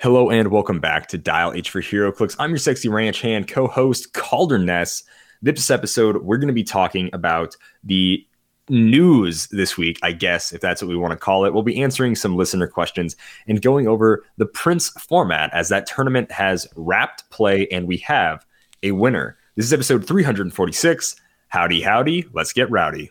Hello 0.00 0.30
and 0.30 0.52
welcome 0.52 0.78
back 0.78 1.08
to 1.08 1.18
Dial 1.18 1.52
H 1.52 1.70
for 1.70 1.82
HeroClix. 1.82 2.36
I'm 2.38 2.50
your 2.50 2.58
sexy 2.58 2.88
ranch 2.88 3.20
hand 3.20 3.48
co-host 3.48 4.12
Calder 4.12 4.56
Ness. 4.56 5.02
This 5.42 5.72
episode, 5.72 6.22
we're 6.22 6.36
going 6.36 6.46
to 6.46 6.54
be 6.54 6.62
talking 6.62 7.10
about 7.12 7.56
the 7.82 8.24
news 8.68 9.48
this 9.48 9.76
week, 9.76 9.98
I 10.04 10.12
guess, 10.12 10.52
if 10.52 10.60
that's 10.60 10.80
what 10.80 10.88
we 10.88 10.94
want 10.94 11.10
to 11.14 11.18
call 11.18 11.46
it. 11.46 11.52
We'll 11.52 11.64
be 11.64 11.82
answering 11.82 12.14
some 12.14 12.36
listener 12.36 12.68
questions 12.68 13.16
and 13.48 13.60
going 13.60 13.88
over 13.88 14.24
the 14.36 14.46
Prince 14.46 14.90
format 14.90 15.52
as 15.52 15.68
that 15.70 15.88
tournament 15.88 16.30
has 16.30 16.68
wrapped 16.76 17.28
play 17.30 17.66
and 17.72 17.88
we 17.88 17.96
have 17.96 18.46
a 18.84 18.92
winner. 18.92 19.36
This 19.56 19.66
is 19.66 19.72
episode 19.72 20.06
346. 20.06 21.16
Howdy, 21.48 21.80
howdy. 21.80 22.24
Let's 22.32 22.52
get 22.52 22.70
rowdy. 22.70 23.10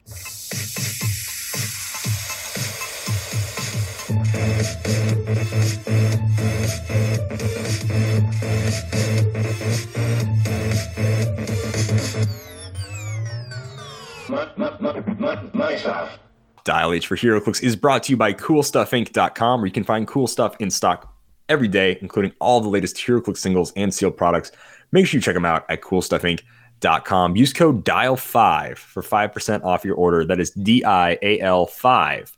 Dial 16.64 16.92
H 16.92 17.08
for 17.08 17.16
HeroClix 17.16 17.64
is 17.64 17.76
brought 17.76 18.04
to 18.04 18.12
you 18.12 18.18
by 18.18 18.34
CoolStuffInc.com, 18.34 19.62
where 19.62 19.66
you 19.66 19.72
can 19.72 19.86
find 19.86 20.08
cool 20.08 20.28
stuff 20.28 20.56
in 20.60 20.70
stock 20.70 21.14
every 21.48 21.68
day, 21.68 21.98
including 22.02 22.34
all 22.40 22.60
the 22.60 22.68
latest 22.68 22.98
HeroClix 22.98 23.38
singles 23.38 23.72
and 23.76 23.94
sealed 23.94 24.18
products. 24.18 24.52
Make 24.92 25.08
sure 25.08 25.18
you 25.18 25.22
check 25.22 25.34
them 25.34 25.46
out 25.46 25.66
at 25.70 25.82
CoolStuffInc.com. 25.82 27.36
Use 27.36 27.54
code 27.54 27.86
DIAL5 27.86 28.78
for 28.78 29.02
5% 29.02 29.64
off 29.64 29.86
your 29.86 29.96
order. 29.96 30.26
That 30.26 30.40
is 30.40 30.52
D 30.52 30.84
I 30.84 31.18
A 31.22 31.40
L 31.40 31.66
5 31.66 32.38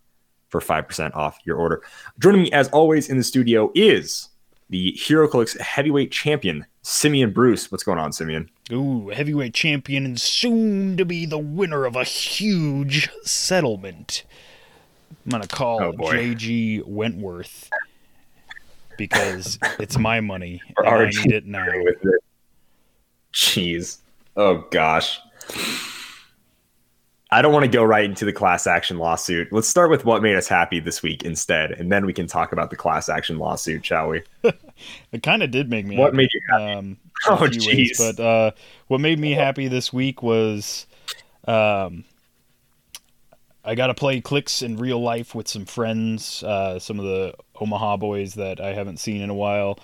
for 0.50 0.62
5% 0.62 1.16
off 1.16 1.38
your 1.46 1.58
order. 1.58 1.84
Joining 2.20 2.44
me, 2.44 2.52
as 2.52 2.70
always, 2.70 3.10
in 3.10 3.18
the 3.18 3.24
studio 3.24 3.72
is 3.76 4.29
the 4.70 4.94
HeroClix 4.98 5.60
heavyweight 5.60 6.12
champion, 6.12 6.66
Simeon 6.82 7.32
Bruce. 7.34 7.72
What's 7.72 7.84
going 7.84 7.98
on, 8.00 8.12
Simeon? 8.14 8.50
Ooh, 8.72 9.10
heavyweight 9.10 9.54
champion 9.54 10.06
and 10.06 10.20
soon 10.22 10.96
to 10.98 11.06
be 11.06 11.26
the 11.26 11.40
winner 11.40 11.86
of 11.86 11.96
a 11.96 12.04
huge 12.04 13.10
settlement. 13.24 14.24
I'm 15.26 15.32
gonna 15.32 15.48
call 15.48 15.82
Oh. 15.82 15.92
JG 15.94 16.86
Wentworth 16.86 17.70
because 18.98 19.58
it's 19.80 19.98
my 19.98 20.22
money 20.22 20.62
and 20.78 20.88
I 20.88 21.06
need 21.10 21.32
it 21.32 21.46
now. 21.46 21.66
Jeez. 23.34 23.98
Oh 24.36 24.66
gosh. 24.72 25.20
I 27.32 27.42
don't 27.42 27.54
want 27.54 27.64
to 27.64 27.72
go 27.72 27.84
right 27.84 28.06
into 28.06 28.26
the 28.26 28.34
class 28.34 28.66
action 28.66 28.98
lawsuit. 28.98 29.54
Let's 29.54 29.68
start 29.68 29.92
with 29.92 30.04
what 30.04 30.24
made 30.24 30.36
us 30.36 30.48
happy 30.48 30.80
this 30.80 31.04
week 31.04 31.24
instead, 31.24 31.72
and 31.72 31.92
then 31.92 32.06
we 32.06 32.14
can 32.14 32.26
talk 32.26 32.52
about 32.52 32.72
the 32.72 32.76
class 32.76 33.08
action 33.08 33.38
lawsuit, 33.38 33.86
shall 33.86 34.10
we? 34.10 34.24
It 35.12 35.24
kind 35.24 35.44
of 35.44 35.52
did 35.52 35.70
make 35.70 35.86
me. 35.86 35.98
What 35.98 36.14
happy, 36.14 36.18
made 36.18 36.30
you 36.34 36.42
happy? 36.50 36.72
Um, 36.72 36.98
Oh, 37.28 37.36
jeez. 37.36 37.98
But 37.98 38.24
uh, 38.24 38.52
what 38.88 39.02
made 39.02 39.20
me 39.20 39.32
happy 39.32 39.68
this 39.68 39.92
week 39.92 40.24
was, 40.24 40.88
um, 41.46 42.06
I 43.66 43.76
got 43.76 43.88
to 43.88 43.94
play 43.94 44.22
clicks 44.22 44.62
in 44.62 44.78
real 44.78 45.02
life 45.02 45.36
with 45.36 45.50
some 45.50 45.66
friends, 45.66 46.44
uh, 46.44 46.80
some 46.80 46.98
of 46.98 47.06
the 47.06 47.34
Omaha 47.60 47.98
boys 47.98 48.36
that 48.36 48.62
I 48.62 48.74
haven't 48.74 49.02
seen 49.02 49.22
in 49.22 49.30
a 49.30 49.34
while, 49.36 49.80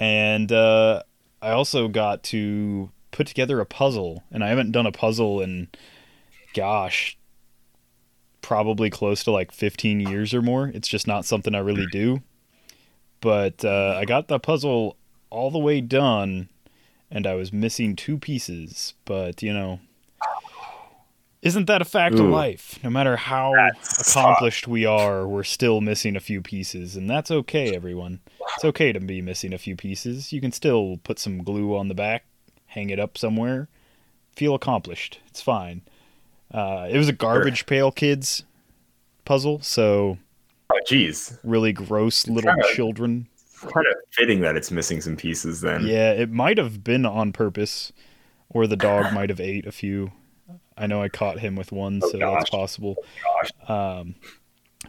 and 0.00 0.50
uh, 0.50 1.02
I 1.40 1.52
also 1.52 1.86
got 1.86 2.24
to 2.24 2.90
put 3.12 3.28
together 3.28 3.60
a 3.60 3.66
puzzle, 3.66 4.24
and 4.32 4.42
I 4.42 4.48
haven't 4.48 4.72
done 4.72 4.86
a 4.86 4.92
puzzle 4.92 5.40
in, 5.40 5.68
gosh, 6.54 7.16
probably 8.40 8.90
close 8.90 9.24
to 9.24 9.30
like 9.30 9.52
15 9.52 10.00
years 10.00 10.34
or 10.34 10.42
more. 10.42 10.68
It's 10.68 10.88
just 10.88 11.06
not 11.06 11.24
something 11.24 11.54
I 11.54 11.58
really 11.60 11.86
do. 11.92 12.22
But 13.20 13.64
uh, 13.64 13.94
I 13.98 14.04
got 14.04 14.28
the 14.28 14.38
puzzle 14.40 14.96
all 15.30 15.50
the 15.50 15.58
way 15.58 15.80
done, 15.80 16.48
and 17.10 17.26
I 17.26 17.34
was 17.34 17.52
missing 17.52 17.94
two 17.94 18.18
pieces. 18.18 18.94
But 19.04 19.42
you 19.42 19.52
know, 19.54 19.78
isn't 21.40 21.66
that 21.66 21.82
a 21.82 21.84
fact 21.84 22.16
of 22.16 22.26
life? 22.26 22.78
No 22.82 22.90
matter 22.90 23.16
how 23.16 23.52
That 23.52 23.84
sucks. 23.84 24.10
accomplished 24.10 24.68
we 24.68 24.84
are, 24.86 25.26
we're 25.26 25.42
still 25.44 25.80
missing 25.80 26.16
a 26.16 26.20
few 26.20 26.40
pieces, 26.40 26.96
and 26.96 27.08
that's 27.08 27.30
okay, 27.30 27.74
everyone. 27.74 28.20
It's 28.54 28.64
okay 28.64 28.92
to 28.92 29.00
be 29.00 29.22
missing 29.22 29.52
a 29.52 29.58
few 29.58 29.76
pieces. 29.76 30.32
You 30.32 30.40
can 30.40 30.52
still 30.52 30.98
put 31.04 31.18
some 31.18 31.42
glue 31.42 31.76
on 31.76 31.88
the 31.88 31.94
back, 31.94 32.24
hang 32.66 32.90
it 32.90 32.98
up 33.00 33.16
somewhere, 33.18 33.68
feel 34.36 34.54
accomplished. 34.54 35.20
It's 35.28 35.40
fine. 35.42 35.82
Uh, 36.52 36.86
it 36.90 36.98
was 36.98 37.08
a 37.08 37.12
garbage 37.12 37.66
pail 37.66 37.90
kids 37.90 38.44
puzzle, 39.24 39.60
so 39.62 40.18
Oh 40.70 40.78
jeez. 40.88 41.38
really 41.42 41.72
gross 41.72 42.26
little 42.28 42.50
kinda- 42.52 42.74
children. 42.74 43.28
Kind 43.62 43.86
of 43.86 43.94
fitting 44.10 44.40
that 44.40 44.56
it's 44.56 44.70
missing 44.72 45.00
some 45.00 45.16
pieces 45.16 45.60
then. 45.60 45.86
Yeah, 45.86 46.10
it 46.12 46.30
might 46.30 46.58
have 46.58 46.82
been 46.82 47.06
on 47.06 47.32
purpose, 47.32 47.92
or 48.50 48.66
the 48.66 48.76
dog 48.76 49.12
might 49.14 49.30
have 49.30 49.38
ate 49.40 49.66
a 49.66 49.72
few. 49.72 50.10
I 50.76 50.86
know 50.88 51.00
I 51.00 51.08
caught 51.08 51.38
him 51.38 51.54
with 51.54 51.70
one, 51.70 52.00
Oh, 52.02 52.10
so 52.10 52.18
gosh. 52.18 52.38
that's 52.38 52.50
possible. 52.50 52.96
Gosh. 53.22 53.70
Um, 53.70 54.16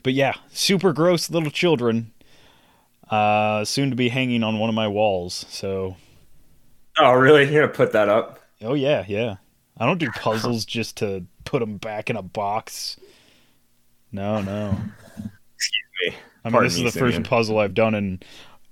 but 0.02 0.14
yeah, 0.14 0.34
super 0.52 0.92
gross 0.92 1.30
little 1.30 1.52
children. 1.52 2.12
Uh, 3.12 3.64
soon 3.64 3.92
to 3.92 3.96
be 3.96 4.10
hanging 4.10 4.42
on 4.44 4.58
one 4.58 4.70
of 4.70 4.76
my 4.76 4.88
walls. 4.88 5.46
So, 5.50 5.98
Oh 6.98 7.14
really? 7.14 7.44
You're 7.52 7.62
gonna 7.64 7.74
put 7.74 7.92
that 7.92 8.10
up? 8.10 8.40
oh 8.64 8.74
yeah, 8.74 9.04
yeah. 9.08 9.36
I 9.78 9.86
don't 9.86 9.98
do 9.98 10.10
puzzles 10.12 10.66
just 10.66 10.98
to 10.98 11.26
put 11.46 11.60
them 11.60 11.78
back 11.78 12.10
in 12.10 12.16
a 12.16 12.22
box. 12.22 12.98
No, 14.12 14.42
no. 14.42 14.78
Excuse 15.56 15.84
me. 16.06 16.16
I 16.46 16.50
mean, 16.50 16.52
Pardon 16.52 16.64
this 16.64 16.74
is 16.74 16.84
me, 16.84 16.90
the 16.90 17.00
first 17.00 17.24
puzzle 17.24 17.58
I've 17.60 17.74
done 17.74 17.96
in 17.96 18.22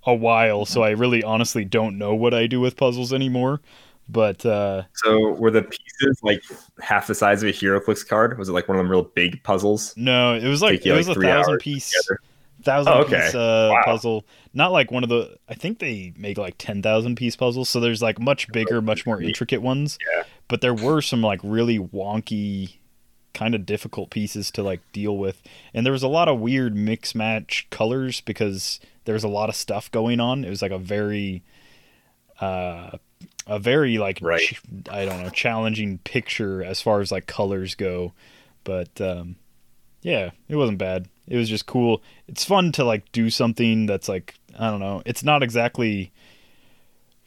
a 0.05 0.13
while, 0.13 0.65
so 0.65 0.83
I 0.83 0.91
really 0.91 1.23
honestly 1.23 1.65
don't 1.65 1.97
know 1.97 2.13
what 2.13 2.33
I 2.33 2.47
do 2.47 2.59
with 2.59 2.75
puzzles 2.75 3.13
anymore. 3.13 3.61
But 4.09 4.45
uh, 4.45 4.83
So 4.93 5.31
were 5.33 5.51
the 5.51 5.63
pieces 5.63 6.19
like 6.21 6.43
half 6.81 7.07
the 7.07 7.15
size 7.15 7.43
of 7.43 7.49
a 7.49 7.53
HeroClix 7.53 8.05
card? 8.07 8.37
Was 8.37 8.49
it 8.49 8.51
like 8.51 8.67
one 8.67 8.77
of 8.77 8.83
them 8.83 8.91
real 8.91 9.03
big 9.03 9.41
puzzles? 9.43 9.95
no, 9.95 10.35
it 10.35 10.47
was 10.47 10.61
like 10.61 10.79
Take 10.79 10.85
you, 10.85 10.93
it 10.93 10.97
was 10.97 11.07
like, 11.07 11.17
a 11.17 11.19
three 11.19 11.27
thousand 11.27 11.53
hours 11.53 11.63
piece, 11.63 11.91
together? 11.91 12.19
Thousand 12.61 12.93
Oh, 12.93 13.01
okay. 13.01 13.19
piece 13.21 13.35
uh, 13.35 13.69
Wow. 13.71 13.81
puzzle. 13.85 14.25
Not 14.53 14.71
like 14.71 14.91
one 14.91 15.03
of 15.03 15.09
the. 15.09 15.37
I 15.49 15.53
think 15.53 15.79
they 15.79 16.13
make 16.17 16.37
like 16.37 16.55
ten 16.57 16.81
thousand 16.81 17.15
piece 17.15 17.35
puzzles. 17.35 17.69
So 17.69 17.79
there's 17.79 18.01
like 18.01 18.19
much 18.19 18.47
bigger, 18.51 18.81
much 18.81 19.05
more 19.05 19.21
intricate 19.21 19.61
ones. 19.61 19.97
Yeah. 20.15 20.23
But 20.47 20.61
there 20.61 20.73
were 20.73 21.01
some 21.01 21.21
like 21.21 21.39
really 21.43 21.79
wonky, 21.79 22.75
kind 23.33 23.55
of 23.55 23.65
difficult 23.65 24.09
pieces 24.09 24.51
to 24.51 24.63
like 24.63 24.81
deal 24.91 25.17
with, 25.17 25.41
and 25.73 25.85
there 25.85 25.93
was 25.93 26.03
a 26.03 26.07
lot 26.09 26.27
of 26.27 26.39
weird 26.39 26.75
mix 26.75 27.15
match 27.15 27.67
colors 27.69 28.19
because 28.21 28.79
there 29.05 29.13
was 29.13 29.23
a 29.23 29.29
lot 29.29 29.49
of 29.49 29.55
stuff 29.55 29.89
going 29.91 30.19
on. 30.19 30.43
It 30.43 30.49
was 30.49 30.61
like 30.61 30.71
a 30.71 30.77
very, 30.77 31.41
uh, 32.39 32.97
a 33.47 33.59
very 33.59 33.97
like 33.97 34.19
Right. 34.21 34.41
ch- 34.41 34.61
I 34.89 35.05
don't 35.05 35.23
know 35.23 35.29
challenging 35.29 35.99
picture 35.99 36.63
as 36.63 36.81
far 36.81 37.01
as 37.01 37.11
like 37.11 37.25
colors 37.27 37.75
go, 37.75 38.13
but 38.63 38.99
um, 38.99 39.35
yeah, 40.01 40.31
it 40.47 40.55
wasn't 40.55 40.77
bad. 40.77 41.07
It 41.27 41.37
was 41.37 41.49
just 41.49 41.65
cool. 41.65 42.01
It's 42.27 42.43
fun 42.43 42.71
to 42.73 42.83
like 42.83 43.11
do 43.11 43.29
something 43.29 43.85
that's 43.85 44.09
like 44.09 44.35
I 44.59 44.69
don't 44.69 44.79
know. 44.79 45.01
It's 45.05 45.23
not 45.23 45.43
exactly 45.43 46.11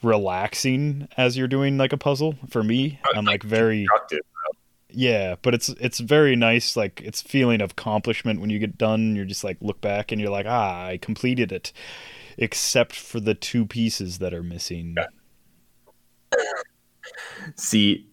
relaxing 0.02 1.08
as 1.16 1.36
you're 1.36 1.48
doing 1.48 1.78
like 1.78 1.92
a 1.92 1.96
puzzle 1.96 2.36
for 2.50 2.62
me. 2.62 3.00
I'm 3.14 3.24
like 3.24 3.42
very 3.42 3.86
yeah, 4.90 5.34
but 5.42 5.54
it's 5.54 5.68
it's 5.80 5.98
very 5.98 6.36
nice. 6.36 6.76
Like 6.76 7.00
it's 7.04 7.20
feeling 7.20 7.60
of 7.60 7.72
accomplishment 7.72 8.40
when 8.40 8.50
you 8.50 8.58
get 8.58 8.78
done. 8.78 9.16
You're 9.16 9.24
just 9.24 9.44
like 9.44 9.58
look 9.60 9.80
back 9.80 10.12
and 10.12 10.20
you're 10.20 10.30
like, 10.30 10.46
ah, 10.46 10.86
I 10.86 10.98
completed 10.98 11.52
it, 11.52 11.72
except 12.38 12.94
for 12.94 13.20
the 13.20 13.34
two 13.34 13.66
pieces 13.66 14.18
that 14.18 14.32
are 14.32 14.42
missing. 14.42 14.96
See, 17.56 18.06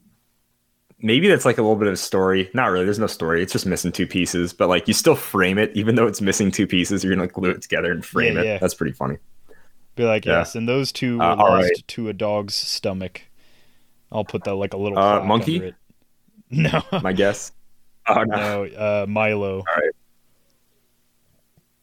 maybe 1.02 1.28
that's 1.28 1.46
like 1.46 1.58
a 1.58 1.62
little 1.62 1.76
bit 1.76 1.88
of 1.88 1.94
a 1.94 1.98
story. 1.98 2.50
Not 2.54 2.68
really. 2.68 2.86
There's 2.86 3.00
no 3.00 3.08
story. 3.08 3.42
It's 3.44 3.52
just 3.54 3.66
missing 3.66 3.92
two 3.92 4.08
pieces, 4.08 4.54
but 4.54 4.70
like 4.70 4.88
you 4.88 4.94
still 4.94 5.16
frame 5.16 5.58
it, 5.58 5.72
even 5.76 5.96
though 5.96 6.08
it's 6.08 6.22
missing 6.22 6.52
two 6.52 6.68
pieces. 6.68 7.04
You're 7.04 7.16
gonna 7.16 7.28
glue 7.28 7.50
it 7.52 7.62
together 7.62 7.92
and 7.92 8.06
frame 8.06 8.36
Yeah, 8.36 8.42
it. 8.42 8.46
yeah. 8.46 8.58
That's 8.60 8.74
pretty 8.74 8.94
funny. 8.94 9.18
Be 9.96 10.04
like, 10.06 10.26
Yeah. 10.26 10.40
yes, 10.40 10.56
and 10.56 10.68
those 10.70 10.92
two 10.92 11.18
were 11.18 11.24
Uh, 11.24 11.36
lost 11.36 11.64
right. 11.64 11.88
to 11.90 12.10
a 12.10 12.14
dog's 12.14 12.56
stomach. 12.56 13.22
I'll 14.12 14.24
put 14.26 14.44
that 14.46 14.56
like 14.56 14.74
a 14.74 14.78
little 14.78 14.98
Uh, 14.98 15.22
monkey? 15.24 15.74
No, 16.54 16.82
My 17.02 17.14
guess. 17.14 17.52
Oh 18.08 18.24
no. 18.24 18.66
no, 18.66 18.76
uh, 18.76 19.06
Milo. 19.08 19.60
All 19.60 19.66
right. 19.78 19.92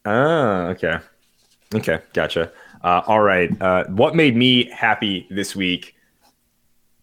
Ah, 0.04 0.66
okay. 0.68 0.98
Okay, 1.74 2.00
gotcha. 2.12 2.50
Uh, 2.82 3.02
all 3.06 3.20
right. 3.20 3.50
Uh, 3.60 3.84
what 3.88 4.14
made 4.14 4.36
me 4.36 4.64
happy 4.70 5.26
this 5.30 5.54
week? 5.56 5.94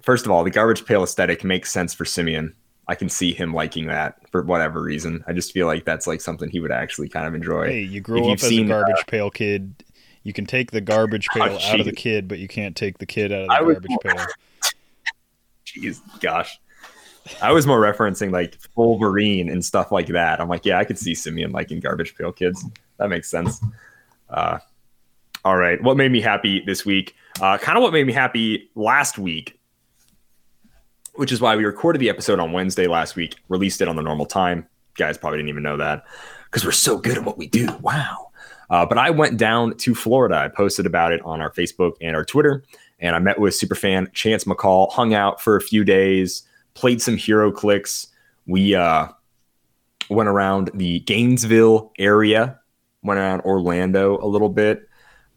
First 0.06 0.26
of 0.26 0.32
all, 0.32 0.44
the 0.44 0.52
garbage 0.52 0.86
pail 0.86 1.04
aesthetic 1.04 1.44
makes 1.44 1.72
sense 1.72 1.94
for 1.94 2.06
Simeon. 2.06 2.54
I 2.88 2.94
can 2.94 3.10
see 3.10 3.34
him 3.34 3.54
liking 3.56 3.88
that 3.88 4.18
for 4.30 4.44
whatever 4.44 4.82
reason. 4.82 5.24
I 5.28 5.34
just 5.34 5.52
feel 5.52 5.66
like 5.66 5.84
that's 5.86 6.06
like 6.06 6.22
something 6.22 6.48
he 6.50 6.60
would 6.60 6.72
actually 6.72 7.10
kind 7.10 7.26
of 7.28 7.34
enjoy. 7.34 7.68
Hey, 7.68 7.82
you 7.82 7.98
If 7.98 8.04
grow 8.04 8.28
up 8.30 8.36
as 8.36 8.42
seen, 8.42 8.70
a 8.72 8.76
uh, 8.78 8.84
garbage 8.84 9.08
pail 9.08 9.32
kid. 9.32 9.84
You 10.22 10.34
can 10.34 10.46
take 10.46 10.70
the 10.72 10.82
garbage 10.82 11.28
Oh, 11.36 11.40
pail 11.40 11.58
out 11.58 11.80
of 11.80 11.86
the 11.88 11.92
kid, 11.92 12.28
but 12.28 12.38
you 12.38 12.48
can't 12.48 12.76
take 12.76 13.00
the 13.00 13.06
kid 13.08 13.32
out 13.32 13.42
of 13.42 13.48
the 13.48 13.54
I 13.54 13.60
garbage 13.62 13.86
more- 13.90 14.00
pail. 14.00 14.26
Jeez, 15.66 16.00
gosh. 16.22 16.60
I 17.42 17.52
was 17.52 17.66
more 17.66 17.80
referencing 17.82 18.32
like 18.32 18.60
Wolverine 18.76 19.50
and 19.50 19.66
stuff 19.66 19.92
like 19.92 20.08
that. 20.08 20.40
I'm 20.40 20.48
like, 20.48 20.64
yeah, 20.66 20.78
I 20.78 20.84
could 20.86 21.00
see 21.00 21.16
Simeon 21.16 21.52
liking 21.52 21.80
garbage 21.80 22.16
pail 22.16 22.32
kids. 22.32 22.64
That 22.98 23.10
makes 23.10 23.30
sense. 23.32 23.60
Uh, 24.30 24.60
All 25.44 25.58
right. 25.58 25.82
What 25.82 25.98
made 25.98 26.12
me 26.12 26.22
happy 26.22 26.62
this 26.64 26.86
week? 26.86 27.16
Uh, 27.42 27.58
kind 27.58 27.78
of 27.80 27.82
what 27.82 27.94
made 27.94 28.06
me 28.06 28.14
happy 28.14 28.70
last 28.76 29.18
week, 29.18 29.60
which 31.16 31.32
is 31.32 31.42
why 31.42 31.56
we 31.56 31.64
recorded 31.64 32.00
the 32.00 32.10
episode 32.10 32.40
on 32.40 32.52
Wednesday 32.52 32.88
last 32.88 33.16
week, 33.16 33.36
released 33.50 33.82
it 33.82 33.88
on 33.88 33.96
the 33.96 34.02
normal 34.02 34.26
time. 34.26 34.60
You 34.60 35.06
guys 35.06 35.18
probably 35.18 35.40
didn't 35.40 35.50
even 35.50 35.64
know 35.64 35.78
that 35.78 36.06
because 36.46 36.66
we're 36.66 36.72
so 36.72 36.98
good 36.98 37.18
at 37.18 37.24
what 37.24 37.38
we 37.38 37.48
do. 37.48 37.68
Wow. 37.82 38.32
Uh, 38.70 38.86
but 38.86 38.98
I 38.98 39.10
went 39.10 39.38
down 39.38 39.78
to 39.78 39.94
Florida. 39.94 40.38
I 40.38 40.48
posted 40.48 40.86
about 40.86 41.12
it 41.12 41.22
on 41.24 41.42
our 41.42 41.52
Facebook 41.52 41.94
and 42.02 42.16
our 42.16 42.26
Twitter, 42.26 42.64
and 43.00 43.16
I 43.16 43.20
met 43.20 43.40
with 43.40 43.54
superfan 43.54 44.12
Chance 44.14 44.46
McCall, 44.46 44.92
hung 44.92 45.14
out 45.14 45.42
for 45.42 45.56
a 45.56 45.62
few 45.62 45.84
days, 45.84 46.44
played 46.74 47.02
some 47.02 47.16
HeroClix. 47.16 48.08
We 48.48 48.74
uh, 48.76 49.08
went 50.10 50.30
around 50.30 50.72
the 50.74 51.00
Gainesville 51.02 51.92
area, 52.00 52.60
went 53.04 53.20
around 53.20 53.42
Orlando 53.42 54.18
a 54.18 54.28
little 54.28 54.50
bit, 54.50 54.88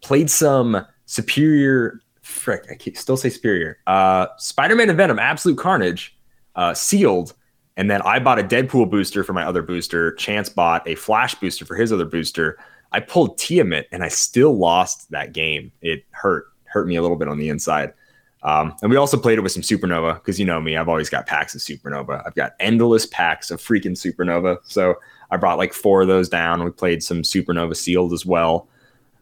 played 0.00 0.30
some 0.30 0.86
Superior. 1.08 2.02
Frick, 2.28 2.66
I 2.70 2.74
can 2.74 2.94
still 2.94 3.16
say 3.16 3.30
Superior. 3.30 3.78
Uh, 3.86 4.26
Spider-Man 4.36 4.90
and 4.90 4.96
Venom, 4.96 5.18
Absolute 5.18 5.58
Carnage, 5.58 6.16
uh, 6.56 6.74
sealed, 6.74 7.34
and 7.76 7.90
then 7.90 8.02
I 8.02 8.18
bought 8.18 8.38
a 8.38 8.42
Deadpool 8.42 8.90
booster 8.90 9.24
for 9.24 9.32
my 9.32 9.44
other 9.44 9.62
booster. 9.62 10.12
Chance 10.14 10.50
bought 10.50 10.86
a 10.86 10.94
Flash 10.94 11.34
booster 11.36 11.64
for 11.64 11.74
his 11.74 11.92
other 11.92 12.04
booster. 12.04 12.58
I 12.92 13.00
pulled 13.00 13.38
Tiamat, 13.38 13.86
and 13.92 14.02
I 14.02 14.08
still 14.08 14.56
lost 14.56 15.10
that 15.10 15.32
game. 15.32 15.72
It 15.80 16.04
hurt 16.10 16.46
hurt 16.64 16.86
me 16.86 16.96
a 16.96 17.02
little 17.02 17.16
bit 17.16 17.28
on 17.28 17.38
the 17.38 17.48
inside. 17.48 17.94
Um, 18.42 18.74
and 18.82 18.90
we 18.90 18.96
also 18.96 19.16
played 19.16 19.38
it 19.38 19.40
with 19.40 19.52
some 19.52 19.62
Supernova 19.62 20.14
because 20.14 20.38
you 20.38 20.44
know 20.44 20.60
me, 20.60 20.76
I've 20.76 20.88
always 20.88 21.08
got 21.08 21.26
packs 21.26 21.54
of 21.54 21.60
Supernova. 21.60 22.22
I've 22.26 22.34
got 22.34 22.52
endless 22.60 23.06
packs 23.06 23.50
of 23.50 23.60
freaking 23.60 23.92
Supernova. 23.92 24.58
So 24.64 24.96
I 25.30 25.38
brought 25.38 25.58
like 25.58 25.72
four 25.72 26.02
of 26.02 26.08
those 26.08 26.28
down. 26.28 26.62
We 26.62 26.70
played 26.70 27.02
some 27.02 27.22
Supernova 27.22 27.74
sealed 27.74 28.12
as 28.12 28.26
well. 28.26 28.68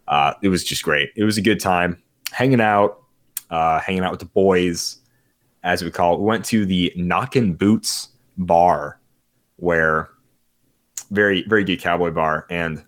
Uh, 0.08 0.34
it 0.42 0.48
was 0.48 0.64
just 0.64 0.82
great. 0.82 1.10
It 1.16 1.24
was 1.24 1.38
a 1.38 1.42
good 1.42 1.60
time 1.60 2.02
hanging 2.32 2.60
out, 2.60 3.02
uh, 3.50 3.80
hanging 3.80 4.02
out 4.02 4.10
with 4.10 4.20
the 4.20 4.26
boys, 4.26 4.98
as 5.62 5.82
we 5.82 5.90
call 5.90 6.14
it. 6.14 6.20
We 6.20 6.26
went 6.26 6.44
to 6.46 6.66
the 6.66 6.92
Knockin' 6.96 7.54
Boots 7.54 8.08
bar, 8.36 9.00
where 9.56 10.10
very 11.10 11.44
very 11.48 11.64
good 11.64 11.80
cowboy 11.80 12.10
bar, 12.10 12.46
and 12.50 12.84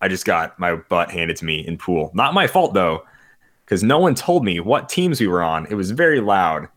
I 0.00 0.08
just 0.08 0.24
got 0.24 0.58
my 0.58 0.76
butt 0.76 1.10
handed 1.10 1.36
to 1.38 1.44
me 1.44 1.66
in 1.66 1.76
pool. 1.76 2.10
Not 2.14 2.34
my 2.34 2.46
fault 2.46 2.74
though 2.74 3.04
because 3.68 3.82
no 3.82 3.98
one 3.98 4.14
told 4.14 4.46
me 4.46 4.60
what 4.60 4.88
teams 4.88 5.20
we 5.20 5.26
were 5.26 5.42
on. 5.42 5.66
It 5.66 5.74
was 5.74 5.90
very 5.90 6.20
loud, 6.20 6.68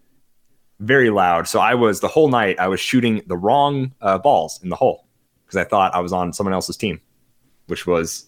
very 0.80 1.10
loud. 1.10 1.48
So 1.48 1.62
I 1.62 1.74
was 1.74 2.01
the 2.01 2.10
whole 2.10 2.27
night 2.27 2.60
I 2.60 2.68
was 2.68 2.81
shooting 2.81 3.22
the 3.27 3.38
wrong 3.38 3.94
uh, 4.01 4.18
balls 4.18 4.60
in 4.62 4.68
the 4.68 4.75
hole 4.75 5.07
because 5.45 5.56
I 5.56 5.63
thought 5.63 5.95
I 5.95 6.01
was 6.01 6.12
on 6.12 6.34
someone 6.34 6.54
else's 6.54 6.75
team, 6.75 7.00
which 7.68 7.88
was 7.88 8.25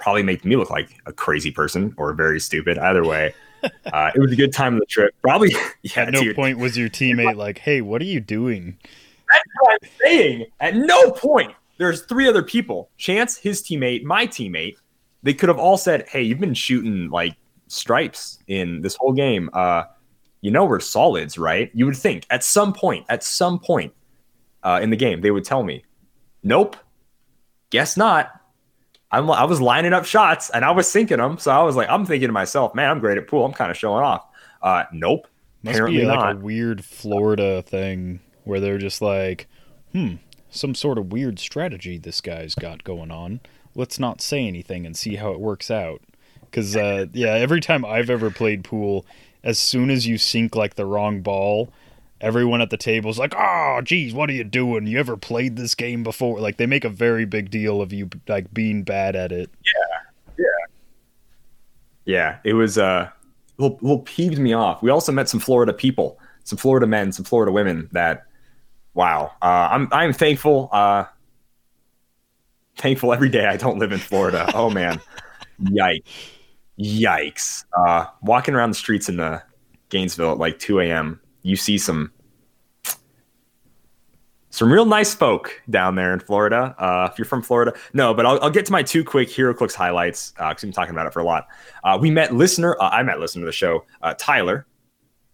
probably 0.00 0.22
make 0.22 0.44
me 0.44 0.56
look 0.56 0.70
like 0.70 1.00
a 1.06 1.12
crazy 1.12 1.50
person 1.50 1.94
or 1.96 2.12
very 2.12 2.40
stupid. 2.40 2.78
Either 2.78 3.04
way, 3.04 3.34
uh, 3.92 4.10
it 4.14 4.20
was 4.20 4.32
a 4.32 4.36
good 4.36 4.52
time 4.52 4.74
of 4.74 4.80
the 4.80 4.86
trip. 4.86 5.14
Probably 5.22 5.54
yeah, 5.82 6.02
at 6.02 6.12
no 6.12 6.22
dude. 6.22 6.36
point 6.36 6.58
was 6.58 6.76
your 6.76 6.88
teammate 6.88 7.36
like, 7.36 7.58
"Hey, 7.58 7.80
what 7.80 8.00
are 8.02 8.06
you 8.06 8.20
doing?" 8.20 8.76
That's 9.30 9.44
what 9.60 9.78
I'm 9.82 9.88
saying. 10.02 10.46
At 10.60 10.76
no 10.76 11.10
point. 11.12 11.52
There's 11.78 12.02
three 12.02 12.28
other 12.28 12.42
people. 12.42 12.90
Chance, 12.98 13.38
his 13.38 13.62
teammate, 13.62 14.02
my 14.02 14.26
teammate. 14.26 14.76
They 15.22 15.32
could 15.34 15.48
have 15.48 15.58
all 15.58 15.76
said, 15.76 16.08
"Hey, 16.08 16.22
you've 16.22 16.40
been 16.40 16.54
shooting 16.54 17.10
like 17.10 17.36
stripes 17.68 18.38
in 18.48 18.82
this 18.82 18.96
whole 18.96 19.12
game. 19.12 19.48
Uh, 19.52 19.84
you 20.40 20.50
know 20.50 20.64
we're 20.64 20.80
solids, 20.80 21.38
right? 21.38 21.70
You 21.74 21.86
would 21.86 21.96
think 21.96 22.26
at 22.30 22.42
some 22.42 22.72
point, 22.72 23.06
at 23.08 23.22
some 23.22 23.58
point 23.58 23.92
uh, 24.62 24.80
in 24.82 24.90
the 24.90 24.96
game, 24.96 25.20
they 25.20 25.30
would 25.30 25.44
tell 25.44 25.62
me, 25.62 25.84
"Nope, 26.42 26.76
guess 27.70 27.96
not." 27.96 28.39
I'm, 29.12 29.30
I 29.30 29.44
was 29.44 29.60
lining 29.60 29.92
up 29.92 30.04
shots 30.04 30.50
and 30.50 30.64
I 30.64 30.70
was 30.70 30.90
sinking 30.90 31.18
them, 31.18 31.38
so 31.38 31.50
I 31.50 31.62
was 31.62 31.76
like, 31.76 31.88
I'm 31.88 32.06
thinking 32.06 32.28
to 32.28 32.32
myself, 32.32 32.74
"Man, 32.74 32.90
I'm 32.90 33.00
great 33.00 33.18
at 33.18 33.26
pool. 33.26 33.44
I'm 33.44 33.52
kind 33.52 33.70
of 33.70 33.76
showing 33.76 34.04
off." 34.04 34.26
Uh, 34.62 34.84
nope, 34.92 35.26
must 35.62 35.76
apparently 35.76 36.00
be 36.00 36.06
like 36.06 36.18
not. 36.18 36.36
a 36.36 36.38
weird 36.38 36.84
Florida 36.84 37.62
thing 37.62 38.20
where 38.44 38.60
they're 38.60 38.78
just 38.78 39.02
like, 39.02 39.46
"Hmm, 39.92 40.14
some 40.50 40.74
sort 40.74 40.98
of 40.98 41.12
weird 41.12 41.38
strategy 41.38 41.98
this 41.98 42.20
guy's 42.20 42.54
got 42.54 42.84
going 42.84 43.10
on. 43.10 43.40
Let's 43.74 43.98
not 43.98 44.20
say 44.20 44.46
anything 44.46 44.86
and 44.86 44.96
see 44.96 45.16
how 45.16 45.32
it 45.32 45.40
works 45.40 45.70
out." 45.70 46.02
Because 46.42 46.76
uh, 46.76 47.06
yeah, 47.12 47.32
every 47.32 47.60
time 47.60 47.84
I've 47.84 48.10
ever 48.10 48.30
played 48.30 48.64
pool, 48.64 49.06
as 49.42 49.58
soon 49.58 49.90
as 49.90 50.06
you 50.06 50.18
sink 50.18 50.54
like 50.54 50.74
the 50.74 50.86
wrong 50.86 51.20
ball, 51.20 51.72
everyone 52.20 52.60
at 52.60 52.70
the 52.70 52.76
table 52.76 53.10
is 53.10 53.18
like, 53.18 53.34
"Oh, 53.36 53.80
geez, 53.84 54.12
what 54.12 54.30
are 54.30 54.32
you 54.32 54.44
doing? 54.44 54.86
You 54.86 54.98
ever 54.98 55.16
played 55.16 55.56
this 55.56 55.74
game 55.74 56.02
before?" 56.02 56.40
Like 56.40 56.56
they 56.56 56.66
make 56.66 56.84
a 56.84 56.88
very 56.88 57.24
big 57.24 57.50
deal 57.50 57.80
of 57.80 57.92
you 57.92 58.08
like 58.28 58.52
being 58.52 58.82
bad 58.82 59.16
at 59.16 59.32
it. 59.32 59.50
Yeah, 59.64 60.34
yeah, 60.38 60.44
yeah. 62.04 62.38
It 62.44 62.54
was 62.54 62.78
uh, 62.78 63.08
a 63.10 63.62
little, 63.62 63.78
little 63.80 64.00
peeved 64.00 64.38
me 64.38 64.52
off. 64.52 64.82
We 64.82 64.90
also 64.90 65.12
met 65.12 65.28
some 65.28 65.40
Florida 65.40 65.72
people, 65.72 66.18
some 66.44 66.58
Florida 66.58 66.86
men, 66.86 67.12
some 67.12 67.24
Florida 67.24 67.52
women. 67.52 67.88
That 67.92 68.26
wow, 68.94 69.32
uh, 69.42 69.68
I'm 69.70 69.88
I'm 69.92 70.12
thankful. 70.12 70.68
Uh, 70.72 71.04
thankful 72.76 73.12
every 73.12 73.28
day 73.28 73.46
I 73.46 73.56
don't 73.56 73.78
live 73.78 73.92
in 73.92 73.98
Florida. 73.98 74.50
Oh 74.54 74.70
man, 74.70 75.00
yikes. 75.62 76.02
Yikes! 76.80 77.64
Uh, 77.76 78.06
walking 78.22 78.54
around 78.54 78.70
the 78.70 78.76
streets 78.76 79.08
in 79.10 79.16
the 79.16 79.24
uh, 79.24 79.40
Gainesville 79.90 80.32
at 80.32 80.38
like 80.38 80.58
2 80.58 80.80
a.m., 80.80 81.20
you 81.42 81.56
see 81.56 81.78
some 81.78 82.12
some 84.50 84.72
real 84.72 84.84
nice 84.84 85.14
folk 85.14 85.62
down 85.70 85.94
there 85.94 86.12
in 86.12 86.18
Florida. 86.18 86.74
Uh, 86.78 87.08
if 87.10 87.18
you're 87.18 87.24
from 87.24 87.40
Florida, 87.40 87.72
no, 87.92 88.12
but 88.12 88.26
I'll, 88.26 88.40
I'll 88.42 88.50
get 88.50 88.66
to 88.66 88.72
my 88.72 88.82
two 88.82 89.04
quick 89.04 89.28
HeroClix 89.28 89.74
highlights 89.74 90.32
because 90.32 90.62
uh, 90.62 90.66
been 90.66 90.72
talking 90.72 90.90
about 90.90 91.06
it 91.06 91.12
for 91.12 91.20
a 91.20 91.24
lot. 91.24 91.46
Uh, 91.84 91.96
we 92.00 92.10
met 92.10 92.34
listener, 92.34 92.76
uh, 92.80 92.90
I 92.90 93.02
met 93.02 93.20
listener 93.20 93.44
of 93.44 93.46
the 93.46 93.52
show, 93.52 93.84
uh, 94.02 94.14
Tyler, 94.18 94.66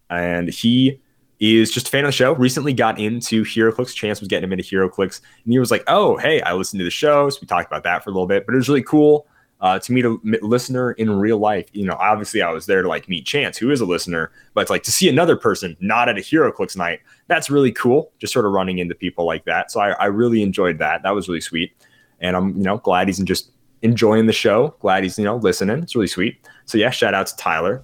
and 0.09 0.49
he 0.49 1.01
is 1.39 1.71
just 1.71 1.87
a 1.87 1.91
fan 1.91 2.03
of 2.03 2.09
the 2.09 2.13
show. 2.13 2.33
Recently 2.33 2.73
got 2.73 2.99
into 2.99 3.43
HeroClix. 3.43 3.93
Chance 3.93 4.19
was 4.19 4.27
getting 4.27 4.43
him 4.45 4.53
into 4.53 4.63
HeroClix, 4.63 5.21
and 5.43 5.51
he 5.51 5.59
was 5.59 5.71
like, 5.71 5.83
"Oh, 5.87 6.17
hey, 6.17 6.41
I 6.41 6.53
listened 6.53 6.79
to 6.79 6.83
the 6.83 6.91
show." 6.91 7.29
So 7.29 7.39
we 7.41 7.47
talked 7.47 7.67
about 7.67 7.83
that 7.83 8.03
for 8.03 8.11
a 8.11 8.13
little 8.13 8.27
bit, 8.27 8.45
but 8.45 8.53
it 8.53 8.57
was 8.57 8.69
really 8.69 8.83
cool 8.83 9.27
uh, 9.59 9.79
to 9.79 9.91
meet 9.91 10.05
a 10.05 10.17
listener 10.41 10.91
in 10.93 11.09
real 11.09 11.37
life. 11.37 11.67
You 11.73 11.85
know, 11.85 11.97
obviously 11.99 12.41
I 12.41 12.51
was 12.51 12.65
there 12.65 12.81
to 12.81 12.87
like 12.87 13.09
meet 13.09 13.25
Chance, 13.25 13.57
who 13.57 13.71
is 13.71 13.81
a 13.81 13.85
listener, 13.85 14.31
but 14.53 14.61
it's 14.61 14.69
like 14.69 14.83
to 14.83 14.91
see 14.91 15.09
another 15.09 15.35
person 15.35 15.75
not 15.79 16.09
at 16.09 16.17
a 16.17 16.21
HeroClix 16.21 16.77
night, 16.77 16.99
that's 17.27 17.49
really 17.49 17.71
cool. 17.71 18.11
Just 18.19 18.33
sort 18.33 18.45
of 18.45 18.51
running 18.51 18.77
into 18.77 18.93
people 18.93 19.25
like 19.25 19.45
that. 19.45 19.71
So 19.71 19.79
I, 19.79 19.91
I 19.91 20.05
really 20.05 20.43
enjoyed 20.43 20.77
that. 20.79 21.03
That 21.03 21.15
was 21.15 21.27
really 21.27 21.41
sweet. 21.41 21.73
And 22.19 22.35
I'm, 22.35 22.55
you 22.55 22.63
know, 22.63 22.77
glad 22.77 23.07
he's 23.07 23.19
just 23.19 23.51
enjoying 23.81 24.27
the 24.27 24.33
show. 24.33 24.75
Glad 24.79 25.03
he's, 25.03 25.17
you 25.17 25.25
know, 25.25 25.37
listening. 25.37 25.79
It's 25.79 25.95
really 25.95 26.07
sweet. 26.07 26.47
So 26.65 26.77
yeah, 26.77 26.89
shout 26.91 27.13
out 27.13 27.27
to 27.27 27.35
Tyler. 27.35 27.83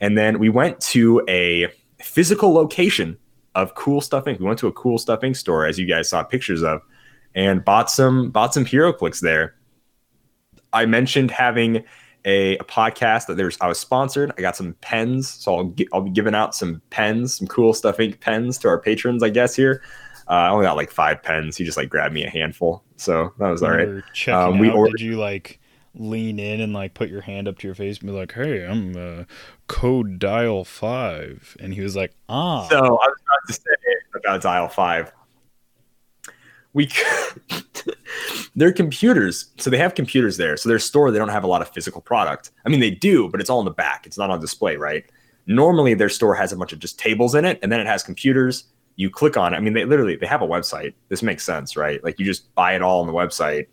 And 0.00 0.16
then 0.16 0.38
we 0.38 0.48
went 0.48 0.80
to 0.80 1.22
a 1.28 1.68
physical 2.02 2.52
location 2.52 3.16
of 3.54 3.74
Cool 3.74 4.00
Stuff 4.00 4.24
Inc. 4.26 4.38
We 4.38 4.46
went 4.46 4.58
to 4.60 4.66
a 4.66 4.72
Cool 4.72 4.98
Stuff 4.98 5.20
Inc. 5.20 5.36
store, 5.36 5.66
as 5.66 5.78
you 5.78 5.86
guys 5.86 6.08
saw 6.10 6.22
pictures 6.22 6.62
of, 6.62 6.82
and 7.34 7.64
bought 7.64 7.90
some 7.90 8.30
bought 8.30 8.52
some 8.52 8.64
HeroClix 8.64 9.20
there 9.20 9.54
I 10.76 10.86
mentioned 10.86 11.30
having 11.30 11.84
a, 12.24 12.58
a, 12.58 12.64
podcast 12.64 13.26
that 13.26 13.36
there's 13.36 13.56
I 13.60 13.68
was 13.68 13.78
sponsored. 13.78 14.32
I 14.36 14.40
got 14.40 14.56
some 14.56 14.74
pens, 14.80 15.28
so 15.28 15.56
I'll 15.56 15.64
get, 15.64 15.88
I'll 15.92 16.02
be 16.02 16.10
giving 16.10 16.34
out 16.34 16.54
some 16.54 16.82
pens, 16.90 17.36
some 17.36 17.46
Cool 17.46 17.72
Stuff 17.72 17.96
Inc 17.96 18.20
pens 18.20 18.58
to 18.58 18.68
our 18.68 18.78
patrons, 18.78 19.22
I 19.22 19.30
guess 19.30 19.54
here. 19.56 19.82
Uh, 20.28 20.32
I 20.32 20.48
only 20.50 20.66
got 20.66 20.76
like 20.76 20.90
five 20.90 21.22
pens. 21.22 21.56
He 21.56 21.64
just 21.64 21.76
like 21.76 21.88
grabbed 21.88 22.12
me 22.12 22.24
a 22.24 22.30
handful, 22.30 22.82
so 22.96 23.32
that 23.38 23.48
was 23.48 23.62
all 23.62 23.70
right. 23.70 23.88
Um, 24.28 24.58
we 24.58 24.68
ordered. 24.68 24.98
Did 24.98 25.04
you 25.04 25.16
like 25.16 25.60
lean 25.94 26.38
in 26.38 26.60
and 26.60 26.72
like 26.72 26.94
put 26.94 27.08
your 27.08 27.22
hand 27.22 27.48
up 27.48 27.58
to 27.58 27.66
your 27.66 27.74
face 27.74 27.98
and 27.98 28.08
be 28.08 28.12
like, 28.12 28.32
"Hey, 28.32 28.66
I'm 28.66 28.96
uh, 28.96 29.24
code 29.68 30.18
dial 30.18 30.64
five. 30.64 31.56
and 31.60 31.72
he 31.72 31.80
was 31.80 31.94
like, 31.96 32.12
"Ah." 32.28 32.66
So 32.68 32.78
I 32.78 32.82
was 32.82 32.98
about 32.98 33.46
to 33.46 33.52
say 33.52 33.60
about 34.14 34.42
dial 34.42 34.68
five. 34.68 35.12
We 36.76 36.90
They're 38.54 38.72
computers. 38.72 39.46
So 39.56 39.70
they 39.70 39.78
have 39.78 39.94
computers 39.94 40.36
there. 40.36 40.58
So 40.58 40.68
their 40.68 40.78
store, 40.78 41.10
they 41.10 41.18
don't 41.18 41.30
have 41.30 41.42
a 41.42 41.46
lot 41.46 41.62
of 41.62 41.70
physical 41.70 42.02
product. 42.02 42.50
I 42.66 42.68
mean, 42.68 42.80
they 42.80 42.90
do, 42.90 43.30
but 43.30 43.40
it's 43.40 43.48
all 43.48 43.60
in 43.60 43.64
the 43.64 43.70
back. 43.70 44.06
It's 44.06 44.18
not 44.18 44.28
on 44.28 44.40
display, 44.40 44.76
right? 44.76 45.04
Normally 45.46 45.94
their 45.94 46.10
store 46.10 46.34
has 46.34 46.52
a 46.52 46.56
bunch 46.56 46.74
of 46.74 46.78
just 46.78 46.98
tables 46.98 47.34
in 47.34 47.46
it 47.46 47.58
and 47.62 47.72
then 47.72 47.80
it 47.80 47.86
has 47.86 48.02
computers. 48.02 48.64
You 48.96 49.08
click 49.08 49.38
on 49.38 49.54
it. 49.54 49.56
I 49.56 49.60
mean, 49.60 49.72
they 49.72 49.86
literally 49.86 50.16
they 50.16 50.26
have 50.26 50.42
a 50.42 50.46
website. 50.46 50.92
This 51.08 51.22
makes 51.22 51.44
sense, 51.44 51.78
right? 51.78 52.04
Like 52.04 52.18
you 52.18 52.26
just 52.26 52.54
buy 52.54 52.74
it 52.74 52.82
all 52.82 53.00
on 53.00 53.06
the 53.06 53.12
website 53.14 53.68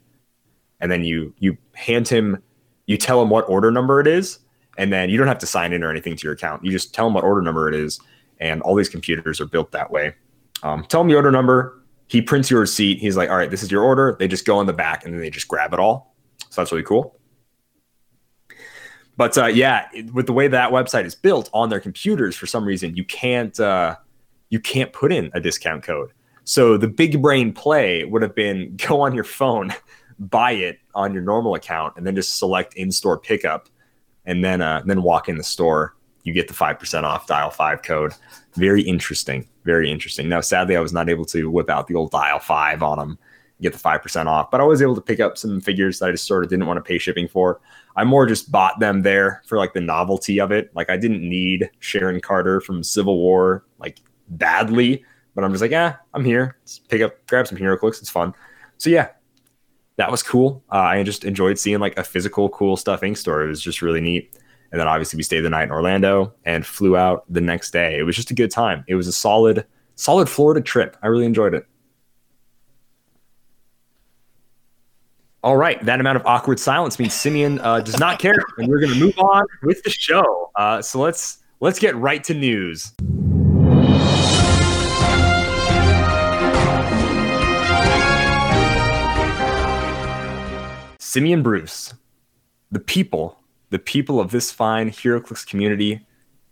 and 0.79 0.89
then 0.89 1.03
you 1.03 1.33
you 1.39 1.57
hand 1.73 2.07
him 2.07 2.41
you 2.85 2.95
tell 2.97 3.21
him 3.21 3.29
what 3.29 3.47
order 3.49 3.69
number 3.69 3.99
it 3.99 4.07
is 4.07 4.39
and 4.77 4.93
then 4.93 5.09
you 5.09 5.17
don't 5.17 5.27
have 5.27 5.39
to 5.39 5.45
sign 5.45 5.73
in 5.73 5.83
or 5.83 5.91
anything 5.91 6.15
to 6.15 6.23
your 6.23 6.33
account. 6.33 6.63
You 6.63 6.71
just 6.71 6.93
tell 6.93 7.07
him 7.07 7.13
what 7.13 7.25
order 7.25 7.41
number 7.41 7.67
it 7.67 7.75
is 7.75 7.99
and 8.39 8.61
all 8.61 8.75
these 8.75 8.89
computers 8.89 9.41
are 9.41 9.45
built 9.45 9.71
that 9.71 9.91
way. 9.91 10.15
Um, 10.63 10.85
tell 10.85 11.01
him 11.01 11.09
the 11.09 11.15
order 11.15 11.31
number, 11.31 11.82
he 12.13 12.21
prints 12.21 12.51
your 12.51 12.59
receipt. 12.59 12.99
He's 12.99 13.17
like, 13.17 13.31
all 13.31 13.35
right, 13.35 13.49
this 13.49 13.63
is 13.63 13.71
your 13.71 13.81
order. 13.81 14.15
They 14.19 14.27
just 14.27 14.45
go 14.45 14.61
in 14.61 14.67
the 14.67 14.73
back 14.73 15.03
and 15.03 15.11
then 15.11 15.19
they 15.19 15.31
just 15.31 15.47
grab 15.47 15.73
it 15.73 15.79
all. 15.79 16.15
So 16.51 16.61
that's 16.61 16.71
really 16.71 16.83
cool. 16.83 17.19
But 19.17 19.35
uh, 19.35 19.47
yeah, 19.47 19.87
with 20.13 20.27
the 20.27 20.33
way 20.33 20.47
that 20.47 20.69
website 20.69 21.05
is 21.05 21.15
built 21.15 21.49
on 21.53 21.69
their 21.69 21.79
computers, 21.79 22.35
for 22.35 22.45
some 22.45 22.65
reason 22.65 22.95
you 22.95 23.03
can't 23.03 23.59
uh, 23.59 23.95
you 24.49 24.59
can't 24.59 24.93
put 24.93 25.11
in 25.11 25.31
a 25.33 25.39
discount 25.39 25.81
code. 25.81 26.11
So 26.43 26.77
the 26.77 26.87
big 26.87 27.19
brain 27.19 27.51
play 27.51 28.03
would 28.03 28.21
have 28.21 28.35
been 28.35 28.75
go 28.87 29.01
on 29.01 29.15
your 29.15 29.23
phone, 29.23 29.73
buy 30.19 30.51
it 30.51 30.77
on 30.93 31.15
your 31.15 31.23
normal 31.23 31.55
account 31.55 31.95
and 31.97 32.05
then 32.05 32.15
just 32.15 32.37
select 32.37 32.75
in-store 32.75 33.17
pickup 33.17 33.69
and 34.25 34.45
then 34.45 34.61
uh 34.61 34.83
then 34.85 35.01
walk 35.01 35.29
in 35.29 35.37
the 35.37 35.43
store 35.43 35.95
you 36.23 36.33
get 36.33 36.47
the 36.47 36.53
5% 36.53 37.03
off 37.03 37.27
dial 37.27 37.49
5 37.49 37.81
code. 37.81 38.13
Very 38.55 38.81
interesting 38.81 39.47
very 39.63 39.89
interesting. 39.89 40.29
Now 40.29 40.41
sadly 40.41 40.75
i 40.75 40.81
was 40.81 40.93
not 40.93 41.09
able 41.09 41.25
to 41.25 41.49
whip 41.49 41.69
out 41.69 41.87
the 41.87 41.95
old 41.95 42.11
dial 42.11 42.39
5 42.39 42.83
on 42.83 42.97
them 42.97 43.19
get 43.61 43.71
the 43.71 43.79
5% 43.79 44.25
off 44.25 44.51
but 44.51 44.59
i 44.59 44.63
was 44.65 44.81
able 44.81 44.95
to 44.95 44.99
pick 44.99 45.21
up 45.21 45.37
some 45.37 45.61
figures 45.61 45.99
that 45.99 46.09
i 46.09 46.11
just 46.11 46.27
sort 46.27 46.43
of 46.43 46.49
didn't 46.49 46.65
want 46.65 46.77
to 46.77 46.81
pay 46.81 46.97
shipping 46.97 47.27
for. 47.27 47.61
I 47.95 48.03
more 48.03 48.25
just 48.25 48.51
bought 48.51 48.79
them 48.79 49.03
there 49.03 49.43
for 49.45 49.57
like 49.57 49.73
the 49.73 49.81
novelty 49.81 50.39
of 50.39 50.51
it. 50.51 50.71
Like 50.75 50.89
i 50.89 50.97
didn't 50.97 51.27
need 51.27 51.69
sharon 51.79 52.19
carter 52.19 52.59
from 52.59 52.83
civil 52.83 53.17
war 53.17 53.65
like 53.79 53.99
badly 54.29 55.05
but 55.35 55.43
i'm 55.43 55.51
just 55.51 55.61
like 55.61 55.71
yeah 55.71 55.95
i'm 56.13 56.25
here. 56.25 56.57
Let's 56.61 56.79
pick 56.79 57.01
up 57.01 57.25
grab 57.27 57.47
some 57.47 57.57
HeroClix 57.57 58.01
it's 58.01 58.09
fun. 58.09 58.33
So 58.77 58.89
yeah 58.89 59.09
that 59.95 60.09
was 60.09 60.23
cool. 60.23 60.63
Uh, 60.71 60.77
I 60.77 61.03
just 61.03 61.23
enjoyed 61.23 61.59
seeing 61.59 61.79
like 61.79 61.95
a 61.99 62.03
physical 62.03 62.49
Cool 62.49 62.75
Stuff 62.77 63.01
Inc 63.01 63.15
store. 63.15 63.43
It 63.43 63.47
was 63.47 63.61
just 63.61 63.83
really 63.83 64.01
neat. 64.01 64.35
And 64.73 64.79
then 64.79 64.87
obviously 64.87 65.17
we 65.17 65.23
stayed 65.23 65.41
the 65.41 65.51
night 65.51 65.65
in 65.65 65.71
Orlando 65.71 66.33
and 66.45 66.65
flew 66.65 66.97
out 66.97 67.25
the 67.29 67.39
next 67.39 67.69
day. 67.69 67.95
It 67.95 68.03
was 68.03 68.15
just 68.15 68.31
a 68.31 68.33
good 68.33 68.49
time. 68.49 68.83
It 68.87 68.95
was 68.95 69.07
a 69.07 69.11
solid, 69.13 69.67
solid 69.93 70.27
Florida 70.27 70.61
trip. 70.61 70.97
I 71.03 71.07
really 71.07 71.25
enjoyed 71.25 71.53
it. 71.53 71.67
All 75.43 75.57
right, 75.57 75.79
that 75.85 75.99
amount 75.99 76.15
of 76.15 76.25
awkward 76.25 76.59
silence 76.59 76.97
means 76.97 77.13
Simeon 77.13 77.59
uh, 77.59 77.81
does 77.81 77.99
not 77.99 78.17
care, 78.17 78.43
and 78.57 78.67
we're 78.67 78.79
going 78.79 78.93
to 78.93 78.99
move 78.99 79.19
on 79.19 79.43
with 79.61 79.83
the 79.83 79.91
show. 79.91 80.49
Uh, 80.55 80.81
so 80.81 80.99
let's 80.99 81.39
let's 81.59 81.77
get 81.77 81.95
right 81.97 82.23
to 82.23 82.33
news. 82.33 82.93
Simeon 90.97 91.43
Bruce, 91.43 91.93
the 92.71 92.79
people, 92.79 93.42
the 93.73 93.79
people 93.79 94.19
of 94.19 94.29
this 94.29 94.51
fine 94.51 94.91
HeroClix 94.91 95.47
community, 95.47 95.99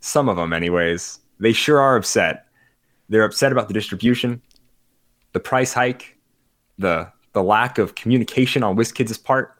some 0.00 0.28
of 0.28 0.34
them, 0.34 0.52
anyways, 0.52 1.20
they 1.38 1.52
sure 1.52 1.80
are 1.80 1.94
upset. 1.94 2.46
They're 3.08 3.22
upset 3.22 3.52
about 3.52 3.68
the 3.68 3.74
distribution, 3.74 4.42
the 5.30 5.38
price 5.38 5.72
hike, 5.72 6.18
the 6.78 7.12
the 7.32 7.44
lack 7.44 7.78
of 7.78 7.94
communication 7.94 8.64
on 8.64 8.74
WizKids' 8.74 9.22
part. 9.22 9.54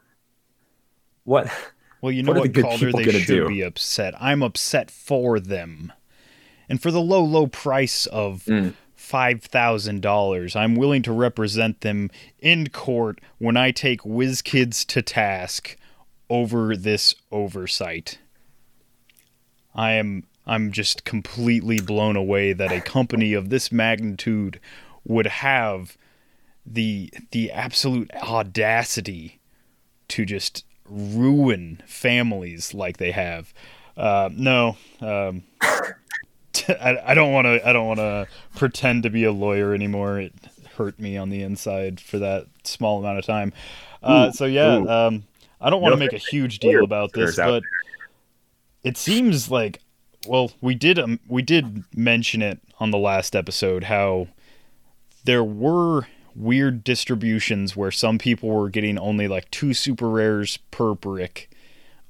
What? 1.23 1.53
Well, 2.01 2.11
you 2.11 2.23
know 2.25 2.33
what, 2.33 2.53
what 2.53 2.65
Calder 2.65 2.91
they 2.91 3.05
should 3.05 3.27
do? 3.29 3.47
be 3.47 3.63
upset. 3.63 4.21
I'm 4.21 4.43
upset 4.43 4.91
for 4.91 5.39
them, 5.39 5.93
and 6.69 6.83
for 6.83 6.91
the 6.91 7.01
low, 7.01 7.23
low 7.23 7.47
price 7.47 8.07
of 8.07 8.43
mm. 8.47 8.75
$5,000. 8.99 10.57
I'm 10.57 10.75
willing 10.75 11.03
to 11.03 11.13
represent 11.13 11.83
them 11.83 12.11
in 12.41 12.71
court 12.71 13.21
when 13.39 13.57
I 13.57 13.71
take 13.71 14.01
WizKids 14.01 14.85
to 14.87 15.01
task 15.01 15.77
over 16.33 16.75
this 16.75 17.15
oversight. 17.31 18.19
I 19.75 19.93
am 19.93 20.25
I'm 20.47 20.73
just 20.73 21.05
completely 21.05 21.79
blown 21.79 22.17
away 22.17 22.55
that 22.55 22.73
a 22.73 22.81
company 22.81 23.35
of 23.35 23.51
this 23.51 23.71
magnitude 23.71 24.59
would 25.05 25.27
have 25.27 25.99
the 26.65 27.13
the 27.33 27.53
absolute 27.53 28.11
audacity 28.15 29.41
to 30.09 30.25
just 30.25 30.65
ruin 30.89 31.83
families 31.87 32.73
like 32.73 32.97
they 32.97 33.13
have. 33.13 33.53
Uh, 33.95 34.31
no, 34.33 34.79
um, 35.03 35.43
I, 36.81 37.13
don't 37.15 37.33
want 37.33 37.45
to. 37.45 37.69
I 37.69 37.75
don't 37.75 37.87
want 37.87 38.01
to 38.01 38.27
pretend 38.57 39.03
to 39.03 39.11
be 39.11 39.25
a 39.25 39.33
lawyer 39.33 39.75
anymore. 39.75 40.19
It 40.19 40.33
hurt 40.77 40.99
me 40.99 41.19
on 41.19 41.29
the 41.29 41.43
inside 41.43 42.01
for 42.01 42.19
that 42.21 42.47
small 42.65 43.01
amount 43.01 43.19
of 43.19 43.27
time. 43.27 43.53
Uh, 44.03 44.33
so 44.33 44.47
yeah, 44.47 44.77
um, 44.77 45.25
I 45.63 45.71
don't 45.71 45.81
want 45.81 45.93
to 45.93 45.99
make 45.99 46.13
a 46.13 46.19
huge 46.19 46.59
deal 46.59 46.85
about 46.85 47.13
this, 47.13 47.37
but 47.37 47.63
it 48.83 48.97
seems 48.97 49.51
like 49.51 49.81
well, 50.27 50.53
we 50.61 50.75
did 50.75 50.99
um, 50.99 51.21
we 51.29 51.43
did 51.43 51.85
mention 51.97 52.43
it 52.43 52.61
on 52.79 52.91
the 52.91 52.99
last 52.99 53.35
episode 53.35 53.85
how 53.85 54.29
there 55.25 55.45
were 55.45 56.07
weird 56.35 56.83
distributions 56.83 57.77
where 57.77 57.91
some 57.91 58.19
people 58.19 58.49
were 58.49 58.71
getting 58.71 58.99
only 58.99 59.29
like 59.29 59.51
two 59.51 59.75
super 59.75 60.09
rares 60.09 60.59
per 60.71 60.95
brick 60.95 61.51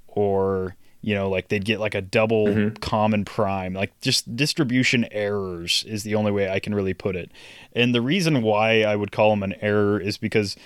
or 0.06 0.76
you 1.00 1.12
know 1.14 1.28
like 1.28 1.49
they'd 1.49 1.64
get 1.64 1.80
like 1.80 1.94
a 1.94 2.00
double 2.00 2.47
mm-hmm. 2.47 2.75
common 2.76 3.25
prime. 3.25 3.75
Like 3.75 3.99
just 4.00 4.37
distribution 4.37 5.06
errors 5.11 5.85
is 5.87 6.02
the 6.02 6.14
only 6.14 6.32
way 6.32 6.50
i 6.50 6.61
can 6.61 6.75
really 6.75 6.94
put 6.94 7.16
it. 7.16 7.30
And 7.75 7.94
the 7.94 8.02
reason 8.02 8.42
why 8.42 8.82
i 8.82 8.94
would 8.94 9.12
call 9.12 9.30
them 9.30 9.42
an 9.42 9.54
error 9.61 9.99
is 9.99 10.18
because 10.18 10.56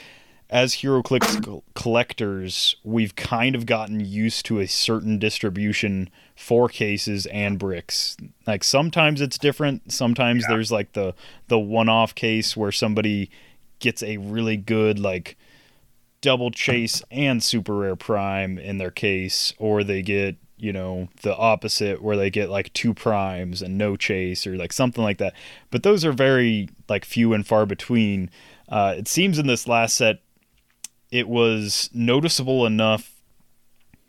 as 0.49 0.77
HeroClix 0.77 1.63
collectors 1.75 2.77
we've 2.85 3.17
kind 3.17 3.55
of 3.55 3.67
gotten 3.67 4.01
used 4.01 4.47
to 4.47 4.61
a 4.61 4.67
certain 4.67 5.19
distribution 5.19 6.09
for 6.35 6.69
cases 6.69 7.27
and 7.27 7.59
bricks 7.59 8.17
like 8.47 8.63
sometimes 8.63 9.21
it's 9.21 9.39
different 9.39 9.91
sometimes 9.91 10.43
yeah. 10.43 10.55
there's 10.55 10.71
like 10.71 10.93
the 10.93 11.15
the 11.49 11.59
one-off 11.59 12.15
case 12.15 12.57
where 12.57 12.73
somebody 12.73 13.31
gets 13.79 14.03
a 14.03 14.17
really 14.19 14.57
good 14.57 14.99
like 14.99 15.37
double 16.21 16.51
chase 16.51 17.03
and 17.11 17.43
super 17.43 17.75
rare 17.75 17.97
prime 17.97 18.59
in 18.59 18.79
their 18.79 18.91
case, 18.91 19.53
or 19.59 19.85
they 19.85 20.03
get 20.03 20.37
you 20.59 20.73
know 20.73 21.09
the 21.23 21.37
opposite 21.37 22.03
where 22.03 22.17
they 22.17 22.31
get 22.31 22.49
like 22.49 22.73
two 22.73 22.95
primes 22.95 23.61
and 23.61 23.77
no 23.77 23.95
chase 23.95 24.47
or 24.47 24.57
like 24.57 24.73
something 24.73 25.05
like 25.05 25.19
that. 25.19 25.35
But 25.71 25.83
those 25.83 26.05
are 26.05 26.13
very 26.13 26.69
like 26.89 27.05
few 27.05 27.33
and 27.33 27.47
far 27.47 27.67
between. 27.67 28.31
Uh, 28.69 28.95
it 28.99 29.07
seems 29.07 29.39
in 29.39 29.47
this 29.47 29.69
last 29.69 29.95
set, 29.95 30.21
it 31.11 31.29
was 31.29 31.91
noticeable 31.93 32.67
enough 32.67 33.13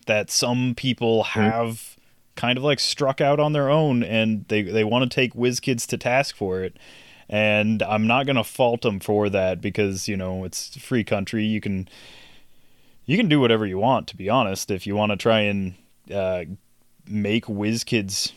that 0.06 0.30
some 0.30 0.74
people 0.76 1.24
mm-hmm. 1.24 1.40
have 1.40 1.98
kind 2.36 2.58
of 2.58 2.64
like 2.64 2.80
struck 2.80 3.20
out 3.20 3.40
on 3.40 3.54
their 3.54 3.70
own 3.70 4.04
and 4.04 4.46
they 4.48 4.62
they 4.62 4.84
want 4.84 5.10
to 5.10 5.14
take 5.14 5.34
WizKids 5.34 5.88
to 5.88 5.98
task 5.98 6.36
for 6.36 6.64
it 6.64 6.78
and 7.30 7.84
I'm 7.84 8.08
not 8.08 8.26
gonna 8.26 8.44
fault 8.44 8.82
them 8.82 9.00
for 9.00 9.30
that 9.30 9.62
because 9.62 10.08
you 10.08 10.18
know 10.18 10.44
it's 10.44 10.78
free 10.78 11.04
country. 11.04 11.44
You 11.44 11.60
can 11.60 11.88
you 13.06 13.18
can 13.18 13.28
do 13.28 13.40
whatever 13.40 13.66
you 13.66 13.78
want. 13.78 14.08
To 14.08 14.18
be 14.18 14.30
honest, 14.30 14.72
if 14.72 14.88
you 14.88 14.96
want 14.96 15.12
to 15.12 15.18
try 15.18 15.42
and 15.42 15.76
uh, 16.14 16.46
make 17.08 17.46
WizKids 17.46 18.34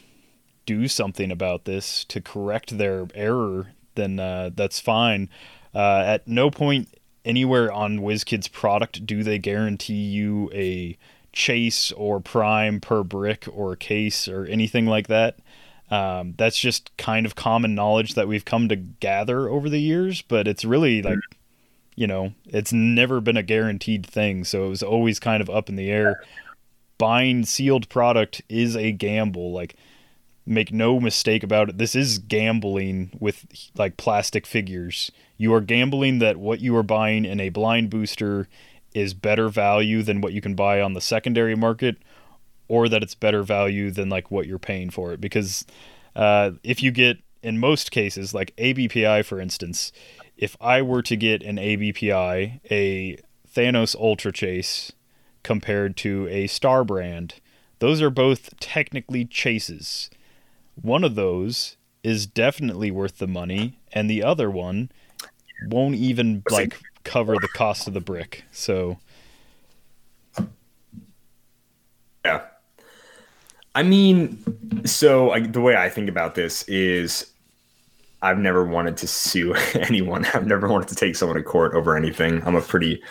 do 0.67 0.89
something 0.89 1.31
about 1.31 1.65
this 1.65 2.05
to 2.07 2.21
correct 2.21 2.79
their 2.79 3.07
error, 3.15 3.73
then 3.95 4.19
uh, 4.19 4.51
that's 4.55 4.81
fine. 4.81 5.29
Uh, 5.75 6.03
at 6.05 6.27
no 6.27 6.51
point 6.51 6.89
anywhere 7.31 7.73
on 7.73 8.01
WizKids 8.01 8.51
product 8.51 9.07
do 9.07 9.23
they 9.23 9.39
guarantee 9.39 9.95
you 9.95 10.51
a 10.53 10.99
chase 11.33 11.93
or 11.93 12.21
prime 12.21 12.81
per 12.81 13.05
brick 13.05 13.47
or 13.53 13.77
case 13.77 14.27
or 14.29 14.45
anything 14.47 14.87
like 14.87 15.07
that. 15.07 15.39
Um, 15.91 16.35
that's 16.37 16.59
just 16.59 16.97
kind 16.97 17.27
of 17.27 17.35
common 17.35 17.75
knowledge 17.75 18.15
that 18.15 18.29
we've 18.29 18.45
come 18.45 18.69
to 18.69 18.77
gather 18.77 19.49
over 19.49 19.69
the 19.69 19.81
years, 19.81 20.23
but 20.23 20.47
it's 20.47 20.65
really 20.65 21.03
like, 21.03 21.19
you 21.97 22.07
know, 22.07 22.33
it's 22.47 22.73
never 22.73 23.21
been 23.21 23.37
a 23.37 23.43
guaranteed 23.43 24.07
thing. 24.07 24.45
So 24.45 24.67
it 24.67 24.69
was 24.69 24.83
always 24.83 25.19
kind 25.19 25.41
of 25.41 25.49
up 25.49 25.69
in 25.69 25.77
the 25.77 25.91
air. 25.91 26.23
Buying 26.99 27.45
sealed 27.45 27.89
product 27.89 28.43
is 28.49 28.77
a 28.77 28.93
gamble. 28.93 29.53
Like, 29.53 29.75
make 30.47 30.73
no 30.73 31.01
mistake 31.01 31.43
about 31.43 31.69
it. 31.69 31.79
This 31.79 31.95
is 31.95 32.19
gambling 32.19 33.11
with 33.19 33.47
like 33.77 33.97
plastic 33.97 34.47
figures. 34.47 35.11
You 35.41 35.55
are 35.55 35.61
gambling 35.61 36.19
that 36.19 36.37
what 36.37 36.61
you 36.61 36.77
are 36.77 36.83
buying 36.83 37.25
in 37.25 37.41
a 37.41 37.49
blind 37.49 37.89
booster 37.89 38.49
is 38.95 39.15
better 39.15 39.49
value 39.49 40.03
than 40.03 40.21
what 40.21 40.33
you 40.33 40.41
can 40.41 40.55
buy 40.55 40.81
on 40.81 40.93
the 40.93 41.01
secondary 41.01 41.55
market 41.55 41.97
or 42.69 42.89
that 42.89 43.03
it's 43.03 43.15
better 43.15 43.43
value 43.43 43.91
than 43.91 44.09
like 44.09 44.31
what 44.31 44.47
you're 44.47 44.59
paying 44.59 44.91
for 44.91 45.13
it. 45.13 45.21
Because 45.21 45.65
uh, 46.15 46.51
if 46.63 46.83
you 46.83 46.91
get 46.91 47.19
in 47.43 47.59
most 47.59 47.91
cases 47.91 48.35
like 48.35 48.55
abpi 48.57 49.25
for 49.25 49.41
instance 49.41 49.93
if 50.37 50.59
i 50.61 50.83
were 50.83 51.01
to 51.01 51.17
get 51.17 51.43
an 51.43 51.57
abpi 51.57 52.61
a 52.71 53.17
thanos 53.51 53.97
ultra 53.97 54.31
chase 54.31 54.93
compared 55.43 55.97
to 55.97 56.29
a 56.29 56.47
star 56.47 56.85
brand 56.85 57.37
those 57.81 58.03
are 58.03 58.11
both 58.11 58.59
technically 58.61 59.25
chases. 59.25 60.11
One 60.81 61.03
of 61.03 61.15
those 61.15 61.77
is 62.03 62.27
definitely 62.27 62.91
worth 62.91 63.19
the 63.19 63.27
money 63.27 63.79
and 63.93 64.09
the 64.09 64.23
other 64.23 64.51
one 64.51 64.91
won't 65.69 65.95
even 65.95 66.43
like 66.51 66.81
cover 67.05 67.35
the 67.35 67.49
cost 67.49 67.89
of 67.89 67.95
the 67.95 68.01
brick 68.01 68.45
so 68.53 68.99
yeah 72.25 72.43
I 73.75 73.83
mean, 73.83 74.85
so 74.85 75.31
I, 75.31 75.41
the 75.41 75.61
way 75.61 75.77
I 75.77 75.89
think 75.89 76.09
about 76.09 76.35
this 76.35 76.65
is 76.65 77.31
I've 78.23 78.39
never 78.39 78.65
wanted 78.65 78.97
to 78.99 79.07
sue 79.07 79.55
anyone. 79.75 80.27
I've 80.35 80.47
never 80.47 80.69
wanted 80.69 80.89
to 80.89 80.95
take 80.95 81.17
someone 81.17 81.37
to 81.37 81.43
court 81.43 81.75
over 81.75 81.97
anything. 81.97 82.43
I'm 82.45 82.57
a 82.57 82.63
pretty 82.63 83.03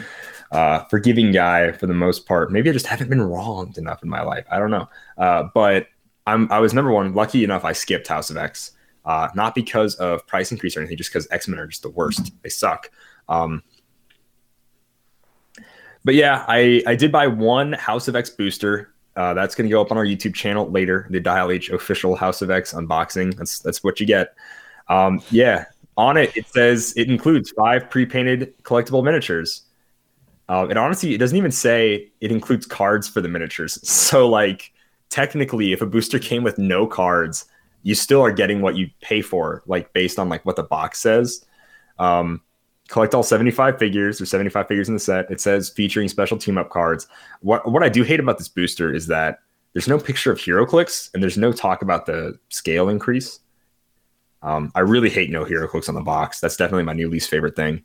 uh, 0.52 0.84
forgiving 0.86 1.32
guy 1.32 1.72
for 1.72 1.88
the 1.88 1.94
most 1.94 2.26
part. 2.26 2.52
Maybe 2.52 2.70
I 2.70 2.74
just 2.74 2.88
haven't 2.88 3.10
been 3.10 3.22
wronged 3.22 3.78
enough 3.78 4.04
in 4.04 4.10
my 4.10 4.22
life. 4.22 4.46
I 4.52 4.60
don't 4.60 4.72
know. 4.72 4.90
Uh, 5.18 5.44
but 5.54 5.88
I'm, 6.28 6.52
I 6.52 6.60
was 6.60 6.74
number 6.74 6.92
one. 6.92 7.14
Lucky 7.14 7.44
enough, 7.44 7.64
I 7.64 7.72
skipped 7.72 8.08
House 8.08 8.30
of 8.30 8.38
X. 8.38 8.72
Uh, 9.06 9.30
not 9.34 9.56
because 9.56 9.96
of 9.96 10.26
price 10.28 10.52
increase 10.52 10.76
or 10.76 10.82
anything, 10.82 10.98
just 10.98 11.10
because 11.10 11.28
X 11.32 11.48
Men 11.48 11.60
are 11.60 11.68
just 11.68 11.84
the 11.84 11.90
worst. 11.90 12.32
They 12.44 12.50
suck. 12.50 12.92
Um, 13.28 13.64
but 16.04 16.16
yeah, 16.16 16.46
I 16.48 16.84
I 16.86 16.96
did 16.96 17.12
buy 17.12 17.28
one 17.28 17.74
House 17.74 18.08
of 18.08 18.16
X 18.16 18.30
booster. 18.30 18.94
Uh, 19.16 19.34
that's 19.34 19.56
going 19.56 19.68
to 19.68 19.72
go 19.72 19.82
up 19.82 19.92
on 19.92 19.98
our 19.98 20.06
YouTube 20.06 20.34
channel 20.34 20.70
later. 20.70 21.08
The 21.10 21.20
Dial 21.20 21.52
H 21.52 21.70
official 21.70 22.16
House 22.16 22.42
of 22.42 22.50
X 22.50 22.74
unboxing. 22.74 23.36
That's 23.36 23.60
that's 23.60 23.84
what 23.84 24.00
you 24.00 24.06
get. 24.06 24.34
Um, 24.88 25.22
yeah, 25.30 25.66
on 25.98 26.18
it 26.18 26.36
it 26.36 26.48
says 26.48 26.94
it 26.96 27.10
includes 27.10 27.52
five 27.52 27.90
pre-painted 27.90 28.58
collectible 28.64 29.04
miniatures. 29.04 29.64
Uh, 30.48 30.66
and 30.68 30.80
honestly, 30.80 31.14
it 31.14 31.20
doesn't 31.20 31.38
even 31.38 31.52
say 31.52 32.10
it 32.22 32.32
includes 32.32 32.66
cards 32.66 33.08
for 33.08 33.22
the 33.22 33.28
miniatures. 33.28 33.78
So 33.84 34.28
like 34.28 34.72
technically, 35.10 35.74
if 35.74 35.82
a 35.82 35.86
booster 35.86 36.18
came 36.18 36.44
with 36.44 36.58
no 36.58 36.88
cards, 36.88 37.46
you 37.84 37.96
still 37.96 38.22
are 38.22 38.32
getting 38.32 38.62
what 38.62 38.76
you 38.76 38.90
pay 39.02 39.22
for, 39.22 39.64
like 39.66 39.94
based 39.94 40.20
on 40.20 40.30
like 40.30 40.46
what 40.46 40.56
the 40.56 40.64
box 40.64 41.00
says. 41.00 41.46
Um, 41.98 42.42
collect 42.88 43.14
all 43.14 43.24
75 43.24 43.78
figures 43.78 44.20
or 44.20 44.26
75 44.26 44.68
figures 44.68 44.88
in 44.88 44.96
the 44.96 45.00
set. 45.00 45.30
It 45.30 45.40
says 45.40 45.70
featuring 45.70 46.08
special 46.08 46.38
team 46.38 46.58
up 46.58 46.70
cards. 46.70 47.08
What 47.42 47.70
what 47.70 47.84
I 47.84 47.90
do 47.90 48.04
hate 48.04 48.20
about 48.20 48.38
this 48.38 48.48
booster 48.48 48.94
is 48.94 49.08
that 49.08 49.40
there's 49.74 49.88
no 49.88 50.00
picture 50.00 50.32
of 50.32 50.40
HeroClix 50.40 51.14
and 51.14 51.22
there's 51.22 51.38
no 51.38 51.52
talk 51.52 51.82
about 51.82 52.06
the 52.06 52.38
scale 52.50 52.90
increase. 52.90 53.40
Um, 54.42 54.72
I 54.74 54.80
really 54.82 55.10
hate 55.10 55.30
no 55.30 55.46
HeroClix 55.46 55.90
on 55.90 55.96
the 55.96 56.02
box. 56.02 56.40
That's 56.40 56.56
definitely 56.56 56.84
my 56.84 56.94
new 56.94 57.10
least 57.10 57.30
favorite 57.30 57.56
thing 57.56 57.84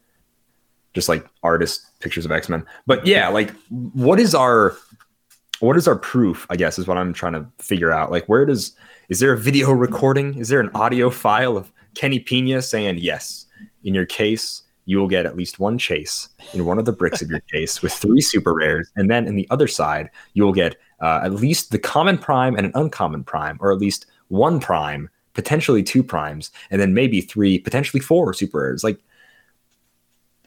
just 0.95 1.09
like 1.09 1.27
artist 1.43 1.87
pictures 2.01 2.25
of 2.25 2.33
X-Men. 2.33 2.65
But 2.87 3.07
yeah, 3.07 3.29
like 3.29 3.51
what 3.69 4.19
is 4.19 4.35
our 4.35 4.77
what 5.61 5.77
is 5.77 5.89
our 5.89 5.97
proof, 5.97 6.47
I 6.51 6.57
guess 6.57 6.79
is 6.79 6.87
what 6.87 6.99
I'm 6.99 7.13
trying 7.13 7.35
to 7.35 7.47
figure 7.59 7.93
out. 7.93 8.11
Like 8.11 8.27
where 8.27 8.45
does 8.45 8.73
is 9.09 9.21
there 9.21 9.33
a 9.33 9.39
video 9.39 9.73
recording? 9.73 10.35
Is 10.37 10.49
there 10.49 10.61
an 10.61 10.71
audio 10.75 11.11
file 11.11 11.57
of 11.57 11.73
Kenny 11.95 12.19
Pina 12.19 12.63
saying 12.63 12.99
yes, 12.99 13.47
in 13.85 13.95
your 13.95 14.07
case 14.07 14.63
you 14.87 14.99
will 14.99 15.09
get 15.09 15.27
at 15.27 15.37
least 15.37 15.59
one 15.59 15.79
chase 15.79 16.29
in 16.53 16.65
one 16.65 16.79
of 16.79 16.85
the 16.85 16.93
bricks 16.93 17.23
of 17.23 17.31
your 17.31 17.41
case 17.53 17.83
with 17.83 17.93
three 17.93 18.21
super 18.21 18.55
rares. 18.55 18.91
And 18.97 19.11
then 19.11 19.27
in 19.27 19.35
the 19.35 19.47
other 19.51 19.67
side, 19.67 20.11
you 20.35 20.45
will 20.45 20.53
get 20.53 20.77
uh, 21.01 21.21
at 21.25 21.33
least 21.33 21.71
the 21.71 21.79
common 21.79 22.19
prime 22.19 22.55
and 22.57 22.67
an 22.67 22.73
uncommon 22.75 23.25
prime, 23.25 23.57
or 23.61 23.73
at 23.73 23.79
least 23.79 24.07
one 24.29 24.61
prime, 24.61 25.09
potentially 25.33 25.83
two 25.83 26.03
primes, 26.03 26.51
and 26.71 26.81
then 26.81 26.95
maybe 26.95 27.21
three, 27.21 27.59
potentially 27.59 28.01
four 28.01 28.35
super 28.35 28.59
rares. 28.59 28.85
Like 28.85 28.99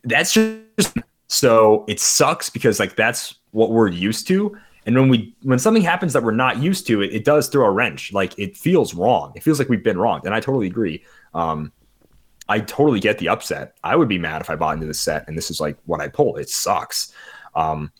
that's 0.03 0.33
just 0.33 0.97
so 1.27 1.83
it 1.87 1.99
sucks 1.99 2.49
because 2.49 2.79
like 2.79 2.95
that's 2.95 3.35
what 3.51 3.71
we're 3.71 3.89
used 3.89 4.27
to. 4.27 4.57
And 4.87 4.95
when 4.95 5.09
we 5.09 5.35
when 5.43 5.59
something 5.59 5.83
happens 5.83 6.13
that 6.13 6.23
we're 6.23 6.31
not 6.31 6.59
used 6.59 6.87
to, 6.87 7.01
it, 7.01 7.13
it 7.13 7.25
does 7.25 7.49
throw 7.49 7.65
a 7.65 7.69
wrench. 7.69 8.13
Like 8.13 8.39
it 8.39 8.55
feels 8.55 8.93
wrong. 8.93 9.33
It 9.35 9.43
feels 9.43 9.59
like 9.59 9.67
we've 9.67 9.83
been 9.83 9.97
wronged. 9.97 10.25
And 10.25 10.33
I 10.33 10.39
totally 10.39 10.65
agree. 10.65 11.03
Um, 11.33 11.73
I 12.47 12.61
totally 12.61 13.01
get 13.01 13.17
the 13.19 13.27
upset. 13.27 13.77
I 13.83 13.97
would 13.97 14.07
be 14.07 14.17
mad 14.17 14.41
if 14.41 14.49
I 14.49 14.55
bought 14.55 14.75
into 14.75 14.87
the 14.87 14.93
set 14.93 15.27
and 15.27 15.37
this 15.37 15.51
is 15.51 15.59
like 15.59 15.77
what 15.85 15.99
I 15.99 16.07
pulled. 16.07 16.39
It 16.39 16.49
sucks. 16.49 17.11
Um, 17.53 17.91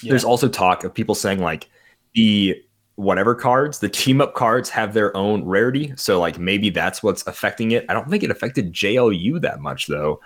yeah. 0.00 0.10
There's 0.10 0.24
also 0.24 0.48
talk 0.48 0.84
of 0.84 0.94
people 0.94 1.16
saying 1.16 1.40
like 1.40 1.68
the 2.14 2.62
whatever 2.94 3.34
cards, 3.34 3.80
the 3.80 3.88
team 3.88 4.20
up 4.20 4.34
cards 4.34 4.70
have 4.70 4.94
their 4.94 5.16
own 5.16 5.44
rarity. 5.44 5.92
So 5.96 6.20
like 6.20 6.38
maybe 6.38 6.70
that's 6.70 7.02
what's 7.02 7.26
affecting 7.26 7.72
it. 7.72 7.84
I 7.88 7.94
don't 7.94 8.08
think 8.08 8.22
it 8.22 8.30
affected 8.30 8.72
JLU 8.72 9.40
that 9.40 9.60
much 9.60 9.88
though. 9.88 10.20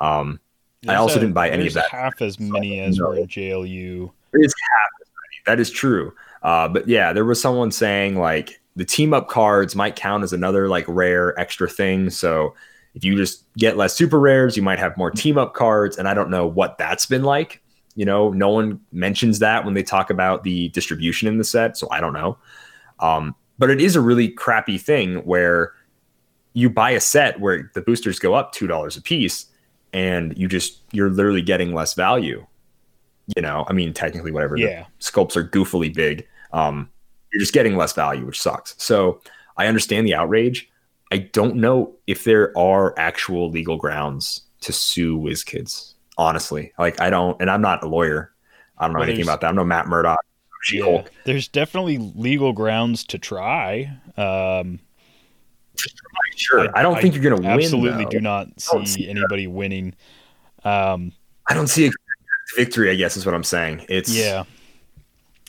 Um, 0.00 0.40
I 0.88 0.94
also 0.94 1.16
a, 1.16 1.20
didn't 1.20 1.34
buy 1.34 1.50
any 1.50 1.66
of 1.66 1.74
that. 1.74 1.90
Half 1.90 2.22
as 2.22 2.40
many 2.40 2.80
as 2.80 2.98
were 2.98 3.16
in 3.16 3.26
JLU. 3.26 4.10
Is 4.34 4.54
half 4.70 4.90
as 5.00 5.08
many. 5.08 5.42
That 5.46 5.60
is 5.60 5.70
true. 5.70 6.14
Uh, 6.42 6.68
but 6.68 6.88
yeah, 6.88 7.12
there 7.12 7.24
was 7.24 7.40
someone 7.40 7.70
saying 7.70 8.16
like 8.16 8.60
the 8.76 8.84
team 8.84 9.12
up 9.12 9.28
cards 9.28 9.74
might 9.74 9.96
count 9.96 10.24
as 10.24 10.32
another 10.32 10.68
like 10.68 10.84
rare 10.88 11.38
extra 11.38 11.68
thing. 11.68 12.10
So 12.10 12.54
if 12.94 13.04
you 13.04 13.16
just 13.16 13.44
get 13.56 13.76
less 13.76 13.94
super 13.94 14.18
rares, 14.18 14.56
you 14.56 14.62
might 14.62 14.78
have 14.78 14.96
more 14.96 15.10
team 15.10 15.38
up 15.38 15.54
cards. 15.54 15.98
And 15.98 16.08
I 16.08 16.14
don't 16.14 16.30
know 16.30 16.46
what 16.46 16.78
that's 16.78 17.06
been 17.06 17.22
like. 17.22 17.62
You 17.94 18.04
know, 18.04 18.30
no 18.30 18.48
one 18.48 18.80
mentions 18.92 19.40
that 19.40 19.64
when 19.64 19.74
they 19.74 19.82
talk 19.82 20.10
about 20.10 20.44
the 20.44 20.68
distribution 20.70 21.28
in 21.28 21.38
the 21.38 21.44
set. 21.44 21.76
So 21.76 21.88
I 21.90 22.00
don't 22.00 22.12
know. 22.12 22.38
Um, 23.00 23.34
but 23.58 23.70
it 23.70 23.80
is 23.80 23.96
a 23.96 24.00
really 24.00 24.28
crappy 24.28 24.78
thing 24.78 25.16
where 25.16 25.74
you 26.52 26.70
buy 26.70 26.90
a 26.92 27.00
set 27.00 27.38
where 27.40 27.70
the 27.74 27.82
boosters 27.82 28.18
go 28.18 28.34
up 28.34 28.54
$2 28.54 28.96
a 28.96 29.02
piece 29.02 29.46
and 29.92 30.36
you 30.38 30.48
just 30.48 30.80
you're 30.92 31.10
literally 31.10 31.42
getting 31.42 31.74
less 31.74 31.94
value. 31.94 32.46
You 33.36 33.42
know, 33.42 33.64
I 33.68 33.72
mean, 33.72 33.92
technically, 33.92 34.32
whatever. 34.32 34.56
Yeah. 34.56 34.86
sculpts 35.00 35.36
are 35.36 35.44
goofily 35.44 35.94
big. 35.94 36.26
Um, 36.52 36.88
you're 37.32 37.40
just 37.40 37.52
getting 37.52 37.76
less 37.76 37.92
value, 37.92 38.26
which 38.26 38.40
sucks. 38.40 38.74
So 38.78 39.20
I 39.56 39.66
understand 39.66 40.06
the 40.06 40.14
outrage. 40.14 40.68
I 41.12 41.18
don't 41.18 41.56
know 41.56 41.94
if 42.06 42.24
there 42.24 42.56
are 42.56 42.98
actual 42.98 43.50
legal 43.50 43.76
grounds 43.76 44.42
to 44.62 44.72
sue 44.72 45.18
WizKids. 45.18 45.94
Honestly, 46.18 46.72
like 46.78 47.00
I 47.00 47.08
don't, 47.08 47.40
and 47.40 47.50
I'm 47.50 47.62
not 47.62 47.82
a 47.82 47.86
lawyer. 47.86 48.32
I 48.78 48.84
don't 48.84 48.92
know 48.92 49.00
well, 49.00 49.08
anything 49.08 49.24
about 49.24 49.40
that. 49.40 49.48
I'm 49.48 49.56
no 49.56 49.64
Matt 49.64 49.86
Murdock. 49.86 50.18
Yeah, 50.70 51.04
there's 51.24 51.48
definitely 51.48 51.96
legal 51.98 52.52
grounds 52.52 53.04
to 53.04 53.18
try. 53.18 53.90
Um, 54.18 54.80
sure. 56.36 56.68
I, 56.76 56.80
I 56.80 56.82
don't 56.82 56.96
I 56.96 57.00
think 57.00 57.14
you're 57.14 57.22
going 57.22 57.36
to 57.36 57.42
win. 57.42 57.58
Absolutely, 57.58 58.04
do 58.06 58.20
not 58.20 58.48
see, 58.60 58.84
see 58.84 59.08
anybody 59.08 59.46
that. 59.46 59.50
winning. 59.50 59.94
Um, 60.64 61.12
I 61.48 61.54
don't 61.54 61.68
see 61.68 61.86
a 61.86 61.90
victory. 62.56 62.90
I 62.90 62.94
guess 62.94 63.16
is 63.16 63.26
what 63.26 63.34
I'm 63.34 63.44
saying. 63.44 63.86
It's 63.88 64.14
yeah. 64.14 64.44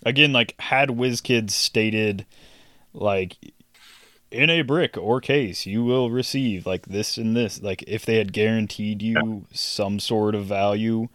Again, 0.03 0.33
like 0.33 0.59
had 0.59 0.89
WizKids 0.89 1.51
stated, 1.51 2.25
like 2.93 3.37
in 4.31 4.49
a 4.49 4.61
brick 4.61 4.97
or 4.97 5.21
case, 5.21 5.65
you 5.65 5.83
will 5.83 6.09
receive 6.09 6.65
like 6.65 6.85
this 6.87 7.17
and 7.17 7.35
this. 7.35 7.61
Like 7.61 7.83
if 7.87 8.05
they 8.05 8.17
had 8.17 8.33
guaranteed 8.33 9.01
you 9.01 9.15
yeah. 9.15 9.55
some 9.55 9.99
sort 9.99 10.33
of 10.35 10.45
value, 10.45 11.09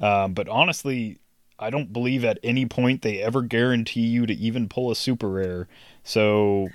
um, 0.00 0.32
but 0.32 0.48
honestly, 0.48 1.18
I 1.58 1.70
don't 1.70 1.92
believe 1.92 2.24
at 2.24 2.38
any 2.42 2.66
point 2.66 3.02
they 3.02 3.20
ever 3.20 3.42
guarantee 3.42 4.06
you 4.06 4.26
to 4.26 4.34
even 4.34 4.68
pull 4.68 4.90
a 4.90 4.96
super 4.96 5.28
rare. 5.28 5.68
So 6.02 6.68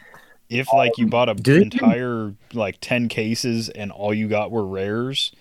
if 0.49 0.71
like 0.71 0.97
you 0.97 1.06
um, 1.06 1.10
bought 1.10 1.30
a 1.30 1.53
entire 1.53 2.34
like 2.53 2.77
10 2.80 3.10
cases 3.10 3.67
and 3.67 3.91
all 3.91 4.13
you 4.13 4.30
got 4.30 4.51
were 4.51 4.65
rares 4.65 5.32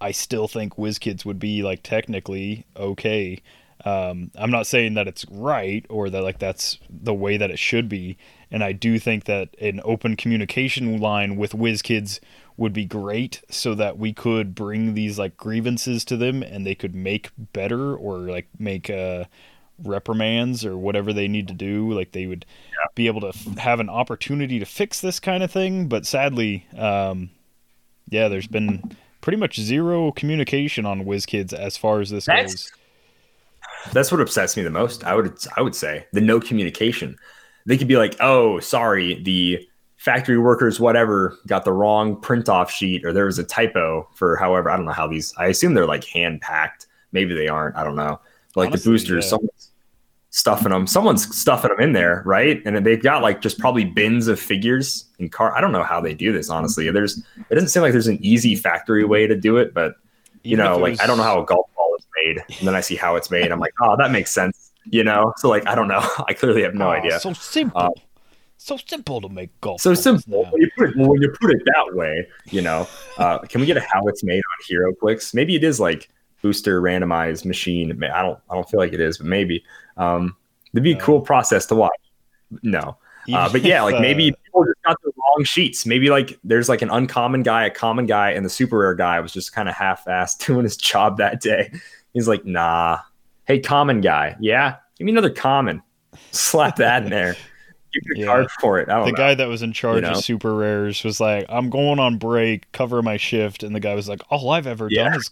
i 0.00 0.10
still 0.10 0.48
think 0.48 0.76
WizKids 0.76 1.24
would 1.24 1.38
be 1.38 1.62
like 1.62 1.82
technically 1.82 2.66
okay. 2.76 3.42
Um, 3.84 4.30
i'm 4.36 4.50
not 4.50 4.66
saying 4.66 4.94
that 4.94 5.06
it's 5.06 5.26
right 5.30 5.84
or 5.88 6.10
that 6.10 6.22
like 6.22 6.38
that's 6.38 6.78
the 6.88 7.14
way 7.14 7.36
that 7.36 7.50
it 7.50 7.58
should 7.58 7.88
be. 7.88 8.16
And 8.50 8.64
i 8.64 8.72
do 8.72 8.98
think 8.98 9.24
that 9.24 9.54
an 9.60 9.80
open 9.84 10.16
communication 10.16 10.98
line 10.98 11.36
with 11.36 11.52
WizKids 11.52 12.20
would 12.56 12.72
be 12.72 12.84
great 12.84 13.42
so 13.50 13.74
that 13.74 13.98
we 13.98 14.12
could 14.12 14.54
bring 14.54 14.94
these 14.94 15.18
like 15.18 15.36
grievances 15.36 16.04
to 16.06 16.16
them 16.16 16.42
and 16.42 16.66
they 16.66 16.74
could 16.74 16.94
make 16.94 17.30
better 17.52 17.94
or 17.94 18.18
like 18.18 18.48
make 18.58 18.88
uh 18.88 19.24
reprimands 19.82 20.64
or 20.64 20.76
whatever 20.76 21.12
they 21.12 21.28
need 21.28 21.46
to 21.48 21.54
do. 21.54 21.92
Like 21.92 22.12
they 22.12 22.26
would 22.26 22.46
yeah. 22.70 22.86
be 22.94 23.08
able 23.08 23.20
to 23.20 23.28
f- 23.28 23.58
have 23.58 23.78
an 23.78 23.90
opportunity 23.90 24.58
to 24.58 24.64
fix 24.64 25.02
this 25.02 25.20
kind 25.20 25.42
of 25.42 25.50
thing. 25.50 25.86
But 25.88 26.06
sadly 26.06 26.66
um, 26.76 27.30
yeah 28.08 28.28
there's 28.28 28.46
been 28.46 28.96
pretty 29.26 29.36
much 29.36 29.58
zero 29.58 30.12
communication 30.12 30.86
on 30.86 31.02
WizKids 31.02 31.52
as 31.52 31.76
far 31.76 32.00
as 32.00 32.10
this 32.10 32.26
that's, 32.26 32.70
goes. 32.70 32.72
That's 33.92 34.12
what 34.12 34.20
upsets 34.20 34.56
me 34.56 34.62
the 34.62 34.70
most 34.70 35.02
i 35.02 35.16
would 35.16 35.36
i 35.56 35.62
would 35.62 35.74
say. 35.74 36.06
The 36.12 36.20
no 36.20 36.38
communication. 36.38 37.16
They 37.66 37.76
could 37.76 37.88
be 37.88 37.96
like 37.96 38.14
oh 38.20 38.60
sorry 38.60 39.20
the 39.24 39.68
factory 39.96 40.38
workers 40.38 40.78
whatever 40.78 41.36
got 41.48 41.64
the 41.64 41.72
wrong 41.72 42.20
print 42.20 42.48
off 42.48 42.70
sheet 42.70 43.04
or 43.04 43.12
there 43.12 43.24
was 43.24 43.40
a 43.40 43.42
typo 43.42 44.08
for 44.14 44.36
however 44.36 44.70
i 44.70 44.76
don't 44.76 44.86
know 44.86 44.92
how 44.92 45.08
these 45.08 45.34
i 45.38 45.46
assume 45.46 45.74
they're 45.74 45.86
like 45.86 46.04
hand 46.04 46.40
packed 46.40 46.86
maybe 47.10 47.34
they 47.34 47.48
aren't 47.48 47.74
i 47.74 47.82
don't 47.82 47.96
know. 47.96 48.20
Like 48.54 48.68
Honestly, 48.68 48.84
the 48.84 48.94
boosters, 48.94 49.24
yeah. 49.24 49.30
someone's 49.30 49.65
stuffing 50.36 50.68
them. 50.68 50.86
Someone's 50.86 51.34
stuffing 51.34 51.70
them 51.70 51.80
in 51.80 51.92
there, 51.94 52.22
right? 52.26 52.60
And 52.66 52.84
they've 52.84 53.02
got 53.02 53.22
like 53.22 53.40
just 53.40 53.58
probably 53.58 53.86
bins 53.86 54.28
of 54.28 54.38
figures 54.38 55.06
and 55.18 55.32
car. 55.32 55.56
I 55.56 55.62
don't 55.62 55.72
know 55.72 55.82
how 55.82 55.98
they 55.98 56.12
do 56.12 56.30
this. 56.30 56.50
Honestly, 56.50 56.90
there's 56.90 57.22
it 57.48 57.54
doesn't 57.54 57.70
seem 57.70 57.82
like 57.82 57.92
there's 57.92 58.06
an 58.06 58.18
easy 58.20 58.54
factory 58.54 59.02
way 59.04 59.26
to 59.26 59.34
do 59.34 59.56
it, 59.56 59.72
but 59.72 59.94
you 60.42 60.52
Even 60.52 60.64
know, 60.64 60.76
like 60.76 60.92
was... 60.92 61.00
I 61.00 61.06
don't 61.06 61.16
know 61.16 61.22
how 61.22 61.42
a 61.42 61.46
golf 61.46 61.66
ball 61.74 61.96
is 61.98 62.06
made, 62.22 62.58
and 62.58 62.68
then 62.68 62.74
I 62.74 62.82
see 62.82 62.96
how 62.96 63.16
it's 63.16 63.30
made. 63.30 63.50
I'm 63.50 63.58
like, 63.58 63.72
oh, 63.80 63.96
that 63.96 64.10
makes 64.10 64.30
sense. 64.30 64.72
You 64.84 65.04
know, 65.04 65.32
so 65.38 65.48
like 65.48 65.66
I 65.66 65.74
don't 65.74 65.88
know. 65.88 66.06
I 66.28 66.34
clearly 66.34 66.62
have 66.62 66.74
no 66.74 66.88
oh, 66.88 66.92
idea. 66.92 67.18
So 67.18 67.32
simple. 67.32 67.80
Uh, 67.80 67.90
so 68.58 68.76
simple 68.76 69.22
to 69.22 69.30
make 69.30 69.58
golf. 69.62 69.80
So 69.80 69.94
simple. 69.94 70.44
When 70.50 70.60
you, 70.60 70.70
put 70.76 70.90
it, 70.90 70.96
when 70.96 71.22
you 71.22 71.32
put 71.40 71.50
it 71.50 71.62
that 71.64 71.94
way, 71.94 72.26
you 72.46 72.60
know, 72.60 72.88
uh, 73.16 73.38
can 73.38 73.60
we 73.60 73.66
get 73.66 73.76
a 73.76 73.80
how 73.80 74.06
it's 74.06 74.22
made 74.22 74.42
on 74.42 74.94
HeroClix? 74.94 75.34
Maybe 75.34 75.54
it 75.54 75.64
is 75.64 75.80
like 75.80 76.10
booster 76.42 76.82
randomized 76.82 77.44
machine. 77.46 78.02
I 78.04 78.22
don't 78.22 78.38
I 78.50 78.54
don't 78.54 78.68
feel 78.68 78.80
like 78.80 78.92
it 78.92 79.00
is, 79.00 79.16
but 79.16 79.26
maybe. 79.26 79.64
Um, 79.96 80.36
it'd 80.72 80.84
be 80.84 80.92
a 80.92 81.00
cool 81.00 81.20
process 81.20 81.66
to 81.66 81.74
watch. 81.74 81.92
No. 82.62 82.98
Uh, 83.32 83.50
but 83.50 83.62
yeah, 83.62 83.82
like 83.82 84.00
maybe 84.00 84.32
people 84.44 84.64
just 84.64 84.82
got 84.84 84.96
the 85.02 85.10
wrong 85.16 85.44
sheets. 85.44 85.86
Maybe 85.86 86.10
like 86.10 86.38
there's 86.44 86.68
like 86.68 86.82
an 86.82 86.90
uncommon 86.90 87.42
guy, 87.42 87.64
a 87.64 87.70
common 87.70 88.06
guy, 88.06 88.30
and 88.30 88.44
the 88.44 88.50
super 88.50 88.78
rare 88.78 88.94
guy 88.94 89.18
was 89.20 89.32
just 89.32 89.52
kind 89.52 89.68
of 89.68 89.74
half-assed 89.74 90.38
doing 90.46 90.64
his 90.64 90.76
job 90.76 91.18
that 91.18 91.40
day. 91.40 91.72
He's 92.12 92.28
like, 92.28 92.44
nah. 92.44 92.98
Hey, 93.46 93.60
common 93.60 94.00
guy, 94.00 94.36
yeah, 94.40 94.76
give 94.98 95.04
me 95.04 95.12
another 95.12 95.30
common. 95.30 95.82
Slap 96.32 96.76
that 96.76 97.04
in 97.04 97.10
there. 97.10 97.36
Give 97.92 98.02
me 98.04 98.22
a 98.22 98.26
yeah. 98.26 98.26
card 98.26 98.50
for 98.60 98.78
it. 98.78 98.88
the 98.88 99.06
know. 99.06 99.12
guy 99.12 99.34
that 99.34 99.48
was 99.48 99.62
in 99.62 99.72
charge 99.72 99.96
you 99.96 100.00
know? 100.02 100.10
of 100.10 100.24
super 100.24 100.54
rares 100.54 101.02
was 101.02 101.18
like, 101.18 101.46
I'm 101.48 101.70
going 101.70 101.98
on 101.98 102.18
break, 102.18 102.70
cover 102.72 103.00
my 103.00 103.16
shift, 103.16 103.62
and 103.62 103.74
the 103.74 103.80
guy 103.80 103.94
was 103.94 104.06
like, 104.06 104.20
all 104.28 104.50
I've 104.50 104.66
ever 104.66 104.88
yeah. 104.90 105.04
done 105.04 105.20
is 105.20 105.30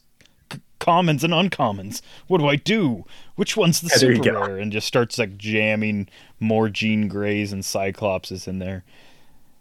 commons 0.85 1.25
and 1.25 1.33
uncommons. 1.33 2.03
What 2.27 2.39
do 2.39 2.47
I 2.47 2.57
do? 2.57 3.05
Which 3.37 3.57
one's 3.57 3.81
the 3.81 3.89
Yeah, 3.89 3.97
super 3.97 4.33
rare? 4.33 4.59
And 4.59 4.71
just 4.73 4.87
starts 4.87 5.19
like 5.19 5.37
jamming 5.39 6.09
more 6.41 6.69
Jean 6.69 7.09
Greys 7.09 7.53
and 7.53 7.63
Cyclopses 7.63 8.47
in 8.47 8.59
there. 8.59 8.85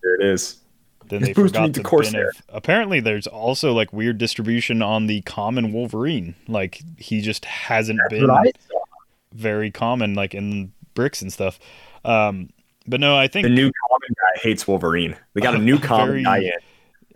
There 0.02 0.16
it 0.16 0.26
is. 0.26 0.58
Then 1.08 1.22
they 1.22 1.34
forgot 1.34 1.74
the 1.74 1.84
Corsair. 1.84 2.30
of. 2.30 2.42
Apparently, 2.50 3.00
there's 3.00 3.28
also 3.28 3.74
like 3.74 3.92
weird 3.94 4.18
distribution 4.18 4.82
on 4.82 5.08
the 5.08 5.22
common 5.22 5.72
Wolverine. 5.74 6.36
Like 6.48 6.82
he 6.98 7.22
just 7.22 7.46
hasn't 7.46 8.00
That's 8.10 8.20
been 8.22 8.30
what 8.32 8.48
I 8.48 8.52
saw. 8.70 8.80
very 9.34 9.70
common, 9.72 10.14
like 10.14 10.34
in 10.34 10.72
bricks 10.94 11.22
and 11.22 11.32
stuff. 11.32 11.60
Um, 12.06 12.50
but 12.88 13.00
no, 13.00 13.16
I 13.18 13.28
think 13.28 13.44
The 13.46 13.50
new 13.50 13.72
common 13.90 14.10
guy 14.16 14.40
hates 14.42 14.68
Wolverine. 14.68 15.16
They 15.34 15.42
got 15.42 15.56
a 15.56 15.58
new 15.70 15.78
common 15.80 16.08
Very- 16.08 16.24
guy 16.24 16.38
in. 16.40 16.52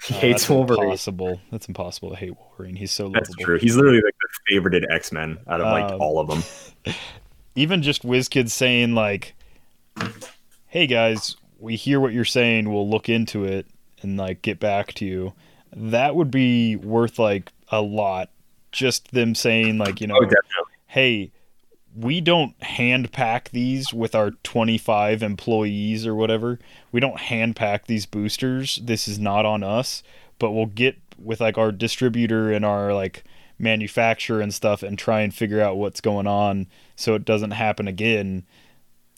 He 0.05 0.13
uh, 0.13 0.17
hates 0.19 0.41
that's 0.43 0.49
Wolverine. 0.49 0.83
impossible. 0.83 1.41
That's 1.51 1.67
impossible 1.67 2.10
to 2.12 2.15
hate 2.15 2.36
Wolverine. 2.38 2.75
He's 2.75 2.91
so 2.91 3.10
That's 3.10 3.29
lovable. 3.29 3.45
true. 3.45 3.60
He's 3.60 3.75
literally 3.75 4.01
like 4.01 4.15
the 4.21 4.55
favorited 4.55 4.83
X 4.93 5.12
Men 5.12 5.38
out 5.47 5.62
of 5.62 5.65
like 5.67 5.91
Um, 5.91 6.01
all 6.01 6.19
of 6.19 6.27
them. 6.27 6.93
even 7.55 7.81
just 7.81 8.03
WizKids 8.05 8.51
saying 8.51 8.93
like, 8.93 9.33
"Hey 10.67 10.88
guys, 10.88 11.36
we 11.60 11.75
hear 11.75 11.99
what 11.99 12.13
you're 12.13 12.25
saying. 12.25 12.71
We'll 12.71 12.89
look 12.89 13.10
into 13.10 13.43
it 13.45 13.65
and 14.01 14.17
like 14.17 14.41
get 14.41 14.60
back 14.60 14.93
to 14.95 15.05
you." 15.05 15.33
That 15.75 16.15
would 16.15 16.31
be 16.31 16.75
worth 16.75 17.19
like 17.19 17.51
a 17.69 17.81
lot. 17.81 18.29
Just 18.71 19.12
them 19.12 19.33
saying 19.36 19.77
like, 19.77 19.99
you 20.01 20.07
know, 20.07 20.19
Oh, 20.21 20.29
"Hey, 20.86 21.31
we 21.95 22.21
don't 22.21 22.62
hand 22.62 23.12
pack 23.12 23.49
these 23.49 23.91
with 23.93 24.13
our 24.13 24.31
25 24.43 25.23
employees 25.23 26.05
or 26.05 26.13
whatever. 26.13 26.60
We 26.97 27.01
don't 27.01 27.19
hand 27.19 27.55
pack 27.55 27.86
these 27.86 28.07
boosters. 28.07 28.77
This 28.77 29.07
is 29.07 29.19
not 29.19 29.45
on 29.45 29.62
us, 29.62 30.01
but 30.39 30.49
we'll 30.49 30.65
get 30.65 30.97
with 31.19 31.39
like 31.39 31.55
our 31.55 31.71
distributor 31.71 32.51
and 32.51 32.65
our 32.65 32.91
like 32.91 33.23
manufacturer 33.60 34.41
and 34.41 34.51
stuff 34.51 34.81
and 34.81 34.97
try 34.97 35.21
and 35.21 35.31
figure 35.31 35.62
out 35.62 35.77
what's 35.77 36.01
going 36.01 36.25
on 36.25 36.65
so 36.95 37.13
it 37.13 37.23
doesn't 37.23 37.51
happen 37.51 37.88
again. 37.88 38.47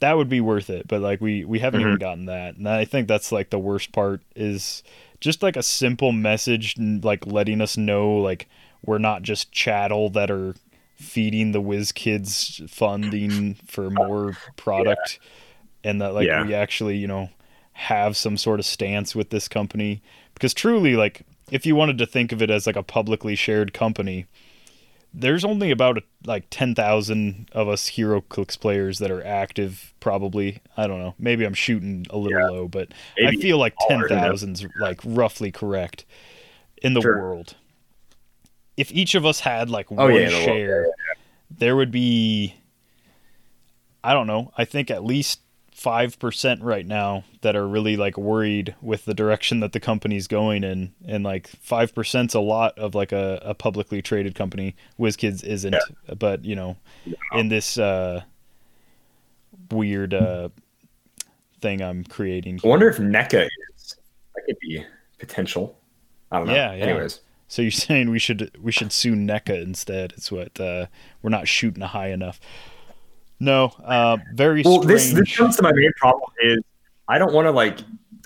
That 0.00 0.18
would 0.18 0.28
be 0.28 0.42
worth 0.42 0.68
it, 0.68 0.88
but 0.88 1.00
like 1.00 1.22
we 1.22 1.46
we 1.46 1.60
haven't 1.60 1.80
even 1.80 1.94
mm-hmm. 1.94 2.00
gotten 2.00 2.26
that. 2.26 2.58
And 2.58 2.68
I 2.68 2.84
think 2.84 3.08
that's 3.08 3.32
like 3.32 3.48
the 3.48 3.58
worst 3.58 3.92
part 3.92 4.20
is 4.36 4.82
just 5.18 5.42
like 5.42 5.56
a 5.56 5.62
simple 5.62 6.12
message 6.12 6.76
like 6.78 7.26
letting 7.26 7.62
us 7.62 7.78
know 7.78 8.12
like 8.16 8.46
we're 8.84 8.98
not 8.98 9.22
just 9.22 9.52
chattel 9.52 10.10
that 10.10 10.30
are 10.30 10.54
feeding 10.96 11.52
the 11.52 11.62
WizKids 11.62 12.68
funding 12.68 13.54
for 13.66 13.88
more 13.88 14.36
product 14.58 15.18
and 15.82 16.02
that 16.02 16.12
like 16.12 16.26
Yeah. 16.26 16.44
we 16.44 16.52
actually 16.52 16.98
you 16.98 17.06
know 17.06 17.30
have 17.80 18.16
some 18.16 18.36
sort 18.36 18.60
of 18.60 18.66
stance 18.66 19.14
with 19.14 19.30
this 19.30 19.48
company 19.48 20.02
because 20.34 20.52
truly 20.52 20.96
like 20.96 21.22
if 21.50 21.64
you 21.64 21.74
wanted 21.74 21.96
to 21.98 22.06
think 22.06 22.30
of 22.32 22.42
it 22.42 22.50
as 22.50 22.66
like 22.66 22.76
a 22.76 22.82
publicly 22.82 23.34
shared 23.34 23.72
company 23.72 24.26
there's 25.12 25.44
only 25.44 25.70
about 25.72 25.98
like 26.24 26.44
10,000 26.50 27.48
of 27.52 27.68
us 27.68 27.90
HeroClix 27.90 28.60
players 28.60 28.98
that 29.00 29.10
are 29.10 29.24
active 29.26 29.94
probably 29.98 30.60
i 30.76 30.86
don't 30.86 30.98
know 30.98 31.14
maybe 31.18 31.44
i'm 31.44 31.54
shooting 31.54 32.06
a 32.10 32.18
little 32.18 32.38
Yeah. 32.38 32.48
low 32.48 32.68
but 32.68 32.88
Maybe 33.18 33.38
i 33.38 33.40
feel 33.40 33.58
like 33.58 33.74
smaller 33.86 34.08
than 34.08 34.20
that. 34.20 34.30
10,000's 34.32 34.66
like 34.78 35.00
roughly 35.04 35.50
correct 35.50 36.04
in 36.82 36.92
the 36.94 37.00
Sure. 37.00 37.18
world 37.18 37.54
if 38.76 38.92
each 38.92 39.14
of 39.14 39.24
us 39.26 39.40
had 39.40 39.68
like 39.70 39.90
Oh, 39.90 39.94
one 39.96 40.14
yeah, 40.14 40.20
in 40.20 40.28
the 40.28 40.34
world. 40.34 40.44
share 40.44 40.86
there 41.50 41.74
would 41.76 41.90
be 41.90 42.54
i 44.04 44.12
don't 44.12 44.26
know 44.26 44.52
i 44.58 44.64
think 44.66 44.90
at 44.90 45.02
least 45.02 45.40
5% 45.82 46.58
right 46.62 46.86
now 46.86 47.24
that 47.40 47.56
are 47.56 47.66
really 47.66 47.96
like 47.96 48.18
worried 48.18 48.74
with 48.82 49.06
the 49.06 49.14
direction 49.14 49.60
that 49.60 49.72
the 49.72 49.80
company's 49.80 50.26
going 50.26 50.62
in 50.62 50.92
and 51.06 51.24
like 51.24 51.50
5%'s 51.66 52.34
a 52.34 52.40
lot 52.40 52.78
of 52.78 52.94
like 52.94 53.12
a, 53.12 53.40
a 53.42 53.54
publicly 53.54 54.02
traded 54.02 54.34
company 54.34 54.76
WizKids 54.98 55.42
isn't 55.42 55.76
but 56.18 56.44
you 56.44 56.54
know 56.54 56.76
in 57.32 57.48
this 57.48 57.78
uh 57.78 58.22
weird 59.70 60.12
uh 60.12 60.50
thing 61.60 61.80
I'm 61.80 62.04
creating 62.04 62.60
I 62.64 62.68
wonder 62.68 62.88
if 62.88 62.98
NECA 62.98 63.48
is. 63.76 63.96
That 64.34 64.42
could 64.46 64.58
be 64.60 64.84
potential. 65.18 65.78
I 66.32 66.38
don't 66.38 66.46
know. 66.46 66.54
Yeah, 66.54 66.74
yeah. 66.74 66.84
Anyways, 66.84 67.20
So 67.48 67.62
you're 67.62 67.70
saying 67.70 68.10
we 68.10 68.18
should 68.18 68.50
we 68.60 68.72
should 68.72 68.92
sue 68.92 69.14
NECA 69.14 69.62
instead? 69.62 70.12
It's 70.16 70.30
what 70.32 70.58
uh, 70.60 70.86
we're 71.22 71.30
not 71.30 71.48
shooting 71.48 71.82
high 71.82 72.10
enough. 72.10 72.40
No, 73.40 73.72
uh, 73.84 74.18
very 74.34 74.62
well, 74.62 74.82
strange. 74.82 74.86
this 75.00 75.12
this 75.14 75.36
comes 75.36 75.56
to 75.56 75.62
my 75.62 75.72
main 75.72 75.90
problem 75.96 76.30
is 76.42 76.58
I 77.08 77.18
don't 77.18 77.32
want 77.32 77.46
to 77.46 77.50
like. 77.50 77.78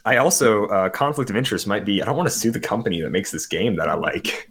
I 0.04 0.16
also 0.18 0.66
uh, 0.66 0.90
conflict 0.90 1.30
of 1.30 1.36
interest 1.36 1.66
might 1.66 1.84
be 1.84 2.02
I 2.02 2.04
don't 2.04 2.16
want 2.16 2.26
to 2.28 2.34
sue 2.34 2.50
the 2.50 2.60
company 2.60 3.00
that 3.00 3.10
makes 3.10 3.30
this 3.30 3.46
game 3.46 3.76
that 3.76 3.88
I 3.88 3.94
like, 3.94 4.50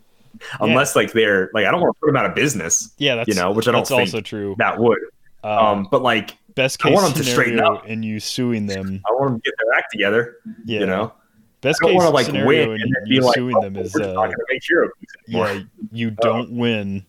unless 0.62 0.96
like 0.96 1.12
they're 1.14 1.52
like 1.54 1.66
I 1.66 1.72
don't 1.72 1.82
want 1.82 1.96
to 1.96 2.00
put 2.00 2.08
them 2.08 2.16
out 2.18 2.26
of 2.26 2.34
business. 2.34 2.92
yeah, 2.98 3.16
that's 3.16 3.28
you 3.28 3.36
know, 3.36 3.52
which 3.52 3.68
I 3.68 3.72
don't 3.72 3.82
that's 3.82 3.90
think 3.90 4.00
also 4.02 4.22
true. 4.22 4.56
That 4.58 4.80
would. 4.80 4.98
Um, 5.44 5.58
Um, 5.58 5.88
but 5.92 6.02
like 6.02 6.38
best 6.56 6.80
case 6.80 6.92
I 6.92 6.96
want 6.96 7.08
'em 7.08 7.14
to 7.14 7.24
straighten 7.24 7.58
scenario, 7.58 7.76
up. 7.80 7.86
and 7.88 8.04
you 8.06 8.20
suing 8.22 8.66
them. 8.66 9.02
I 9.08 9.14
want 9.14 9.32
them 9.34 9.42
to 9.42 9.44
get 9.44 9.54
their 9.64 9.74
act 9.78 9.92
together. 9.92 10.38
Yeah, 10.66 10.80
You 10.80 10.86
know, 10.86 11.14
best 11.62 11.80
I 11.84 11.88
don't 11.88 11.92
case 11.94 11.98
want 11.98 12.08
to 12.10 12.14
like 12.16 12.26
scenario 12.28 12.48
win 12.48 12.72
and 12.72 12.82
and 12.84 12.96
then 12.96 13.10
be 13.10 13.20
like, 13.20 13.36
suing 13.36 13.56
oh, 13.58 13.62
them 13.62 13.76
is 13.76 13.94
uh, 13.96 14.00
not 14.14 14.16
going 14.16 14.32
to 14.32 14.46
make 14.50 14.62
yeah, 15.28 15.60
you 15.92 16.10
don't 16.22 16.52
win 16.58 17.06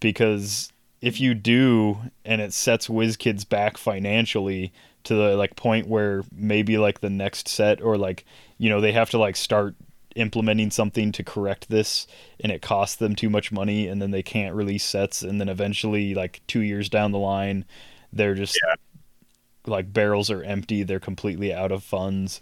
because 0.00 0.72
if 1.00 1.20
you 1.20 1.34
do 1.34 1.98
and 2.24 2.40
it 2.40 2.52
sets 2.52 2.88
WizKids 2.88 3.48
back 3.48 3.76
financially 3.78 4.72
to 5.04 5.14
the 5.14 5.36
like 5.36 5.54
point 5.56 5.86
where 5.86 6.22
maybe 6.32 6.76
like 6.76 7.00
the 7.00 7.10
next 7.10 7.48
set 7.48 7.80
or 7.80 7.96
like 7.96 8.24
you 8.58 8.68
know 8.68 8.80
they 8.80 8.92
have 8.92 9.10
to 9.10 9.18
like 9.18 9.36
start 9.36 9.74
implementing 10.16 10.70
something 10.70 11.12
to 11.12 11.22
correct 11.22 11.68
this 11.68 12.06
and 12.40 12.50
it 12.50 12.60
costs 12.62 12.96
them 12.96 13.14
too 13.14 13.30
much 13.30 13.52
money 13.52 13.86
and 13.86 14.02
then 14.02 14.10
they 14.10 14.22
can't 14.22 14.54
release 14.56 14.82
sets 14.82 15.22
and 15.22 15.40
then 15.40 15.48
eventually 15.48 16.14
like 16.14 16.40
2 16.48 16.60
years 16.60 16.88
down 16.88 17.12
the 17.12 17.18
line 17.18 17.64
they're 18.12 18.34
just 18.34 18.58
like 19.66 19.92
barrels 19.92 20.30
are 20.30 20.42
empty 20.42 20.82
they're 20.82 20.98
completely 20.98 21.52
out 21.54 21.70
of 21.70 21.84
funds. 21.84 22.40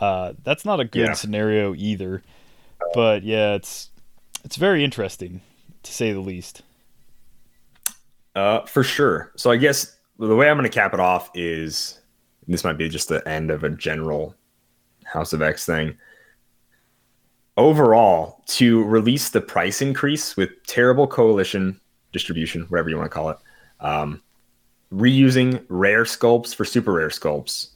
Uh, 0.00 0.34
that's 0.44 0.64
not 0.64 0.78
a 0.78 0.84
good 0.84 1.06
Yeah. 1.08 1.12
scenario 1.14 1.74
either. 1.74 2.22
But 2.94 3.24
yeah 3.24 3.54
it's 3.54 3.90
it's 4.44 4.56
very 4.56 4.84
interesting 4.84 5.40
to 5.82 5.92
say 5.92 6.12
the 6.12 6.20
least 6.20 6.62
Uh, 8.34 8.64
for 8.66 8.82
sure. 8.84 9.32
So 9.36 9.50
I 9.50 9.56
guess 9.56 9.98
the 10.18 10.36
way 10.36 10.48
I'm 10.48 10.56
going 10.56 10.68
to 10.68 10.74
cap 10.74 10.94
it 10.94 11.00
off 11.00 11.30
is 11.34 12.00
this 12.46 12.64
might 12.64 12.78
be 12.78 12.88
just 12.88 13.08
the 13.08 13.26
end 13.28 13.50
of 13.50 13.64
a 13.64 13.70
general 13.70 14.34
House 15.04 15.32
of 15.32 15.42
X 15.42 15.64
thing. 15.64 15.96
Overall, 17.56 18.42
to 18.46 18.84
release 18.84 19.30
the 19.30 19.40
price 19.40 19.82
increase 19.82 20.36
with 20.36 20.50
terrible 20.66 21.06
coalition 21.06 21.80
distribution, 22.12 22.62
whatever 22.68 22.88
you 22.88 22.96
want 22.96 23.10
to 23.10 23.14
call 23.14 23.30
it, 23.30 23.38
um, 23.80 24.22
reusing 24.92 25.64
rare 25.68 26.04
sculpts 26.04 26.54
for 26.54 26.64
super 26.64 26.92
rare 26.92 27.08
sculpts, 27.08 27.70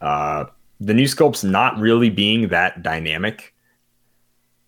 uh, 0.00 0.44
the 0.80 0.94
new 0.94 1.04
sculpts 1.04 1.48
not 1.48 1.78
really 1.78 2.08
being 2.08 2.48
that 2.48 2.82
dynamic, 2.82 3.54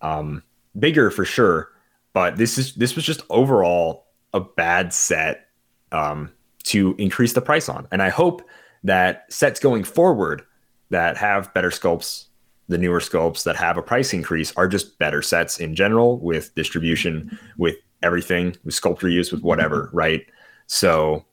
um, 0.02 0.42
bigger 0.78 1.10
for 1.10 1.24
sure, 1.24 1.70
but 2.12 2.36
this 2.36 2.58
is 2.58 2.74
this 2.74 2.94
was 2.94 3.04
just 3.04 3.22
overall 3.30 4.01
a 4.34 4.40
bad 4.40 4.92
set 4.92 5.48
um, 5.92 6.30
to 6.64 6.94
increase 6.98 7.32
the 7.32 7.40
price 7.40 7.68
on. 7.68 7.86
And 7.90 8.02
I 8.02 8.08
hope 8.08 8.42
that 8.84 9.32
sets 9.32 9.60
going 9.60 9.84
forward 9.84 10.42
that 10.90 11.16
have 11.16 11.52
better 11.54 11.70
sculpts, 11.70 12.26
the 12.68 12.78
newer 12.78 13.00
sculpts 13.00 13.44
that 13.44 13.56
have 13.56 13.76
a 13.76 13.82
price 13.82 14.12
increase 14.12 14.52
are 14.56 14.68
just 14.68 14.98
better 14.98 15.22
sets 15.22 15.58
in 15.58 15.74
general 15.74 16.18
with 16.18 16.54
distribution, 16.54 17.38
with 17.56 17.76
everything, 18.02 18.56
with 18.64 18.74
sculpture 18.74 19.08
use, 19.08 19.32
with 19.32 19.42
whatever, 19.42 19.90
right? 19.94 20.24
So, 20.66 21.24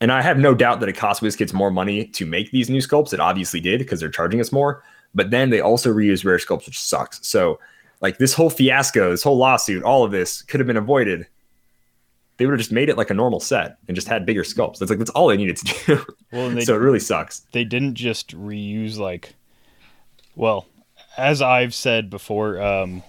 and 0.00 0.10
I 0.10 0.22
have 0.22 0.38
no 0.38 0.54
doubt 0.54 0.80
that 0.80 0.88
it 0.88 0.96
cost 0.96 1.22
WizKids 1.22 1.52
more 1.52 1.70
money 1.70 2.06
to 2.06 2.24
make 2.24 2.50
these 2.50 2.70
new 2.70 2.80
sculpts. 2.80 3.12
It 3.12 3.20
obviously 3.20 3.60
did 3.60 3.78
because 3.78 4.00
they're 4.00 4.08
charging 4.08 4.40
us 4.40 4.50
more. 4.50 4.82
But 5.14 5.30
then 5.30 5.50
they 5.50 5.60
also 5.60 5.92
reuse 5.92 6.24
rare 6.24 6.38
sculpts, 6.38 6.66
which 6.66 6.80
sucks. 6.80 7.26
So, 7.26 7.58
like 8.00 8.16
this 8.16 8.32
whole 8.32 8.48
fiasco, 8.48 9.10
this 9.10 9.22
whole 9.22 9.36
lawsuit, 9.36 9.82
all 9.82 10.04
of 10.04 10.10
this 10.10 10.40
could 10.42 10.58
have 10.58 10.66
been 10.66 10.76
avoided 10.76 11.26
they 12.40 12.46
would 12.46 12.52
have 12.52 12.58
just 12.58 12.72
made 12.72 12.88
it 12.88 12.96
like 12.96 13.10
a 13.10 13.14
normal 13.14 13.38
set 13.38 13.76
and 13.86 13.94
just 13.94 14.08
had 14.08 14.24
bigger 14.24 14.44
sculpts. 14.44 14.78
That's 14.78 14.88
like 14.88 14.98
that's 14.98 15.10
all 15.10 15.28
they 15.28 15.36
needed 15.36 15.58
to 15.58 15.74
do. 15.86 16.06
well 16.32 16.48
they, 16.48 16.60
so 16.64 16.74
it 16.74 16.78
really 16.78 16.98
sucks. 16.98 17.40
they 17.52 17.64
didn't 17.64 17.96
just 17.96 18.34
reuse 18.34 18.96
like 18.96 19.34
well 20.34 20.64
as 21.18 21.42
i've 21.42 21.74
said 21.74 22.08
before 22.08 22.58
um 22.62 23.02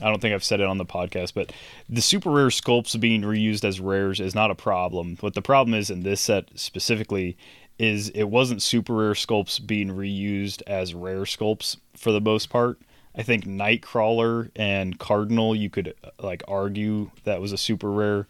i 0.00 0.08
don't 0.08 0.20
think 0.22 0.32
i've 0.34 0.42
said 0.42 0.60
it 0.60 0.66
on 0.66 0.78
the 0.78 0.86
podcast 0.86 1.34
but 1.34 1.52
the 1.88 2.00
super 2.00 2.30
rare 2.30 2.46
sculpts 2.46 2.98
being 2.98 3.20
reused 3.22 3.62
as 3.62 3.78
rares 3.78 4.20
is 4.20 4.34
not 4.34 4.50
a 4.50 4.54
problem 4.54 5.18
what 5.20 5.34
the 5.34 5.42
problem 5.42 5.74
is 5.74 5.90
in 5.90 6.02
this 6.02 6.20
set 6.22 6.48
specifically 6.54 7.36
is 7.78 8.08
it 8.10 8.24
wasn't 8.24 8.62
super 8.62 8.94
rare 8.94 9.12
sculpts 9.12 9.64
being 9.64 9.88
reused 9.88 10.62
as 10.66 10.94
rare 10.94 11.22
sculpts 11.22 11.76
for 11.94 12.10
the 12.10 12.20
most 12.22 12.48
part 12.48 12.78
i 13.16 13.22
think 13.22 13.44
nightcrawler 13.44 14.50
and 14.56 14.98
cardinal 14.98 15.54
you 15.54 15.68
could 15.68 15.94
uh, 16.04 16.10
like 16.20 16.42
argue 16.48 17.10
that 17.24 17.40
was 17.40 17.52
a 17.52 17.58
super 17.58 17.90
rare 17.90 18.26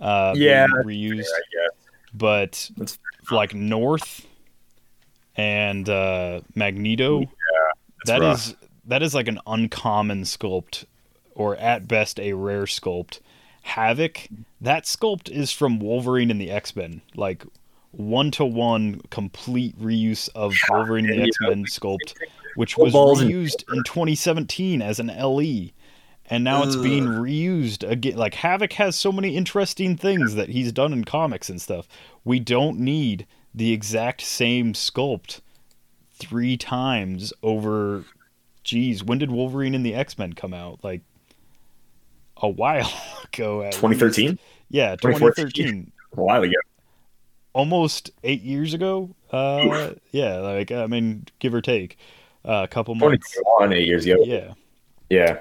uh 0.00 0.34
Yeah, 0.36 0.66
reused 0.84 1.26
but 2.14 2.70
like 3.30 3.54
North 3.54 4.26
and 5.36 5.88
uh, 5.88 6.40
Magneto, 6.54 7.24
that 8.06 8.20
rough. 8.20 8.48
is 8.48 8.54
that 8.86 9.02
is 9.02 9.14
like 9.14 9.28
an 9.28 9.40
uncommon 9.46 10.22
sculpt, 10.22 10.84
or 11.34 11.56
at 11.56 11.86
best 11.86 12.18
a 12.18 12.32
rare 12.32 12.64
sculpt. 12.64 13.20
Havoc, 13.62 14.28
that 14.60 14.84
sculpt 14.84 15.28
is 15.30 15.52
from 15.52 15.78
Wolverine 15.78 16.30
and 16.30 16.40
the 16.40 16.50
X 16.50 16.74
Men. 16.74 17.02
Like 17.14 17.44
one 17.92 18.30
to 18.32 18.44
one 18.44 19.00
complete 19.10 19.78
reuse 19.80 20.28
of 20.34 20.54
Wolverine 20.70 21.08
and 21.08 21.20
the 21.20 21.24
X 21.24 21.36
Men 21.40 21.64
sculpt, 21.66 22.14
which 22.56 22.76
was 22.76 22.92
reused 22.92 23.64
in 23.72 23.82
2017 23.84 24.82
as 24.82 24.98
an 24.98 25.08
LE. 25.08 25.70
And 26.30 26.44
now 26.44 26.62
it's 26.62 26.76
being 26.76 27.06
reused 27.06 27.88
again. 27.88 28.16
Like 28.16 28.34
Havoc 28.34 28.74
has 28.74 28.96
so 28.96 29.10
many 29.10 29.34
interesting 29.34 29.96
things 29.96 30.34
that 30.34 30.50
he's 30.50 30.72
done 30.72 30.92
in 30.92 31.04
comics 31.04 31.48
and 31.48 31.60
stuff. 31.60 31.88
We 32.22 32.38
don't 32.38 32.78
need 32.78 33.26
the 33.54 33.72
exact 33.72 34.20
same 34.20 34.74
sculpt 34.74 35.40
three 36.12 36.56
times 36.56 37.32
over. 37.42 38.04
Geez, 38.62 39.02
when 39.02 39.16
did 39.16 39.30
Wolverine 39.30 39.74
and 39.74 39.86
the 39.86 39.94
X 39.94 40.18
Men 40.18 40.34
come 40.34 40.52
out? 40.52 40.80
Like 40.82 41.00
a 42.36 42.48
while 42.48 42.92
ago. 43.32 43.64
2013. 43.64 44.38
Yeah, 44.70 44.96
2013. 44.96 45.90
A 46.12 46.20
while 46.20 46.42
ago. 46.42 46.52
Almost 47.54 48.10
eight 48.22 48.42
years 48.42 48.74
ago. 48.74 49.14
Uh, 49.32 49.94
yeah, 50.10 50.36
like 50.36 50.70
I 50.70 50.86
mean, 50.86 51.26
give 51.38 51.54
or 51.54 51.62
take 51.62 51.96
uh, 52.44 52.60
a 52.64 52.68
couple 52.68 52.94
months. 52.94 53.34
On 53.60 53.72
eight 53.72 53.86
years 53.86 54.04
ago. 54.04 54.18
Yeah. 54.24 54.52
Yeah. 55.08 55.38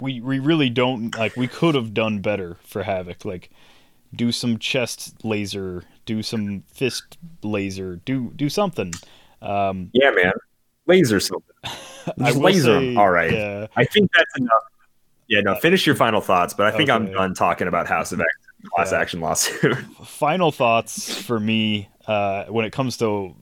We 0.00 0.20
we 0.20 0.38
really 0.38 0.70
don't 0.70 1.16
like. 1.16 1.36
We 1.36 1.48
could 1.48 1.74
have 1.74 1.92
done 1.94 2.20
better 2.20 2.56
for 2.64 2.82
Havoc. 2.82 3.24
Like, 3.24 3.50
do 4.14 4.32
some 4.32 4.58
chest 4.58 5.24
laser, 5.24 5.84
do 6.06 6.22
some 6.22 6.62
fist 6.72 7.18
laser, 7.42 7.96
do 7.96 8.32
do 8.36 8.48
something. 8.48 8.92
Um, 9.42 9.90
yeah, 9.92 10.10
man, 10.10 10.32
laser 10.86 11.20
something. 11.20 11.54
Just 12.18 12.38
laser. 12.38 12.80
Say, 12.80 12.94
All 12.96 13.10
right. 13.10 13.32
Yeah. 13.32 13.66
I 13.76 13.84
think 13.84 14.10
that's 14.16 14.38
enough. 14.38 14.62
Yeah, 15.28 15.42
no. 15.42 15.54
Finish 15.56 15.86
your 15.86 15.94
final 15.94 16.20
thoughts, 16.20 16.54
but 16.54 16.66
I 16.66 16.76
think 16.76 16.88
okay. 16.88 16.94
I'm 16.94 17.12
done 17.12 17.34
talking 17.34 17.68
about 17.68 17.86
House 17.86 18.12
of 18.12 18.20
X 18.20 18.28
class 18.74 18.92
yeah. 18.92 18.98
action 18.98 19.20
lawsuit. 19.20 19.76
final 20.04 20.50
thoughts 20.50 21.14
for 21.20 21.38
me 21.38 21.88
uh, 22.06 22.44
when 22.46 22.64
it 22.64 22.72
comes 22.72 22.96
to 22.98 23.34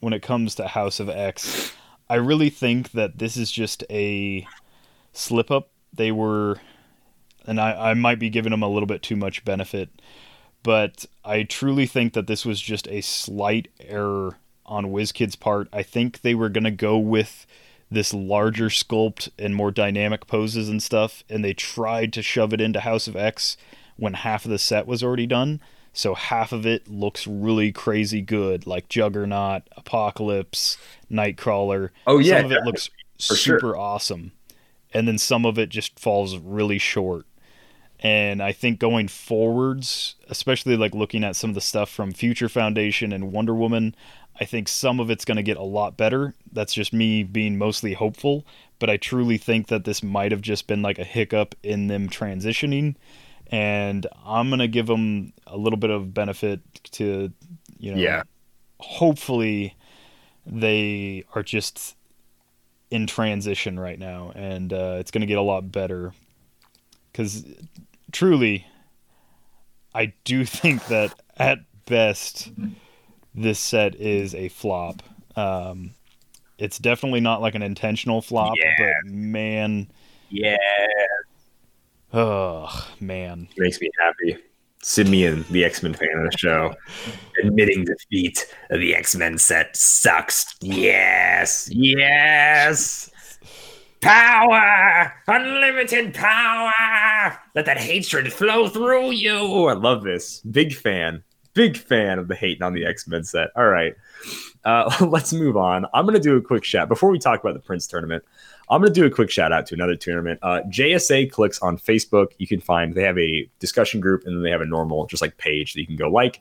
when 0.00 0.12
it 0.12 0.22
comes 0.22 0.54
to 0.56 0.66
House 0.68 1.00
of 1.00 1.08
X. 1.08 1.72
I 2.10 2.16
really 2.16 2.50
think 2.50 2.92
that 2.92 3.18
this 3.18 3.36
is 3.36 3.50
just 3.50 3.84
a 3.90 4.46
slip 5.18 5.50
up. 5.50 5.70
They 5.92 6.12
were, 6.12 6.60
and 7.46 7.60
I, 7.60 7.90
I 7.90 7.94
might 7.94 8.18
be 8.18 8.30
giving 8.30 8.50
them 8.50 8.62
a 8.62 8.68
little 8.68 8.86
bit 8.86 9.02
too 9.02 9.16
much 9.16 9.44
benefit, 9.44 9.88
but 10.62 11.06
I 11.24 11.42
truly 11.42 11.86
think 11.86 12.12
that 12.12 12.26
this 12.26 12.46
was 12.46 12.60
just 12.60 12.86
a 12.88 13.00
slight 13.00 13.68
error 13.80 14.38
on 14.64 14.86
WizKid's 14.86 15.36
part. 15.36 15.68
I 15.72 15.82
think 15.82 16.20
they 16.20 16.34
were 16.34 16.48
going 16.48 16.64
to 16.64 16.70
go 16.70 16.98
with 16.98 17.46
this 17.90 18.12
larger 18.12 18.66
sculpt 18.66 19.30
and 19.38 19.54
more 19.54 19.70
dynamic 19.70 20.26
poses 20.26 20.68
and 20.68 20.82
stuff, 20.82 21.24
and 21.28 21.44
they 21.44 21.54
tried 21.54 22.12
to 22.12 22.22
shove 22.22 22.52
it 22.52 22.60
into 22.60 22.80
House 22.80 23.08
of 23.08 23.16
X 23.16 23.56
when 23.96 24.14
half 24.14 24.44
of 24.44 24.50
the 24.50 24.58
set 24.58 24.86
was 24.86 25.02
already 25.02 25.26
done. 25.26 25.60
So 25.94 26.14
half 26.14 26.52
of 26.52 26.66
it 26.66 26.86
looks 26.86 27.26
really 27.26 27.72
crazy 27.72 28.20
good, 28.20 28.66
like 28.66 28.88
Juggernaut, 28.88 29.62
Apocalypse, 29.76 30.76
Nightcrawler. 31.10 31.90
Oh 32.06 32.18
yeah, 32.18 32.36
some 32.36 32.44
of 32.44 32.52
it 32.52 32.62
looks 32.62 32.90
super 33.16 33.58
sure. 33.58 33.76
awesome 33.76 34.32
and 34.98 35.06
then 35.06 35.16
some 35.16 35.46
of 35.46 35.60
it 35.60 35.68
just 35.68 35.96
falls 35.96 36.36
really 36.36 36.78
short. 36.78 37.24
And 38.00 38.42
I 38.42 38.50
think 38.50 38.80
going 38.80 39.06
forwards, 39.06 40.16
especially 40.28 40.76
like 40.76 40.92
looking 40.92 41.22
at 41.22 41.36
some 41.36 41.50
of 41.50 41.54
the 41.54 41.60
stuff 41.60 41.88
from 41.88 42.10
Future 42.10 42.48
Foundation 42.48 43.12
and 43.12 43.30
Wonder 43.32 43.54
Woman, 43.54 43.94
I 44.40 44.44
think 44.44 44.66
some 44.66 44.98
of 44.98 45.08
it's 45.08 45.24
going 45.24 45.36
to 45.36 45.42
get 45.44 45.56
a 45.56 45.62
lot 45.62 45.96
better. 45.96 46.34
That's 46.52 46.74
just 46.74 46.92
me 46.92 47.22
being 47.22 47.58
mostly 47.58 47.92
hopeful, 47.92 48.44
but 48.80 48.90
I 48.90 48.96
truly 48.96 49.38
think 49.38 49.68
that 49.68 49.84
this 49.84 50.02
might 50.02 50.32
have 50.32 50.42
just 50.42 50.66
been 50.66 50.82
like 50.82 50.98
a 50.98 51.04
hiccup 51.04 51.54
in 51.62 51.86
them 51.86 52.08
transitioning. 52.08 52.96
And 53.52 54.04
I'm 54.26 54.48
going 54.48 54.58
to 54.58 54.68
give 54.68 54.88
them 54.88 55.32
a 55.46 55.56
little 55.56 55.78
bit 55.78 55.90
of 55.90 56.12
benefit 56.12 56.60
to, 56.92 57.32
you 57.78 57.94
know, 57.94 58.00
yeah. 58.00 58.24
hopefully 58.80 59.76
they 60.44 61.24
are 61.34 61.44
just 61.44 61.94
in 62.90 63.06
transition 63.06 63.78
right 63.78 63.98
now, 63.98 64.32
and 64.34 64.72
uh, 64.72 64.96
it's 64.98 65.10
going 65.10 65.20
to 65.20 65.26
get 65.26 65.38
a 65.38 65.42
lot 65.42 65.70
better. 65.70 66.12
Because 67.12 67.44
truly, 68.12 68.66
I 69.94 70.12
do 70.24 70.44
think 70.44 70.86
that 70.86 71.14
at 71.36 71.58
best, 71.86 72.50
this 73.34 73.58
set 73.58 73.94
is 73.96 74.34
a 74.34 74.48
flop. 74.48 75.02
Um, 75.36 75.92
it's 76.58 76.78
definitely 76.78 77.20
not 77.20 77.40
like 77.40 77.54
an 77.54 77.62
intentional 77.62 78.20
flop, 78.20 78.54
yeah. 78.56 78.74
but 78.78 79.10
man, 79.10 79.88
yeah. 80.30 80.56
Oh 82.12 82.88
man, 83.00 83.48
makes 83.56 83.80
me 83.80 83.90
happy. 83.98 84.42
Simeon, 84.82 85.44
the 85.50 85.64
X 85.64 85.82
Men 85.82 85.94
fan 85.94 86.08
of 86.16 86.30
the 86.30 86.38
show, 86.38 86.74
admitting 87.42 87.84
defeat 87.84 88.52
of 88.70 88.80
the 88.80 88.94
X 88.94 89.16
Men 89.16 89.38
set 89.38 89.76
sucks. 89.76 90.54
Yes, 90.60 91.68
yes. 91.72 93.10
Power, 94.00 95.12
unlimited 95.26 96.14
power. 96.14 96.72
Let 97.56 97.66
that 97.66 97.78
hatred 97.78 98.32
flow 98.32 98.68
through 98.68 99.10
you. 99.10 99.66
I 99.66 99.72
love 99.72 100.04
this. 100.04 100.38
Big 100.40 100.72
fan. 100.72 101.24
Big 101.54 101.76
fan 101.76 102.20
of 102.20 102.28
the 102.28 102.36
hate 102.36 102.62
on 102.62 102.72
the 102.72 102.86
X 102.86 103.08
Men 103.08 103.24
set. 103.24 103.48
All 103.56 103.66
right. 103.66 103.96
Uh, 104.64 104.94
let's 105.08 105.32
move 105.32 105.56
on. 105.56 105.86
I'm 105.92 106.06
to 106.14 106.20
do 106.20 106.36
a 106.36 106.40
quick 106.42 106.62
chat 106.62 106.88
before 106.88 107.10
we 107.10 107.18
talk 107.18 107.40
about 107.40 107.54
the 107.54 107.60
Prince 107.60 107.88
tournament. 107.88 108.24
I'm 108.70 108.80
going 108.80 108.92
to 108.92 109.00
do 109.00 109.06
a 109.06 109.10
quick 109.10 109.30
shout 109.30 109.52
out 109.52 109.66
to 109.66 109.74
another 109.74 109.96
tournament. 109.96 110.38
Uh, 110.42 110.60
JSA 110.68 111.30
Clicks 111.30 111.58
on 111.60 111.78
Facebook. 111.78 112.32
You 112.38 112.46
can 112.46 112.60
find 112.60 112.94
they 112.94 113.02
have 113.02 113.18
a 113.18 113.48
discussion 113.58 114.00
group 114.00 114.24
and 114.26 114.36
then 114.36 114.42
they 114.42 114.50
have 114.50 114.60
a 114.60 114.66
normal 114.66 115.06
just 115.06 115.22
like 115.22 115.36
page 115.38 115.74
that 115.74 115.80
you 115.80 115.86
can 115.86 115.96
go 115.96 116.08
like. 116.08 116.40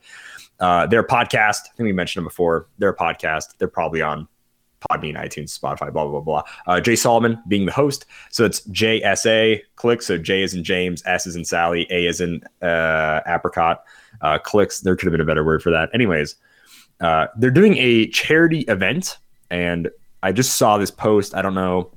Uh, 0.60 0.88
their 0.88 1.04
podcast. 1.04 1.62
I 1.66 1.76
think 1.76 1.86
we 1.86 1.94
mentioned 1.94 2.22
them 2.22 2.28
before. 2.28 2.68
Their 2.78 2.94
podcast. 2.94 3.58
They're 3.58 3.68
probably 3.68 4.02
on 4.02 4.28
Podbean, 4.92 5.18
iTunes, 5.18 5.58
Spotify, 5.58 5.92
blah 5.92 6.06
blah 6.06 6.20
blah 6.20 6.22
blah. 6.22 6.44
Uh, 6.68 6.80
Jay 6.80 6.96
Solomon 6.96 7.42
being 7.48 7.66
the 7.66 7.72
host. 7.72 8.06
So 8.30 8.46
it's 8.46 8.62
JSA 8.68 9.62
Clicks. 9.76 10.06
So 10.06 10.18
J 10.18 10.44
is 10.44 10.54
in 10.54 10.64
James, 10.64 11.02
S 11.06 11.26
is 11.26 11.36
in 11.36 11.46
Sally, 11.46 11.88
A 11.90 12.06
is 12.06 12.22
in 12.22 12.42
uh, 12.62 13.22
Apricot. 13.26 13.84
Uh, 14.22 14.40
clicks. 14.40 14.80
There 14.80 14.96
could 14.96 15.06
have 15.06 15.12
been 15.12 15.22
a 15.22 15.26
better 15.26 15.44
word 15.44 15.62
for 15.62 15.72
that. 15.72 15.90
Anyways, 15.94 16.36
uh, 17.02 17.28
they're 17.38 17.52
doing 17.52 17.78
a 17.78 18.08
charity 18.08 18.62
event, 18.62 19.18
and 19.52 19.90
I 20.24 20.32
just 20.32 20.56
saw 20.56 20.78
this 20.78 20.90
post. 20.90 21.36
I 21.36 21.42
don't 21.42 21.54
know 21.54 21.92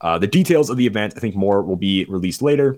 uh, 0.00 0.18
the 0.18 0.26
details 0.26 0.70
of 0.70 0.76
the 0.76 0.86
event, 0.86 1.14
I 1.16 1.20
think 1.20 1.34
more 1.34 1.62
will 1.62 1.76
be 1.76 2.04
released 2.06 2.42
later. 2.42 2.76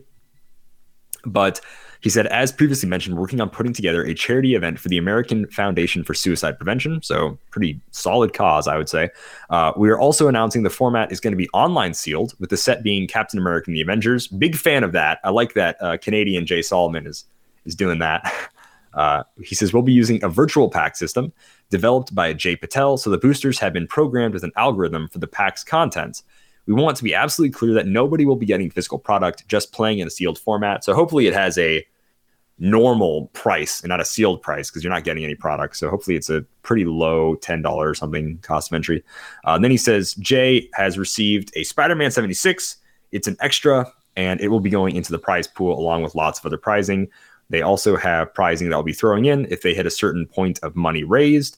But 1.25 1.61
he 2.01 2.09
said, 2.09 2.27
as 2.29 2.51
previously 2.51 2.89
mentioned, 2.89 3.19
working 3.19 3.41
on 3.41 3.51
putting 3.51 3.75
together 3.75 4.03
a 4.03 4.15
charity 4.15 4.55
event 4.55 4.81
for 4.81 4.89
the 4.89 4.97
American 4.97 5.47
Foundation 5.49 6.03
for 6.03 6.15
Suicide 6.15 6.57
Prevention. 6.57 7.03
So, 7.03 7.39
pretty 7.51 7.79
solid 7.91 8.33
cause, 8.33 8.67
I 8.67 8.79
would 8.79 8.89
say. 8.89 9.11
Uh, 9.51 9.73
we 9.77 9.91
are 9.91 9.99
also 9.99 10.27
announcing 10.27 10.63
the 10.63 10.71
format 10.71 11.13
is 11.13 11.21
going 11.21 11.33
to 11.33 11.37
be 11.37 11.49
online 11.53 11.93
sealed, 11.93 12.35
with 12.41 12.49
the 12.49 12.57
set 12.57 12.83
being 12.83 13.07
Captain 13.07 13.39
America 13.39 13.67
and 13.69 13.77
the 13.77 13.83
Avengers. 13.83 14.29
Big 14.29 14.57
fan 14.57 14.83
of 14.83 14.93
that. 14.93 15.19
I 15.25 15.31
like 15.31 15.53
that 15.55 15.77
uh, 15.83 15.99
Canadian 15.99 16.47
Jay 16.47 16.63
Solomon 16.63 17.07
is 17.07 17.25
is 17.65 17.75
doing 17.75 17.99
that. 17.99 18.33
Uh, 18.93 19.23
he 19.41 19.55
says 19.55 19.73
we'll 19.73 19.85
be 19.85 19.93
using 19.93 20.23
a 20.25 20.29
virtual 20.29 20.69
pack 20.69 20.97
system 20.97 21.33
developed 21.71 22.13
by 22.13 22.33
Jay 22.33 22.57
Patel. 22.57 22.97
So 22.97 23.09
the 23.09 23.19
boosters 23.19 23.57
have 23.61 23.73
been 23.73 23.87
programmed 23.87 24.35
with 24.35 24.43
an 24.43 24.51
algorithm 24.57 25.07
for 25.07 25.21
the 25.21 25.29
pack's 25.29 25.63
content. 25.63 26.25
We 26.67 26.75
want 26.75 26.97
to 26.99 27.05
be 27.05 27.15
absolutely 27.15 27.53
clear 27.53 27.75
that 27.75 27.87
nobody 27.87 28.25
will 28.25 28.37
be 28.37 28.47
getting 28.47 28.71
physical 28.71 28.99
product, 28.99 29.47
just 29.49 29.73
playing 29.73 29.99
in 29.99 30.07
a 30.07 30.11
sealed 30.11 30.39
format. 30.39 30.85
So 30.85 30.95
hopefully 30.95 31.27
it 31.27 31.35
has 31.35 31.59
a 31.59 31.85
normal 32.61 33.29
price 33.33 33.81
and 33.81 33.89
not 33.89 34.01
a 34.01 34.05
sealed 34.05 34.43
price 34.43 34.71
because 34.71 34.85
you're 34.85 34.93
not 34.93 35.03
getting 35.03 35.25
any 35.25 35.35
product. 35.35 35.77
So 35.77 35.89
hopefully 35.89 36.17
it's 36.17 36.29
a 36.29 36.43
pretty 36.63 36.85
low 36.85 37.37
$10 37.37 37.65
or 37.67 37.95
something 37.95 38.39
cost 38.43 38.71
of 38.71 38.77
entry. 38.77 39.03
Uh, 39.45 39.59
then 39.59 39.71
he 39.71 39.79
says 39.79 40.15
Jay 40.15 40.69
has 40.75 40.99
received 40.99 41.51
a 41.57 41.65
Spider 41.65 41.95
Man 41.95 42.11
76. 42.11 42.77
It's 43.13 43.27
an 43.27 43.37
extra 43.41 43.91
and 44.17 44.41
it 44.41 44.49
will 44.49 44.61
be 44.61 44.71
going 44.71 44.95
into 44.95 45.11
the 45.11 45.19
prize 45.19 45.47
pool 45.47 45.79
along 45.79 46.03
with 46.03 46.15
lots 46.15 46.39
of 46.39 46.47
other 46.47 46.59
prizing. 46.59 47.09
They 47.49 47.63
also 47.63 47.97
have 47.97 48.33
prizing 48.35 48.69
that 48.69 48.77
I'll 48.77 48.83
be 48.83 48.93
throwing 48.93 49.25
in 49.25 49.47
if 49.51 49.63
they 49.63 49.75
hit 49.75 49.87
a 49.87 49.91
certain 49.91 50.27
point 50.27 50.61
of 50.63 50.77
money 50.77 51.03
raised. 51.03 51.57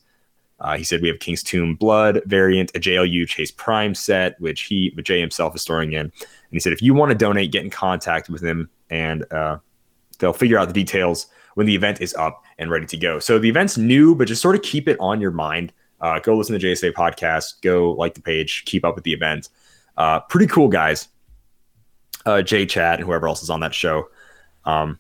Uh, 0.63 0.77
he 0.77 0.85
said 0.85 1.03
we 1.03 1.09
have 1.09 1.19
King's 1.19 1.43
Tomb 1.43 1.75
Blood 1.75 2.23
variant, 2.27 2.71
a 2.75 2.79
JLU 2.79 3.29
Chase 3.29 3.51
Prime 3.51 3.95
set, 3.95 4.41
which 4.41 4.63
he, 4.63 4.91
Jay 5.03 5.21
himself 5.21 5.55
is 5.57 5.63
storing 5.63 5.93
in. 5.93 6.01
And 6.01 6.13
he 6.53 6.61
said 6.61 6.73
if 6.73 6.81
you 6.81 6.95
want 6.95 7.11
to 7.11 7.19
donate, 7.19 7.51
get 7.51 7.65
in 7.65 7.71
contact 7.71 8.31
with 8.31 8.43
him, 8.43 8.71
and 8.89 9.31
uh, 9.33 9.59
they'll 10.19 10.33
figure 10.33 10.59
out 10.59 10.69
the 10.69 10.75
details 10.75 11.27
when 11.55 11.67
the 11.67 11.75
event 11.75 12.01
is 12.01 12.15
up 12.15 12.45
and 12.59 12.71
ready 12.71 12.87
to 12.87 12.97
go. 12.97 13.19
So 13.19 13.39
the 13.39 13.49
event's 13.49 13.77
new, 13.77 14.15
but 14.15 14.29
just 14.29 14.41
sort 14.41 14.55
of 14.55 14.63
keep 14.63 14.89
it 14.89 14.97
on 15.01 15.21
your 15.21 15.33
mind. 15.33 15.73
Uh, 16.01 16.21
go 16.21 16.37
listen 16.37 16.59
to 16.59 16.65
the 16.65 16.73
JSA 16.73 16.93
podcast. 16.93 17.61
Go 17.61 17.93
like 17.93 18.15
the 18.15 18.23
page. 18.23 18.65
Keep 18.65 18.85
up 18.85 18.95
with 18.95 19.05
the 19.05 19.13
event. 19.13 19.49
Uh, 19.97 20.21
pretty 20.21 20.47
cool 20.47 20.69
guys. 20.69 21.09
Uh, 22.25 22.41
Jay 22.41 22.67
Chad 22.67 23.01
and 23.01 23.07
whoever 23.07 23.27
else 23.27 23.43
is 23.43 23.51
on 23.51 23.61
that 23.61 23.75
show. 23.75 24.09
Um, 24.65 24.99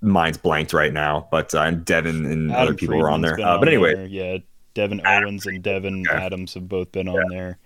mine's 0.00 0.38
blanked 0.38 0.72
right 0.72 0.92
now, 0.92 1.28
but 1.30 1.54
uh, 1.54 1.60
and 1.60 1.84
Devin 1.84 2.26
and 2.26 2.50
Adam 2.50 2.62
other 2.62 2.74
people 2.74 2.94
Friedman's 2.94 3.02
were 3.02 3.10
on 3.10 3.20
there. 3.20 3.40
Uh, 3.40 3.58
but 3.58 3.68
anyway, 3.68 3.94
there. 3.94 4.06
yeah, 4.06 4.38
Devin 4.74 5.00
Owens 5.06 5.46
and 5.46 5.62
Devin 5.62 6.06
okay. 6.08 6.16
Adams 6.16 6.54
have 6.54 6.68
both 6.68 6.92
been 6.92 7.08
on 7.08 7.28
there. 7.30 7.58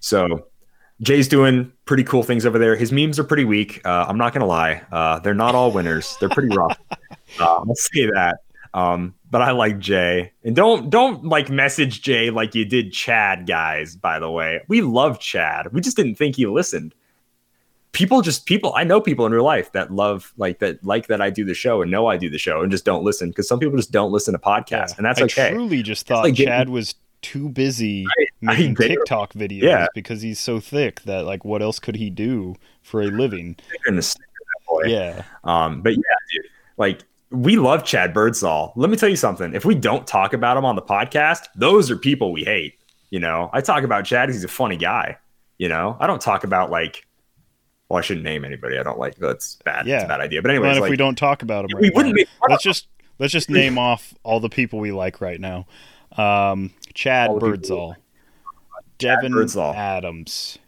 So 0.00 0.46
Jay's 1.00 1.28
doing 1.28 1.72
pretty 1.84 2.04
cool 2.04 2.22
things 2.22 2.46
over 2.46 2.58
there. 2.58 2.76
His 2.76 2.92
memes 2.92 3.18
are 3.18 3.24
pretty 3.24 3.44
weak. 3.44 3.80
Uh, 3.84 4.06
I'm 4.08 4.18
not 4.18 4.32
gonna 4.32 4.46
lie. 4.46 4.82
Uh, 4.90 5.18
they're 5.20 5.34
not 5.34 5.54
all 5.54 5.72
winners. 5.72 6.16
They're 6.20 6.28
pretty 6.28 6.56
rough. 6.56 6.78
uh, 6.90 7.44
I'll 7.44 7.74
say 7.74 8.06
that. 8.06 8.38
Um, 8.74 9.14
but 9.30 9.42
I 9.42 9.52
like 9.52 9.78
Jay. 9.78 10.32
And 10.44 10.54
don't 10.54 10.90
don't 10.90 11.24
like 11.24 11.50
message 11.50 12.02
Jay 12.02 12.30
like 12.30 12.54
you 12.54 12.64
did 12.64 12.92
Chad, 12.92 13.46
guys. 13.46 13.96
By 13.96 14.18
the 14.18 14.30
way, 14.30 14.60
we 14.68 14.80
love 14.82 15.18
Chad. 15.18 15.72
We 15.72 15.80
just 15.80 15.96
didn't 15.96 16.16
think 16.16 16.36
he 16.36 16.46
listened. 16.46 16.94
People 17.96 18.20
just 18.20 18.44
people. 18.44 18.74
I 18.76 18.84
know 18.84 19.00
people 19.00 19.24
in 19.24 19.32
real 19.32 19.42
life 19.42 19.72
that 19.72 19.90
love 19.90 20.34
like 20.36 20.58
that 20.58 20.84
like 20.84 21.06
that 21.06 21.22
I 21.22 21.30
do 21.30 21.46
the 21.46 21.54
show 21.54 21.80
and 21.80 21.90
know 21.90 22.08
I 22.08 22.18
do 22.18 22.28
the 22.28 22.36
show 22.36 22.60
and 22.60 22.70
just 22.70 22.84
don't 22.84 23.02
listen 23.02 23.30
because 23.30 23.48
some 23.48 23.58
people 23.58 23.74
just 23.78 23.90
don't 23.90 24.12
listen 24.12 24.34
to 24.34 24.38
podcasts 24.38 24.90
yeah, 24.90 24.94
and 24.98 25.06
that's 25.06 25.18
I 25.18 25.24
okay. 25.24 25.48
I 25.48 25.52
truly 25.52 25.82
just 25.82 26.06
thought 26.06 26.24
like 26.24 26.34
Chad 26.34 26.46
getting, 26.46 26.74
was 26.74 26.94
too 27.22 27.48
busy 27.48 28.04
I, 28.20 28.26
making 28.42 28.72
I 28.72 28.86
TikTok 28.88 29.32
videos 29.32 29.62
yeah. 29.62 29.86
because 29.94 30.20
he's 30.20 30.38
so 30.38 30.60
thick 30.60 31.00
that 31.04 31.24
like 31.24 31.46
what 31.46 31.62
else 31.62 31.78
could 31.78 31.96
he 31.96 32.10
do 32.10 32.56
for 32.82 33.00
a 33.00 33.06
living? 33.06 33.56
Yeah. 34.84 35.22
Um, 35.44 35.80
but 35.80 35.94
yeah, 35.94 36.02
dude, 36.34 36.50
like 36.76 37.02
we 37.30 37.56
love 37.56 37.82
Chad 37.82 38.12
Birdsall. 38.12 38.74
Let 38.76 38.90
me 38.90 38.98
tell 38.98 39.08
you 39.08 39.16
something. 39.16 39.54
If 39.54 39.64
we 39.64 39.74
don't 39.74 40.06
talk 40.06 40.34
about 40.34 40.58
him 40.58 40.66
on 40.66 40.76
the 40.76 40.82
podcast, 40.82 41.44
those 41.54 41.90
are 41.90 41.96
people 41.96 42.30
we 42.30 42.44
hate. 42.44 42.78
You 43.08 43.20
know, 43.20 43.48
I 43.54 43.62
talk 43.62 43.84
about 43.84 44.04
Chad 44.04 44.28
he's 44.28 44.44
a 44.44 44.48
funny 44.48 44.76
guy. 44.76 45.16
You 45.56 45.70
know, 45.70 45.96
I 45.98 46.06
don't 46.06 46.20
talk 46.20 46.44
about 46.44 46.70
like 46.70 47.05
well, 47.88 47.98
I 47.98 48.00
shouldn't 48.00 48.24
name 48.24 48.44
anybody 48.44 48.78
I 48.78 48.82
don't 48.82 48.98
like. 48.98 49.16
That's 49.16 49.56
bad. 49.64 49.86
Yeah. 49.86 49.96
It's 49.96 50.04
a 50.04 50.08
bad 50.08 50.20
idea. 50.20 50.42
But 50.42 50.50
anyway, 50.50 50.70
if 50.70 50.80
like, 50.80 50.90
we 50.90 50.96
don't 50.96 51.16
talk 51.16 51.42
about 51.42 51.68
them, 51.68 51.76
right 51.76 51.82
we 51.82 51.90
wouldn't 51.90 52.16
now, 52.16 52.24
let's 52.48 52.62
just 52.62 52.88
let's 53.18 53.32
just 53.32 53.48
name 53.48 53.78
off 53.78 54.14
all 54.22 54.40
the 54.40 54.48
people 54.48 54.78
we 54.78 54.92
like 54.92 55.20
right 55.20 55.40
now. 55.40 55.66
Um, 56.16 56.72
Chad 56.94 57.38
Birdsall, 57.38 57.96
Devin 58.98 59.32
Birdsall. 59.32 59.72
Adams, 59.74 60.58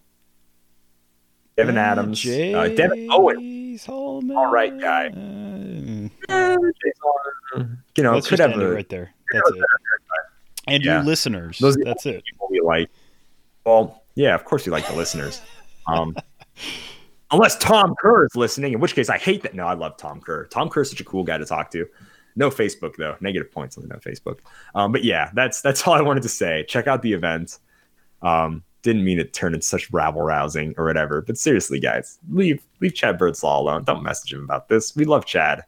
Devin 1.56 1.76
Adams, 1.76 2.24
uh, 2.24 2.68
Devin 2.76 3.08
Owen. 3.10 3.78
All 3.88 4.50
right, 4.50 4.78
guy. 4.78 5.06
Uh, 6.28 6.56
you 7.96 8.02
know, 8.02 8.14
let's 8.14 8.28
could 8.28 8.38
have 8.38 8.56
a, 8.56 8.74
right 8.74 8.88
there. 8.88 9.12
That's 9.32 9.50
it. 9.50 9.64
And 10.68 10.84
yeah. 10.84 11.00
you 11.00 11.06
listeners. 11.06 11.58
Those 11.58 11.76
that's 11.76 12.06
it. 12.06 12.22
People 12.24 12.48
we 12.50 12.60
like. 12.60 12.90
Well, 13.64 14.02
yeah, 14.14 14.34
of 14.34 14.44
course 14.44 14.66
we 14.66 14.72
like 14.72 14.86
the 14.86 14.94
listeners. 14.94 15.40
Um, 15.86 16.14
unless 17.30 17.56
Tom 17.58 17.94
Kerr 18.00 18.24
is 18.24 18.36
listening, 18.36 18.72
in 18.72 18.80
which 18.80 18.94
case 18.94 19.08
I 19.08 19.18
hate 19.18 19.42
that. 19.42 19.54
No, 19.54 19.66
I 19.66 19.74
love 19.74 19.96
Tom 19.96 20.20
Kerr. 20.20 20.46
Tom 20.46 20.68
Kerr 20.68 20.82
is 20.82 20.90
such 20.90 21.00
a 21.00 21.04
cool 21.04 21.24
guy 21.24 21.38
to 21.38 21.44
talk 21.44 21.70
to. 21.72 21.86
No 22.36 22.50
Facebook 22.50 22.96
though. 22.96 23.16
Negative 23.20 23.50
points 23.50 23.76
on 23.76 23.82
the 23.82 23.88
no 23.88 23.96
Facebook. 23.96 24.38
Um, 24.74 24.92
but 24.92 25.04
yeah, 25.04 25.30
that's 25.34 25.60
that's 25.60 25.86
all 25.86 25.94
I 25.94 26.00
wanted 26.00 26.22
to 26.22 26.28
say. 26.28 26.64
Check 26.68 26.86
out 26.86 27.02
the 27.02 27.12
event. 27.12 27.58
Um, 28.22 28.62
didn't 28.82 29.04
mean 29.04 29.18
it 29.18 29.32
turned 29.32 29.54
into 29.54 29.66
such 29.66 29.90
rabble 29.92 30.22
rousing 30.22 30.74
or 30.78 30.84
whatever. 30.84 31.22
But 31.22 31.36
seriously, 31.36 31.80
guys, 31.80 32.18
leave 32.30 32.64
leave 32.80 32.94
Chad 32.94 33.18
Birdsall 33.18 33.62
alone. 33.62 33.84
Don't 33.84 34.02
message 34.02 34.32
him 34.32 34.44
about 34.44 34.68
this. 34.68 34.94
We 34.94 35.04
love 35.04 35.26
Chad. 35.26 35.64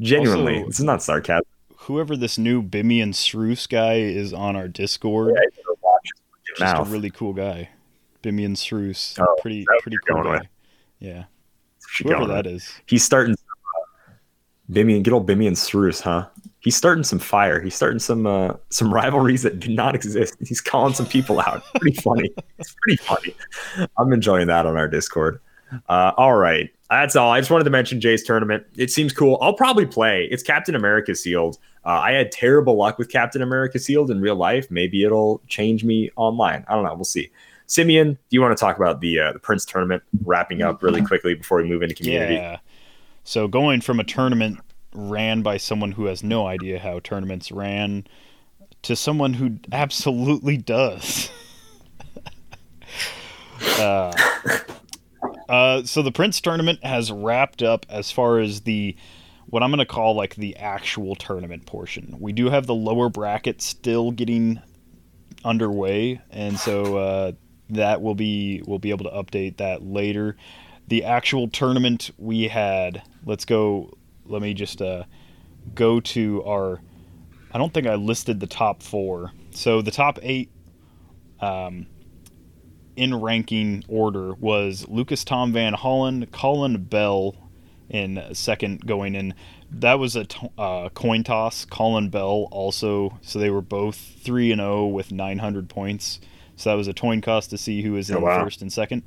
Genuinely, 0.00 0.56
also, 0.56 0.66
this 0.66 0.80
is 0.80 0.84
not 0.84 1.02
sarcasm. 1.02 1.44
Whoever 1.76 2.16
this 2.16 2.38
new 2.38 2.62
Bimmy 2.62 3.02
and 3.02 3.12
Sroos 3.12 3.68
guy 3.68 3.94
is 3.94 4.32
on 4.32 4.56
our 4.56 4.66
Discord, 4.66 5.34
yeah, 5.36 6.74
just 6.74 6.88
a 6.88 6.90
really 6.90 7.10
cool 7.10 7.32
guy. 7.32 7.68
Bimmy 8.22 8.44
and 8.44 9.18
oh, 9.18 9.36
pretty 9.40 9.66
pretty 9.80 9.96
cool 10.08 10.22
guy. 10.22 10.32
With. 10.32 10.42
Yeah, 10.98 11.24
whoever 12.02 12.26
that 12.26 12.44
with. 12.44 12.54
is. 12.54 12.72
He's 12.86 13.04
starting 13.04 13.34
Bimmy 14.70 14.94
and 14.94 15.04
get 15.04 15.12
old 15.12 15.26
Bimmy 15.26 15.46
and 15.46 15.56
Sroos, 15.56 16.00
huh? 16.00 16.26
He's 16.60 16.76
starting 16.76 17.04
some 17.04 17.18
fire. 17.18 17.60
He's 17.60 17.74
starting 17.74 17.98
some 17.98 18.26
uh, 18.26 18.54
some 18.68 18.92
rivalries 18.92 19.42
that 19.42 19.58
do 19.58 19.74
not 19.74 19.94
exist. 19.94 20.36
He's 20.46 20.60
calling 20.60 20.94
some 20.94 21.06
people 21.06 21.40
out. 21.40 21.62
Pretty 21.76 22.00
funny. 22.00 22.30
It's 22.58 22.74
pretty 22.82 23.02
funny. 23.02 23.34
I'm 23.98 24.12
enjoying 24.12 24.46
that 24.48 24.66
on 24.66 24.76
our 24.76 24.86
Discord. 24.86 25.40
Uh, 25.88 26.12
all 26.16 26.34
right, 26.34 26.68
that's 26.90 27.16
all. 27.16 27.30
I 27.30 27.40
just 27.40 27.50
wanted 27.50 27.64
to 27.64 27.70
mention 27.70 28.00
Jay's 28.00 28.24
tournament. 28.24 28.64
It 28.76 28.90
seems 28.90 29.12
cool. 29.12 29.38
I'll 29.40 29.54
probably 29.54 29.86
play. 29.86 30.28
It's 30.30 30.42
Captain 30.42 30.74
America 30.74 31.14
sealed. 31.14 31.58
Uh, 31.84 32.00
I 32.02 32.12
had 32.12 32.30
terrible 32.30 32.76
luck 32.76 32.98
with 32.98 33.08
Captain 33.08 33.40
America 33.40 33.78
sealed 33.78 34.10
in 34.10 34.20
real 34.20 34.36
life. 34.36 34.70
Maybe 34.70 35.04
it'll 35.04 35.40
change 35.46 35.82
me 35.82 36.10
online. 36.16 36.64
I 36.68 36.74
don't 36.74 36.84
know. 36.84 36.94
We'll 36.94 37.04
see. 37.04 37.30
Simeon, 37.70 38.14
do 38.14 38.18
you 38.30 38.42
want 38.42 38.56
to 38.56 38.60
talk 38.60 38.76
about 38.76 39.00
the 39.00 39.20
uh, 39.20 39.32
the 39.32 39.38
Prince 39.38 39.64
tournament 39.64 40.02
wrapping 40.24 40.60
up 40.60 40.82
really 40.82 41.02
quickly 41.02 41.34
before 41.34 41.58
we 41.62 41.68
move 41.68 41.82
into 41.84 41.94
community? 41.94 42.34
Yeah. 42.34 42.58
So 43.22 43.46
going 43.46 43.80
from 43.80 44.00
a 44.00 44.04
tournament 44.04 44.58
ran 44.92 45.42
by 45.42 45.56
someone 45.56 45.92
who 45.92 46.06
has 46.06 46.24
no 46.24 46.48
idea 46.48 46.80
how 46.80 46.98
tournaments 46.98 47.52
ran 47.52 48.08
to 48.82 48.96
someone 48.96 49.34
who 49.34 49.60
absolutely 49.70 50.56
does. 50.56 51.30
uh, 53.78 54.12
uh, 55.48 55.84
so 55.84 56.02
the 56.02 56.10
Prince 56.10 56.40
tournament 56.40 56.84
has 56.84 57.12
wrapped 57.12 57.62
up 57.62 57.86
as 57.88 58.10
far 58.10 58.40
as 58.40 58.62
the 58.62 58.96
what 59.46 59.62
I'm 59.62 59.70
going 59.70 59.78
to 59.78 59.86
call 59.86 60.16
like 60.16 60.34
the 60.34 60.56
actual 60.56 61.14
tournament 61.14 61.66
portion. 61.66 62.16
We 62.18 62.32
do 62.32 62.50
have 62.50 62.66
the 62.66 62.74
lower 62.74 63.08
bracket 63.08 63.62
still 63.62 64.10
getting 64.10 64.60
underway, 65.44 66.20
and 66.32 66.58
so 66.58 66.96
uh, 66.96 67.32
that 67.70 68.02
will 68.02 68.14
be 68.14 68.62
we'll 68.66 68.78
be 68.78 68.90
able 68.90 69.04
to 69.04 69.10
update 69.10 69.56
that 69.58 69.82
later 69.82 70.36
the 70.90 71.04
actual 71.04 71.48
tournament 71.48 72.10
we 72.18 72.48
had. 72.48 73.02
Let's 73.24 73.46
go. 73.46 73.96
Let 74.26 74.42
me 74.42 74.52
just 74.52 74.82
uh, 74.82 75.04
go 75.74 76.00
to 76.00 76.44
our. 76.44 76.80
I 77.52 77.58
don't 77.58 77.72
think 77.72 77.86
I 77.86 77.94
listed 77.94 78.40
the 78.40 78.46
top 78.46 78.82
four. 78.82 79.32
So 79.52 79.82
the 79.82 79.90
top 79.90 80.18
eight 80.22 80.50
um, 81.40 81.86
in 82.96 83.14
ranking 83.14 83.84
order 83.88 84.34
was 84.34 84.86
Lucas 84.88 85.24
Tom 85.24 85.52
Van 85.52 85.74
Hollen, 85.74 86.30
Colin 86.30 86.84
Bell 86.84 87.36
in 87.88 88.22
second 88.32 88.84
going 88.84 89.14
in. 89.14 89.34
That 89.70 90.00
was 90.00 90.16
a 90.16 90.26
uh, 90.58 90.88
coin 90.90 91.22
toss. 91.22 91.64
Colin 91.64 92.10
Bell 92.10 92.48
also, 92.50 93.18
so 93.22 93.38
they 93.38 93.50
were 93.50 93.62
both 93.62 93.96
3 93.96 94.50
and 94.50 94.60
0 94.60 94.86
with 94.86 95.12
900 95.12 95.68
points. 95.68 96.20
So 96.60 96.70
that 96.70 96.76
was 96.76 96.88
a 96.88 96.94
coin 96.94 97.22
toss 97.22 97.46
to 97.48 97.58
see 97.58 97.82
who 97.82 97.92
was 97.92 98.10
in 98.10 98.16
oh, 98.16 98.20
wow. 98.20 98.44
first 98.44 98.60
and 98.60 98.72
second. 98.72 99.02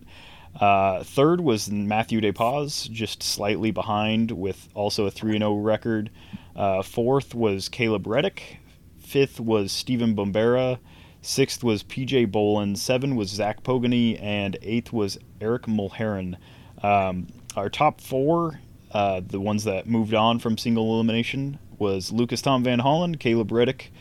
Uh, 0.59 1.03
third 1.03 1.41
was 1.41 1.69
Matthew 1.69 2.19
DePaz, 2.21 2.89
just 2.89 3.21
slightly 3.21 3.71
behind 3.71 4.31
with 4.31 4.69
also 4.73 5.05
a 5.05 5.11
3 5.11 5.37
0 5.37 5.55
record. 5.57 6.09
Uh, 6.55 6.81
fourth 6.81 7.33
was 7.35 7.69
Caleb 7.69 8.07
Reddick. 8.07 8.57
Fifth 8.99 9.39
was 9.39 9.71
Stephen 9.71 10.15
Bombera. 10.15 10.79
Sixth 11.21 11.63
was 11.63 11.83
PJ 11.83 12.31
Bolin. 12.31 12.75
Seven 12.75 13.15
was 13.15 13.29
Zach 13.29 13.63
Pogany. 13.63 14.21
And 14.21 14.57
eighth 14.61 14.91
was 14.91 15.17
Eric 15.39 15.63
Mulheron. 15.63 16.37
Um, 16.81 17.27
our 17.55 17.69
top 17.69 18.01
four, 18.01 18.59
uh, 18.91 19.21
the 19.25 19.39
ones 19.39 19.63
that 19.63 19.87
moved 19.87 20.13
on 20.13 20.39
from 20.39 20.57
single 20.57 20.93
elimination, 20.95 21.59
was 21.77 22.11
Lucas 22.11 22.41
Tom 22.41 22.63
Van 22.63 22.79
Hollen, 22.79 23.19
Caleb 23.19 23.51
Reddick, 23.51 23.91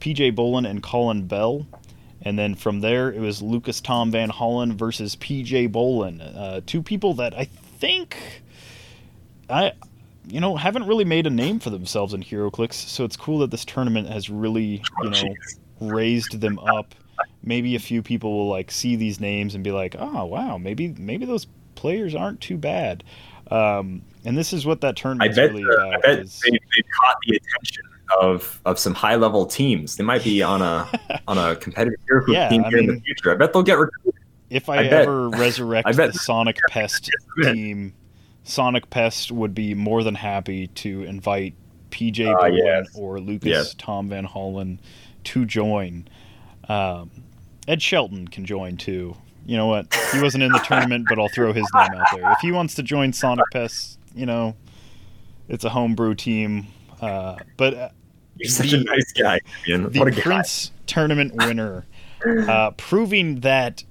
PJ 0.00 0.34
Bolin, 0.34 0.68
and 0.68 0.82
Colin 0.82 1.26
Bell. 1.26 1.66
And 2.26 2.36
then 2.36 2.56
from 2.56 2.80
there, 2.80 3.12
it 3.12 3.20
was 3.20 3.40
Lucas 3.40 3.80
Tom 3.80 4.10
Van 4.10 4.30
Hollen 4.30 4.72
versus 4.72 5.14
PJ 5.14 5.70
Bolin. 5.70 6.20
Uh, 6.20 6.60
two 6.66 6.82
people 6.82 7.14
that 7.14 7.38
I 7.38 7.44
think 7.44 8.16
I, 9.48 9.74
you 10.26 10.40
know, 10.40 10.56
haven't 10.56 10.88
really 10.88 11.04
made 11.04 11.28
a 11.28 11.30
name 11.30 11.60
for 11.60 11.70
themselves 11.70 12.12
in 12.12 12.24
HeroClix. 12.24 12.72
So 12.72 13.04
it's 13.04 13.16
cool 13.16 13.38
that 13.38 13.52
this 13.52 13.64
tournament 13.64 14.08
has 14.08 14.28
really, 14.28 14.82
you 15.04 15.10
know, 15.10 15.34
raised 15.80 16.40
them 16.40 16.58
up. 16.58 16.96
Maybe 17.44 17.76
a 17.76 17.78
few 17.78 18.02
people 18.02 18.36
will 18.36 18.48
like 18.48 18.72
see 18.72 18.96
these 18.96 19.20
names 19.20 19.54
and 19.54 19.62
be 19.62 19.70
like, 19.70 19.94
"Oh, 19.96 20.24
wow, 20.24 20.58
maybe 20.58 20.96
maybe 20.98 21.26
those 21.26 21.46
players 21.76 22.12
aren't 22.12 22.40
too 22.40 22.56
bad." 22.56 23.04
Um, 23.52 24.02
and 24.24 24.36
this 24.36 24.52
is 24.52 24.66
what 24.66 24.80
that 24.80 24.96
tournament 24.96 25.30
is 25.30 25.38
really 25.38 25.62
about. 25.62 25.94
I 25.94 26.00
bet 26.00 26.18
is, 26.18 26.40
they, 26.40 26.50
they 26.50 26.82
caught 27.00 27.18
the 27.24 27.36
attention 27.36 27.84
of 28.20 28.60
of 28.64 28.78
some 28.78 28.94
high 28.94 29.16
level 29.16 29.46
teams. 29.46 29.96
They 29.96 30.04
might 30.04 30.24
be 30.24 30.42
on 30.42 30.62
a 30.62 30.88
on 31.28 31.38
a 31.38 31.56
competitive 31.56 31.98
yeah, 32.28 32.48
team 32.48 32.64
I 32.64 32.68
here 32.68 32.78
mean, 32.78 32.90
in 32.90 32.94
the 32.96 33.00
future. 33.02 33.32
I 33.32 33.36
bet 33.36 33.52
they'll 33.52 33.62
get 33.62 33.78
recruited. 33.78 34.22
If 34.50 34.68
I, 34.68 34.76
I 34.76 34.84
ever 34.84 35.30
bet, 35.30 35.40
resurrect 35.40 35.88
I 35.88 35.92
bet 35.92 36.12
the 36.12 36.18
Sonic 36.18 36.58
Pest 36.70 37.10
team, 37.42 37.94
Sonic 38.44 38.90
Pest 38.90 39.32
would 39.32 39.54
be 39.54 39.74
more 39.74 40.02
than 40.02 40.14
happy 40.14 40.68
to 40.68 41.02
invite 41.02 41.54
PJ 41.90 42.26
uh, 42.26 42.46
yes. 42.46 42.88
or 42.94 43.20
Lucas 43.20 43.48
yes. 43.48 43.74
Tom 43.74 44.08
Van 44.08 44.26
Hollen 44.26 44.78
to 45.24 45.44
join. 45.44 46.08
Um, 46.68 47.10
Ed 47.66 47.82
Shelton 47.82 48.28
can 48.28 48.44
join 48.44 48.76
too. 48.76 49.16
You 49.44 49.56
know 49.56 49.66
what? 49.66 49.94
He 50.12 50.20
wasn't 50.20 50.42
in 50.42 50.50
the 50.50 50.58
tournament, 50.58 51.06
but 51.08 51.20
I'll 51.20 51.28
throw 51.28 51.52
his 51.52 51.66
name 51.72 51.88
out 51.94 52.06
there. 52.12 52.32
If 52.32 52.38
he 52.40 52.50
wants 52.50 52.74
to 52.74 52.82
join 52.82 53.12
Sonic 53.12 53.44
Pest, 53.52 53.98
you 54.12 54.26
know, 54.26 54.56
it's 55.48 55.64
a 55.64 55.70
homebrew 55.70 56.16
team. 56.16 56.66
Uh, 57.00 57.36
but 57.56 57.74
uh, 57.74 57.88
you're 58.36 58.50
such 58.50 58.70
the, 58.70 58.78
a 58.78 58.84
nice 58.84 59.12
guy. 59.12 59.40
Man. 59.68 59.84
What 59.84 60.14
the 60.14 60.20
Prince 60.20 60.72
tournament 60.86 61.34
winner, 61.34 61.86
uh, 62.26 62.72
proving 62.72 63.40
that 63.40 63.84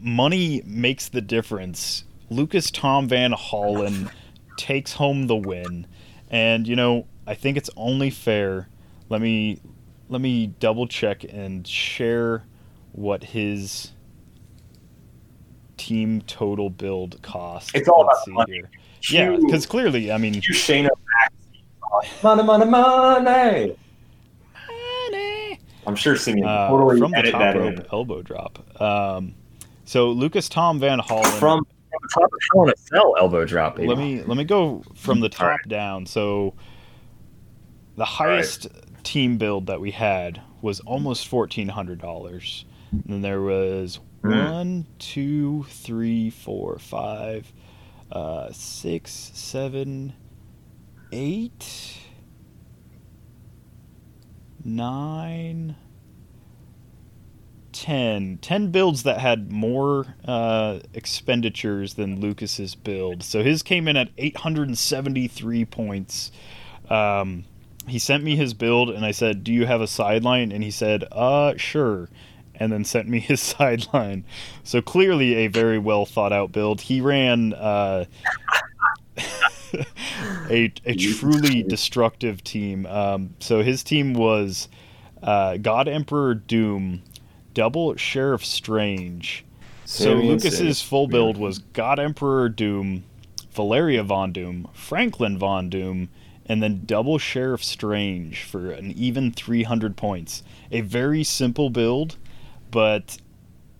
money 0.00 0.62
makes 0.64 1.08
the 1.08 1.20
difference. 1.20 2.04
Lucas 2.30 2.70
Tom 2.70 3.08
Van 3.08 3.32
Hollen 3.32 4.10
takes 4.56 4.94
home 4.94 5.26
the 5.26 5.36
win, 5.36 5.86
and 6.30 6.66
you 6.66 6.76
know 6.76 7.06
I 7.26 7.34
think 7.34 7.56
it's 7.56 7.70
only 7.76 8.10
fair. 8.10 8.68
Let 9.08 9.20
me 9.20 9.60
let 10.08 10.20
me 10.20 10.46
double 10.46 10.86
check 10.86 11.24
and 11.24 11.66
share 11.66 12.44
what 12.92 13.24
his 13.24 13.92
team 15.76 16.22
total 16.22 16.70
build 16.70 17.20
cost? 17.22 17.74
It's 17.74 17.88
all 17.88 18.02
about 18.02 18.28
money. 18.28 18.62
Yeah, 19.10 19.36
because 19.36 19.66
clearly, 19.66 20.12
I 20.12 20.18
mean, 20.18 20.34
Shayna 20.34 20.88
Baszler. 20.88 21.41
Money, 22.22 22.42
money, 22.42 22.64
money. 22.64 23.76
Money. 25.10 25.60
I'm 25.86 25.96
sure 25.96 26.16
Simeon 26.16 26.46
uh, 26.46 26.68
totally 26.68 26.98
from 27.00 27.10
the 27.10 27.22
top 27.30 27.40
that 27.40 27.56
rope 27.56 27.74
in. 27.74 27.86
elbow 27.92 28.22
drop. 28.22 28.80
Um, 28.80 29.34
so 29.84 30.10
Lucas 30.10 30.48
Tom 30.48 30.78
Van 30.78 30.98
Hollen. 31.00 31.24
From, 31.38 31.64
from 31.64 32.00
the 32.00 32.08
top 32.14 32.24
of 32.24 32.38
Hell 32.52 32.62
in 32.64 32.70
a 32.70 32.76
Cell 32.76 33.14
elbow 33.18 33.44
drop. 33.44 33.76
Baby. 33.76 33.88
let 33.88 33.98
me 33.98 34.22
let 34.22 34.36
me 34.36 34.44
go 34.44 34.82
from 34.94 35.20
the 35.20 35.28
top 35.28 35.48
right. 35.48 35.68
down. 35.68 36.06
So 36.06 36.54
the 37.96 38.04
highest 38.04 38.68
team 39.02 39.36
build 39.36 39.66
that 39.66 39.80
we 39.80 39.90
had 39.90 40.40
was 40.62 40.80
almost 40.80 41.28
fourteen 41.28 41.68
hundred 41.68 42.00
dollars. 42.00 42.64
Then 42.92 43.20
there 43.22 43.40
was 43.42 43.98
Mm. 44.22 44.52
one, 44.52 44.86
two, 45.00 45.64
three, 45.68 46.30
four, 46.30 46.78
five, 46.78 47.52
uh, 48.12 48.52
six, 48.52 49.10
seven, 49.34 50.12
eight, 51.12 51.98
nine, 54.64 55.76
ten. 57.72 58.38
Ten 58.40 58.70
builds 58.70 59.02
that 59.02 59.18
had 59.18 59.52
more 59.52 60.16
uh, 60.24 60.80
expenditures 60.94 61.94
than 61.94 62.20
Lucas's 62.20 62.74
build. 62.74 63.22
So 63.22 63.42
his 63.42 63.62
came 63.62 63.88
in 63.88 63.96
at 63.96 64.08
873 64.18 65.64
points. 65.66 66.32
Um, 66.88 67.44
he 67.86 67.98
sent 67.98 68.22
me 68.22 68.36
his 68.36 68.54
build, 68.54 68.90
and 68.90 69.04
I 69.04 69.10
said, 69.10 69.42
"Do 69.42 69.52
you 69.52 69.66
have 69.66 69.80
a 69.80 69.86
sideline?" 69.86 70.52
And 70.52 70.62
he 70.62 70.70
said, 70.70 71.04
"Uh, 71.10 71.54
sure." 71.56 72.08
And 72.54 72.70
then 72.72 72.84
sent 72.84 73.08
me 73.08 73.18
his 73.20 73.40
sideline. 73.40 74.24
So 74.62 74.80
clearly, 74.80 75.34
a 75.34 75.46
very 75.48 75.78
well 75.78 76.06
thought 76.06 76.32
out 76.32 76.52
build. 76.52 76.82
He 76.82 77.00
ran 77.00 77.54
uh, 77.54 78.04
a 80.50 80.72
a 80.84 80.94
truly 80.94 81.62
destructive 81.62 82.42
team. 82.44 82.86
Um, 82.86 83.34
so 83.40 83.62
his 83.62 83.82
team 83.82 84.14
was 84.14 84.68
uh, 85.22 85.56
God 85.56 85.88
Emperor 85.88 86.34
Doom, 86.34 87.02
double 87.54 87.96
Sheriff 87.96 88.44
Strange. 88.44 89.44
So 89.84 90.14
Lucas's 90.14 90.80
full 90.80 91.06
build 91.06 91.36
was 91.36 91.58
God 91.58 91.98
Emperor 91.98 92.48
Doom, 92.48 93.04
Valeria 93.52 94.02
Von 94.02 94.32
Doom, 94.32 94.68
Franklin 94.72 95.36
Von 95.36 95.68
Doom, 95.68 96.08
and 96.46 96.62
then 96.62 96.82
double 96.86 97.18
Sheriff 97.18 97.62
Strange 97.62 98.42
for 98.42 98.70
an 98.70 98.92
even 98.92 99.32
300 99.32 99.96
points. 99.96 100.42
A 100.70 100.80
very 100.80 101.24
simple 101.24 101.70
build, 101.70 102.16
but 102.70 103.18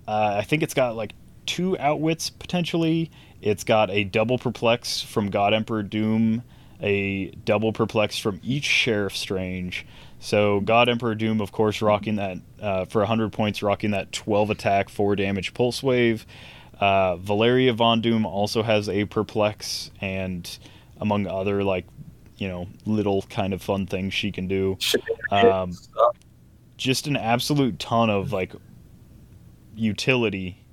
uh, 0.07 0.36
I 0.38 0.43
think 0.43 0.62
it's 0.62 0.74
got 0.74 0.97
like 0.97 1.14
two 1.47 1.78
outwits 1.78 2.30
potentially. 2.30 3.11
It's 3.43 3.64
got 3.64 3.90
a 3.90 4.05
double 4.05 4.38
perplex 4.38 5.03
from 5.03 5.28
God 5.30 5.53
Emperor 5.53 5.82
Doom, 5.82 6.43
a 6.80 7.26
double 7.45 7.72
perplex 7.72 8.16
from 8.16 8.40
each 8.43 8.64
Sheriff 8.64 9.16
Strange. 9.16 9.84
So 10.20 10.61
God 10.61 10.88
Emperor 10.88 11.16
Doom, 11.16 11.40
of 11.40 11.51
course, 11.51 11.82
rocking 11.82 12.16
that 12.16 12.38
uh, 12.61 12.84
for 12.84 13.01
100 13.01 13.32
points, 13.32 13.62
rocking 13.62 13.90
that 13.90 14.12
12 14.12 14.51
attack, 14.51 14.88
4 14.88 15.16
damage 15.16 15.53
pulse 15.55 15.82
wave. 15.82 16.24
Uh, 16.80 17.16
Valeria 17.16 17.72
Von 17.72 18.01
Doom 18.01 18.24
also 18.24 18.62
has 18.62 18.88
a 18.88 19.05
perplex, 19.05 19.90
and 20.01 20.59
among 21.01 21.26
other 21.26 21.62
like 21.62 21.86
you 22.38 22.49
know 22.49 22.66
little 22.86 23.22
kind 23.22 23.53
of 23.53 23.62
fun 23.62 23.86
things 23.86 24.14
she 24.14 24.32
can 24.32 24.49
do. 24.49 24.78
Um, 25.30 25.72
just 26.76 27.07
an 27.07 27.16
absolute 27.16 27.78
ton 27.78 28.11
of 28.11 28.32
like 28.32 28.53
utility 29.76 30.64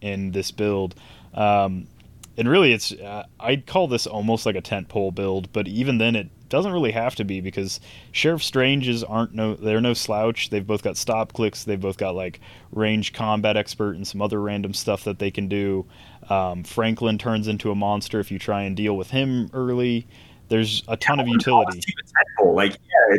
in 0.00 0.32
this 0.32 0.50
build. 0.50 0.94
Um, 1.34 1.88
and 2.36 2.48
really, 2.48 2.72
it's 2.72 2.92
uh, 2.92 3.24
I'd 3.40 3.66
call 3.66 3.88
this 3.88 4.06
almost 4.06 4.46
like 4.46 4.56
a 4.56 4.60
tent 4.60 4.88
pole 4.88 5.10
build, 5.10 5.52
but 5.52 5.66
even 5.68 5.98
then, 5.98 6.14
it 6.14 6.28
doesn't 6.48 6.72
really 6.72 6.92
have 6.92 7.14
to 7.16 7.24
be 7.24 7.40
because 7.40 7.80
Sheriff 8.12 8.42
Stranges 8.42 9.02
aren't 9.02 9.34
no 9.34 9.54
they're 9.54 9.80
no 9.80 9.94
slouch. 9.94 10.50
They've 10.50 10.66
both 10.66 10.82
got 10.82 10.96
stop 10.96 11.32
clicks. 11.32 11.64
They've 11.64 11.80
both 11.80 11.96
got 11.96 12.14
like 12.14 12.40
range 12.72 13.12
combat 13.12 13.56
expert 13.56 13.96
and 13.96 14.06
some 14.06 14.20
other 14.20 14.40
random 14.40 14.74
stuff 14.74 15.04
that 15.04 15.18
they 15.18 15.30
can 15.30 15.48
do. 15.48 15.86
Um, 16.28 16.62
Franklin 16.62 17.18
turns 17.18 17.48
into 17.48 17.70
a 17.70 17.74
monster 17.74 18.20
if 18.20 18.30
you 18.30 18.38
try 18.38 18.62
and 18.62 18.76
deal 18.76 18.96
with 18.96 19.10
him 19.10 19.50
early. 19.52 20.06
There's 20.48 20.84
a 20.88 20.96
ton 20.96 21.18
of 21.18 21.26
utility. 21.26 21.80
Like, 22.44 22.72
yeah, 22.72 23.18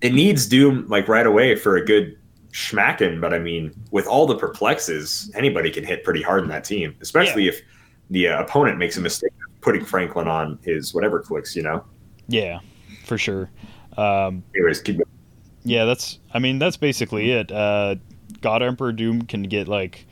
it 0.00 0.12
needs 0.12 0.46
Doom 0.46 0.86
like 0.88 1.08
right 1.08 1.26
away 1.26 1.56
for 1.56 1.76
a 1.76 1.84
good 1.84 2.16
schmacking. 2.52 3.20
But 3.20 3.34
I 3.34 3.38
mean, 3.38 3.72
with 3.90 4.06
all 4.06 4.26
the 4.26 4.36
perplexes, 4.36 5.30
anybody 5.34 5.70
can 5.70 5.84
hit 5.84 6.04
pretty 6.04 6.22
hard 6.22 6.42
in 6.42 6.48
that 6.50 6.64
team, 6.64 6.94
especially 7.00 7.48
if 7.48 7.62
the 8.10 8.28
uh, 8.28 8.42
opponent 8.42 8.78
makes 8.78 8.96
a 8.96 9.00
mistake 9.00 9.32
of 9.46 9.60
putting 9.60 9.84
Franklin 9.84 10.28
on 10.28 10.58
his 10.62 10.92
whatever 10.92 11.20
clicks. 11.20 11.56
You 11.56 11.62
know. 11.62 11.84
Yeah, 12.28 12.60
for 13.04 13.18
sure. 13.18 13.50
Um, 13.96 14.42
Anyways, 14.54 14.80
keep. 14.80 15.00
Yeah, 15.62 15.84
that's. 15.84 16.18
I 16.32 16.38
mean, 16.38 16.58
that's 16.58 16.76
basically 16.76 17.30
it. 17.32 17.50
Uh, 17.50 17.96
God 18.40 18.62
Emperor 18.62 18.92
Doom 18.92 19.22
can 19.22 19.44
get 19.44 19.68
like 19.68 20.06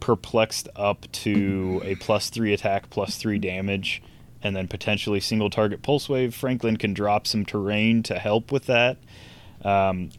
perplexed 0.00 0.68
up 0.74 1.10
to 1.12 1.80
a 1.84 1.94
plus 1.96 2.30
three 2.30 2.52
attack, 2.52 2.90
plus 2.90 3.16
three 3.16 3.38
damage, 3.38 4.02
and 4.42 4.54
then 4.54 4.68
potentially 4.68 5.20
single 5.20 5.50
target 5.50 5.82
pulse 5.82 6.08
wave. 6.08 6.34
Franklin 6.34 6.76
can 6.76 6.94
drop 6.94 7.26
some 7.26 7.44
terrain 7.44 8.02
to 8.04 8.18
help 8.18 8.52
with 8.52 8.66
that. 8.66 8.98
Um, 9.64 10.10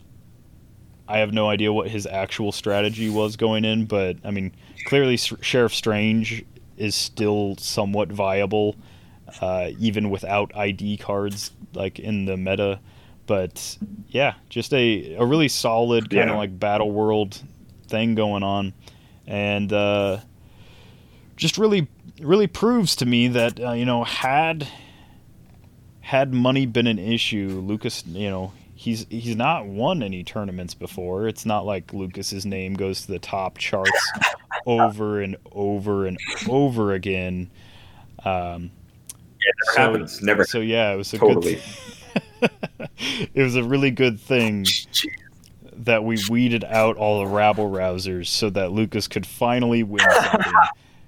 I 1.07 1.17
have 1.17 1.33
no 1.33 1.49
idea 1.49 1.73
what 1.73 1.89
his 1.89 2.07
actual 2.07 2.51
strategy 2.51 3.09
was 3.09 3.35
going 3.35 3.65
in, 3.65 3.85
but 3.85 4.17
I 4.23 4.31
mean, 4.31 4.53
clearly 4.85 5.15
S- 5.15 5.33
Sheriff 5.41 5.75
Strange 5.75 6.45
is 6.77 6.95
still 6.95 7.55
somewhat 7.57 8.11
viable, 8.11 8.75
uh, 9.41 9.69
even 9.79 10.09
without 10.09 10.55
ID 10.55 10.97
cards 10.97 11.51
like 11.73 11.99
in 11.99 12.25
the 12.25 12.37
meta. 12.37 12.79
But 13.25 13.77
yeah, 14.09 14.33
just 14.49 14.73
a, 14.73 15.15
a 15.15 15.25
really 15.25 15.47
solid 15.47 16.09
kind 16.09 16.23
of 16.23 16.35
Yeah. 16.35 16.37
like 16.37 16.59
battle 16.59 16.91
world 16.91 17.41
thing 17.87 18.15
going 18.15 18.43
on, 18.43 18.73
and 19.27 19.71
uh, 19.71 20.17
just 21.37 21.57
really 21.57 21.87
really 22.21 22.47
proves 22.47 22.95
to 22.97 23.05
me 23.05 23.27
that 23.29 23.59
uh, 23.59 23.71
you 23.71 23.85
know 23.85 24.03
had 24.03 24.67
had 26.01 26.33
money 26.33 26.65
been 26.65 26.85
an 26.87 26.99
issue, 26.99 27.61
Lucas, 27.65 28.03
you 28.07 28.29
know, 28.29 28.51
he's 28.83 29.05
he's 29.09 29.35
not 29.35 29.65
won 29.65 30.03
any 30.03 30.23
tournaments 30.23 30.73
before. 30.73 31.27
It's 31.27 31.45
not 31.45 31.65
like 31.65 31.93
Lucas's 31.93 32.45
name 32.45 32.73
goes 32.73 33.05
to 33.05 33.11
the 33.13 33.19
top 33.19 33.57
charts 33.57 34.11
over 34.65 35.21
and 35.21 35.37
over 35.53 36.05
and 36.05 36.17
over 36.49 36.93
again. 36.93 37.49
Um, 38.25 38.71
Yeah, 39.39 39.51
never 39.51 39.73
So- 39.73 39.81
happens. 39.81 40.21
Never. 40.21 40.43
so 40.45 40.59
yeah, 40.59 40.91
it 40.93 40.97
was 40.97 41.13
a 41.13 41.17
Totally. 41.17 41.61
good. 42.41 42.51
it 43.33 43.41
was 43.41 43.55
a 43.55 43.63
really 43.63 43.91
good 43.91 44.19
thing 44.19 44.65
that 45.77 46.03
we 46.03 46.17
weeded 46.29 46.63
out 46.65 46.97
all 46.97 47.19
the 47.23 47.27
rabble 47.27 47.69
rousers 47.69 48.27
so 48.27 48.49
that 48.49 48.71
Lucas 48.71 49.07
could 49.07 49.25
finally 49.25 49.81
win 49.83 50.05
something 50.31 50.53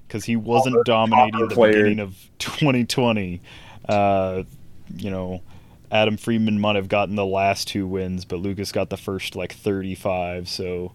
because 0.07 0.23
he 0.25 0.35
wasn't 0.37 0.83
dominating 0.85 1.47
the 1.49 1.53
players. 1.53 1.75
beginning 1.75 1.99
of 1.99 2.15
2020. 2.39 3.41
Uh, 3.87 4.43
you 4.95 5.11
know, 5.11 5.41
Adam 5.91 6.17
Freeman 6.17 6.59
might 6.59 6.75
have 6.75 6.87
gotten 6.89 7.15
the 7.15 7.25
last 7.25 7.67
two 7.67 7.87
wins, 7.87 8.25
but 8.25 8.39
Lucas 8.39 8.71
got 8.71 8.89
the 8.89 8.97
first 8.97 9.35
like 9.35 9.53
35. 9.53 10.47
So 10.49 10.93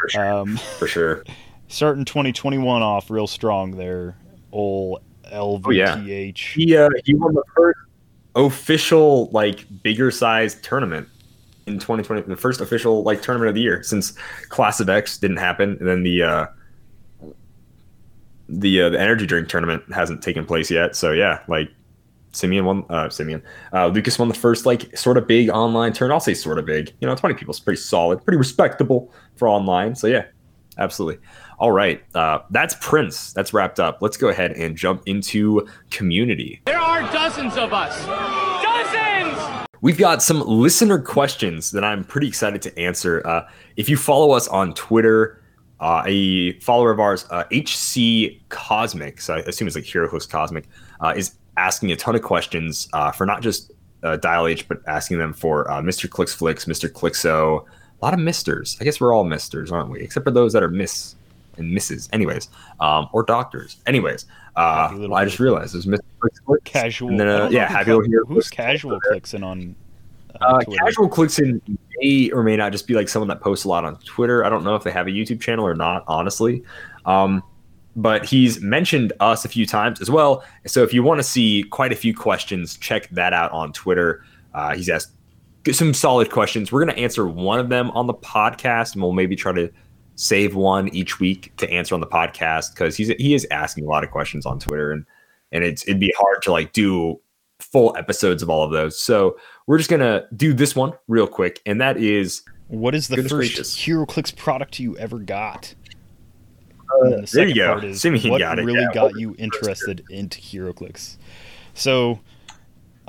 For 0.00 0.08
sure. 0.08 0.32
um, 0.32 0.56
for 0.56 0.86
sure. 0.86 1.24
starting 1.68 2.04
2021 2.04 2.82
off 2.82 3.10
real 3.10 3.26
strong 3.26 3.72
there, 3.76 4.16
ol' 4.52 5.00
LVTH. 5.32 5.66
Oh, 5.66 5.70
yeah. 5.70 6.32
He 6.34 6.76
uh, 6.76 6.88
he 7.04 7.14
won 7.14 7.34
the 7.34 7.42
first 7.54 7.78
official 8.34 9.30
like 9.32 9.64
bigger 9.82 10.10
size 10.10 10.54
tournament 10.60 11.08
in 11.66 11.74
2020. 11.78 12.22
The 12.22 12.36
first 12.36 12.60
official 12.60 13.02
like 13.02 13.22
tournament 13.22 13.48
of 13.48 13.54
the 13.54 13.62
year 13.62 13.82
since 13.82 14.12
Class 14.48 14.78
of 14.80 14.88
X 14.88 15.18
didn't 15.18 15.38
happen, 15.38 15.76
and 15.80 15.88
then 15.88 16.02
the 16.02 16.22
uh, 16.22 16.46
the 18.48 18.82
uh, 18.82 18.88
the 18.90 19.00
energy 19.00 19.26
drink 19.26 19.48
tournament 19.48 19.82
hasn't 19.92 20.22
taken 20.22 20.44
place 20.44 20.70
yet. 20.70 20.94
So 20.94 21.12
yeah, 21.12 21.40
like 21.48 21.70
Simeon 22.32 22.64
won. 22.64 22.84
Uh, 22.88 23.08
Simeon 23.08 23.42
uh, 23.72 23.86
Lucas 23.88 24.18
won 24.18 24.28
the 24.28 24.34
first 24.34 24.66
like 24.66 24.96
sort 24.96 25.16
of 25.16 25.26
big 25.26 25.48
online 25.48 25.92
turn. 25.92 26.12
I'll 26.12 26.20
say 26.20 26.34
sort 26.34 26.58
of 26.58 26.66
big. 26.66 26.92
You 27.00 27.06
know, 27.06 27.14
20 27.14 27.34
people 27.34 27.52
is 27.52 27.60
pretty 27.60 27.80
solid, 27.80 28.24
pretty 28.24 28.38
respectable 28.38 29.12
for 29.36 29.48
online. 29.48 29.94
So 29.94 30.06
yeah, 30.06 30.26
absolutely. 30.78 31.22
All 31.58 31.72
right, 31.72 32.02
uh, 32.14 32.40
that's 32.50 32.76
Prince. 32.80 33.32
That's 33.32 33.54
wrapped 33.54 33.80
up. 33.80 33.98
Let's 34.02 34.18
go 34.18 34.28
ahead 34.28 34.52
and 34.52 34.76
jump 34.76 35.02
into 35.06 35.66
community. 35.90 36.60
There 36.66 36.78
are 36.78 37.00
dozens 37.12 37.56
of 37.56 37.72
us. 37.72 37.96
Dozens! 38.62 39.66
We've 39.80 39.96
got 39.96 40.22
some 40.22 40.40
listener 40.40 40.98
questions 40.98 41.70
that 41.70 41.82
I'm 41.82 42.04
pretty 42.04 42.28
excited 42.28 42.60
to 42.62 42.78
answer. 42.78 43.26
Uh, 43.26 43.48
if 43.76 43.88
you 43.88 43.96
follow 43.96 44.32
us 44.32 44.48
on 44.48 44.74
Twitter, 44.74 45.42
uh, 45.80 46.02
a 46.06 46.58
follower 46.60 46.90
of 46.90 47.00
ours, 47.00 47.26
uh, 47.30 47.44
HC 47.52 48.40
Cosmic, 48.48 49.20
so 49.20 49.34
I 49.34 49.38
assume 49.40 49.68
it's 49.68 49.76
like 49.76 49.84
HeroClix 49.84 50.28
Cosmic, 50.28 50.64
uh, 51.00 51.14
is 51.16 51.34
asking 51.56 51.92
a 51.92 51.96
ton 51.96 52.14
of 52.14 52.22
questions 52.22 52.88
uh, 52.92 53.12
for 53.12 53.26
not 53.26 53.42
just 53.42 53.72
uh, 54.02 54.16
Dial 54.16 54.46
H, 54.46 54.68
but 54.68 54.80
asking 54.86 55.18
them 55.18 55.32
for 55.32 55.70
uh, 55.70 55.82
Mr. 55.82 56.08
Clicks 56.08 56.34
Flicks, 56.34 56.64
Mr. 56.66 56.90
Clixo, 56.90 57.66
a 58.00 58.04
lot 58.04 58.14
of 58.14 58.20
misters. 58.20 58.76
I 58.80 58.84
guess 58.84 59.00
we're 59.00 59.14
all 59.14 59.24
misters, 59.24 59.72
aren't 59.72 59.90
we? 59.90 60.00
Except 60.00 60.24
for 60.24 60.30
those 60.30 60.52
that 60.52 60.62
are 60.62 60.68
Miss 60.68 61.14
and 61.56 61.72
Misses. 61.72 62.08
Anyways, 62.12 62.48
um, 62.80 63.08
or 63.12 63.22
doctors. 63.22 63.78
Anyways, 63.86 64.26
uh, 64.56 64.94
well, 64.94 65.14
I 65.14 65.24
just 65.24 65.40
realized 65.40 65.74
there's 65.74 65.86
Mr. 65.86 66.00
Clicks 66.20 66.40
Clicks. 66.40 66.62
Casual. 66.64 67.16
Then, 67.16 67.52
yeah, 67.52 67.68
happy 67.68 67.90
to 67.90 68.00
hear 68.02 68.24
Who's 68.24 68.48
casual 68.48 68.98
in 69.32 69.42
on? 69.42 69.76
Uh, 70.40 70.60
casual 70.78 71.08
clicks 71.08 71.38
in 71.38 71.60
may 71.98 72.30
or 72.30 72.42
may 72.42 72.56
not 72.56 72.72
just 72.72 72.86
be 72.86 72.94
like 72.94 73.08
someone 73.08 73.28
that 73.28 73.40
posts 73.40 73.64
a 73.64 73.68
lot 73.68 73.84
on 73.84 73.96
Twitter. 74.00 74.44
I 74.44 74.48
don't 74.48 74.64
know 74.64 74.74
if 74.74 74.84
they 74.84 74.92
have 74.92 75.06
a 75.06 75.10
YouTube 75.10 75.40
channel 75.40 75.66
or 75.66 75.74
not, 75.74 76.04
honestly. 76.06 76.62
Um, 77.04 77.42
but 77.96 78.26
he's 78.26 78.60
mentioned 78.60 79.12
us 79.20 79.44
a 79.44 79.48
few 79.48 79.64
times 79.64 80.00
as 80.00 80.10
well. 80.10 80.44
So 80.66 80.82
if 80.82 80.92
you 80.92 81.02
want 81.02 81.18
to 81.18 81.22
see 81.22 81.62
quite 81.64 81.92
a 81.92 81.96
few 81.96 82.14
questions, 82.14 82.76
check 82.76 83.08
that 83.10 83.32
out 83.32 83.50
on 83.52 83.72
Twitter. 83.72 84.22
Uh, 84.52 84.74
he's 84.74 84.88
asked 84.88 85.12
some 85.72 85.94
solid 85.94 86.30
questions. 86.30 86.70
We're 86.70 86.84
going 86.84 86.94
to 86.94 87.02
answer 87.02 87.26
one 87.26 87.58
of 87.58 87.70
them 87.70 87.90
on 87.92 88.06
the 88.06 88.14
podcast, 88.14 88.92
and 88.92 89.02
we'll 89.02 89.12
maybe 89.12 89.34
try 89.34 89.52
to 89.52 89.72
save 90.14 90.54
one 90.54 90.88
each 90.88 91.20
week 91.20 91.54
to 91.56 91.70
answer 91.70 91.94
on 91.94 92.00
the 92.00 92.06
podcast 92.06 92.74
because 92.74 92.96
he's 92.96 93.08
he 93.08 93.34
is 93.34 93.46
asking 93.50 93.84
a 93.84 93.88
lot 93.88 94.04
of 94.04 94.10
questions 94.10 94.46
on 94.46 94.58
Twitter, 94.58 94.92
and 94.92 95.04
and 95.52 95.64
it's 95.64 95.82
it'd 95.84 96.00
be 96.00 96.12
hard 96.18 96.42
to 96.42 96.52
like 96.52 96.72
do 96.72 97.20
full 97.60 97.96
episodes 97.96 98.42
of 98.42 98.50
all 98.50 98.62
of 98.62 98.72
those. 98.72 99.00
So 99.00 99.36
we're 99.66 99.78
just 99.78 99.90
gonna 99.90 100.26
do 100.36 100.52
this 100.52 100.74
one 100.76 100.92
real 101.08 101.26
quick, 101.26 101.60
and 101.66 101.80
that 101.80 101.96
is 101.96 102.42
What 102.68 102.94
is 102.94 103.08
the 103.08 103.16
first 103.16 103.30
gracious. 103.30 103.76
HeroClix 103.76 104.34
product 104.36 104.78
you 104.78 104.96
ever 104.98 105.18
got? 105.18 105.74
Then 107.02 107.10
the 107.10 107.16
Uh, 107.22 107.26
there 107.32 107.48
you 107.48 107.54
go. 107.54 107.78
is 107.78 108.00
Simeon 108.00 108.30
what 108.30 108.38
got 108.38 108.58
it, 108.58 108.64
really 108.64 108.80
yeah. 108.80 108.88
got 108.94 109.18
you 109.18 109.34
interested 109.38 110.04
into 110.08 110.40
HeroClix. 110.40 111.16
So, 111.74 112.20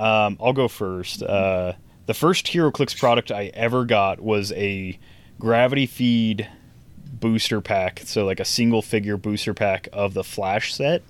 um, 0.00 0.36
I'll 0.40 0.52
go 0.52 0.68
first. 0.68 1.22
Uh, 1.22 1.74
the 2.06 2.14
first 2.14 2.46
HeroClix 2.46 2.98
product 2.98 3.30
I 3.30 3.46
ever 3.54 3.84
got 3.84 4.20
was 4.20 4.52
a 4.52 4.98
gravity 5.38 5.86
feed 5.86 6.48
booster 7.20 7.60
pack. 7.60 8.02
So, 8.04 8.24
like 8.26 8.40
a 8.40 8.44
single 8.44 8.82
figure 8.82 9.16
booster 9.16 9.54
pack 9.54 9.88
of 9.92 10.12
the 10.14 10.24
Flash 10.24 10.74
set. 10.74 11.02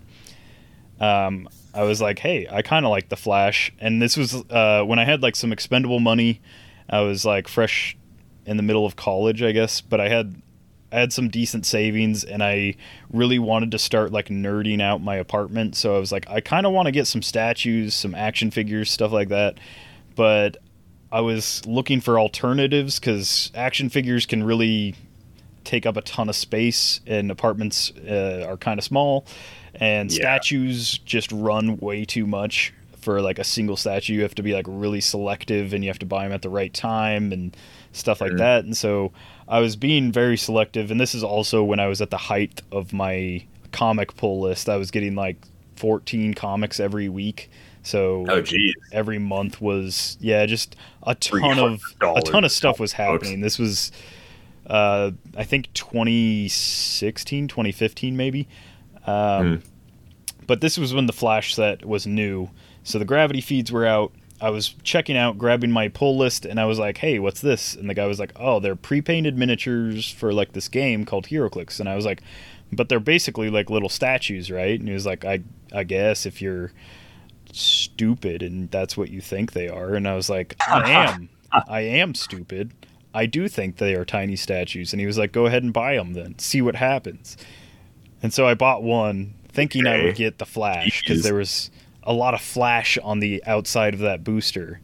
Um, 1.01 1.49
I 1.79 1.85
was 1.85 2.01
like, 2.01 2.19
hey, 2.19 2.45
I 2.51 2.63
kind 2.63 2.85
of 2.85 2.91
like 2.91 3.09
the 3.09 3.17
Flash, 3.17 3.73
and 3.79 4.03
this 4.03 4.17
was 4.17 4.35
uh, 4.35 4.83
when 4.83 4.99
I 4.99 5.05
had 5.05 5.23
like 5.23 5.37
some 5.37 5.53
expendable 5.53 6.01
money. 6.01 6.41
I 6.91 7.03
was 7.03 7.25
like 7.25 7.47
fresh 7.47 7.97
in 8.47 8.57
the 8.57 8.65
middle 8.65 8.85
of 8.85 8.97
college, 8.97 9.45
I 9.45 9.53
guess, 9.53 9.81
but 9.81 10.01
I 10.01 10.09
had 10.09 10.43
I 10.91 10.99
had 10.99 11.13
some 11.13 11.29
decent 11.29 11.67
savings 11.67 12.25
and 12.25 12.43
I 12.43 12.75
really 13.13 13.39
wanted 13.39 13.71
to 13.73 13.79
start 13.79 14.11
like 14.11 14.29
nerding 14.29 14.83
out 14.83 15.03
my 15.03 15.17
apartment. 15.17 15.77
So 15.77 15.95
I 15.95 16.01
was 16.01 16.11
like, 16.11 16.29
I 16.29 16.41
kind 16.41 16.67
of 16.67 16.73
want 16.73 16.87
to 16.87 16.93
get 16.93 17.07
some 17.07 17.23
statues, 17.23 17.95
some 17.95 18.15
action 18.15 18.51
figures, 18.51 18.91
stuff 18.91 19.13
like 19.13 19.29
that. 19.29 19.59
But 20.17 20.57
I 21.13 21.21
was 21.21 21.65
looking 21.65 22.01
for 22.01 22.19
alternatives 22.19 22.99
because 22.99 23.53
action 23.55 23.89
figures 23.89 24.27
can 24.27 24.43
really 24.43 24.97
take 25.63 25.87
up 25.87 25.97
a 25.97 26.01
ton 26.01 26.29
of 26.29 26.35
space 26.35 27.03
and 27.07 27.31
apartments 27.31 27.93
uh, 28.09 28.47
are 28.49 28.57
kind 28.57 28.81
of 28.81 28.85
small 28.85 29.27
and 29.79 30.11
Yeah. 30.11 30.19
statues 30.19 30.99
just 30.99 31.31
run 31.33 31.79
way 31.79 32.05
too 32.05 32.27
much 32.27 32.73
for 33.01 33.23
like 33.23 33.39
a 33.39 33.45
single 33.45 33.77
statue. 33.77 34.13
You 34.15 34.23
have 34.23 34.35
to 34.35 34.43
be 34.43 34.53
like 34.53 34.67
really 34.69 35.01
selective 35.01 35.73
and 35.73 35.83
you 35.85 35.89
have 35.91 35.99
to 36.01 36.07
buy 36.07 36.25
them 36.25 36.33
at 36.33 36.43
the 36.43 36.49
right 36.51 36.75
time 36.75 37.33
and 37.33 37.57
stuff 37.93 38.21
like 38.21 38.33
Mhm. 38.33 38.39
that. 38.39 38.65
And 38.65 38.77
so 38.77 39.13
i 39.51 39.61
was 39.61 39.77
being 39.77 40.13
very 40.13 40.37
selective 40.37 40.91
and 40.91 41.01
this 41.01 41.15
is 41.15 41.25
also 41.25 41.65
when 41.65 41.81
i 41.81 41.87
was 41.87 42.03
at 42.03 42.11
the 42.11 42.19
height 42.19 42.61
of 42.71 42.93
my 42.93 43.43
comic 43.73 44.15
pull 44.17 44.41
list. 44.41 44.69
I 44.69 44.77
was 44.77 44.91
getting 44.91 45.15
like 45.15 45.37
14 45.77 46.35
comics 46.35 46.79
every 46.81 47.09
week. 47.09 47.49
So 47.83 48.27
oh 48.29 48.43
geez, 48.43 48.75
every 48.93 49.19
month 49.19 49.61
was 49.63 50.19
yeah 50.21 50.45
just 50.45 50.77
a 51.05 51.15
ton 51.15 51.59
of 51.59 51.81
a 52.17 52.21
ton 52.21 52.45
of 52.45 52.53
stuff 52.53 52.79
was 52.81 52.93
happening. 52.93 53.41
This 53.41 53.59
was 53.59 53.91
uh 54.67 55.13
i 55.37 55.45
think 55.45 55.73
2016 55.73 57.49
2015 57.49 58.17
maybe. 58.17 58.49
Um 59.07 59.63
but 60.49 60.63
this 60.63 60.79
was 60.79 60.93
when 60.93 61.07
the 61.07 61.13
flash 61.13 61.55
set 61.55 61.85
was 61.85 62.07
new. 62.07 62.51
So 62.83 62.99
the 62.99 63.05
gravity 63.05 63.43
feeds 63.43 63.71
were 63.71 63.87
out. 63.87 64.13
I 64.41 64.51
was 64.51 64.69
checking 64.83 65.17
out 65.17 65.37
grabbing 65.37 65.71
my 65.71 65.89
pull 65.89 66.17
list 66.17 66.45
and 66.45 66.61
i 66.61 66.65
was 66.65 66.79
like 66.79 66.99
hey 66.99 67.19
what's 67.19 67.41
this? 67.41 67.75
And 67.75 67.89
the 67.89 67.95
guy 67.95 68.07
was 68.07 68.19
like 68.19 68.33
oh 68.37 68.59
they're 68.59 68.77
pre-painted 68.77 69.37
miniatures 69.37 70.11
for 70.11 70.33
like 70.33 70.53
this 70.53 70.69
game 70.69 71.05
called 71.05 71.27
heroclix. 71.27 71.79
And 71.79 71.89
i 71.89 71.95
was 71.95 72.05
like 72.05 72.23
but 72.73 72.89
they're 72.89 73.01
basically 73.01 73.51
like 73.51 73.71
little 73.71 73.89
statues 73.89 74.51
right? 74.51 74.79
And 74.79 74.89
he 74.89 74.95
was 74.95 75.07
like 75.07 75.25
i 75.25 75.41
i 75.73 75.85
guess 75.85 76.25
if 76.25 76.41
you're 76.41 76.73
stupid 77.53 78.43
and 78.43 78.71
that's 78.71 78.97
what 78.97 79.11
you 79.11 79.21
think 79.21 79.53
they 79.53 79.69
are. 79.69 79.95
And 79.95 80.09
i 80.09 80.15
was 80.15 80.31
like 80.31 80.57
i 80.67 80.91
am. 80.91 81.29
I 81.67 81.81
am 81.81 82.15
stupid. 82.15 82.73
I 83.15 83.27
do 83.27 83.49
think 83.49 83.79
they 83.79 83.95
are 83.95 84.05
tiny 84.05 84.37
statues. 84.37 84.93
And 84.93 85.01
he 85.01 85.07
was 85.07 85.19
like 85.19 85.33
go 85.33 85.47
ahead 85.47 85.63
and 85.63 85.73
buy 85.73 85.97
them 85.97 86.15
then. 86.15 86.39
See 86.39 86.63
what 86.63 86.77
happens. 86.77 87.37
And 88.23 88.33
so 88.33 88.47
i 88.47 88.55
bought 88.55 88.83
one 88.83 89.35
thinking 89.59 89.87
i 89.87 90.03
would 90.03 90.15
get 90.17 90.39
the 90.39 90.47
flash 90.47 91.03
because 91.03 91.23
there 91.23 91.35
was 91.35 91.71
a 92.03 92.13
lot 92.13 92.33
of 92.35 92.41
flash 92.41 92.97
on 93.03 93.21
the 93.21 93.43
outside 93.45 93.93
of 93.93 94.01
that 94.01 94.25
booster. 94.25 94.81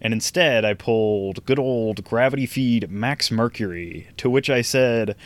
And 0.00 0.12
instead 0.12 0.64
i 0.64 0.74
pulled 0.74 1.44
good 1.46 1.58
old 1.58 2.04
gravity 2.04 2.46
feed 2.46 2.90
max 2.90 3.30
mercury 3.30 4.08
to 4.18 4.28
which 4.28 4.50
i 4.50 4.60
said 4.60 5.16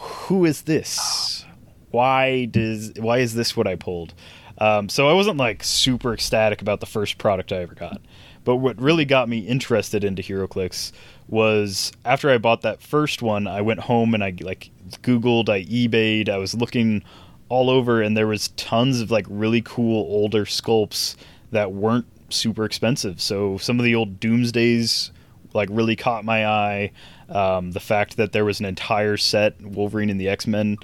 who 0.00 0.44
is 0.44 0.62
this? 0.62 1.44
Why 1.90 2.46
does 2.46 2.92
why 2.98 3.18
is 3.18 3.34
this 3.34 3.56
what 3.56 3.66
i 3.66 3.76
pulled? 3.76 4.14
Um, 4.58 4.90
so 4.90 5.08
I 5.08 5.14
wasn't 5.14 5.38
like 5.38 5.64
super 5.64 6.12
ecstatic 6.12 6.60
about 6.60 6.80
the 6.80 6.86
first 6.86 7.16
product 7.16 7.50
I 7.50 7.62
ever 7.62 7.74
got. 7.74 8.00
But 8.44 8.56
what 8.56 8.80
really 8.80 9.06
got 9.06 9.28
me 9.28 9.38
interested 9.38 10.04
into 10.04 10.22
HeroClix 10.22 10.92
was 11.28 11.92
after 12.04 12.30
I 12.30 12.38
bought 12.38 12.62
that 12.62 12.82
first 12.82 13.22
one, 13.22 13.46
I 13.46 13.62
went 13.62 13.80
home 13.80 14.12
and 14.14 14.22
I 14.22 14.34
like 14.40 14.70
Googled, 15.02 15.48
I 15.48 15.64
eBayed, 15.64 16.28
I 16.28 16.36
was 16.36 16.54
looking 16.54 17.02
all 17.50 17.68
over, 17.68 18.00
and 18.00 18.16
there 18.16 18.26
was 18.26 18.48
tons 18.48 19.02
of 19.02 19.10
like 19.10 19.26
really 19.28 19.60
cool 19.60 20.02
older 20.10 20.46
sculpts 20.46 21.16
that 21.50 21.72
weren't 21.72 22.06
super 22.30 22.64
expensive. 22.64 23.20
So 23.20 23.58
some 23.58 23.78
of 23.78 23.84
the 23.84 23.94
old 23.94 24.20
Doomsdays 24.20 25.10
like 25.52 25.68
really 25.70 25.96
caught 25.96 26.24
my 26.24 26.46
eye. 26.46 26.92
Um, 27.28 27.72
the 27.72 27.80
fact 27.80 28.16
that 28.16 28.32
there 28.32 28.44
was 28.44 28.60
an 28.60 28.66
entire 28.66 29.16
set 29.16 29.60
Wolverine 29.60 30.10
and 30.10 30.20
the 30.20 30.28
X 30.28 30.46
Men 30.46 30.78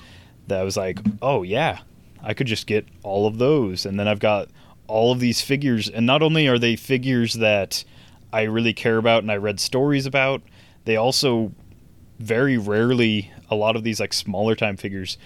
that 0.48 0.62
was 0.62 0.76
like, 0.76 1.00
oh 1.22 1.42
yeah, 1.42 1.80
I 2.22 2.34
could 2.34 2.46
just 2.46 2.66
get 2.66 2.86
all 3.02 3.26
of 3.26 3.38
those. 3.38 3.86
And 3.86 3.98
then 3.98 4.08
I've 4.08 4.20
got 4.20 4.48
all 4.86 5.12
of 5.12 5.20
these 5.20 5.40
figures. 5.40 5.88
And 5.88 6.06
not 6.06 6.22
only 6.22 6.46
are 6.48 6.58
they 6.58 6.76
figures 6.76 7.34
that 7.34 7.84
I 8.32 8.42
really 8.42 8.72
care 8.72 8.98
about 8.98 9.22
and 9.22 9.30
I 9.30 9.36
read 9.36 9.60
stories 9.60 10.06
about, 10.06 10.42
they 10.84 10.96
also 10.96 11.52
very 12.18 12.56
rarely, 12.56 13.30
a 13.50 13.54
lot 13.54 13.76
of 13.76 13.84
these 13.84 14.00
like 14.00 14.12
smaller 14.12 14.54
time 14.54 14.76
figures, 14.76 15.18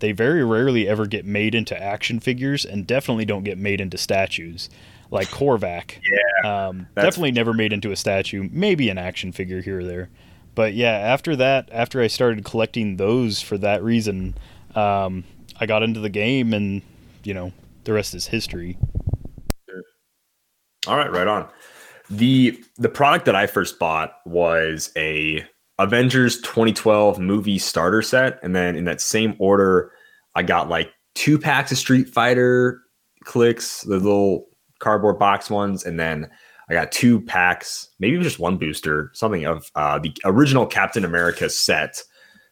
they 0.00 0.12
very 0.12 0.44
rarely 0.44 0.88
ever 0.88 1.06
get 1.06 1.24
made 1.24 1.54
into 1.54 1.80
action 1.80 2.20
figures 2.20 2.64
and 2.64 2.86
definitely 2.86 3.24
don't 3.24 3.44
get 3.44 3.58
made 3.58 3.80
into 3.80 3.96
statues. 3.98 4.68
Like 5.10 5.28
Korvac. 5.28 5.98
Yeah, 6.42 6.68
Um, 6.68 6.86
definitely 6.94 7.32
never 7.32 7.52
made 7.52 7.72
into 7.72 7.90
a 7.92 7.96
statue, 7.96 8.48
maybe 8.50 8.88
an 8.90 8.98
action 8.98 9.32
figure 9.32 9.60
here 9.60 9.80
or 9.80 9.84
there. 9.84 10.08
But 10.54 10.74
yeah, 10.74 10.92
after 10.92 11.36
that, 11.36 11.68
after 11.72 12.00
I 12.00 12.06
started 12.06 12.44
collecting 12.44 12.96
those 12.96 13.40
for 13.40 13.58
that 13.58 13.82
reason, 13.82 14.36
um, 14.74 15.24
I 15.58 15.66
got 15.66 15.82
into 15.82 16.00
the 16.00 16.08
game, 16.08 16.52
and 16.54 16.82
you 17.24 17.34
know, 17.34 17.52
the 17.84 17.92
rest 17.92 18.14
is 18.14 18.26
history. 18.28 18.78
All 20.86 20.96
right, 20.96 21.10
right 21.12 21.26
on. 21.26 21.48
The 22.08 22.62
the 22.78 22.88
product 22.88 23.26
that 23.26 23.36
I 23.36 23.46
first 23.46 23.78
bought 23.78 24.14
was 24.24 24.90
a 24.96 25.44
Avengers 25.80 26.40
2012 26.42 27.18
movie 27.18 27.58
starter 27.58 28.02
set, 28.02 28.38
and 28.42 28.54
then 28.54 28.76
in 28.76 28.84
that 28.84 29.00
same 29.00 29.34
order, 29.38 29.90
I 30.34 30.42
got 30.42 30.68
like 30.68 30.92
two 31.14 31.38
packs 31.38 31.72
of 31.72 31.78
Street 31.78 32.08
Fighter 32.08 32.82
clicks, 33.24 33.80
the 33.82 33.96
little 33.96 34.46
cardboard 34.78 35.18
box 35.18 35.48
ones, 35.48 35.84
and 35.84 35.98
then 35.98 36.30
I 36.68 36.74
got 36.74 36.92
two 36.92 37.20
packs, 37.22 37.88
maybe 37.98 38.22
just 38.22 38.38
one 38.38 38.58
booster, 38.58 39.10
something 39.14 39.46
of 39.46 39.70
uh, 39.74 39.98
the 39.98 40.14
original 40.24 40.66
Captain 40.66 41.04
America 41.04 41.48
set. 41.48 42.02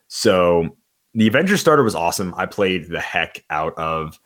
So 0.09 0.77
the 1.13 1.29
Avengers 1.29 1.61
starter 1.61 1.83
was 1.83 1.95
awesome. 1.95 2.35
I 2.37 2.47
played 2.47 2.89
the 2.89 3.01
heck 3.01 3.45
out 3.51 3.77
of 3.77 4.19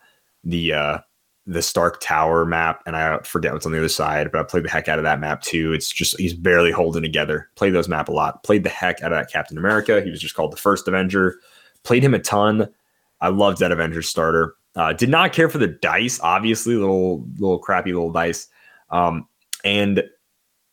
the 0.45 0.73
uh, 0.73 0.97
the 1.45 1.61
Stark 1.61 1.99
Tower 1.99 2.45
map, 2.45 2.81
and 2.85 2.95
I 2.95 3.19
forget 3.19 3.51
what's 3.51 3.65
on 3.65 3.73
the 3.73 3.77
other 3.77 3.89
side, 3.89 4.31
but 4.31 4.39
I 4.39 4.43
played 4.43 4.63
the 4.63 4.69
heck 4.69 4.87
out 4.87 4.97
of 4.97 5.03
that 5.03 5.19
map 5.19 5.41
too. 5.41 5.73
It's 5.73 5.91
just 5.91 6.17
he's 6.17 6.33
barely 6.33 6.71
holding 6.71 7.01
together. 7.01 7.49
Played 7.55 7.73
those 7.73 7.89
map 7.89 8.07
a 8.07 8.13
lot. 8.13 8.43
Played 8.43 8.63
the 8.63 8.69
heck 8.69 9.01
out 9.01 9.11
of 9.11 9.19
that 9.19 9.31
Captain 9.31 9.57
America. 9.57 10.01
He 10.01 10.09
was 10.09 10.21
just 10.21 10.35
called 10.35 10.53
the 10.53 10.57
first 10.57 10.87
Avenger. 10.87 11.35
Played 11.83 12.03
him 12.03 12.13
a 12.13 12.19
ton. 12.19 12.69
I 13.19 13.27
loved 13.27 13.59
that 13.59 13.71
Avengers 13.71 14.07
starter. 14.07 14.55
Uh, 14.75 14.93
did 14.93 15.09
not 15.09 15.33
care 15.33 15.49
for 15.49 15.57
the 15.57 15.67
dice, 15.67 16.19
obviously, 16.21 16.75
little 16.75 17.25
little 17.37 17.59
crappy 17.59 17.91
little 17.93 18.11
dice. 18.11 18.47
Um, 18.89 19.27
and 19.65 20.03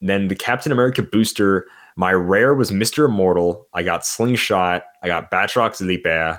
then 0.00 0.28
the 0.28 0.36
Captain 0.36 0.72
America 0.72 1.02
booster. 1.02 1.66
My 1.96 2.12
rare 2.12 2.54
was 2.54 2.70
Mr. 2.70 3.06
Immortal. 3.06 3.66
I 3.74 3.82
got 3.82 4.06
Slingshot. 4.06 4.84
I 5.02 5.08
got 5.08 5.30
Batroc 5.30 5.76
ze 5.76 5.84
Leaper. 5.84 6.38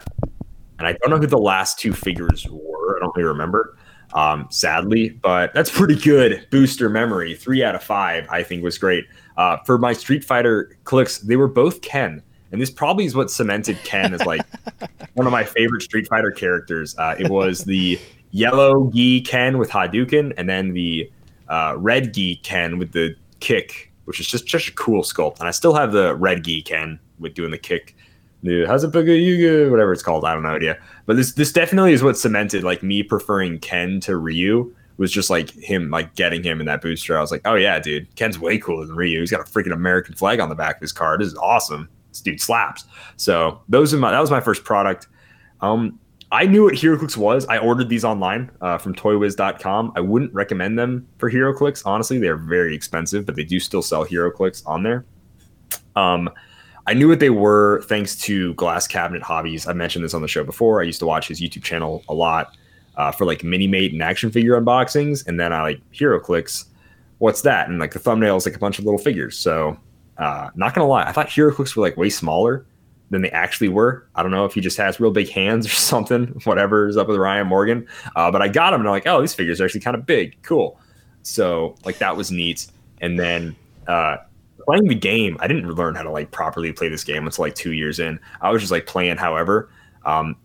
And 0.80 0.88
I 0.88 0.94
don't 0.94 1.12
know 1.12 1.18
who 1.18 1.28
the 1.28 1.38
last 1.38 1.78
two 1.78 1.94
figures 1.94 2.48
were. 2.50 2.98
I 2.98 3.00
don't 3.02 3.16
really 3.16 3.28
remember 3.28 3.78
um, 4.14 4.48
sadly, 4.50 5.10
but 5.10 5.54
that's 5.54 5.70
pretty 5.70 5.96
good 5.96 6.48
booster 6.50 6.90
memory. 6.90 7.36
Three 7.36 7.64
out 7.64 7.76
of 7.76 7.84
five, 7.84 8.28
I 8.30 8.44
think, 8.44 8.64
was 8.64 8.78
great. 8.78 9.06
Uh, 9.38 9.58
for 9.66 9.78
my 9.78 9.94
Street 9.94 10.24
Fighter 10.24 10.78
clicks, 10.84 11.20
they 11.20 11.36
were 11.36 11.48
both 11.48 11.82
Ken, 11.82 12.22
and 12.52 12.62
this 12.62 12.70
probably 12.70 13.06
is 13.06 13.16
what 13.16 13.32
cemented 13.32 13.78
Ken 13.84 14.14
as 14.14 14.26
like 14.26 14.42
one 15.14 15.26
of 15.26 15.32
my 15.32 15.44
favorite 15.44 15.82
Street 15.82 16.08
Fighter 16.08 16.32
characters. 16.32 16.98
Uh, 16.98 17.16
it 17.18 17.30
was 17.30 17.64
the 17.64 18.00
yellow 18.32 18.90
gi 18.94 19.22
Ken 19.22 19.58
with 19.58 19.70
Hadouken, 19.70 20.34
and 20.38 20.50
then 20.50 20.74
the 20.74 21.10
uh, 21.48 21.76
red 21.78 22.14
gi 22.14 22.38
Ken 22.38 22.78
with 22.78 22.92
the 22.92 23.16
kick, 23.40 23.92
which 24.06 24.20
is 24.20 24.28
just 24.28 24.46
just 24.46 24.68
a 24.70 24.74
cool 24.74 25.04
sculpt. 25.04 25.40
And 25.40 25.48
I 25.48 25.52
still 25.52 25.74
have 25.74 25.92
the 25.92 26.16
red 26.16 26.44
gi 26.44 26.64
Ken 26.64 27.00
with 27.20 27.34
doing 27.34 27.52
the 27.52 27.58
kick. 27.58 27.96
The 28.44 28.66
Hazapuga 28.66 29.20
Yuga, 29.24 29.70
whatever 29.70 29.94
it's 29.94 30.02
called, 30.02 30.26
I 30.26 30.34
don't 30.34 30.44
know 30.44 30.50
idea. 30.50 30.78
But 31.06 31.16
this 31.16 31.34
this 31.34 31.52
definitely 31.52 31.94
is 31.94 32.04
what 32.04 32.18
cemented 32.18 32.64
like 32.64 32.82
me 32.82 33.04
preferring 33.04 33.60
Ken 33.60 34.00
to 34.02 34.18
Ryu 34.18 34.74
was 34.98 35.12
just 35.12 35.30
like 35.30 35.50
him 35.52 35.90
like 35.90 36.16
getting 36.16 36.44
him 36.44 36.60
in 36.60 36.66
that 36.68 36.82
booster. 36.82 37.18
I 37.18 37.22
was 37.22 37.32
like, 37.32 37.42
oh 37.46 37.56
yeah, 37.56 37.80
dude, 37.80 38.14
Ken's 38.16 38.40
way 38.40 38.58
cooler 38.58 38.86
than 38.86 38.96
Ryu. 38.96 39.20
He's 39.20 39.32
got 39.32 39.42
a 39.42 39.52
freaking 39.52 39.74
American 39.74 40.16
flag 40.16 40.40
on 40.40 40.50
the 40.50 40.56
back 40.56 40.76
of 40.76 40.82
his 40.82 40.92
car. 40.92 41.18
This 41.18 41.28
is 41.28 41.36
awesome. 41.36 41.90
This 42.10 42.22
dude 42.22 42.42
slaps. 42.42 42.86
So 43.18 43.62
those 43.70 43.94
are 43.94 43.98
my 43.98 44.12
that 44.12 44.20
was 44.20 44.32
my 44.32 44.42
first 44.42 44.64
product. 44.64 45.08
Um, 45.62 46.00
I 46.32 46.46
knew 46.46 46.64
what 46.64 46.76
HeroClix 46.76 47.18
was. 47.18 47.46
I 47.48 47.58
ordered 47.58 47.90
these 47.90 48.06
online 48.06 48.50
uh, 48.62 48.78
from 48.78 48.96
ToyWiz.com. 48.96 49.94
I 49.96 50.00
wouldn't 50.00 50.34
recommend 50.34 50.80
them 50.80 51.08
for 51.18 51.30
HeroClix. 51.30 51.82
Honestly, 51.86 52.20
they're 52.20 52.38
very 52.38 52.74
expensive, 52.74 53.26
but 53.26 53.36
they 53.36 53.44
do 53.44 53.60
still 53.60 53.82
sell 53.82 54.06
HeroClix 54.06 54.66
on 54.66 54.84
there. 54.84 55.06
Um, 55.96 56.30
I 56.88 56.94
knew 56.94 57.08
what 57.08 57.20
they 57.20 57.30
were 57.30 57.82
thanks 57.84 58.16
to 58.22 58.54
Glass 58.56 58.88
Cabinet 58.88 59.22
Hobbies. 59.22 59.68
I 59.68 59.74
mentioned 59.74 60.04
this 60.04 60.14
on 60.14 60.22
the 60.22 60.28
show 60.28 60.44
before. 60.44 60.82
I 60.82 60.86
used 60.86 61.00
to 61.00 61.06
watch 61.06 61.28
his 61.28 61.40
YouTube 61.40 61.64
channel 61.64 62.04
a 62.10 62.14
lot 62.14 62.56
uh, 62.96 63.12
for 63.12 63.26
like 63.26 63.44
mini 63.44 63.68
mate 63.68 63.94
and 63.94 64.02
action 64.02 64.32
figure 64.32 64.60
unboxings, 64.60 65.26
and 65.28 65.40
then 65.40 65.54
I 65.54 65.62
like 65.62 65.82
HeroClix. 65.92 66.66
What's 67.20 67.42
that? 67.42 67.70
And 67.70 67.80
like 67.80 67.94
the 67.94 68.00
thumbnail 68.00 68.36
is 68.36 68.46
like 68.46 68.56
a 68.56 68.60
bunch 68.60 68.80
of 68.80 68.86
little 68.86 68.98
figures. 68.98 69.38
So, 69.38 69.78
uh, 70.18 70.50
not 70.56 70.74
gonna 70.74 70.88
lie, 70.88 71.04
I 71.04 71.12
thought 71.12 71.28
HeroClix 71.28 71.76
were 71.76 71.84
like 71.84 71.98
way 71.98 72.10
smaller 72.10 72.66
than 73.12 73.22
they 73.22 73.30
actually 73.32 73.68
were. 73.68 74.08
I 74.16 74.24
don't 74.24 74.32
know 74.32 74.46
if 74.46 74.54
he 74.54 74.62
just 74.62 74.78
has 74.78 75.00
real 75.00 75.12
big 75.12 75.30
hands 75.30 75.68
or 75.68 75.70
something, 75.76 76.28
whatever 76.46 76.88
is 76.88 76.98
up 76.98 77.08
with 77.08 77.18
Ryan 77.18 77.48
Morgan. 77.48 77.88
Uh, 78.16 78.32
but 78.32 78.42
I 78.42 78.48
got 78.48 78.74
him 78.74 78.80
and 78.80 78.90
I'm 78.90 78.94
like, 78.94 79.06
oh, 79.06 79.22
these 79.22 79.34
figures 79.34 79.62
are 79.62 79.66
actually 79.66 79.82
kind 79.82 79.96
of 79.96 80.06
big. 80.06 80.42
Cool. 80.42 80.80
So 81.24 81.76
like 81.86 82.00
that 82.00 82.18
was 82.18 82.32
neat. 82.32 82.68
And 83.02 83.20
then 83.20 83.56
uh, 83.88 84.18
playing 84.66 84.88
the 84.88 84.96
game, 84.96 85.38
I 85.40 85.48
didn't 85.48 85.70
learn 85.74 85.96
how 85.96 86.04
to 86.04 86.12
like 86.12 86.32
properly 86.32 86.72
play 86.72 86.90
this 86.90 87.04
game 87.04 87.26
until 87.26 87.44
like 87.44 87.56
two 87.56 87.74
years 87.74 88.00
in. 88.00 88.20
I 88.42 88.52
was 88.52 88.62
just 88.62 88.72
like 88.72 88.86
playing 88.86 89.18
however. 89.18 89.70
Um, 90.06 90.36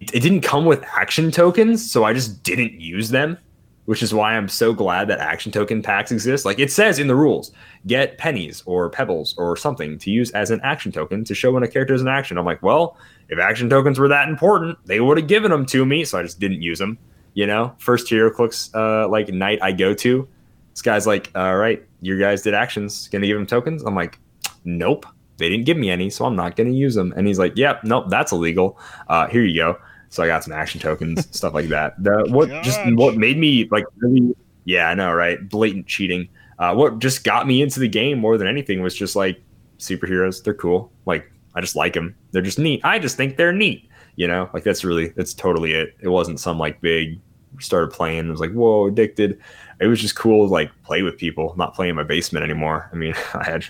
it, 0.00 0.14
it 0.14 0.20
didn't 0.20 0.42
come 0.42 0.64
with 0.64 0.84
action 0.84 1.30
tokens, 1.30 1.90
so 1.90 2.04
I 2.04 2.12
just 2.12 2.42
didn't 2.42 2.80
use 2.80 3.10
them 3.10 3.38
which 3.86 4.02
is 4.02 4.14
why 4.14 4.34
I'm 4.34 4.48
so 4.48 4.72
glad 4.72 5.08
that 5.08 5.18
action 5.18 5.52
token 5.52 5.82
packs 5.82 6.10
exist. 6.10 6.44
Like 6.44 6.58
it 6.58 6.72
says 6.72 6.98
in 6.98 7.06
the 7.06 7.14
rules, 7.14 7.52
get 7.86 8.18
pennies 8.18 8.62
or 8.66 8.88
pebbles 8.88 9.34
or 9.36 9.56
something 9.56 9.98
to 9.98 10.10
use 10.10 10.30
as 10.30 10.50
an 10.50 10.60
action 10.62 10.90
token 10.90 11.24
to 11.24 11.34
show 11.34 11.52
when 11.52 11.62
a 11.62 11.68
character 11.68 11.94
is 11.94 12.00
in 12.00 12.08
action. 12.08 12.38
I'm 12.38 12.46
like, 12.46 12.62
well, 12.62 12.96
if 13.28 13.38
action 13.38 13.68
tokens 13.68 13.98
were 13.98 14.08
that 14.08 14.28
important, 14.28 14.78
they 14.86 15.00
would 15.00 15.18
have 15.18 15.28
given 15.28 15.50
them 15.50 15.66
to 15.66 15.84
me, 15.84 16.04
so 16.04 16.18
I 16.18 16.22
just 16.22 16.40
didn't 16.40 16.62
use 16.62 16.78
them. 16.78 16.98
You 17.34 17.46
know, 17.46 17.74
first 17.78 18.06
HeroClix 18.06 18.74
uh, 18.74 19.08
like 19.08 19.28
night 19.28 19.58
I 19.60 19.72
go 19.72 19.92
to, 19.94 20.28
this 20.74 20.82
guy's 20.82 21.06
like, 21.06 21.30
all 21.36 21.56
right, 21.56 21.82
your 22.00 22.18
guys 22.18 22.42
did 22.42 22.52
actions, 22.52 23.08
gonna 23.08 23.26
give 23.26 23.38
him 23.38 23.46
tokens? 23.46 23.84
I'm 23.84 23.94
like, 23.94 24.18
nope, 24.64 25.06
they 25.36 25.48
didn't 25.48 25.66
give 25.66 25.76
me 25.76 25.88
any, 25.88 26.10
so 26.10 26.24
I'm 26.24 26.36
not 26.36 26.56
gonna 26.56 26.70
use 26.70 26.94
them. 26.94 27.14
And 27.16 27.26
he's 27.26 27.38
like, 27.38 27.56
yep, 27.56 27.84
nope, 27.84 28.06
that's 28.08 28.32
illegal. 28.32 28.78
Uh, 29.08 29.28
here 29.28 29.44
you 29.44 29.56
go. 29.56 29.78
So 30.08 30.22
I 30.22 30.26
got 30.26 30.44
some 30.44 30.52
action 30.52 30.80
tokens, 30.80 31.28
stuff 31.36 31.54
like 31.54 31.68
that. 31.68 32.02
The 32.02 32.26
what 32.28 32.48
just 32.62 32.80
what 32.94 33.16
made 33.16 33.38
me 33.38 33.68
like 33.70 33.84
really 33.98 34.34
yeah, 34.64 34.88
I 34.88 34.94
know, 34.94 35.12
right? 35.12 35.48
Blatant 35.48 35.86
cheating. 35.86 36.28
Uh, 36.58 36.74
what 36.74 36.98
just 36.98 37.24
got 37.24 37.46
me 37.46 37.62
into 37.62 37.80
the 37.80 37.88
game 37.88 38.18
more 38.18 38.38
than 38.38 38.48
anything 38.48 38.82
was 38.82 38.94
just 38.94 39.16
like 39.16 39.42
superheroes. 39.78 40.42
They're 40.42 40.54
cool. 40.54 40.90
Like 41.06 41.30
I 41.54 41.60
just 41.60 41.76
like 41.76 41.92
them. 41.92 42.16
They're 42.32 42.42
just 42.42 42.58
neat. 42.58 42.80
I 42.84 42.98
just 42.98 43.16
think 43.16 43.36
they're 43.36 43.52
neat. 43.52 43.88
You 44.16 44.28
know, 44.28 44.48
like 44.54 44.64
that's 44.64 44.84
really 44.84 45.08
that's 45.08 45.34
totally 45.34 45.72
it. 45.72 45.96
It 46.00 46.08
wasn't 46.08 46.40
some 46.40 46.58
like 46.58 46.80
big 46.80 47.20
started 47.60 47.92
playing. 47.92 48.28
It 48.28 48.30
was 48.30 48.40
like 48.40 48.52
whoa, 48.52 48.86
addicted. 48.86 49.40
It 49.80 49.86
was 49.86 50.00
just 50.00 50.16
cool 50.16 50.46
to 50.46 50.52
like 50.52 50.70
play 50.82 51.02
with 51.02 51.18
people, 51.18 51.54
not 51.56 51.74
play 51.74 51.88
in 51.88 51.96
my 51.96 52.04
basement 52.04 52.44
anymore. 52.44 52.88
I 52.92 52.96
mean, 52.96 53.14
I 53.34 53.44
had 53.44 53.64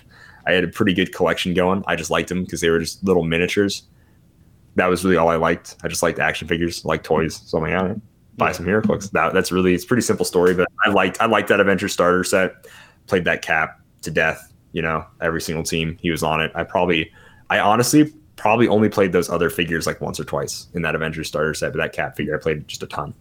I 0.47 0.51
had 0.51 0.63
a 0.63 0.67
pretty 0.67 0.93
good 0.93 1.13
collection 1.13 1.53
going. 1.53 1.83
I 1.87 1.95
just 1.95 2.11
liked 2.11 2.29
them 2.29 2.43
because 2.43 2.61
they 2.61 2.69
were 2.69 2.79
just 2.79 3.03
little 3.03 3.23
miniatures 3.23 3.83
that 4.75 4.87
was 4.87 5.03
really 5.03 5.17
all 5.17 5.29
I 5.29 5.37
liked. 5.37 5.75
I 5.83 5.87
just 5.87 6.03
liked 6.03 6.19
action 6.19 6.47
figures, 6.47 6.85
like 6.85 7.03
toys. 7.03 7.41
So 7.45 7.57
I'm 7.57 7.63
like, 7.63 7.79
all 7.79 7.87
right, 7.87 8.01
buy 8.37 8.47
yeah. 8.47 8.51
some 8.53 8.65
HeroClix. 8.65 9.11
That 9.11 9.33
that's 9.33 9.51
really 9.51 9.73
it's 9.73 9.85
pretty 9.85 10.01
simple 10.01 10.25
story, 10.25 10.53
but 10.53 10.67
I 10.85 10.89
liked 10.89 11.19
I 11.21 11.25
liked 11.25 11.47
that 11.49 11.59
adventure 11.59 11.89
starter 11.89 12.23
set. 12.23 12.67
Played 13.07 13.25
that 13.25 13.41
cap 13.41 13.79
to 14.01 14.11
death. 14.11 14.51
You 14.73 14.81
know, 14.81 15.05
every 15.21 15.41
single 15.41 15.63
team 15.63 15.97
he 16.01 16.11
was 16.11 16.21
on 16.21 16.41
it. 16.41 16.51
I 16.53 16.63
probably, 16.63 17.11
I 17.49 17.59
honestly 17.59 18.13
probably 18.35 18.67
only 18.67 18.89
played 18.89 19.13
those 19.13 19.29
other 19.29 19.49
figures 19.49 19.87
like 19.87 20.01
once 20.01 20.19
or 20.19 20.25
twice 20.25 20.67
in 20.73 20.81
that 20.81 20.93
adventure 20.93 21.23
starter 21.23 21.53
set, 21.53 21.71
but 21.71 21.77
that 21.77 21.93
cap 21.93 22.17
figure 22.17 22.35
I 22.35 22.41
played 22.41 22.67
just 22.67 22.83
a 22.83 22.87
ton. 22.87 23.13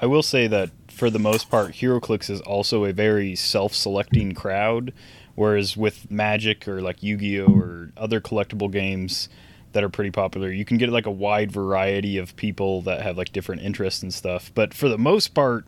I 0.00 0.06
will 0.06 0.22
say 0.22 0.46
that 0.46 0.70
for 0.98 1.10
the 1.10 1.18
most 1.18 1.48
part, 1.48 1.72
HeroClix 1.72 2.28
is 2.28 2.40
also 2.40 2.84
a 2.84 2.92
very 2.92 3.36
self-selecting 3.36 4.34
crowd, 4.34 4.92
whereas 5.36 5.76
with 5.76 6.10
Magic 6.10 6.66
or 6.66 6.82
like 6.82 7.02
Yu-Gi-Oh 7.02 7.46
or 7.46 7.90
other 7.96 8.20
collectible 8.20 8.70
games 8.70 9.28
that 9.72 9.84
are 9.84 9.88
pretty 9.88 10.10
popular. 10.10 10.50
You 10.50 10.64
can 10.64 10.76
get 10.76 10.88
like 10.90 11.06
a 11.06 11.10
wide 11.10 11.52
variety 11.52 12.18
of 12.18 12.34
people 12.34 12.82
that 12.82 13.02
have 13.02 13.16
like 13.16 13.32
different 13.32 13.62
interests 13.62 14.02
and 14.02 14.12
stuff. 14.12 14.50
But 14.54 14.74
for 14.74 14.88
the 14.88 14.98
most 14.98 15.34
part, 15.34 15.66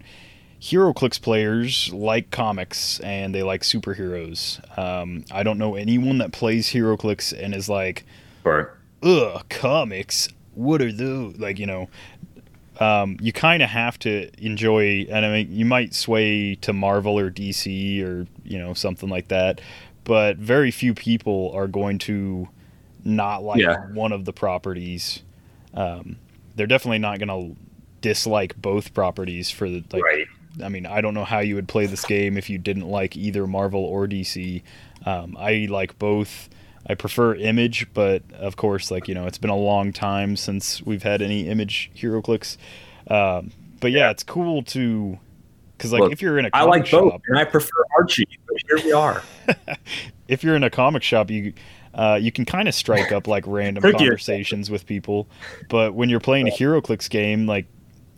HeroClix 0.60 1.20
players 1.22 1.92
like 1.92 2.30
comics 2.30 2.98
and 3.00 3.34
they 3.34 3.42
like 3.42 3.62
superheroes. 3.62 4.60
Um, 4.78 5.24
I 5.30 5.42
don't 5.42 5.58
know 5.58 5.74
anyone 5.76 6.18
that 6.18 6.32
plays 6.32 6.68
HeroClix 6.70 7.32
and 7.38 7.54
is 7.54 7.68
like, 7.68 8.04
right. 8.42 8.66
ugh, 9.02 9.44
comics. 9.48 10.28
What 10.54 10.82
are 10.82 10.92
those? 10.92 11.38
Like, 11.38 11.58
you 11.58 11.66
know, 11.66 11.88
um, 12.80 13.18
you 13.20 13.32
kind 13.32 13.62
of 13.62 13.68
have 13.68 13.98
to 14.00 14.30
enjoy, 14.44 15.06
and 15.10 15.24
I 15.26 15.30
mean, 15.30 15.52
you 15.52 15.66
might 15.66 15.94
sway 15.94 16.54
to 16.56 16.72
Marvel 16.72 17.18
or 17.18 17.30
DC 17.30 18.02
or, 18.02 18.26
you 18.42 18.58
know, 18.58 18.72
something 18.72 19.10
like 19.10 19.28
that. 19.28 19.60
But 20.04 20.38
very 20.38 20.70
few 20.70 20.94
people 20.94 21.52
are 21.54 21.68
going 21.68 21.98
to 22.00 22.48
not 23.04 23.42
like 23.42 23.60
yeah. 23.60 23.86
one 23.92 24.12
of 24.12 24.24
the 24.24 24.32
properties. 24.32 25.22
Um, 25.74 26.16
they're 26.56 26.66
definitely 26.66 26.98
not 26.98 27.18
going 27.18 27.28
to 27.28 27.56
dislike 28.00 28.60
both 28.60 28.94
properties 28.94 29.50
for 29.50 29.68
the 29.68 29.84
like. 29.92 30.02
Right. 30.02 30.26
I 30.64 30.68
mean, 30.68 30.86
I 30.86 31.00
don't 31.00 31.14
know 31.14 31.24
how 31.24 31.40
you 31.40 31.54
would 31.54 31.68
play 31.68 31.86
this 31.86 32.04
game 32.04 32.36
if 32.36 32.50
you 32.50 32.58
didn't 32.58 32.88
like 32.88 33.16
either 33.16 33.46
Marvel 33.46 33.84
or 33.84 34.08
DC. 34.08 34.62
Um, 35.04 35.36
I 35.38 35.68
like 35.70 35.98
both. 35.98 36.48
I 36.86 36.94
prefer 36.94 37.34
Image, 37.34 37.86
but 37.92 38.22
of 38.32 38.56
course, 38.56 38.90
like 38.90 39.08
you 39.08 39.14
know, 39.14 39.26
it's 39.26 39.38
been 39.38 39.50
a 39.50 39.56
long 39.56 39.92
time 39.92 40.36
since 40.36 40.82
we've 40.82 41.02
had 41.02 41.22
any 41.22 41.48
Image 41.48 41.90
HeroClix. 41.96 42.56
Um, 43.08 43.52
but 43.80 43.92
yeah, 43.92 44.10
it's 44.10 44.22
cool 44.22 44.62
to 44.64 45.18
because 45.76 45.92
like 45.92 46.02
Look, 46.02 46.12
if 46.12 46.22
you're 46.22 46.38
in 46.38 46.46
a 46.46 46.50
I 46.52 46.64
like 46.64 46.86
shop, 46.86 47.02
both, 47.02 47.22
and 47.28 47.38
I 47.38 47.44
prefer 47.44 47.84
Archie. 47.96 48.28
But 48.46 48.56
here 48.66 48.84
we 48.84 48.92
are. 48.92 49.22
if 50.28 50.42
you're 50.44 50.56
in 50.56 50.62
a 50.62 50.70
comic 50.70 51.02
shop, 51.02 51.30
you 51.30 51.52
uh, 51.94 52.18
you 52.20 52.32
can 52.32 52.44
kind 52.44 52.68
of 52.68 52.74
strike 52.74 53.12
up 53.12 53.26
like 53.26 53.44
random 53.46 53.82
conversations 53.82 54.70
with 54.70 54.86
people, 54.86 55.28
but 55.68 55.94
when 55.94 56.08
you're 56.08 56.20
playing 56.20 56.48
a 56.48 56.50
HeroClix 56.50 57.10
game, 57.10 57.46
like 57.46 57.66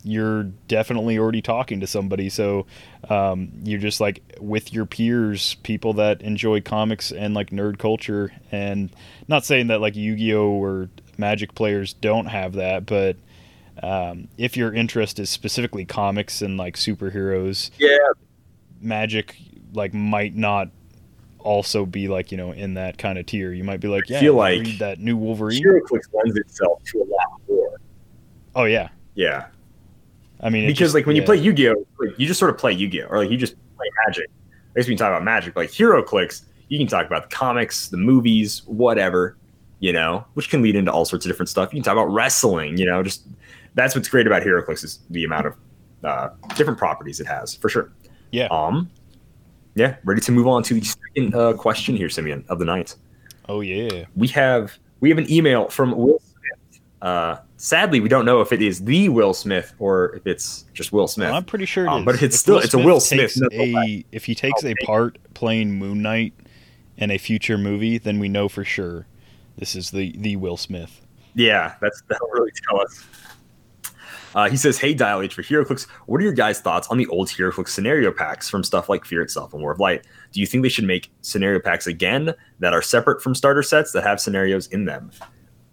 you're 0.03 0.43
definitely 0.67 1.17
already 1.17 1.41
talking 1.41 1.79
to 1.79 1.87
somebody. 1.87 2.29
So 2.29 2.65
um, 3.09 3.51
you're 3.63 3.79
just 3.79 4.01
like 4.01 4.21
with 4.39 4.73
your 4.73 4.85
peers, 4.85 5.55
people 5.63 5.93
that 5.93 6.21
enjoy 6.21 6.61
comics 6.61 7.11
and 7.11 7.33
like 7.33 7.49
nerd 7.49 7.79
culture. 7.79 8.31
And 8.51 8.89
not 9.27 9.45
saying 9.45 9.67
that 9.67 9.81
like 9.81 9.95
Yu 9.95 10.15
Gi 10.15 10.33
Oh 10.33 10.49
or 10.49 10.89
Magic 11.17 11.55
players 11.55 11.93
don't 11.93 12.25
have 12.25 12.53
that, 12.53 12.85
but 12.85 13.17
um, 13.81 14.27
if 14.37 14.55
your 14.55 14.73
interest 14.73 15.19
is 15.19 15.29
specifically 15.29 15.85
comics 15.85 16.41
and 16.41 16.57
like 16.57 16.75
superheroes, 16.75 17.71
yeah, 17.77 17.97
Magic 18.81 19.37
like 19.73 19.93
might 19.93 20.35
not 20.35 20.69
also 21.39 21.85
be 21.85 22.07
like 22.07 22.31
you 22.31 22.37
know 22.37 22.51
in 22.51 22.75
that 22.75 22.97
kind 22.97 23.17
of 23.17 23.25
tier. 23.25 23.51
You 23.51 23.63
might 23.63 23.79
be 23.79 23.87
like, 23.87 24.09
yeah, 24.09 24.17
I 24.17 24.21
feel 24.21 24.35
like 24.35 24.59
read 24.59 24.79
that 24.79 24.99
new 24.99 25.17
Wolverine. 25.17 25.63
HeroClix 25.63 26.01
lends 26.13 26.37
itself 26.37 26.83
to 26.85 26.99
a 26.99 27.05
lot 27.05 27.41
more. 27.47 27.81
Oh 28.55 28.65
yeah, 28.65 28.89
yeah. 29.15 29.47
I 30.43 30.49
mean, 30.49 30.67
because 30.67 30.79
just, 30.79 30.95
like 30.95 31.05
when 31.05 31.15
yeah. 31.15 31.21
you 31.21 31.25
play 31.25 31.37
Yu-Gi-Oh, 31.37 31.87
like, 31.99 32.19
you 32.19 32.27
just 32.27 32.39
sort 32.39 32.51
of 32.51 32.57
play 32.57 32.73
Yu-Gi-Oh, 32.73 33.07
or 33.07 33.19
like 33.19 33.31
you 33.31 33.37
just 33.37 33.55
play 33.77 33.87
Magic. 34.05 34.29
I 34.75 34.79
guess 34.79 34.87
we 34.87 34.93
can 34.93 34.97
talk 34.97 35.09
about 35.09 35.23
Magic. 35.23 35.55
Like 35.55 35.69
HeroClix. 35.69 36.43
you 36.67 36.77
can 36.77 36.87
talk 36.87 37.05
about 37.05 37.29
the 37.29 37.35
comics, 37.35 37.89
the 37.89 37.97
movies, 37.97 38.63
whatever. 38.65 39.37
You 39.79 39.91
know, 39.91 40.25
which 40.35 40.49
can 40.49 40.61
lead 40.61 40.75
into 40.75 40.91
all 40.91 41.03
sorts 41.03 41.25
of 41.25 41.29
different 41.29 41.49
stuff. 41.49 41.73
You 41.73 41.79
can 41.79 41.83
talk 41.83 41.93
about 41.93 42.13
wrestling. 42.13 42.77
You 42.77 42.85
know, 42.85 43.03
just 43.03 43.27
that's 43.73 43.95
what's 43.95 44.07
great 44.07 44.27
about 44.27 44.43
HeroClix 44.43 44.83
is 44.83 44.99
the 45.09 45.25
amount 45.25 45.47
of 45.47 45.55
uh, 46.03 46.29
different 46.55 46.79
properties 46.79 47.19
it 47.19 47.27
has 47.27 47.55
for 47.55 47.69
sure. 47.69 47.91
Yeah. 48.31 48.47
Um, 48.49 48.89
yeah, 49.75 49.95
ready 50.03 50.21
to 50.21 50.31
move 50.31 50.47
on 50.47 50.63
to 50.63 50.75
the 50.75 50.81
second 50.81 51.35
uh, 51.35 51.53
question 51.53 51.95
here, 51.95 52.09
Simeon, 52.09 52.45
of 52.49 52.59
the 52.59 52.65
night. 52.65 52.95
Oh 53.49 53.61
yeah, 53.61 54.05
we 54.15 54.27
have 54.29 54.77
we 54.99 55.09
have 55.09 55.17
an 55.17 55.29
email 55.31 55.67
from 55.69 55.95
Will 55.97 56.19
Smith. 56.19 56.81
Uh, 57.01 57.37
sadly, 57.63 58.01
we 58.01 58.09
don't 58.09 58.25
know 58.25 58.41
if 58.41 58.51
it 58.51 58.61
is 58.61 58.83
the 58.83 59.09
Will 59.09 59.33
Smith 59.33 59.73
or 59.79 60.15
if 60.15 60.27
it's 60.27 60.65
just 60.73 60.91
Will 60.91 61.07
Smith. 61.07 61.29
Well, 61.29 61.37
I'm 61.37 61.45
pretty 61.45 61.65
sure, 61.65 61.85
it 61.85 61.89
um, 61.89 62.05
but 62.05 62.21
it's 62.21 62.35
if 62.35 62.41
still 62.41 62.59
it's 62.59 62.73
a 62.73 62.77
Will 62.77 62.99
Smith. 62.99 63.35
A, 63.53 64.05
if 64.11 64.25
he 64.25 64.35
takes 64.35 64.63
a 64.63 64.75
part 64.85 65.17
playing 65.33 65.71
Moon 65.71 66.01
Knight 66.01 66.33
in 66.97 67.09
a 67.09 67.17
future 67.17 67.57
movie, 67.57 67.97
then 67.97 68.19
we 68.19 68.29
know 68.29 68.49
for 68.49 68.63
sure 68.63 69.07
This 69.57 69.75
is 69.75 69.91
the 69.91 70.13
the 70.17 70.35
Will 70.35 70.57
Smith. 70.57 71.01
Yeah, 71.35 71.75
that's 71.81 72.03
that'll 72.09 72.29
really 72.29 72.51
tell 72.69 72.81
us. 72.81 73.03
Uh, 74.35 74.49
he 74.49 74.57
says, 74.57 74.79
"Hey, 74.79 74.93
Dial 74.93 75.21
H 75.21 75.33
for 75.33 75.43
HeroClix. 75.43 75.87
What 76.07 76.19
are 76.19 76.23
your 76.23 76.33
guys' 76.33 76.59
thoughts 76.59 76.87
on 76.87 76.97
the 76.97 77.05
old 77.07 77.29
HeroClix 77.29 77.69
scenario 77.69 78.11
packs 78.11 78.49
from 78.49 78.63
stuff 78.63 78.89
like 78.89 79.05
Fear 79.05 79.21
itself 79.21 79.53
and 79.53 79.61
War 79.61 79.71
of 79.71 79.79
Light? 79.79 80.05
Do 80.31 80.39
you 80.39 80.47
think 80.47 80.63
they 80.63 80.69
should 80.69 80.85
make 80.85 81.11
scenario 81.21 81.59
packs 81.59 81.87
again 81.87 82.33
that 82.59 82.73
are 82.73 82.81
separate 82.81 83.21
from 83.21 83.35
starter 83.35 83.63
sets 83.63 83.91
that 83.93 84.03
have 84.03 84.19
scenarios 84.19 84.67
in 84.67 84.85
them?" 84.85 85.11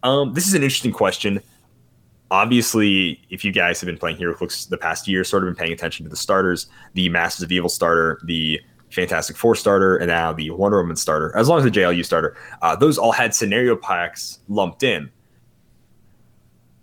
Um, 0.03 0.35
this 0.35 0.47
is 0.47 0.55
an 0.55 0.63
interesting 0.63 0.93
question. 0.93 1.43
Obviously, 2.31 3.21
if 3.31 3.45
you 3.45 3.53
guys 3.53 3.81
have 3.81 3.87
been 3.87 3.99
playing 3.99 4.17
HeroClix 4.17 4.69
the 4.69 4.79
past 4.79 5.09
year, 5.09 5.25
sort 5.25 5.43
of 5.43 5.49
been 5.49 5.57
paying 5.57 5.73
attention 5.73 6.05
to 6.05 6.11
the 6.11 6.17
starters, 6.17 6.67
the 6.95 7.09
Masters 7.09 7.43
of 7.43 7.53
Evil 7.53 7.69
starter, 7.69 8.21
the 8.25 8.61
Fantastic 8.91 9.37
Four 9.37 9.55
starter, 9.55 9.97
and 9.97 10.09
now 10.09 10.33
the 10.33 10.51
Wonder 10.51 10.81
Woman 10.81 10.97
starter, 10.97 11.37
as 11.37 11.49
long 11.49 11.59
as 11.59 11.65
the 11.65 11.71
JLU 11.71 12.05
starter, 12.05 12.37
uh, 12.63 12.77
those 12.77 12.99
all 12.99 13.13
had 13.13 13.35
scenario 13.35 13.77
packs 13.77 14.39
lumped 14.49 14.83
in 14.83 15.11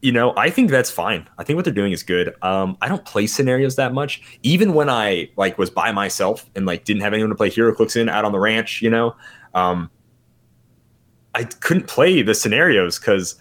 you 0.01 0.11
know, 0.11 0.33
I 0.37 0.49
think 0.49 0.69
that's 0.69 0.91
fine. 0.91 1.27
I 1.37 1.43
think 1.43 1.55
what 1.55 1.65
they're 1.65 1.73
doing 1.73 1.91
is 1.91 2.03
good. 2.03 2.35
Um, 2.43 2.77
I 2.81 2.87
don't 2.87 3.03
play 3.05 3.25
scenarios 3.25 3.75
that 3.77 3.93
much. 3.93 4.21
Even 4.43 4.73
when 4.73 4.89
I 4.89 5.29
like 5.37 5.57
was 5.57 5.69
by 5.69 5.91
myself 5.91 6.49
and 6.55 6.65
like 6.65 6.85
didn't 6.85 7.01
have 7.01 7.13
anyone 7.13 7.29
to 7.29 7.35
play 7.35 7.49
HeroClix 7.49 7.95
in 7.95 8.07
out 8.07 8.23
on 8.23 8.31
the 8.31 8.39
ranch, 8.39 8.81
you 8.81 8.89
know, 8.89 9.15
um, 9.53 9.89
I 11.33 11.43
couldn't 11.43 11.87
play 11.87 12.21
the 12.21 12.35
scenarios 12.35 12.99
because 12.99 13.35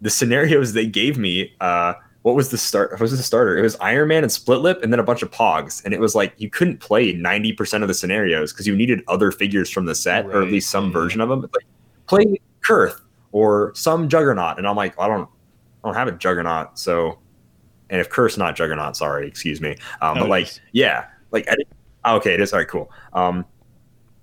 the 0.00 0.10
scenarios 0.10 0.72
they 0.72 0.86
gave 0.86 1.18
me, 1.18 1.54
uh, 1.60 1.94
what 2.22 2.34
was 2.34 2.50
the 2.50 2.58
start? 2.58 2.92
What 2.92 3.00
was 3.00 3.16
the 3.16 3.22
starter? 3.22 3.56
It 3.56 3.62
was 3.62 3.76
Iron 3.80 4.08
Man 4.08 4.22
and 4.22 4.30
Split 4.30 4.60
Lip, 4.60 4.80
and 4.82 4.92
then 4.92 5.00
a 5.00 5.04
bunch 5.04 5.22
of 5.22 5.30
Pogs, 5.30 5.84
and 5.84 5.94
it 5.94 6.00
was 6.00 6.14
like 6.14 6.34
you 6.36 6.50
couldn't 6.50 6.78
play 6.78 7.12
ninety 7.12 7.52
percent 7.52 7.82
of 7.84 7.88
the 7.88 7.94
scenarios 7.94 8.52
because 8.52 8.66
you 8.66 8.76
needed 8.76 9.02
other 9.08 9.30
figures 9.30 9.70
from 9.70 9.86
the 9.86 9.94
set 9.94 10.26
right, 10.26 10.36
or 10.36 10.42
at 10.42 10.48
least 10.50 10.70
some 10.70 10.86
yeah. 10.86 10.92
version 10.92 11.20
of 11.20 11.28
them. 11.28 11.40
Like 11.40 11.64
play 12.06 12.40
Kuurth 12.66 13.00
or 13.32 13.72
some 13.74 14.08
Juggernaut, 14.08 14.58
and 14.58 14.66
I'm 14.66 14.76
like, 14.76 14.98
I 14.98 15.06
don't 15.06 15.28
I 15.82 15.88
don't 15.88 15.94
have 15.94 16.08
a 16.08 16.12
Juggernaut, 16.12 16.78
so 16.78 17.18
and 17.88 18.00
if 18.00 18.10
Curse 18.10 18.36
not 18.36 18.56
Juggernaut, 18.56 18.96
sorry, 18.96 19.26
excuse 19.26 19.60
me. 19.60 19.76
Um, 20.02 20.18
but 20.18 20.28
like, 20.28 20.50
yeah, 20.72 21.06
like 21.30 21.48
I 21.48 21.54
oh, 22.04 22.16
okay, 22.16 22.34
it 22.34 22.40
is 22.40 22.52
all 22.52 22.58
right, 22.58 22.68
cool. 22.68 22.90
Um, 23.12 23.44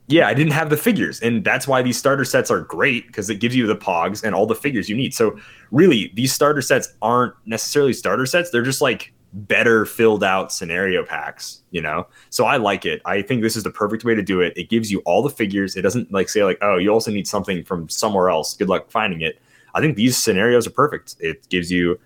yeah, 0.08 0.28
I 0.28 0.34
didn't 0.34 0.54
have 0.54 0.70
the 0.70 0.78
figures, 0.78 1.20
and 1.22 1.44
that's 1.44 1.68
why 1.68 1.82
these 1.82 1.98
starter 1.98 2.26
sets 2.26 2.52
are 2.52 2.62
great 2.62 3.08
because 3.08 3.30
it 3.30 3.40
gives 3.40 3.56
you 3.56 3.66
the 3.66 3.76
Pogs 3.76 4.24
and 4.24 4.36
all 4.36 4.46
the 4.46 4.56
figures 4.56 4.88
you 4.90 4.96
need. 4.96 5.14
So 5.14 5.38
really, 5.72 6.12
these 6.14 6.32
starter 6.32 6.62
sets 6.62 6.94
aren't 7.02 7.34
necessarily 7.46 7.94
starter 7.94 8.26
sets; 8.26 8.52
they're 8.52 8.62
just 8.64 8.82
like 8.82 9.14
better 9.36 9.86
filled 9.86 10.24
out 10.24 10.52
scenario 10.52 11.04
packs, 11.04 11.62
you 11.72 11.82
know? 11.82 12.08
So 12.30 12.46
I 12.46 12.58
like 12.58 12.86
it. 12.86 13.02
I 13.06 13.22
think 13.22 13.42
this 13.42 13.56
is 13.56 13.64
the 13.64 13.72
perfect 13.72 14.06
way 14.06 14.16
to 14.16 14.24
do 14.24 14.40
it. 14.40 14.54
It 14.56 14.70
gives 14.70 14.92
you 14.92 15.00
all 15.00 15.22
the 15.22 15.30
figures. 15.30 15.76
It 15.76 15.82
doesn't 15.82 16.12
like 16.12 16.30
say 16.30 16.44
like, 16.44 16.58
oh, 16.62 16.78
you 16.78 16.90
also 16.90 17.12
need 17.12 17.28
something 17.28 17.64
from 17.64 17.90
somewhere 17.90 18.30
else. 18.30 18.56
Good 18.56 18.70
luck 18.70 18.90
finding 18.90 19.22
it. 19.22 19.42
I 19.74 19.82
think 19.82 19.98
these 19.98 20.18
scenarios 20.18 20.66
are 20.66 20.72
perfect. 20.72 21.16
It 21.20 21.48
gives 21.50 21.70
you 21.70 22.00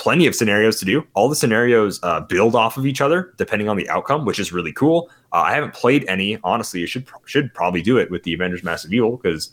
plenty 0.00 0.26
of 0.26 0.34
scenarios 0.34 0.78
to 0.78 0.86
do. 0.86 1.06
All 1.12 1.28
the 1.28 1.36
scenarios 1.36 2.00
uh, 2.02 2.20
build 2.20 2.54
off 2.54 2.78
of 2.78 2.86
each 2.86 3.02
other 3.02 3.34
depending 3.36 3.68
on 3.68 3.76
the 3.76 3.86
outcome, 3.90 4.24
which 4.24 4.38
is 4.38 4.50
really 4.50 4.72
cool. 4.72 5.10
Uh, 5.30 5.42
I 5.42 5.54
haven't 5.54 5.74
played 5.74 6.06
any. 6.08 6.38
Honestly, 6.42 6.80
you 6.80 6.86
should 6.86 7.06
should 7.26 7.52
probably 7.52 7.82
do 7.82 7.98
it 7.98 8.10
with 8.10 8.22
the 8.22 8.32
Avengers 8.32 8.64
Masters 8.64 8.88
of 8.88 8.94
Evil 8.94 9.18
because 9.18 9.50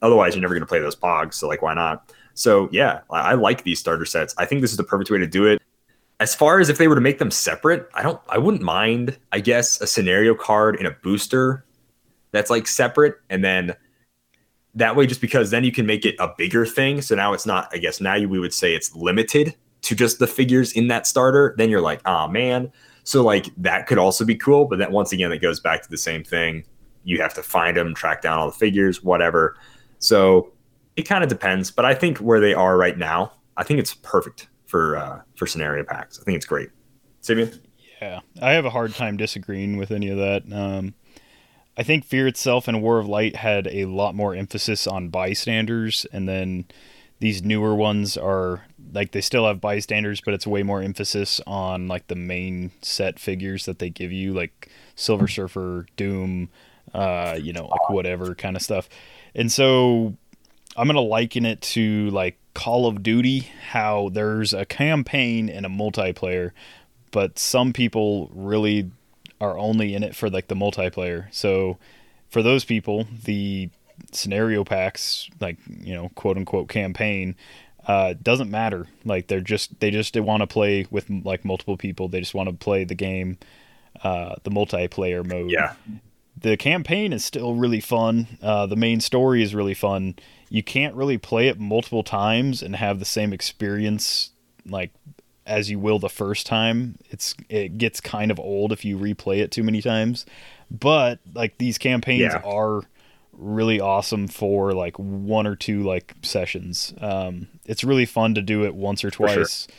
otherwise 0.00 0.34
you're 0.34 0.40
never 0.40 0.54
going 0.54 0.62
to 0.62 0.66
play 0.66 0.80
those 0.80 0.96
pogs. 0.96 1.34
So 1.34 1.46
like, 1.46 1.60
why 1.60 1.74
not? 1.74 2.10
So 2.32 2.70
yeah, 2.72 3.00
I, 3.10 3.32
I 3.32 3.34
like 3.34 3.64
these 3.64 3.78
starter 3.78 4.06
sets. 4.06 4.34
I 4.38 4.46
think 4.46 4.62
this 4.62 4.70
is 4.70 4.78
the 4.78 4.84
perfect 4.84 5.10
way 5.10 5.18
to 5.18 5.26
do 5.26 5.44
it. 5.44 5.60
As 6.20 6.34
far 6.34 6.58
as 6.58 6.70
if 6.70 6.78
they 6.78 6.88
were 6.88 6.94
to 6.94 7.00
make 7.02 7.18
them 7.18 7.30
separate, 7.30 7.86
I 7.92 8.02
don't. 8.02 8.20
I 8.30 8.38
wouldn't 8.38 8.62
mind. 8.62 9.18
I 9.30 9.40
guess 9.40 9.78
a 9.82 9.86
scenario 9.86 10.34
card 10.34 10.76
in 10.76 10.86
a 10.86 10.90
booster 10.90 11.66
that's 12.30 12.48
like 12.48 12.66
separate, 12.66 13.16
and 13.28 13.44
then 13.44 13.76
that 14.74 14.96
way 14.96 15.06
just 15.06 15.20
because 15.20 15.50
then 15.50 15.64
you 15.64 15.72
can 15.72 15.84
make 15.84 16.06
it 16.06 16.14
a 16.18 16.32
bigger 16.38 16.64
thing 16.64 17.02
so 17.02 17.14
now 17.14 17.34
it's 17.34 17.44
not 17.44 17.68
i 17.72 17.76
guess 17.76 18.00
now 18.00 18.14
you, 18.14 18.26
we 18.26 18.38
would 18.38 18.54
say 18.54 18.74
it's 18.74 18.96
limited 18.96 19.54
to 19.82 19.94
just 19.94 20.18
the 20.18 20.26
figures 20.26 20.72
in 20.72 20.88
that 20.88 21.06
starter 21.06 21.54
then 21.58 21.70
you're 21.70 21.80
like 21.80 22.00
oh 22.06 22.28
man. 22.28 22.70
So 23.04 23.22
like 23.22 23.50
that 23.56 23.86
could 23.86 23.98
also 23.98 24.24
be 24.24 24.36
cool 24.36 24.66
but 24.66 24.78
then 24.78 24.92
once 24.92 25.12
again 25.12 25.32
it 25.32 25.38
goes 25.38 25.60
back 25.60 25.82
to 25.82 25.90
the 25.90 25.98
same 25.98 26.24
thing. 26.24 26.64
You 27.04 27.20
have 27.20 27.34
to 27.34 27.42
find 27.42 27.76
them 27.76 27.94
track 27.94 28.22
down 28.22 28.38
all 28.38 28.46
the 28.46 28.56
figures 28.56 29.02
whatever. 29.02 29.56
So 29.98 30.52
it 30.96 31.02
kind 31.02 31.22
of 31.24 31.30
depends 31.30 31.70
but 31.70 31.84
i 31.84 31.94
think 31.94 32.18
where 32.18 32.40
they 32.40 32.52
are 32.52 32.76
right 32.76 32.98
now 32.98 33.32
i 33.56 33.62
think 33.62 33.80
it's 33.80 33.94
perfect 33.94 34.48
for 34.66 34.96
uh 34.96 35.20
for 35.36 35.46
scenario 35.46 35.84
packs. 35.84 36.20
I 36.20 36.24
think 36.24 36.36
it's 36.36 36.46
great. 36.46 36.70
Simeon? 37.20 37.52
yeah 38.00 38.20
i 38.40 38.52
have 38.52 38.64
a 38.64 38.70
hard 38.70 38.94
time 38.94 39.16
disagreeing 39.16 39.76
with 39.76 39.90
any 39.90 40.08
of 40.08 40.18
that. 40.18 40.42
Um 40.52 40.94
I 41.76 41.82
think 41.82 42.04
Fear 42.04 42.26
itself 42.26 42.68
and 42.68 42.82
War 42.82 42.98
of 42.98 43.08
Light 43.08 43.36
had 43.36 43.66
a 43.68 43.86
lot 43.86 44.14
more 44.14 44.34
emphasis 44.34 44.86
on 44.86 45.08
bystanders, 45.08 46.04
and 46.12 46.28
then 46.28 46.66
these 47.22 47.44
newer 47.44 47.72
ones 47.72 48.16
are 48.16 48.64
like 48.92 49.12
they 49.12 49.20
still 49.20 49.46
have 49.46 49.60
bystanders, 49.60 50.20
but 50.20 50.34
it's 50.34 50.44
way 50.44 50.64
more 50.64 50.82
emphasis 50.82 51.40
on 51.46 51.86
like 51.86 52.08
the 52.08 52.16
main 52.16 52.72
set 52.82 53.20
figures 53.20 53.64
that 53.66 53.78
they 53.78 53.88
give 53.88 54.10
you, 54.10 54.32
like 54.32 54.68
Silver 54.96 55.28
Surfer, 55.28 55.86
Doom, 55.96 56.48
uh, 56.92 57.38
you 57.40 57.52
know, 57.52 57.66
like 57.66 57.88
whatever 57.90 58.34
kind 58.34 58.56
of 58.56 58.62
stuff. 58.62 58.88
And 59.36 59.52
so 59.52 60.16
I'm 60.76 60.88
gonna 60.88 61.00
liken 61.00 61.46
it 61.46 61.60
to 61.60 62.10
like 62.10 62.38
Call 62.54 62.88
of 62.88 63.04
Duty, 63.04 63.52
how 63.70 64.08
there's 64.12 64.52
a 64.52 64.64
campaign 64.64 65.48
and 65.48 65.64
a 65.64 65.68
multiplayer, 65.68 66.50
but 67.12 67.38
some 67.38 67.72
people 67.72 68.32
really 68.34 68.90
are 69.40 69.56
only 69.56 69.94
in 69.94 70.02
it 70.02 70.16
for 70.16 70.28
like 70.28 70.48
the 70.48 70.56
multiplayer. 70.56 71.32
So 71.32 71.78
for 72.30 72.42
those 72.42 72.64
people, 72.64 73.06
the 73.22 73.70
scenario 74.12 74.64
packs, 74.64 75.28
like 75.40 75.58
you 75.80 75.94
know, 75.94 76.10
quote 76.14 76.36
unquote 76.36 76.68
campaign, 76.68 77.36
uh, 77.86 78.14
doesn't 78.22 78.50
matter. 78.50 78.86
Like 79.04 79.28
they're 79.28 79.40
just 79.40 79.78
they 79.80 79.90
just 79.90 80.16
want 80.16 80.42
to 80.42 80.46
play 80.46 80.86
with 80.90 81.08
like 81.10 81.44
multiple 81.44 81.76
people. 81.76 82.08
They 82.08 82.20
just 82.20 82.34
want 82.34 82.48
to 82.48 82.54
play 82.54 82.84
the 82.84 82.94
game, 82.94 83.38
uh, 84.02 84.36
the 84.42 84.50
multiplayer 84.50 85.26
mode. 85.26 85.50
Yeah. 85.50 85.74
The 86.36 86.56
campaign 86.56 87.12
is 87.12 87.24
still 87.24 87.54
really 87.54 87.80
fun. 87.80 88.26
Uh, 88.42 88.66
the 88.66 88.76
main 88.76 89.00
story 89.00 89.42
is 89.42 89.54
really 89.54 89.74
fun. 89.74 90.16
You 90.48 90.62
can't 90.62 90.94
really 90.94 91.18
play 91.18 91.48
it 91.48 91.58
multiple 91.58 92.02
times 92.02 92.62
and 92.62 92.74
have 92.74 92.98
the 92.98 93.04
same 93.04 93.32
experience 93.32 94.30
like 94.66 94.90
as 95.46 95.70
you 95.70 95.78
will 95.78 95.98
the 95.98 96.08
first 96.08 96.46
time. 96.46 96.98
It's 97.10 97.34
it 97.48 97.78
gets 97.78 98.00
kind 98.00 98.30
of 98.30 98.38
old 98.38 98.72
if 98.72 98.84
you 98.84 98.96
replay 98.96 99.38
it 99.38 99.50
too 99.50 99.62
many 99.62 99.82
times. 99.82 100.24
But 100.70 101.18
like 101.34 101.58
these 101.58 101.78
campaigns 101.78 102.32
yeah. 102.32 102.42
are 102.44 102.82
really 103.32 103.80
awesome 103.80 104.28
for 104.28 104.72
like 104.72 104.96
one 104.98 105.46
or 105.46 105.56
two 105.56 105.82
like 105.82 106.14
sessions. 106.22 106.94
Um, 107.00 107.48
it's 107.64 107.84
really 107.84 108.06
fun 108.06 108.34
to 108.34 108.42
do 108.42 108.64
it 108.64 108.74
once 108.74 109.04
or 109.04 109.10
twice. 109.10 109.66
Sure. 109.66 109.74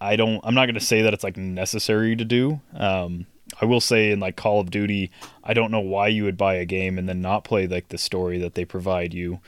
I 0.00 0.16
don't. 0.16 0.40
I'm 0.44 0.54
not 0.54 0.66
going 0.66 0.74
to 0.74 0.80
say 0.80 1.02
that 1.02 1.14
it's 1.14 1.24
like 1.24 1.36
necessary 1.36 2.14
to 2.16 2.24
do. 2.24 2.60
Um, 2.74 3.26
I 3.60 3.64
will 3.64 3.80
say 3.80 4.10
in 4.10 4.20
like 4.20 4.36
Call 4.36 4.60
of 4.60 4.70
Duty, 4.70 5.10
I 5.42 5.54
don't 5.54 5.70
know 5.70 5.80
why 5.80 6.08
you 6.08 6.24
would 6.24 6.36
buy 6.36 6.54
a 6.54 6.64
game 6.64 6.98
and 6.98 7.08
then 7.08 7.20
not 7.20 7.44
play 7.44 7.66
like 7.66 7.88
the 7.88 7.98
story 7.98 8.38
that 8.38 8.54
they 8.54 8.64
provide 8.64 9.14
you 9.14 9.40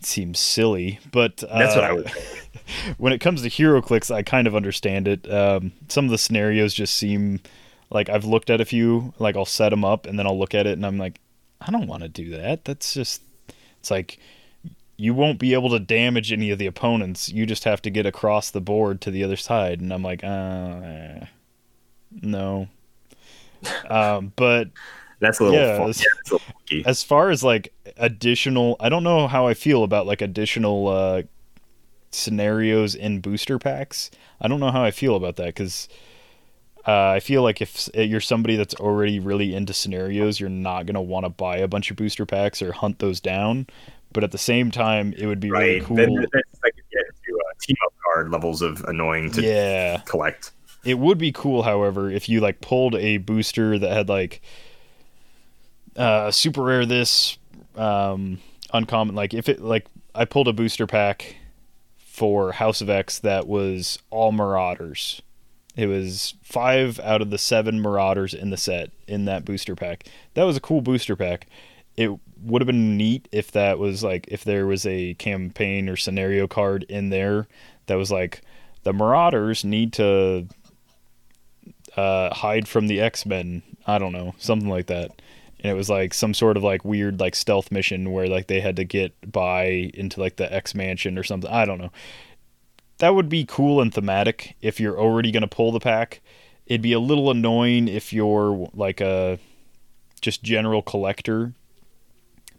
seems 0.00 0.38
silly, 0.38 0.98
but 1.12 1.42
uh, 1.48 1.58
that's 1.58 1.74
what 1.74 1.84
I 1.84 1.92
would. 1.92 2.10
when 2.98 3.12
it 3.12 3.20
comes 3.20 3.42
to 3.42 3.48
HeroClix, 3.48 4.14
I 4.14 4.22
kind 4.22 4.46
of 4.46 4.54
understand 4.54 5.08
it. 5.08 5.30
Um, 5.30 5.72
some 5.88 6.04
of 6.04 6.10
the 6.10 6.18
scenarios 6.18 6.74
just 6.74 6.96
seem 6.96 7.40
like 7.90 8.08
I've 8.08 8.24
looked 8.24 8.50
at 8.50 8.60
a 8.60 8.64
few. 8.64 9.14
Like 9.18 9.36
I'll 9.36 9.44
set 9.44 9.70
them 9.70 9.84
up 9.84 10.06
and 10.06 10.18
then 10.18 10.26
I'll 10.26 10.38
look 10.38 10.54
at 10.54 10.66
it 10.66 10.72
and 10.72 10.84
I'm 10.84 10.98
like, 10.98 11.20
I 11.66 11.72
don't 11.72 11.86
want 11.86 12.02
to 12.02 12.08
do 12.08 12.30
that. 12.30 12.64
That's 12.64 12.94
just 12.94 13.22
it's 13.80 13.90
like 13.90 14.18
you 14.96 15.12
won't 15.12 15.38
be 15.38 15.52
able 15.52 15.70
to 15.70 15.78
damage 15.78 16.32
any 16.32 16.50
of 16.50 16.58
the 16.58 16.66
opponents. 16.66 17.28
You 17.28 17.44
just 17.44 17.64
have 17.64 17.82
to 17.82 17.90
get 17.90 18.06
across 18.06 18.50
the 18.50 18.60
board 18.60 19.00
to 19.02 19.10
the 19.10 19.24
other 19.24 19.36
side, 19.36 19.80
and 19.80 19.92
I'm 19.92 20.02
like, 20.02 20.24
uh, 20.24 21.26
no. 22.22 22.68
Um, 23.88 24.32
but 24.36 24.68
that's 25.18 25.40
a 25.40 25.44
little, 25.44 25.58
yeah, 25.58 25.78
fun. 25.78 25.88
As, 25.88 26.00
yeah, 26.00 26.06
little 26.30 26.88
as 26.88 27.02
far 27.02 27.30
as 27.30 27.42
like 27.42 27.72
additional, 27.96 28.76
I 28.78 28.90
don't 28.90 29.02
know 29.02 29.26
how 29.26 29.46
I 29.46 29.54
feel 29.54 29.82
about 29.82 30.06
like 30.06 30.20
additional 30.20 30.86
uh, 30.88 31.22
scenarios 32.10 32.94
in 32.94 33.20
booster 33.20 33.58
packs. 33.58 34.10
I 34.40 34.46
don't 34.46 34.60
know 34.60 34.70
how 34.70 34.84
I 34.84 34.90
feel 34.90 35.16
about 35.16 35.36
that 35.36 35.46
because 35.46 35.88
uh, 36.86 37.10
I 37.10 37.20
feel 37.20 37.42
like 37.42 37.60
if 37.60 37.88
you're 37.94 38.20
somebody 38.20 38.56
that's 38.56 38.74
already 38.74 39.18
really 39.18 39.54
into 39.54 39.72
scenarios, 39.72 40.38
you're 40.38 40.48
not 40.48 40.86
gonna 40.86 41.02
want 41.02 41.24
to 41.24 41.30
buy 41.30 41.56
a 41.58 41.68
bunch 41.68 41.90
of 41.90 41.96
booster 41.96 42.26
packs 42.26 42.62
or 42.62 42.72
hunt 42.72 42.98
those 42.98 43.20
down. 43.20 43.66
But 44.12 44.24
at 44.24 44.32
the 44.32 44.38
same 44.38 44.70
time, 44.70 45.12
it 45.16 45.26
would 45.26 45.40
be 45.40 45.50
right. 45.50 45.60
really 45.60 45.80
cool. 45.80 45.96
Then, 45.96 46.14
then 46.14 46.42
I 46.64 46.70
could 46.70 46.84
get 46.92 47.04
to 47.26 47.38
uh, 47.38 47.52
team 47.60 47.76
up 47.84 47.92
card 48.04 48.30
levels 48.30 48.62
of 48.62 48.82
annoying 48.84 49.30
to 49.32 49.42
yeah. 49.42 49.98
collect. 50.06 50.52
It 50.84 50.98
would 50.98 51.18
be 51.18 51.32
cool, 51.32 51.64
however, 51.64 52.08
if 52.10 52.28
you 52.28 52.40
like 52.40 52.60
pulled 52.60 52.94
a 52.94 53.18
booster 53.18 53.78
that 53.78 53.92
had 53.92 54.08
like 54.08 54.40
uh, 55.96 56.30
super 56.30 56.62
rare 56.62 56.86
this 56.86 57.38
um, 57.74 58.38
uncommon 58.72 59.14
like 59.14 59.34
if 59.34 59.48
it 59.48 59.60
like 59.60 59.86
I 60.14 60.24
pulled 60.24 60.48
a 60.48 60.52
booster 60.52 60.86
pack 60.86 61.36
for 61.98 62.52
House 62.52 62.80
of 62.80 62.88
X 62.88 63.18
that 63.20 63.46
was 63.46 63.98
all 64.10 64.32
Marauders. 64.32 65.20
It 65.76 65.86
was 65.86 66.34
five 66.42 66.98
out 67.00 67.20
of 67.20 67.30
the 67.30 67.38
seven 67.38 67.80
Marauders 67.80 68.32
in 68.32 68.50
the 68.50 68.56
set 68.56 68.90
in 69.06 69.26
that 69.26 69.44
booster 69.44 69.76
pack. 69.76 70.06
That 70.34 70.44
was 70.44 70.56
a 70.56 70.60
cool 70.60 70.80
booster 70.80 71.16
pack. 71.16 71.46
It 71.96 72.10
would 72.42 72.62
have 72.62 72.66
been 72.66 72.96
neat 72.96 73.28
if 73.30 73.52
that 73.52 73.78
was 73.78 74.02
like 74.02 74.26
if 74.28 74.42
there 74.42 74.66
was 74.66 74.86
a 74.86 75.14
campaign 75.14 75.88
or 75.88 75.96
scenario 75.96 76.46
card 76.46 76.84
in 76.84 77.10
there 77.10 77.46
that 77.86 77.96
was 77.96 78.10
like 78.10 78.42
the 78.84 78.92
Marauders 78.92 79.64
need 79.64 79.92
to 79.94 80.46
uh, 81.96 82.34
hide 82.34 82.68
from 82.68 82.86
the 82.86 83.00
X 83.00 83.26
Men. 83.26 83.62
I 83.86 83.98
don't 83.98 84.12
know, 84.12 84.34
something 84.38 84.68
like 84.68 84.86
that. 84.86 85.10
And 85.60 85.72
it 85.72 85.74
was 85.74 85.88
like 85.88 86.12
some 86.14 86.34
sort 86.34 86.56
of 86.56 86.62
like 86.62 86.84
weird 86.84 87.20
like 87.20 87.34
stealth 87.34 87.70
mission 87.70 88.12
where 88.12 88.28
like 88.28 88.46
they 88.46 88.60
had 88.60 88.76
to 88.76 88.84
get 88.84 89.14
by 89.30 89.90
into 89.94 90.20
like 90.20 90.36
the 90.36 90.52
X 90.52 90.74
Mansion 90.74 91.18
or 91.18 91.22
something. 91.22 91.50
I 91.50 91.64
don't 91.64 91.78
know. 91.78 91.92
That 92.98 93.14
would 93.14 93.28
be 93.28 93.44
cool 93.44 93.80
and 93.80 93.92
thematic 93.92 94.56
if 94.60 94.80
you're 94.80 94.98
already 94.98 95.30
gonna 95.30 95.46
pull 95.46 95.72
the 95.72 95.80
pack. 95.80 96.20
It'd 96.66 96.82
be 96.82 96.92
a 96.92 97.00
little 97.00 97.30
annoying 97.30 97.88
if 97.88 98.12
you're 98.12 98.68
like 98.74 99.00
a 99.00 99.38
just 100.20 100.42
general 100.42 100.82
collector. 100.82 101.52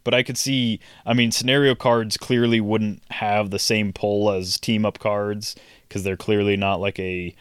But 0.03 0.13
I 0.13 0.23
could 0.23 0.38
see, 0.38 0.79
I 1.05 1.13
mean, 1.13 1.31
scenario 1.31 1.75
cards 1.75 2.15
clearly 2.15 2.61
wouldn't 2.61 3.01
have 3.11 3.49
the 3.49 3.59
same 3.59 3.91
pull 3.91 4.31
as 4.31 4.57
team 4.57 4.85
up 4.85 4.99
cards 4.99 5.55
because 5.88 6.03
they're 6.03 6.15
clearly 6.15 6.55
not 6.55 6.79
like 6.79 6.97
a 6.97 7.35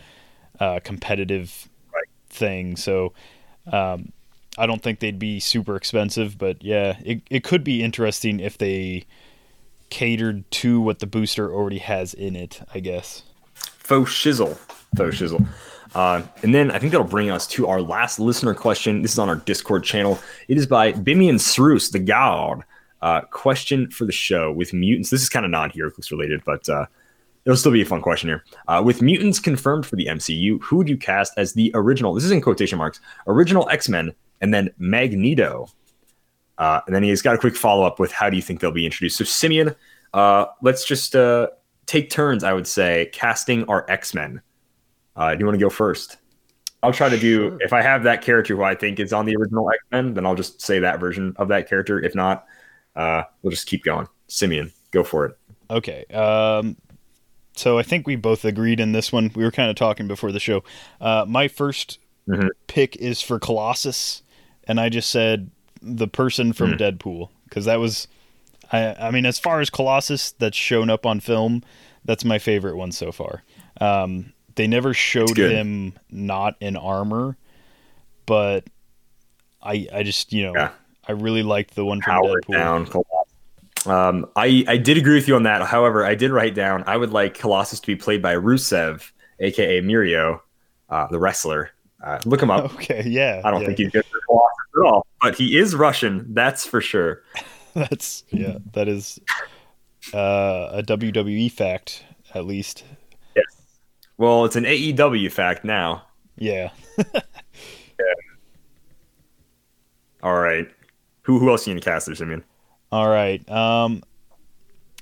uh, 0.58 0.80
competitive 0.82 1.68
thing. 2.28 2.74
So 2.74 3.12
um, 3.70 4.10
I 4.58 4.66
don't 4.66 4.82
think 4.82 4.98
they'd 4.98 5.18
be 5.18 5.38
super 5.38 5.76
expensive. 5.76 6.38
But 6.38 6.64
yeah, 6.64 6.96
it, 7.04 7.22
it 7.30 7.44
could 7.44 7.62
be 7.62 7.84
interesting 7.84 8.40
if 8.40 8.58
they 8.58 9.04
catered 9.90 10.48
to 10.50 10.80
what 10.80 10.98
the 10.98 11.06
booster 11.06 11.52
already 11.52 11.78
has 11.78 12.14
in 12.14 12.36
it, 12.36 12.60
I 12.74 12.80
guess. 12.80 13.22
Faux 13.54 14.10
shizzle. 14.10 14.56
Faux 14.96 15.16
shizzle. 15.16 15.46
Uh, 15.94 16.22
and 16.42 16.54
then 16.54 16.70
I 16.70 16.78
think 16.78 16.92
that'll 16.92 17.06
bring 17.06 17.30
us 17.30 17.46
to 17.48 17.68
our 17.68 17.80
last 17.80 18.18
listener 18.18 18.54
question. 18.54 19.02
This 19.02 19.12
is 19.12 19.18
on 19.18 19.28
our 19.28 19.36
Discord 19.36 19.84
channel. 19.84 20.18
It 20.48 20.58
is 20.58 20.66
by 20.66 20.92
Bimian 20.92 21.36
Srus, 21.36 21.90
the 21.90 21.98
God. 21.98 22.64
Uh, 23.02 23.20
question 23.30 23.90
for 23.90 24.04
the 24.04 24.12
show 24.12 24.50
with 24.50 24.72
mutants. 24.72 25.10
This 25.10 25.22
is 25.22 25.28
kind 25.28 25.44
of 25.44 25.50
non 25.50 25.70
HeroClix 25.70 26.10
related, 26.10 26.42
but 26.44 26.68
uh, 26.68 26.86
it'll 27.44 27.56
still 27.56 27.72
be 27.72 27.82
a 27.82 27.86
fun 27.86 28.02
question 28.02 28.28
here. 28.28 28.44
Uh, 28.68 28.82
with 28.84 29.00
mutants 29.00 29.38
confirmed 29.38 29.86
for 29.86 29.96
the 29.96 30.06
MCU, 30.06 30.60
who 30.62 30.76
would 30.76 30.88
you 30.88 30.96
cast 30.96 31.32
as 31.36 31.52
the 31.52 31.70
original? 31.74 32.14
This 32.14 32.24
is 32.24 32.30
in 32.30 32.40
quotation 32.40 32.78
marks. 32.78 33.00
Original 33.26 33.68
X 33.68 33.88
Men, 33.88 34.12
and 34.40 34.52
then 34.52 34.70
Magneto. 34.78 35.68
Uh, 36.58 36.80
and 36.86 36.94
then 36.94 37.02
he's 37.02 37.22
got 37.22 37.34
a 37.34 37.38
quick 37.38 37.56
follow 37.56 37.86
up 37.86 37.98
with 37.98 38.12
how 38.12 38.30
do 38.30 38.36
you 38.36 38.42
think 38.42 38.60
they'll 38.60 38.70
be 38.72 38.86
introduced? 38.86 39.18
So 39.18 39.24
Simeon, 39.24 39.74
uh, 40.14 40.46
let's 40.62 40.84
just 40.84 41.14
uh, 41.14 41.48
take 41.86 42.10
turns. 42.10 42.44
I 42.44 42.52
would 42.52 42.66
say 42.66 43.10
casting 43.12 43.64
our 43.64 43.84
X 43.90 44.14
Men. 44.14 44.40
Uh, 45.14 45.34
do 45.34 45.40
you 45.40 45.46
want 45.46 45.58
to 45.58 45.64
go 45.64 45.70
first? 45.70 46.18
I'll 46.82 46.92
try 46.92 47.08
to 47.08 47.18
do. 47.18 47.50
Sure. 47.50 47.58
If 47.60 47.72
I 47.72 47.82
have 47.82 48.04
that 48.04 48.22
character 48.22 48.56
who 48.56 48.62
I 48.62 48.74
think 48.74 49.00
is 49.00 49.12
on 49.12 49.26
the 49.26 49.36
original 49.36 49.68
X 49.70 49.78
Men, 49.90 50.14
then 50.14 50.24
I'll 50.26 50.34
just 50.34 50.60
say 50.62 50.78
that 50.78 51.00
version 51.00 51.34
of 51.38 51.48
that 51.48 51.68
character. 51.68 52.02
If 52.02 52.14
not, 52.14 52.46
uh, 52.94 53.24
we'll 53.42 53.50
just 53.50 53.66
keep 53.66 53.84
going. 53.84 54.06
Simeon, 54.28 54.72
go 54.90 55.02
for 55.02 55.26
it. 55.26 55.38
Okay. 55.70 56.04
Um, 56.06 56.76
so 57.54 57.78
I 57.78 57.82
think 57.82 58.06
we 58.06 58.16
both 58.16 58.44
agreed 58.44 58.80
in 58.80 58.92
this 58.92 59.10
one. 59.10 59.30
We 59.34 59.42
were 59.42 59.50
kind 59.50 59.70
of 59.70 59.76
talking 59.76 60.06
before 60.06 60.30
the 60.30 60.40
show. 60.40 60.62
Uh, 61.00 61.24
my 61.26 61.48
1st 61.48 61.98
mm-hmm. 62.28 62.48
pick 62.66 62.96
is 62.96 63.22
for 63.22 63.38
Colossus, 63.38 64.22
and 64.64 64.78
I 64.78 64.88
just 64.88 65.10
said 65.10 65.50
the 65.82 66.08
person 66.08 66.52
from 66.52 66.72
mm. 66.72 66.78
Deadpool 66.78 67.30
because 67.44 67.64
that 67.66 67.80
was. 67.80 68.08
I, 68.72 68.94
I 68.94 69.10
mean, 69.12 69.26
as 69.26 69.38
far 69.38 69.60
as 69.60 69.70
Colossus 69.70 70.32
that's 70.32 70.56
shown 70.56 70.90
up 70.90 71.06
on 71.06 71.20
film, 71.20 71.62
that's 72.04 72.24
my 72.24 72.40
favorite 72.40 72.76
one 72.76 72.90
so 72.90 73.12
far. 73.12 73.44
Um, 73.80 74.32
they 74.56 74.66
never 74.66 74.92
showed 74.92 75.36
him 75.36 75.92
not 76.10 76.56
in 76.60 76.76
armor, 76.76 77.36
but 78.24 78.64
I 79.62 79.86
I 79.92 80.02
just 80.02 80.32
you 80.32 80.44
know 80.44 80.54
yeah. 80.54 80.70
I 81.06 81.12
really 81.12 81.42
liked 81.42 81.74
the 81.74 81.84
one 81.84 82.00
from 82.00 82.22
Power 82.22 82.40
Deadpool. 82.40 82.52
Down, 82.52 83.04
um, 83.86 84.26
I 84.34 84.64
I 84.66 84.76
did 84.78 84.96
agree 84.96 85.14
with 85.14 85.28
you 85.28 85.36
on 85.36 85.44
that. 85.44 85.62
However, 85.62 86.04
I 86.04 86.14
did 86.14 86.30
write 86.30 86.54
down 86.54 86.84
I 86.86 86.96
would 86.96 87.10
like 87.10 87.38
Colossus 87.38 87.80
to 87.80 87.86
be 87.86 87.96
played 87.96 88.22
by 88.22 88.34
Rusev, 88.34 89.10
aka 89.38 89.80
Miro, 89.80 90.42
uh, 90.88 91.06
the 91.08 91.18
wrestler. 91.18 91.70
Uh, 92.06 92.20
look 92.24 92.40
him 92.40 92.50
up. 92.50 92.72
Okay, 92.74 93.02
yeah. 93.04 93.42
I 93.44 93.50
don't 93.50 93.62
yeah. 93.62 93.66
think 93.66 93.78
he's 93.78 93.90
good 93.90 94.04
for 94.06 94.20
Colossus 94.26 94.56
at 94.76 94.82
all, 94.86 95.06
but 95.20 95.34
he 95.34 95.58
is 95.58 95.74
Russian. 95.74 96.32
That's 96.32 96.64
for 96.64 96.80
sure. 96.80 97.22
that's 97.74 98.22
yeah. 98.30 98.58
That 98.72 98.86
is 98.86 99.18
uh, 100.14 100.70
a 100.72 100.82
WWE 100.84 101.50
fact, 101.50 102.04
at 102.34 102.46
least. 102.46 102.84
Yes. 103.34 103.44
Well, 104.18 104.44
it's 104.44 104.56
an 104.56 104.64
AEW 104.64 105.32
fact 105.32 105.64
now. 105.64 106.06
Yeah. 106.36 106.70
yeah. 106.98 107.22
All 110.22 110.38
right. 110.38 110.68
Who 111.22 111.40
who 111.40 111.50
else 111.50 111.66
are 111.66 111.70
you 111.70 111.74
gonna 111.74 111.84
cast 111.84 112.06
there, 112.06 112.14
Simeon? 112.14 112.44
All 112.92 113.08
right. 113.08 113.48
Um, 113.50 114.02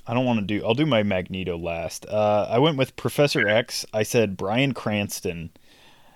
I 0.06 0.14
don't 0.14 0.24
want 0.24 0.40
to 0.40 0.46
do. 0.46 0.64
I'll 0.64 0.74
do 0.74 0.86
my 0.86 1.02
Magneto 1.02 1.58
last. 1.58 2.06
Uh, 2.06 2.46
I 2.48 2.58
went 2.58 2.78
with 2.78 2.96
Professor 2.96 3.46
X. 3.46 3.84
I 3.92 4.02
said 4.04 4.36
Bryan 4.36 4.72
Cranston, 4.72 5.50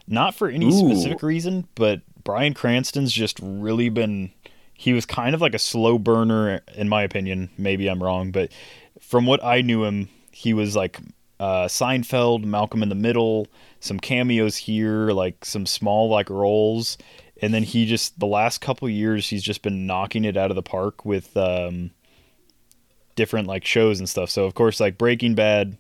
not 0.09 0.35
for 0.35 0.49
any 0.49 0.67
Ooh. 0.67 0.73
specific 0.73 1.23
reason, 1.23 1.69
but 1.75 2.01
Bryan 2.25 2.55
Cranston's 2.55 3.13
just 3.13 3.39
really 3.43 3.89
been. 3.89 4.31
He 4.75 4.93
was 4.93 5.07
kind 5.07 5.35
of 5.35 5.41
like 5.41 5.55
a 5.55 5.59
slow 5.59 5.99
burner, 5.99 6.61
in 6.75 6.89
my 6.89 7.03
opinion. 7.03 7.51
Maybe 7.59 7.89
I'm 7.89 8.03
wrong, 8.03 8.31
but 8.31 8.53
from 9.01 9.27
what 9.27 9.43
I 9.43 9.61
knew 9.61 9.85
him, 9.85 10.09
he 10.31 10.55
was 10.55 10.77
like 10.77 11.01
uh, 11.41 11.67
Seinfeld, 11.67 12.45
Malcolm 12.45 12.83
in 12.83 12.89
the 12.89 12.95
Middle, 12.95 13.47
some 13.81 13.99
cameos 13.99 14.57
here, 14.57 15.11
like 15.11 15.45
some 15.45 15.67
small 15.67 16.09
like 16.09 16.31
roles, 16.31 16.99
and 17.41 17.55
then 17.55 17.63
he 17.63 17.87
just 17.87 18.19
the 18.19 18.27
last 18.27 18.61
couple 18.61 18.89
years 18.89 19.29
he's 19.29 19.43
just 19.43 19.63
been 19.63 19.87
knocking 19.87 20.25
it 20.25 20.37
out 20.37 20.51
of 20.51 20.57
the 20.57 20.63
park 20.63 21.05
with 21.05 21.37
um, 21.37 21.91
different 23.17 23.47
like 23.47 23.65
shows 23.65 23.99
and 23.99 24.09
stuff. 24.09 24.31
So 24.31 24.45
of 24.45 24.55
course 24.55 24.81
like 24.81 24.99
Breaking 24.99 25.35
Bad, 25.35 25.77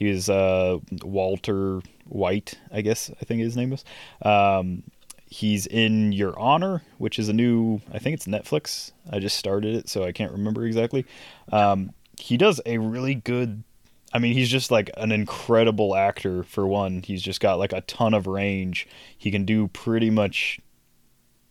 he 0.00 0.10
was 0.10 0.30
uh, 0.30 0.78
Walter 1.02 1.82
White, 2.06 2.58
I 2.72 2.80
guess 2.80 3.10
I 3.20 3.24
think 3.26 3.42
his 3.42 3.54
name 3.54 3.68
was. 3.68 3.84
Um, 4.22 4.82
he's 5.26 5.66
in 5.66 6.12
Your 6.12 6.36
Honor, 6.38 6.82
which 6.96 7.18
is 7.18 7.28
a 7.28 7.34
new 7.34 7.82
I 7.92 7.98
think 7.98 8.14
it's 8.14 8.26
Netflix. 8.26 8.92
I 9.10 9.18
just 9.18 9.36
started 9.36 9.74
it, 9.74 9.90
so 9.90 10.02
I 10.02 10.12
can't 10.12 10.32
remember 10.32 10.64
exactly. 10.64 11.04
Um, 11.52 11.92
he 12.18 12.38
does 12.38 12.62
a 12.64 12.78
really 12.78 13.14
good 13.14 13.62
I 14.10 14.18
mean, 14.18 14.32
he's 14.32 14.48
just 14.48 14.70
like 14.70 14.90
an 14.96 15.12
incredible 15.12 15.94
actor 15.94 16.44
for 16.44 16.66
one. 16.66 17.02
He's 17.04 17.22
just 17.22 17.40
got 17.40 17.58
like 17.58 17.74
a 17.74 17.82
ton 17.82 18.14
of 18.14 18.26
range. 18.26 18.88
He 19.18 19.30
can 19.30 19.44
do 19.44 19.68
pretty 19.68 20.08
much 20.08 20.60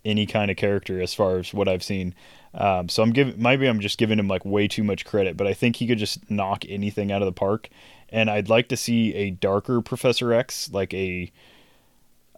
any 0.03 0.25
kind 0.25 0.49
of 0.49 0.57
character 0.57 0.99
as 0.99 1.13
far 1.13 1.37
as 1.37 1.53
what 1.53 1.67
I've 1.67 1.83
seen. 1.83 2.15
Um, 2.55 2.89
so 2.89 3.03
I'm 3.03 3.11
giving 3.11 3.39
maybe 3.39 3.67
I'm 3.67 3.79
just 3.79 3.99
giving 3.99 4.17
him 4.17 4.27
like 4.27 4.43
way 4.43 4.67
too 4.67 4.83
much 4.83 5.05
credit, 5.05 5.37
but 5.37 5.45
I 5.45 5.53
think 5.53 5.75
he 5.75 5.85
could 5.85 5.99
just 5.99 6.31
knock 6.31 6.65
anything 6.67 7.11
out 7.11 7.21
of 7.21 7.27
the 7.27 7.31
park. 7.31 7.69
And 8.11 8.29
I'd 8.29 8.49
like 8.49 8.69
to 8.69 8.77
see 8.77 9.13
a 9.15 9.31
darker 9.31 9.81
Professor 9.81 10.33
X, 10.33 10.71
like 10.71 10.93
a 10.93 11.31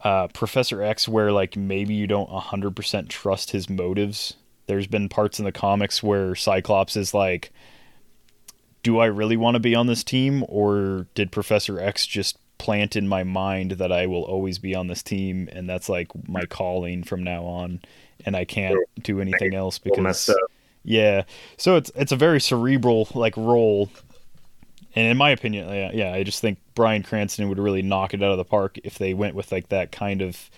uh, 0.04 0.28
Professor 0.28 0.82
X, 0.82 1.08
where 1.08 1.32
like 1.32 1.56
maybe 1.56 1.94
you 1.94 2.08
don't 2.08 2.30
100% 2.30 3.10
trust 3.10 3.52
his 3.52 3.70
motives. 3.70 4.36
There's 4.68 4.88
been 4.88 5.10
parts 5.10 5.40
in 5.40 5.46
the 5.46 5.52
comics 5.52 6.02
where 6.02 6.36
Cyclops 6.36 6.96
is 6.96 7.14
like 7.14 7.52
do 8.84 9.00
I 9.00 9.06
really 9.06 9.38
want 9.38 9.56
to 9.56 9.60
be 9.60 9.76
on 9.76 9.88
this 9.88 10.04
team 10.04 10.44
or 10.48 11.08
did 11.14 11.32
Professor 11.32 11.80
X 11.80 12.06
just 12.06 12.38
plant 12.58 12.96
in 12.96 13.08
my 13.08 13.24
mind 13.24 13.72
that 13.72 13.92
I 13.92 14.06
will 14.06 14.24
always 14.24 14.60
be 14.60 14.76
on 14.76 14.88
this 14.88 15.02
team 15.02 15.50
and 15.52 15.70
that's 15.70 15.90
like 15.90 16.08
my 16.28 16.46
calling 16.46 17.04
from 17.04 17.24
now 17.24 17.44
on 17.44 17.82
and 18.26 18.36
I 18.36 18.46
can't 18.46 18.78
do 19.02 19.20
anything 19.20 19.54
else 19.54 19.80
because 19.80 20.30
yeah. 20.84 21.24
So 21.58 21.76
it's 21.76 21.92
it's 21.96 22.12
a 22.12 22.16
very 22.16 22.40
cerebral 22.40 23.08
like 23.14 23.36
role 23.38 23.90
and 24.96 25.08
in 25.08 25.18
my 25.18 25.30
opinion 25.30 25.68
yeah, 25.70 25.92
yeah 25.94 26.14
I 26.14 26.24
just 26.24 26.42
think 26.42 26.60
Bryan 26.76 27.04
Cranston 27.04 27.50
would 27.50 27.60
really 27.60 27.82
knock 27.82 28.14
it 28.14 28.24
out 28.24 28.32
of 28.32 28.38
the 28.38 28.46
park 28.46 28.78
if 28.84 28.98
they 28.98 29.14
went 29.14 29.36
with 29.36 29.52
like 29.52 29.70
that 29.70 29.92
kind 29.92 30.22
of 30.22 30.50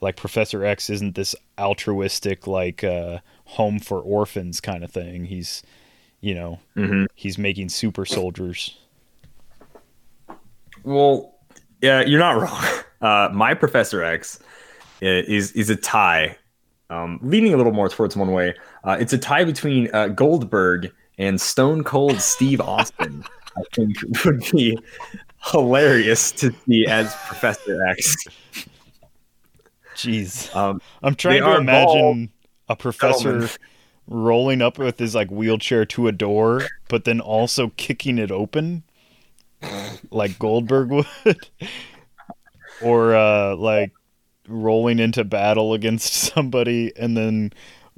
like 0.00 0.16
Professor 0.16 0.64
X 0.64 0.90
isn't 0.90 1.14
this 1.14 1.34
altruistic 1.58 2.46
like 2.46 2.84
uh 2.84 3.18
home 3.44 3.78
for 3.78 4.00
orphans 4.00 4.60
kind 4.60 4.84
of 4.84 4.90
thing 4.90 5.24
he's 5.24 5.62
you 6.20 6.34
know, 6.34 6.58
mm-hmm. 6.76 7.04
he's 7.14 7.38
making 7.38 7.68
super 7.68 8.04
soldiers. 8.04 8.76
Well, 10.82 11.34
yeah, 11.80 12.02
you're 12.02 12.20
not 12.20 12.40
wrong. 12.40 12.64
Uh, 13.00 13.30
my 13.32 13.54
Professor 13.54 14.02
X 14.02 14.40
is 15.00 15.52
is 15.52 15.70
a 15.70 15.76
tie, 15.76 16.36
um, 16.90 17.20
leaning 17.22 17.54
a 17.54 17.56
little 17.56 17.70
more 17.70 17.88
towards 17.88 18.16
one 18.16 18.32
way. 18.32 18.52
Uh, 18.82 18.96
it's 18.98 19.12
a 19.12 19.18
tie 19.18 19.44
between 19.44 19.88
uh, 19.94 20.08
Goldberg 20.08 20.92
and 21.16 21.40
Stone 21.40 21.84
Cold 21.84 22.20
Steve 22.20 22.60
Austin. 22.60 23.22
I 23.58 23.62
think 23.74 23.96
would 24.24 24.44
be 24.52 24.78
hilarious 25.52 26.32
to 26.32 26.52
see 26.66 26.86
as 26.86 27.14
Professor 27.26 27.86
X. 27.86 28.16
Jeez, 29.94 30.54
um, 30.54 30.80
I'm 31.02 31.14
trying 31.14 31.42
to 31.42 31.56
imagine 31.56 32.30
a 32.68 32.76
professor 32.76 33.48
rolling 34.06 34.62
up 34.62 34.78
with 34.78 34.98
his 34.98 35.14
like 35.14 35.30
wheelchair 35.30 35.84
to 35.84 36.08
a 36.08 36.12
door, 36.12 36.62
but 36.88 37.04
then 37.04 37.20
also 37.20 37.72
kicking 37.76 38.18
it 38.18 38.30
open, 38.30 38.84
like 40.10 40.38
Goldberg 40.38 40.90
would, 41.24 41.48
or 42.80 43.16
uh, 43.16 43.56
like 43.56 43.92
rolling 44.46 44.98
into 44.98 45.24
battle 45.24 45.74
against 45.74 46.12
somebody 46.12 46.92
and 46.96 47.16
then 47.16 47.52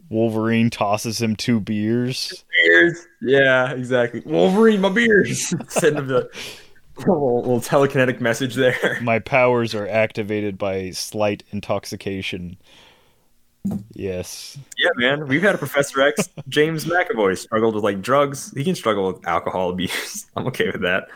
Wolverine 0.09 0.71
tosses 0.71 1.21
him 1.21 1.37
two 1.37 1.61
beers. 1.61 2.45
Beers. 2.65 3.07
Yeah, 3.21 3.73
exactly. 3.73 4.21
Wolverine, 4.25 4.81
my 4.81 4.89
beers. 4.89 5.53
Send 5.69 5.99
him 5.99 6.07
the 6.09 6.31
little, 6.97 7.41
little 7.43 7.61
telekinetic 7.61 8.21
message 8.21 8.55
there. 8.55 8.99
My 9.03 9.19
powers 9.19 9.75
are 9.75 9.87
activated 9.89 10.59
by 10.59 10.91
slight 10.91 11.43
intoxication. 11.51 12.57
Yes. 13.93 14.59
Yeah, 14.79 14.89
man. 14.97 15.27
We've 15.29 15.43
had 15.43 15.55
a 15.55 15.59
Professor 15.59 16.01
X, 16.01 16.29
James 16.49 16.87
McAvoy, 16.87 17.37
struggled 17.37 17.75
with 17.75 17.85
like 17.85 18.01
drugs. 18.01 18.53
He 18.57 18.65
can 18.65 18.75
struggle 18.75 19.07
with 19.13 19.27
alcohol 19.27 19.71
abuse. 19.71 20.27
I'm 20.37 20.47
okay 20.47 20.71
with 20.71 20.81
that. 20.83 21.09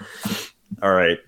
All 0.83 0.93
right. 0.93 1.19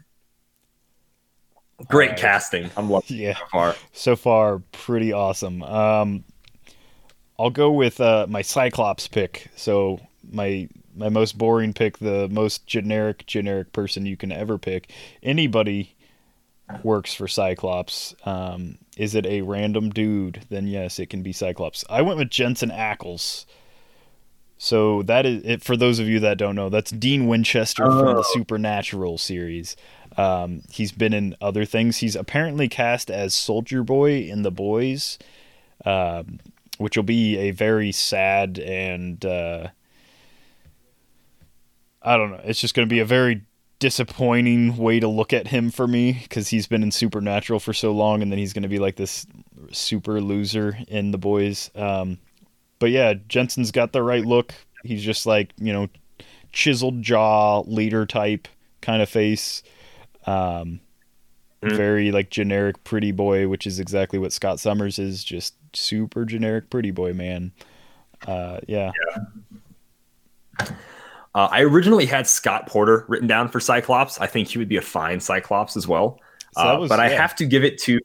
Great 1.88 2.10
right. 2.10 2.18
casting. 2.18 2.70
I'm 2.76 2.88
loving 2.90 3.16
Yeah. 3.18 3.30
it 3.30 3.36
so 3.36 3.46
far. 3.52 3.74
So 3.92 4.16
far, 4.16 4.58
pretty 4.72 5.12
awesome. 5.12 5.62
Um, 5.62 6.24
I'll 7.38 7.50
go 7.50 7.70
with 7.70 8.00
uh, 8.00 8.26
my 8.28 8.42
Cyclops 8.42 9.08
pick. 9.08 9.48
So 9.56 10.00
my 10.30 10.68
my 10.94 11.08
most 11.10 11.36
boring 11.36 11.74
pick, 11.74 11.98
the 11.98 12.28
most 12.30 12.66
generic 12.66 13.26
generic 13.26 13.72
person 13.72 14.06
you 14.06 14.16
can 14.16 14.32
ever 14.32 14.58
pick. 14.58 14.90
Anybody 15.22 15.94
works 16.82 17.14
for 17.14 17.28
Cyclops. 17.28 18.14
Um, 18.24 18.78
is 18.96 19.14
it 19.14 19.26
a 19.26 19.42
random 19.42 19.90
dude? 19.90 20.44
Then 20.48 20.66
yes, 20.66 20.98
it 20.98 21.10
can 21.10 21.22
be 21.22 21.32
Cyclops. 21.32 21.84
I 21.90 22.02
went 22.02 22.18
with 22.18 22.30
Jensen 22.30 22.70
Ackles. 22.70 23.44
So 24.58 25.02
that 25.02 25.26
is 25.26 25.42
it. 25.44 25.62
For 25.62 25.76
those 25.76 25.98
of 25.98 26.08
you 26.08 26.18
that 26.20 26.38
don't 26.38 26.56
know, 26.56 26.70
that's 26.70 26.90
Dean 26.90 27.26
Winchester 27.28 27.84
from 27.84 27.98
the 28.16 28.16
Oh. 28.18 28.32
Supernatural 28.32 29.18
series. 29.18 29.76
Um, 30.16 30.62
he's 30.70 30.92
been 30.92 31.12
in 31.12 31.36
other 31.42 31.66
things. 31.66 31.98
He's 31.98 32.16
apparently 32.16 32.66
cast 32.68 33.10
as 33.10 33.34
Soldier 33.34 33.82
Boy 33.82 34.20
in 34.20 34.42
The 34.42 34.50
Boys, 34.50 35.18
um, 35.84 36.40
which 36.78 36.96
will 36.96 37.04
be 37.04 37.36
a 37.38 37.50
very 37.50 37.92
sad 37.92 38.58
and 38.58 39.24
uh, 39.24 39.68
I 42.02 42.16
don't 42.16 42.30
know. 42.30 42.40
It's 42.44 42.60
just 42.60 42.74
going 42.74 42.88
to 42.88 42.92
be 42.92 43.00
a 43.00 43.04
very 43.04 43.42
disappointing 43.78 44.76
way 44.76 45.00
to 45.00 45.08
look 45.08 45.32
at 45.32 45.48
him 45.48 45.70
for 45.70 45.86
me 45.86 46.12
because 46.22 46.48
he's 46.48 46.66
been 46.66 46.82
in 46.82 46.90
Supernatural 46.92 47.60
for 47.60 47.72
so 47.72 47.92
long, 47.92 48.22
and 48.22 48.30
then 48.30 48.38
he's 48.38 48.52
going 48.52 48.62
to 48.62 48.68
be 48.68 48.78
like 48.78 48.96
this 48.96 49.26
super 49.72 50.20
loser 50.20 50.78
in 50.88 51.10
The 51.10 51.18
Boys. 51.18 51.70
Um, 51.74 52.18
but 52.78 52.90
yeah, 52.90 53.14
Jensen's 53.28 53.70
got 53.72 53.92
the 53.92 54.02
right 54.02 54.24
look. 54.24 54.54
He's 54.84 55.02
just 55.02 55.26
like 55.26 55.52
you 55.58 55.72
know, 55.72 55.88
chiseled 56.52 57.02
jaw, 57.02 57.60
leader 57.60 58.06
type 58.06 58.48
kind 58.80 59.02
of 59.02 59.08
face. 59.08 59.62
Um, 60.26 60.80
Mhm. 61.62 61.74
very 61.76 62.12
like 62.12 62.28
generic 62.28 62.84
pretty 62.84 63.12
boy, 63.12 63.48
which 63.48 63.66
is 63.66 63.80
exactly 63.80 64.18
what 64.18 64.30
Scott 64.32 64.60
Summers 64.60 64.98
is. 64.98 65.24
Just 65.24 65.54
super 65.76 66.24
generic 66.24 66.70
pretty 66.70 66.90
boy 66.90 67.12
man. 67.12 67.52
Uh, 68.26 68.58
yeah. 68.66 68.92
Uh, 70.60 71.48
I 71.50 71.60
originally 71.62 72.06
had 72.06 72.26
Scott 72.26 72.66
Porter 72.66 73.04
written 73.08 73.28
down 73.28 73.48
for 73.48 73.60
Cyclops. 73.60 74.18
I 74.20 74.26
think 74.26 74.48
he 74.48 74.58
would 74.58 74.68
be 74.68 74.78
a 74.78 74.82
fine 74.82 75.20
Cyclops 75.20 75.76
as 75.76 75.86
well. 75.86 76.18
So 76.54 76.62
Uh, 76.62 76.78
was- 76.80 76.88
but 76.88 76.98
I 77.00 77.08
have 77.10 77.36
to 77.36 77.44
give 77.46 77.62
it 77.64 77.78
to 77.82 78.00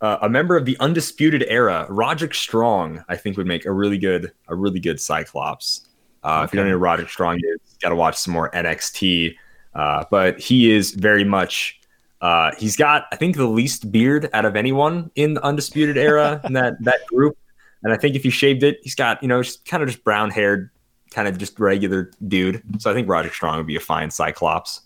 uh, 0.00 0.18
a 0.22 0.28
member 0.28 0.56
of 0.56 0.64
the 0.66 0.76
Undisputed 0.80 1.44
Era, 1.48 1.86
Roderick 1.88 2.34
Strong. 2.34 3.02
I 3.08 3.16
think 3.16 3.36
would 3.38 3.46
make 3.46 3.64
a 3.64 3.72
really 3.72 3.96
good, 3.98 4.30
a 4.48 4.54
really 4.54 4.78
good 4.80 5.00
Cyclops. 5.00 5.88
Uh, 6.22 6.42
If 6.46 6.52
you 6.52 6.58
don't 6.58 6.66
know 6.66 6.72
who 6.72 6.78
Roderick 6.78 7.08
Strong 7.08 7.38
is, 7.38 7.76
got 7.80 7.88
to 7.88 7.96
watch 7.96 8.16
some 8.16 8.32
more 8.34 8.50
NXT. 8.50 9.36
Uh, 9.74 10.04
but 10.10 10.38
he 10.38 10.70
is 10.72 10.92
very 10.92 11.24
much. 11.24 11.80
Uh, 12.24 12.52
he's 12.56 12.74
got, 12.74 13.04
I 13.12 13.16
think, 13.16 13.36
the 13.36 13.46
least 13.46 13.92
beard 13.92 14.30
out 14.32 14.46
of 14.46 14.56
anyone 14.56 15.10
in 15.14 15.34
the 15.34 15.44
Undisputed 15.44 15.98
Era 15.98 16.40
in 16.44 16.54
that 16.54 16.72
that 16.80 17.06
group. 17.06 17.36
And 17.82 17.92
I 17.92 17.98
think 17.98 18.16
if 18.16 18.24
you 18.24 18.30
shaved 18.30 18.62
it, 18.62 18.78
he's 18.82 18.94
got, 18.94 19.22
you 19.22 19.28
know, 19.28 19.42
just 19.42 19.66
kind 19.66 19.82
of 19.82 19.90
just 19.90 20.02
brown 20.04 20.30
haired, 20.30 20.70
kind 21.10 21.28
of 21.28 21.36
just 21.36 21.60
regular 21.60 22.10
dude. 22.26 22.62
So 22.78 22.90
I 22.90 22.94
think 22.94 23.10
Roger 23.10 23.28
Strong 23.30 23.58
would 23.58 23.66
be 23.66 23.76
a 23.76 23.80
fine 23.80 24.10
Cyclops. 24.10 24.80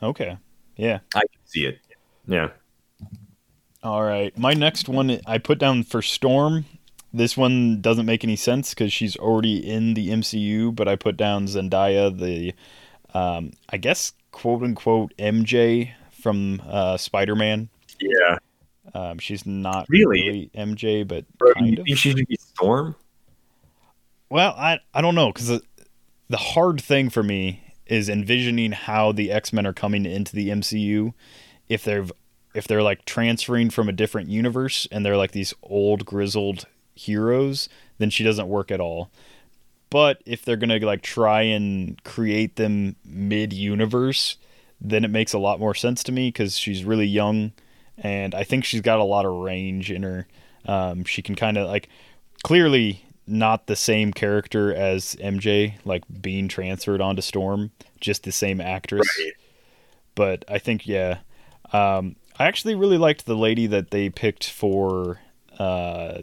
Okay. 0.00 0.38
Yeah. 0.76 1.00
I 1.12 1.22
can 1.22 1.40
see 1.44 1.66
it. 1.66 1.80
Yeah. 2.28 2.50
All 3.82 4.04
right. 4.04 4.38
My 4.38 4.54
next 4.54 4.88
one 4.88 5.20
I 5.26 5.38
put 5.38 5.58
down 5.58 5.82
for 5.82 6.02
Storm. 6.02 6.66
This 7.12 7.36
one 7.36 7.80
doesn't 7.80 8.06
make 8.06 8.22
any 8.22 8.36
sense 8.36 8.74
because 8.74 8.92
she's 8.92 9.16
already 9.16 9.56
in 9.68 9.94
the 9.94 10.10
MCU, 10.10 10.72
but 10.72 10.86
I 10.86 10.94
put 10.94 11.16
down 11.16 11.46
Zendaya, 11.46 12.16
the, 12.16 12.54
um, 13.12 13.54
I 13.70 13.76
guess, 13.76 14.12
quote 14.30 14.62
unquote, 14.62 15.12
MJ 15.18 15.94
from 16.20 16.62
uh, 16.66 16.96
Spider 16.96 17.34
Man. 17.36 17.68
Yeah. 18.00 18.38
Um, 18.94 19.18
she's 19.18 19.46
not 19.46 19.86
Really? 19.88 20.20
really 20.28 20.50
MJ, 20.54 21.06
but 21.06 21.24
Bro, 21.38 21.54
kind 21.54 21.66
you 21.66 21.72
of. 21.80 21.84
think 21.84 21.98
she 21.98 22.10
should 22.10 22.26
be 22.26 22.36
Storm? 22.36 22.96
Well, 24.28 24.54
I 24.56 24.78
I 24.94 25.00
don't 25.00 25.14
know 25.14 25.32
because 25.32 25.48
the, 25.48 25.62
the 26.28 26.36
hard 26.36 26.80
thing 26.80 27.10
for 27.10 27.22
me 27.22 27.62
is 27.86 28.08
envisioning 28.08 28.72
how 28.72 29.12
the 29.12 29.30
X 29.32 29.52
Men 29.52 29.66
are 29.66 29.72
coming 29.72 30.06
into 30.06 30.34
the 30.34 30.48
MCU. 30.48 31.12
If 31.68 31.84
they're 31.84 32.06
if 32.54 32.66
they're 32.66 32.82
like 32.82 33.04
transferring 33.04 33.70
from 33.70 33.88
a 33.88 33.92
different 33.92 34.28
universe 34.28 34.86
and 34.90 35.04
they're 35.04 35.16
like 35.16 35.32
these 35.32 35.54
old 35.62 36.04
grizzled 36.04 36.66
heroes, 36.94 37.68
then 37.98 38.10
she 38.10 38.24
doesn't 38.24 38.48
work 38.48 38.70
at 38.70 38.80
all. 38.80 39.10
But 39.88 40.22
if 40.26 40.44
they're 40.44 40.56
gonna 40.56 40.78
like 40.78 41.02
try 41.02 41.42
and 41.42 42.02
create 42.04 42.56
them 42.56 42.96
mid 43.04 43.52
universe, 43.52 44.36
then 44.80 45.04
it 45.04 45.10
makes 45.10 45.32
a 45.32 45.38
lot 45.38 45.60
more 45.60 45.74
sense 45.74 46.02
to 46.04 46.12
me 46.12 46.28
because 46.28 46.56
she's 46.56 46.84
really 46.84 47.06
young, 47.06 47.52
and 47.98 48.34
I 48.34 48.44
think 48.44 48.64
she's 48.64 48.80
got 48.80 48.98
a 48.98 49.04
lot 49.04 49.26
of 49.26 49.32
range 49.32 49.90
in 49.90 50.02
her. 50.02 50.26
Um, 50.66 51.04
she 51.04 51.22
can 51.22 51.34
kind 51.34 51.56
of 51.58 51.68
like 51.68 51.88
clearly 52.42 53.04
not 53.26 53.66
the 53.66 53.76
same 53.76 54.12
character 54.12 54.74
as 54.74 55.14
MJ, 55.16 55.74
like 55.84 56.02
being 56.20 56.48
transferred 56.48 57.00
onto 57.00 57.22
Storm, 57.22 57.70
just 58.00 58.24
the 58.24 58.32
same 58.32 58.60
actress. 58.60 59.08
Right. 59.18 59.32
But 60.14 60.44
I 60.48 60.58
think 60.58 60.86
yeah, 60.86 61.18
um, 61.72 62.16
I 62.38 62.46
actually 62.46 62.74
really 62.74 62.98
liked 62.98 63.26
the 63.26 63.36
lady 63.36 63.66
that 63.68 63.90
they 63.90 64.10
picked 64.10 64.50
for 64.50 65.20
uh, 65.58 66.22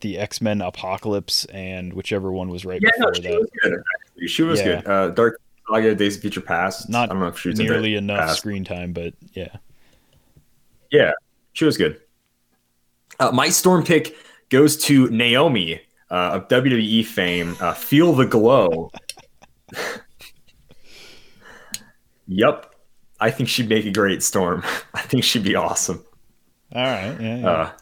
the 0.00 0.18
X 0.18 0.40
Men 0.40 0.60
Apocalypse 0.60 1.44
and 1.46 1.92
whichever 1.94 2.30
one 2.30 2.48
was 2.50 2.64
right 2.64 2.80
Yeah, 2.82 2.90
no, 2.98 3.10
before 3.10 3.14
she 3.14 3.22
that. 3.22 3.40
was 3.40 3.50
good. 3.62 4.28
She 4.30 4.42
was 4.42 4.60
Yeah. 4.60 4.82
good. 4.82 4.86
Uh, 4.86 5.08
Dark 5.10 5.40
Saga, 5.68 5.94
Days 5.94 6.16
of 6.16 6.22
Future 6.22 6.40
Past. 6.40 6.88
Not 6.88 7.10
I 7.10 7.12
don't 7.12 7.20
know 7.20 7.28
if 7.28 7.38
she 7.38 7.48
was 7.48 7.58
in 7.58 7.66
Nearly 7.66 7.94
enough 7.94 8.20
past. 8.20 8.38
screen 8.38 8.64
time, 8.64 8.92
but 8.92 9.14
yeah. 9.32 9.56
Yeah, 10.90 11.12
she 11.52 11.64
was 11.64 11.76
good. 11.76 12.00
Uh, 13.18 13.30
my 13.32 13.48
Storm 13.48 13.84
pick 13.84 14.16
goes 14.48 14.76
to 14.84 15.08
Naomi 15.10 15.80
uh, 16.10 16.40
of 16.42 16.48
WWE 16.48 17.04
fame. 17.04 17.56
Uh, 17.60 17.72
Feel 17.74 18.12
the 18.12 18.26
glow. 18.26 18.90
yep, 22.26 22.74
I 23.20 23.30
think 23.30 23.48
she'd 23.48 23.68
make 23.68 23.86
a 23.86 23.90
great 23.90 24.22
Storm. 24.22 24.62
I 24.94 25.00
think 25.00 25.24
she'd 25.24 25.44
be 25.44 25.54
awesome. 25.54 26.04
All 26.72 26.82
right. 26.82 27.16
Yeah. 27.20 27.36
yeah. 27.38 27.48
Uh, 27.48 27.72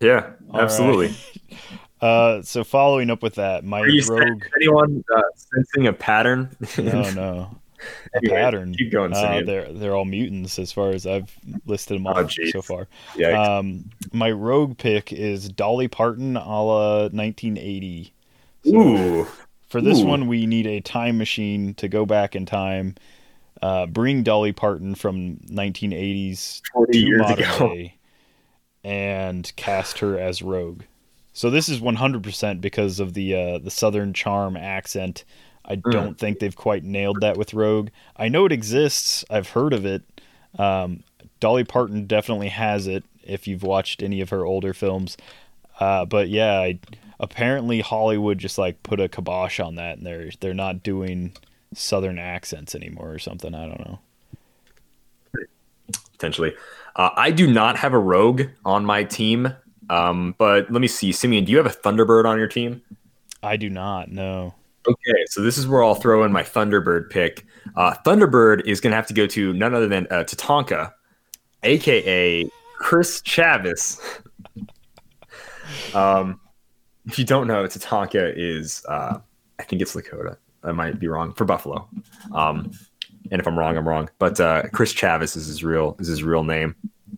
yeah, 0.00 0.30
absolutely. 0.54 1.14
Uh, 2.00 2.40
so 2.42 2.64
following 2.64 3.10
up 3.10 3.22
with 3.22 3.34
that, 3.34 3.64
my 3.64 3.80
Are 3.80 3.88
you 3.88 4.02
rogue. 4.08 4.42
anyone 4.56 5.04
uh, 5.14 5.20
sensing 5.34 5.86
a 5.86 5.92
pattern? 5.92 6.48
No, 6.78 7.10
no. 7.10 7.56
Anyway, 8.14 8.36
pattern. 8.36 8.74
keep 8.74 8.92
going, 8.92 9.12
Uh, 9.14 9.40
they're 9.44 9.72
they're 9.72 9.94
all 9.96 10.04
mutants 10.04 10.58
as 10.58 10.70
far 10.70 10.90
as 10.90 11.06
I've 11.06 11.34
listed 11.64 11.96
them 11.96 12.06
Oh, 12.06 12.26
so 12.50 12.60
far. 12.60 12.88
yeah, 13.16 13.40
Um, 13.58 13.90
my 14.12 14.30
rogue 14.30 14.76
pick 14.76 15.12
is 15.14 15.48
Dolly 15.48 15.88
Parton, 15.88 16.36
a 16.36 16.62
la 16.62 17.08
1980. 17.08 18.12
ooh, 18.66 19.26
For 19.68 19.80
this 19.80 20.00
Ooh. 20.00 20.06
one, 20.06 20.26
we 20.26 20.44
need 20.46 20.66
a 20.66 20.80
time 20.80 21.16
machine 21.16 21.72
to 21.74 21.88
go 21.88 22.04
back 22.04 22.36
in 22.36 22.44
time, 22.44 22.96
uh, 23.62 23.86
bring 23.86 24.22
Dolly 24.24 24.52
Parton 24.52 24.94
from 24.94 25.36
1980s 25.50 26.60
to 26.92 26.98
years 26.98 27.20
modern 27.22 27.44
ago. 27.44 27.68
day, 27.74 27.94
and 28.84 29.50
cast 29.56 30.00
her 30.00 30.18
as 30.18 30.42
Rogue. 30.42 30.82
So 31.32 31.48
this 31.50 31.68
is 31.68 31.80
100% 31.80 32.60
because 32.60 32.98
of 33.00 33.14
the 33.14 33.34
uh, 33.34 33.58
the 33.58 33.70
Southern 33.70 34.12
charm 34.12 34.56
accent. 34.56 35.24
I 35.64 35.76
Mm. 35.76 35.92
don't 35.92 36.18
think 36.18 36.38
they've 36.40 36.56
quite 36.56 36.82
nailed 36.84 37.20
that 37.20 37.36
with 37.36 37.54
Rogue. 37.54 37.90
I 38.16 38.28
know 38.28 38.44
it 38.46 38.52
exists. 38.52 39.24
I've 39.30 39.50
heard 39.50 39.72
of 39.72 39.84
it. 39.86 40.02
Um, 40.58 41.04
Dolly 41.38 41.64
Parton 41.64 42.06
definitely 42.06 42.48
has 42.48 42.86
it. 42.86 43.04
If 43.22 43.46
you've 43.46 43.62
watched 43.62 44.02
any 44.02 44.20
of 44.20 44.30
her 44.30 44.44
older 44.44 44.74
films, 44.74 45.16
uh, 45.78 46.04
but 46.06 46.28
yeah, 46.28 46.58
I, 46.58 46.78
apparently 47.20 47.80
Hollywood 47.80 48.38
just 48.38 48.58
like 48.58 48.82
put 48.82 48.98
a 48.98 49.08
kibosh 49.08 49.60
on 49.60 49.76
that, 49.76 49.98
and 49.98 50.06
they're 50.06 50.30
they're 50.40 50.54
not 50.54 50.82
doing 50.82 51.32
Southern 51.72 52.18
accents 52.18 52.74
anymore 52.74 53.12
or 53.12 53.18
something. 53.20 53.54
I 53.54 53.66
don't 53.68 53.80
know. 53.86 53.98
potentially. 56.12 56.52
Uh, 56.96 57.10
I 57.16 57.30
do 57.30 57.46
not 57.50 57.76
have 57.78 57.92
a 57.94 57.98
rogue 57.98 58.42
on 58.64 58.84
my 58.84 59.04
team, 59.04 59.54
um, 59.90 60.34
but 60.38 60.70
let 60.70 60.80
me 60.80 60.86
see. 60.86 61.12
Simeon, 61.12 61.44
do 61.44 61.52
you 61.52 61.58
have 61.58 61.66
a 61.66 61.70
Thunderbird 61.70 62.24
on 62.24 62.38
your 62.38 62.48
team? 62.48 62.80
I 63.42 63.56
do 63.56 63.68
not 63.68 64.10
No. 64.10 64.54
Okay, 64.88 65.24
so 65.26 65.42
this 65.42 65.58
is 65.58 65.68
where 65.68 65.84
I'll 65.84 65.94
throw 65.94 66.24
in 66.24 66.32
my 66.32 66.42
Thunderbird 66.42 67.10
pick. 67.10 67.44
Uh, 67.76 67.94
Thunderbird 68.06 68.66
is 68.66 68.80
going 68.80 68.92
to 68.92 68.96
have 68.96 69.06
to 69.08 69.14
go 69.14 69.26
to 69.26 69.52
none 69.52 69.74
other 69.74 69.86
than 69.86 70.06
uh, 70.10 70.24
Tatanka, 70.24 70.92
aka 71.62 72.50
Chris 72.78 73.20
Chavis. 73.22 74.00
Um, 75.94 76.40
if 77.06 77.16
you 77.16 77.24
don't 77.24 77.46
know, 77.46 77.64
Tatanka 77.64 78.32
is, 78.36 78.84
uh, 78.88 79.20
I 79.58 79.62
think 79.62 79.80
it's 79.80 79.94
Lakota. 79.94 80.36
I 80.64 80.72
might 80.72 80.98
be 80.98 81.06
wrong 81.06 81.32
for 81.32 81.44
Buffalo. 81.44 81.88
Um, 82.32 82.72
and 83.30 83.40
if 83.40 83.46
I'm 83.46 83.58
wrong, 83.58 83.76
I'm 83.76 83.88
wrong. 83.88 84.10
But 84.18 84.40
uh, 84.40 84.64
Chris 84.72 84.92
Chavis 84.92 85.36
is 85.36 85.46
his 85.46 85.62
real 85.62 85.96
is 86.00 86.08
his 86.08 86.22
real 86.22 86.42
name. 86.42 86.74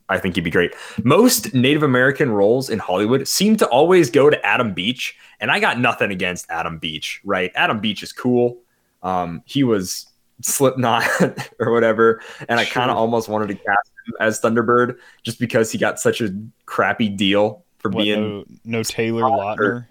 I 0.09 0.19
think 0.19 0.35
he'd 0.35 0.45
be 0.45 0.51
great. 0.51 0.75
Most 1.05 1.55
Native 1.55 1.83
American 1.83 2.31
roles 2.31 2.71
in 2.71 2.79
Hollywood 2.79 3.27
seem 3.29 3.57
to 3.57 3.67
always 3.69 4.11
go 4.11 4.31
to 4.31 4.47
Adam 4.47 4.73
Beach, 4.75 5.17
and 5.41 5.51
I 5.51 5.61
got 5.61 5.79
nothing 5.79 6.11
against 6.11 6.51
Adam 6.51 6.79
Beach. 6.79 7.21
Right? 7.25 7.53
Adam 7.55 7.81
Beach 7.81 8.03
is 8.03 8.13
cool. 8.13 8.59
Um, 9.03 9.43
he 9.47 9.65
was 9.65 10.07
Slipknot 10.43 11.05
or 11.59 11.73
whatever, 11.73 12.21
and 12.49 12.59
I 12.61 12.65
kind 12.65 12.91
of 12.91 12.97
almost 12.97 13.29
wanted 13.29 13.49
to 13.49 13.55
cast 13.55 13.91
him 14.07 14.15
as 14.21 14.41
Thunderbird 14.41 14.97
just 15.23 15.39
because 15.39 15.71
he 15.73 15.79
got 15.79 15.99
such 16.01 16.21
a 16.21 16.35
crappy 16.67 17.09
deal 17.09 17.65
for 17.79 17.91
What, 17.91 18.03
being 18.05 18.21
no, 18.39 18.45
no 18.65 18.83
Taylor 18.83 19.23
Lautner. 19.23 19.87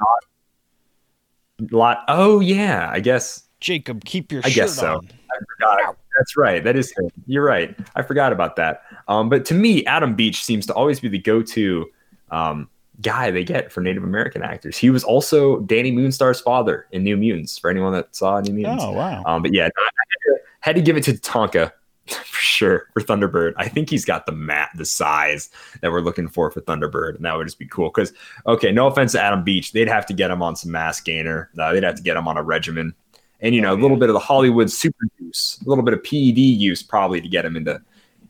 lot. 1.72 2.04
Oh 2.08 2.39
yeah, 2.39 2.89
I 2.91 2.99
guess 2.99 3.43
Jacob, 3.60 4.04
keep 4.06 4.32
your 4.32 4.41
I 4.43 4.49
shirt 4.49 4.56
guess 4.56 4.76
so. 4.76 4.95
on. 4.97 5.10
I 5.32 5.38
forgot. 5.78 5.97
That's 6.18 6.36
right. 6.38 6.64
That 6.64 6.76
is 6.76 6.91
him. 6.97 7.09
You're 7.26 7.45
right. 7.45 7.76
I 7.95 8.01
forgot 8.01 8.34
about 8.34 8.55
that. 8.57 8.84
Um, 9.07 9.30
but 9.30 9.45
to 9.45 9.53
me, 9.53 9.86
Adam 9.86 10.16
Beach 10.16 10.43
seems 10.43 10.66
to 10.68 10.74
always 10.74 10.99
be 10.99 11.07
the 11.07 11.20
go-to 11.20 11.89
um, 12.32 12.70
guy 13.01 13.32
they 13.32 13.43
get 13.43 13.72
for 13.72 13.82
Native 13.82 14.03
American 14.03 14.43
actors. 14.43 14.78
He 14.78 14.89
was 14.89 15.03
also 15.03 15.62
Dani 15.62 15.93
Moonstar's 15.93 16.41
father 16.41 16.88
in 16.91 17.03
New 17.03 17.18
Mutants. 17.18 17.57
For 17.57 17.70
anyone 17.70 17.93
that 17.93 18.16
saw 18.16 18.39
New 18.39 18.53
Mutants. 18.53 18.84
Oh 18.84 18.91
wow. 18.91 19.24
Um, 19.26 19.41
but 19.41 19.53
yeah, 19.53 19.64
I 19.66 19.66
had 19.66 20.36
to, 20.36 20.39
had 20.59 20.76
to 20.76 20.82
give 20.82 20.97
it 20.97 21.03
to 21.05 21.14
Tonka 21.14 21.72
for 22.07 22.41
sure 22.41 22.88
for 22.93 23.01
Thunderbird. 23.01 23.53
I 23.57 23.68
think 23.68 23.89
he's 23.89 24.05
got 24.05 24.26
the 24.26 24.32
mat, 24.32 24.70
the 24.76 24.86
size 24.86 25.49
that 25.82 25.91
we're 25.91 26.01
looking 26.01 26.28
for 26.28 26.51
for 26.51 26.62
Thunderbird, 26.62 27.16
and 27.16 27.26
that 27.26 27.36
would 27.36 27.47
just 27.47 27.59
be 27.59 27.68
cool. 27.68 27.89
Because 27.89 28.14
okay, 28.45 28.72
no 28.72 28.88
offense 28.88 29.14
to 29.14 29.22
Adam 29.22 29.43
Beach, 29.43 29.72
they'd 29.72 29.88
have 29.88 30.05
to 30.07 30.14
get 30.14 30.32
him 30.32 30.41
on 30.41 30.55
some 30.55 30.72
mass 30.72 31.01
gainer. 31.01 31.49
Uh, 31.57 31.74
they'd 31.74 31.84
have 31.84 31.95
to 31.95 32.03
get 32.03 32.18
him 32.18 32.28
on 32.28 32.38
a 32.38 32.43
regimen, 32.43 32.93
and 33.42 33.54
you 33.56 33.62
know 33.62 33.72
Oh, 33.72 33.76
a 33.76 33.80
little 33.82 33.98
yeah. 33.98 34.02
bit 34.02 34.10
of 34.10 34.14
the 34.14 34.20
Hollywood 34.20 34.70
super 34.72 35.06
use, 35.20 35.60
a 35.66 35.70
little 35.70 35.84
bit 35.84 35.94
of 35.94 36.04
PED 36.04 36.38
use 36.38 36.82
probably 36.84 37.22
to 37.22 37.28
get 37.28 37.46
him 37.46 37.56
into 37.58 37.82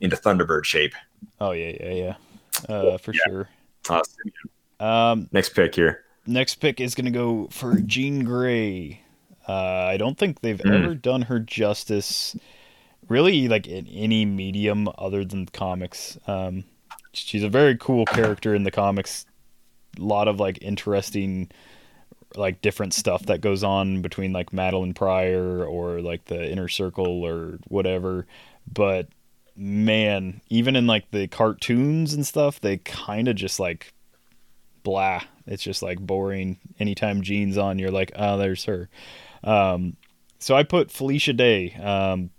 into 0.01 0.15
Thunderbird 0.15 0.65
shape. 0.65 0.93
Oh 1.39 1.51
yeah, 1.51 1.75
yeah, 1.79 1.93
yeah. 1.93 2.15
Uh, 2.75 2.97
for 2.97 3.13
sure. 3.13 3.49
Uh, 3.89 4.01
Um, 4.79 5.29
next 5.31 5.49
pick 5.49 5.75
here. 5.75 6.03
next 6.25 6.55
pick 6.55 6.79
is 6.81 6.95
gonna 6.95 7.11
go 7.11 7.47
for 7.51 7.75
Jean 7.81 8.23
Grey. 8.23 9.01
Uh, 9.47 9.53
I 9.53 9.97
don't 9.97 10.17
think 10.17 10.41
they've 10.41 10.57
Mm. 10.59 10.83
ever 10.83 10.95
done 10.95 11.23
her 11.23 11.39
justice, 11.39 12.35
really, 13.07 13.47
like 13.47 13.67
in 13.67 13.87
any 13.87 14.25
medium 14.25 14.87
other 14.97 15.25
than 15.25 15.45
comics. 15.47 16.17
Um, 16.27 16.63
she's 17.13 17.43
a 17.43 17.49
very 17.49 17.75
cool 17.77 18.05
character 18.05 18.55
in 18.55 18.63
the 18.63 18.71
comics. 18.71 19.25
A 19.99 20.01
lot 20.01 20.27
of 20.27 20.39
like 20.39 20.59
interesting, 20.61 21.49
like 22.35 22.61
different 22.61 22.93
stuff 22.93 23.25
that 23.27 23.41
goes 23.41 23.63
on 23.63 24.01
between 24.01 24.33
like 24.33 24.51
Madelyne 24.51 24.95
Pryor 24.95 25.65
or 25.65 26.01
like 26.01 26.25
the 26.25 26.49
Inner 26.49 26.67
Circle 26.67 27.23
or 27.25 27.59
whatever. 27.67 28.25
But 28.71 29.07
man, 29.55 30.41
even 30.49 30.75
in 30.75 30.87
like 30.87 31.11
the 31.11 31.27
cartoons 31.27 32.13
and 32.13 32.25
stuff, 32.25 32.59
they 32.59 32.77
kind 32.77 33.27
of 33.27 33.35
just 33.35 33.59
like 33.59 33.93
blah. 34.83 35.21
It's 35.45 35.63
just 35.63 35.81
like 35.81 35.99
boring. 35.99 36.57
Anytime 36.79 37.21
Jean's 37.21 37.57
on, 37.57 37.79
you're 37.79 37.91
like, 37.91 38.11
oh, 38.15 38.37
there's 38.37 38.65
her. 38.65 38.89
Um, 39.43 39.97
so 40.39 40.55
I 40.55 40.63
put 40.63 40.91
Felicia 40.91 41.33
Day. 41.33 41.73
Um, 41.75 42.31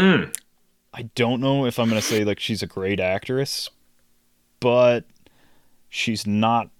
Mm. 0.00 0.34
I 0.94 1.02
don't 1.14 1.42
know 1.42 1.66
if 1.66 1.78
I'm 1.78 1.88
gonna 1.90 2.00
say 2.00 2.24
like 2.24 2.40
she's 2.40 2.62
a 2.62 2.66
great 2.66 3.00
actress, 3.00 3.68
but 4.60 5.04
she's 5.90 6.26
not 6.26 6.70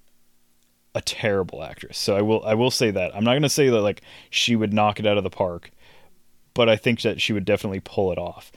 a 0.95 1.01
terrible 1.01 1.63
actress. 1.63 1.99
So 1.99 2.17
I 2.17 2.23
will 2.23 2.45
I 2.45 2.55
will 2.55 2.71
say 2.71 2.91
that. 2.91 3.15
I'm 3.15 3.25
not 3.25 3.35
gonna 3.35 3.49
say 3.49 3.69
that 3.69 3.81
like 3.81 4.03
she 4.31 4.57
would 4.57 4.73
knock 4.73 4.99
it 4.99 5.07
out 5.07 5.19
of 5.19 5.25
the 5.25 5.31
park, 5.31 5.71
but 6.55 6.69
I 6.69 6.77
think 6.77 7.03
that 7.03 7.21
she 7.21 7.33
would 7.33 7.45
definitely 7.45 7.81
pull 7.81 8.13
it 8.13 8.19
off. 8.19 8.51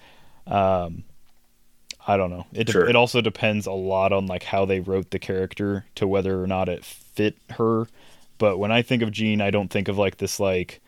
Um, 0.47 1.03
I 2.05 2.17
don't 2.17 2.29
know. 2.31 2.45
It 2.53 2.65
de- 2.65 2.71
Sure. 2.73 2.89
it 2.89 2.95
also 2.95 3.21
depends 3.21 3.65
a 3.65 3.71
lot 3.71 4.11
on 4.11 4.25
like 4.27 4.43
how 4.43 4.65
they 4.65 4.79
wrote 4.79 5.11
the 5.11 5.19
character 5.19 5.85
to 5.95 6.07
whether 6.07 6.41
or 6.41 6.47
not 6.47 6.67
it 6.69 6.83
fit 6.83 7.37
her. 7.51 7.87
But 8.39 8.57
when 8.57 8.71
I 8.71 8.81
think 8.81 9.03
of 9.03 9.11
Jean, 9.11 9.39
I 9.39 9.51
don't 9.51 9.69
think 9.69 9.87
of 9.87 9.97
like 9.97 10.17
this 10.17 10.39
like 10.39 10.81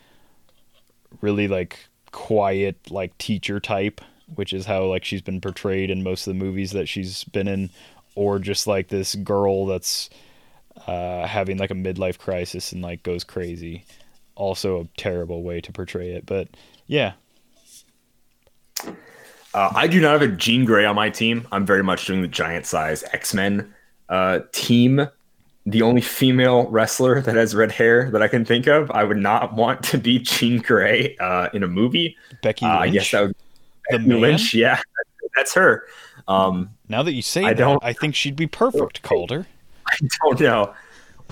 really 1.21 1.47
like 1.47 1.79
quiet 2.11 2.75
like 2.91 3.17
teacher 3.17 3.59
type, 3.59 4.01
which 4.33 4.51
is 4.51 4.65
how 4.65 4.85
like 4.85 5.05
she's 5.05 5.21
been 5.21 5.39
portrayed 5.41 5.89
in 5.89 6.03
most 6.03 6.27
of 6.27 6.33
the 6.33 6.43
movies 6.43 6.71
that 6.71 6.87
she's 6.89 7.23
been 7.25 7.47
in, 7.47 7.69
or 8.15 8.39
just 8.39 8.67
like 8.67 8.87
this 8.89 9.15
girl 9.15 9.65
that's 9.67 10.09
uh, 10.87 11.25
having 11.27 11.57
like 11.57 11.71
a 11.71 11.75
midlife 11.75 12.17
crisis 12.17 12.71
and 12.71 12.81
like 12.81 13.03
goes 13.03 13.23
crazy. 13.23 13.85
Also 14.35 14.81
a 14.81 14.87
terrible 14.97 15.43
way 15.43 15.61
to 15.61 15.71
portray 15.71 16.11
it, 16.11 16.25
but 16.25 16.47
yeah, 16.87 17.13
Uh, 19.53 19.71
I 19.73 19.87
do 19.87 20.01
not 20.01 20.11
have 20.11 20.21
a 20.21 20.27
Jean 20.27 20.65
Grey 20.65 20.83
on 20.85 20.95
my 20.95 21.09
team. 21.09 21.47
I'm 21.51 21.65
very 21.65 21.81
much 21.83 22.05
doing 22.07 22.21
the 22.21 22.27
giant 22.27 22.65
size 22.65 23.03
X 23.13 23.33
Men 23.33 23.73
uh, 24.09 24.39
team. 24.51 25.07
The 25.65 25.81
only 25.81 26.01
female 26.01 26.67
wrestler 26.69 27.21
that 27.25 27.35
has 27.35 27.55
red 27.55 27.71
hair 27.71 28.11
that 28.11 28.21
I 28.21 28.27
can 28.27 28.43
think 28.45 28.67
of, 28.67 28.91
I 28.91 29.03
would 29.05 29.17
not 29.17 29.53
want 29.53 29.81
to 29.85 29.97
be 29.97 30.19
Jean 30.19 30.61
Grey 30.61 31.15
uh, 31.21 31.47
in 31.53 31.63
a 31.63 31.67
movie. 31.67 32.17
Becky 32.43 32.65
Uh, 32.65 32.69
I 32.69 32.81
Lynch. 32.87 32.93
guess 32.93 33.11
that 33.11 33.21
would 33.21 33.35
the 33.89 33.97
Becky 33.99 34.09
man. 34.09 34.21
Lynch. 34.21 34.53
Yeah, 34.53 34.81
that's 35.35 35.53
her. 35.53 35.85
Um, 36.27 36.71
Now 36.89 37.01
that 37.03 37.13
you 37.13 37.21
say 37.21 37.45
I 37.45 37.53
that, 37.53 37.57
don't- 37.57 37.83
I 37.83 37.93
think 37.93 38.13
she'd 38.15 38.35
be 38.35 38.47
perfect, 38.47 39.01
Calder. 39.03 39.47
I 39.87 39.97
don't 40.23 40.39
know. 40.39 40.73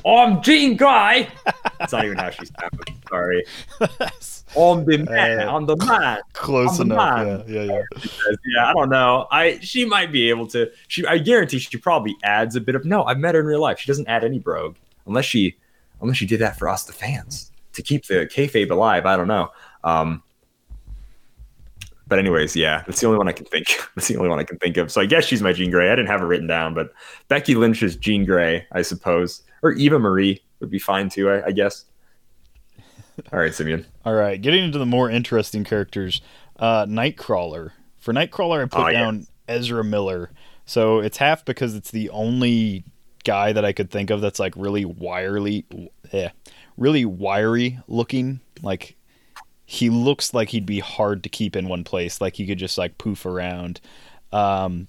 I'm 0.05 0.41
Jean 0.41 0.75
Grey. 0.75 1.29
That's 1.79 1.93
not 1.93 2.05
even 2.05 2.17
how 2.17 2.29
she 2.29 2.45
sounds. 2.45 3.01
Sorry. 3.09 3.45
I'm 4.57 4.85
the 4.85 4.97
man. 5.09 5.47
Uh, 5.47 5.55
I'm 5.55 5.65
the 5.65 5.77
man. 5.77 6.19
Close 6.33 6.79
I'm 6.79 6.91
enough. 6.91 7.47
Yeah, 7.47 7.63
yeah, 7.63 7.81
yeah. 7.95 8.35
yeah, 8.45 8.69
I 8.69 8.73
don't 8.73 8.89
know. 8.89 9.27
I 9.31 9.59
she 9.61 9.85
might 9.85 10.11
be 10.11 10.29
able 10.29 10.47
to. 10.47 10.69
She, 10.87 11.05
I 11.05 11.17
guarantee, 11.17 11.59
she 11.59 11.77
probably 11.77 12.15
adds 12.23 12.55
a 12.55 12.61
bit 12.61 12.75
of. 12.75 12.85
No, 12.85 13.03
I've 13.05 13.17
met 13.17 13.35
her 13.35 13.41
in 13.41 13.47
real 13.47 13.61
life. 13.61 13.79
She 13.79 13.87
doesn't 13.87 14.07
add 14.07 14.23
any 14.23 14.39
brogue 14.39 14.75
unless 15.07 15.25
she, 15.25 15.57
unless 16.01 16.17
she 16.17 16.25
did 16.25 16.39
that 16.39 16.57
for 16.57 16.69
us, 16.69 16.83
the 16.83 16.93
fans, 16.93 17.51
to 17.73 17.81
keep 17.81 18.05
the 18.05 18.27
kayfabe 18.27 18.69
alive. 18.69 19.05
I 19.05 19.15
don't 19.15 19.27
know. 19.27 19.49
Um, 19.83 20.21
but 22.13 22.19
anyways, 22.19 22.55
yeah, 22.55 22.83
that's 22.85 22.99
the 23.01 23.07
only 23.07 23.17
one 23.17 23.27
I 23.27 23.31
can 23.31 23.47
think. 23.47 23.65
That's 23.95 24.07
the 24.07 24.17
only 24.17 24.29
one 24.29 24.37
I 24.39 24.43
can 24.43 24.59
think 24.59 24.77
of. 24.77 24.91
So 24.91 25.01
I 25.01 25.07
guess 25.07 25.25
she's 25.25 25.41
my 25.41 25.51
Jean 25.51 25.71
Grey. 25.71 25.91
I 25.91 25.95
didn't 25.95 26.09
have 26.09 26.21
it 26.21 26.25
written 26.25 26.45
down, 26.45 26.75
but 26.75 26.93
Becky 27.27 27.55
Lynch 27.55 27.81
is 27.81 27.95
Jean 27.95 28.23
Grey, 28.23 28.67
I 28.71 28.83
suppose, 28.83 29.41
or 29.63 29.71
Eva 29.71 29.97
Marie 29.97 30.39
would 30.59 30.69
be 30.69 30.77
fine 30.77 31.09
too. 31.09 31.27
I, 31.31 31.47
I 31.47 31.51
guess. 31.51 31.85
All 33.31 33.39
right, 33.39 33.51
Simeon. 33.51 33.85
All 34.05 34.13
right, 34.13 34.39
getting 34.39 34.63
into 34.63 34.77
the 34.77 34.85
more 34.85 35.09
interesting 35.09 35.63
characters. 35.63 36.21
Uh, 36.59 36.85
Nightcrawler. 36.85 37.71
For 37.97 38.13
Nightcrawler, 38.13 38.61
I 38.61 38.65
put 38.67 38.79
Oh, 38.79 38.87
yeah. 38.89 38.99
down 38.99 39.25
Ezra 39.47 39.83
Miller. 39.83 40.29
So 40.67 40.99
it's 40.99 41.17
half 41.17 41.43
because 41.45 41.73
it's 41.73 41.89
the 41.89 42.11
only 42.11 42.83
guy 43.23 43.53
that 43.53 43.65
I 43.65 43.71
could 43.73 43.89
think 43.89 44.11
of 44.11 44.21
that's 44.21 44.39
like 44.39 44.53
really 44.55 44.85
wirely, 44.85 45.65
yeah, 46.11 46.29
really 46.77 47.05
wiry 47.05 47.79
looking. 47.87 48.39
Like 48.61 48.95
he 49.65 49.89
looks 49.89 50.33
like 50.33 50.49
he'd 50.49 50.65
be 50.65 50.79
hard 50.79 51.23
to 51.23 51.29
keep 51.29 51.55
in 51.55 51.67
one 51.67 51.83
place. 51.83 52.21
Like 52.21 52.35
he 52.35 52.45
could 52.45 52.59
just 52.59 52.77
like 52.77 52.97
poof 52.97 53.25
around. 53.25 53.79
Um, 54.31 54.87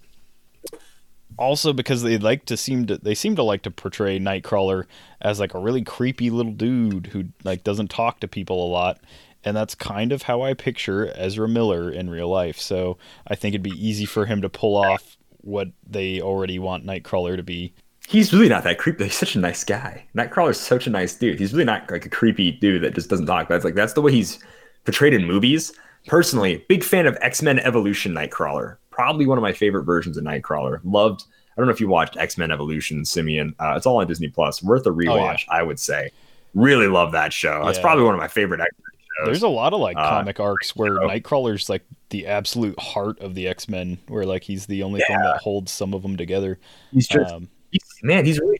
also 1.38 1.72
because 1.72 2.02
they 2.02 2.18
like 2.18 2.44
to 2.46 2.56
seem 2.56 2.86
to 2.86 2.96
they 2.98 3.14
seem 3.14 3.36
to 3.36 3.42
like 3.42 3.62
to 3.62 3.70
portray 3.70 4.18
Nightcrawler 4.18 4.84
as 5.20 5.40
like 5.40 5.54
a 5.54 5.58
really 5.58 5.82
creepy 5.82 6.30
little 6.30 6.52
dude 6.52 7.08
who 7.08 7.24
like 7.42 7.64
doesn't 7.64 7.90
talk 7.90 8.20
to 8.20 8.28
people 8.28 8.64
a 8.64 8.70
lot 8.70 9.00
and 9.44 9.56
that's 9.56 9.74
kind 9.74 10.12
of 10.12 10.22
how 10.22 10.42
I 10.42 10.54
picture 10.54 11.12
Ezra 11.14 11.48
Miller 11.48 11.90
in 11.90 12.08
real 12.08 12.28
life. 12.28 12.58
So 12.58 12.96
I 13.26 13.34
think 13.34 13.54
it'd 13.54 13.62
be 13.62 13.70
easy 13.72 14.06
for 14.06 14.26
him 14.26 14.40
to 14.42 14.48
pull 14.48 14.76
off 14.76 15.16
what 15.42 15.68
they 15.86 16.20
already 16.20 16.58
want 16.58 16.86
Nightcrawler 16.86 17.36
to 17.36 17.42
be. 17.42 17.74
He's 18.08 18.32
really 18.32 18.48
not 18.48 18.64
that 18.64 18.78
creepy. 18.78 19.04
He's 19.04 19.14
such 19.14 19.34
a 19.34 19.38
nice 19.38 19.64
guy. 19.64 20.06
Nightcrawler's 20.14 20.60
such 20.60 20.86
a 20.86 20.90
nice 20.90 21.14
dude. 21.14 21.38
He's 21.38 21.52
really 21.52 21.64
not 21.64 21.90
like 21.90 22.06
a 22.06 22.10
creepy 22.10 22.52
dude 22.52 22.82
that 22.82 22.94
just 22.94 23.10
doesn't 23.10 23.26
talk. 23.26 23.48
That's 23.48 23.64
like 23.64 23.74
that's 23.74 23.92
the 23.92 24.02
way 24.02 24.12
he's 24.12 24.38
portrayed 24.84 25.14
in 25.14 25.24
movies. 25.26 25.72
Personally, 26.06 26.64
big 26.68 26.84
fan 26.84 27.06
of 27.06 27.16
X 27.20 27.42
Men 27.42 27.58
Evolution 27.60 28.12
Nightcrawler. 28.12 28.76
Probably 28.90 29.26
one 29.26 29.38
of 29.38 29.42
my 29.42 29.52
favorite 29.52 29.84
versions 29.84 30.16
of 30.16 30.24
Nightcrawler. 30.24 30.80
Loved. 30.84 31.24
I 31.56 31.60
don't 31.60 31.66
know 31.66 31.72
if 31.72 31.80
you 31.80 31.88
watched 31.88 32.16
X 32.16 32.36
Men 32.36 32.50
Evolution, 32.50 33.04
Simeon. 33.04 33.54
Uh, 33.58 33.74
it's 33.76 33.86
all 33.86 33.98
on 34.00 34.06
Disney 34.06 34.28
Plus. 34.28 34.62
Worth 34.62 34.86
a 34.86 34.90
rewatch, 34.90 35.44
I 35.48 35.62
would 35.62 35.78
say. 35.80 36.10
Really 36.54 36.86
love 36.88 37.12
that 37.12 37.32
show. 37.32 37.62
That's 37.64 37.78
Yeah. 37.78 37.82
probably 37.82 38.04
one 38.04 38.14
of 38.14 38.20
my 38.20 38.28
favorite 38.28 38.60
X 38.60 38.70
Men 38.76 39.00
shows. 39.18 39.26
There's 39.26 39.42
a 39.42 39.48
lot 39.48 39.72
of 39.72 39.80
like 39.80 39.96
Uh, 39.96 40.08
comic 40.10 40.38
arcs 40.40 40.76
where 40.76 40.96
so- 40.96 41.08
Nightcrawler's 41.08 41.68
like 41.70 41.82
the 42.10 42.26
absolute 42.26 42.78
heart 42.78 43.18
of 43.20 43.34
the 43.34 43.48
X 43.48 43.68
Men, 43.68 43.98
where 44.08 44.24
like 44.26 44.44
he's 44.44 44.66
the 44.66 44.82
only 44.82 45.00
thing 45.06 45.16
that 45.16 45.38
holds 45.38 45.72
some 45.72 45.94
of 45.94 46.02
them 46.02 46.16
together. 46.16 46.58
he's 46.92 47.08
just 47.08 47.32
Um, 47.32 47.48
he's, 47.70 47.80
man. 48.02 48.24
He's 48.24 48.38
really 48.38 48.58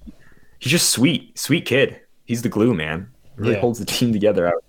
he's 0.60 0.72
just 0.72 0.90
sweet, 0.90 1.38
sweet 1.38 1.66
kid. 1.66 2.00
He's 2.24 2.42
the 2.42 2.48
glue, 2.48 2.72
man. 2.74 3.08
Really 3.36 3.54
Yeah. 3.54 3.60
holds 3.60 3.78
the 3.80 3.84
team 3.84 4.12
together. 4.12 4.48
I 4.48 4.52
would. 4.54 4.64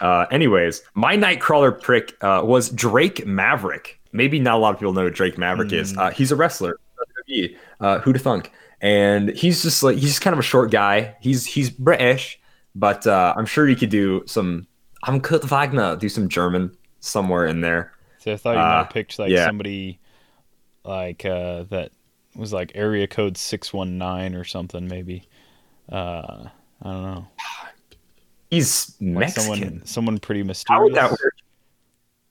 Uh, 0.00 0.26
anyways, 0.30 0.82
my 0.94 1.16
Nightcrawler 1.16 1.80
prick 1.80 2.14
uh, 2.22 2.42
was 2.44 2.70
Drake 2.70 3.26
Maverick. 3.26 4.00
Maybe 4.12 4.38
not 4.38 4.56
a 4.56 4.58
lot 4.58 4.74
of 4.74 4.78
people 4.80 4.92
know 4.92 5.02
who 5.02 5.10
Drake 5.10 5.38
Maverick 5.38 5.72
is. 5.72 5.92
Mm. 5.92 5.98
Uh, 5.98 6.10
he's 6.10 6.30
a 6.32 6.36
wrestler. 6.36 6.78
Uh, 7.80 7.98
who 8.00 8.12
to 8.12 8.18
thunk? 8.18 8.52
and 8.80 9.30
he's 9.30 9.62
just 9.62 9.82
like 9.82 9.94
he's 9.94 10.10
just 10.10 10.20
kind 10.20 10.34
of 10.34 10.38
a 10.38 10.42
short 10.42 10.70
guy. 10.70 11.16
He's 11.20 11.46
he's 11.46 11.70
British, 11.70 12.38
but 12.74 13.06
uh, 13.06 13.32
I'm 13.36 13.46
sure 13.46 13.66
he 13.66 13.74
could 13.74 13.88
do 13.88 14.22
some. 14.26 14.66
I'm 15.04 15.20
Kurt 15.20 15.42
Wagner. 15.44 15.96
Do 15.96 16.08
some 16.08 16.28
German 16.28 16.76
somewhere 17.00 17.46
in 17.46 17.60
there. 17.62 17.92
See, 18.18 18.32
I 18.32 18.36
thought 18.36 18.50
you 18.52 18.56
might 18.58 18.80
Uh, 18.80 18.84
have 18.84 18.90
picked 18.92 19.18
like 19.18 19.30
yeah. 19.30 19.46
somebody 19.46 20.00
like 20.84 21.24
uh, 21.24 21.64
that 21.70 21.92
was 22.36 22.52
like 22.52 22.72
area 22.74 23.06
code 23.06 23.36
six 23.38 23.72
one 23.72 23.96
nine 23.96 24.34
or 24.34 24.44
something. 24.44 24.86
Maybe 24.86 25.28
uh, 25.90 26.48
I 26.82 26.90
don't 26.90 27.02
know. 27.02 27.26
He's 28.54 28.94
Like 29.00 29.10
Mexican. 29.18 29.42
someone, 29.60 29.86
someone 29.86 30.18
pretty 30.18 30.40
How 30.42 30.46
mysterious. 30.46 30.82
would 30.84 30.94
that 30.94 31.10
work? 31.10 31.34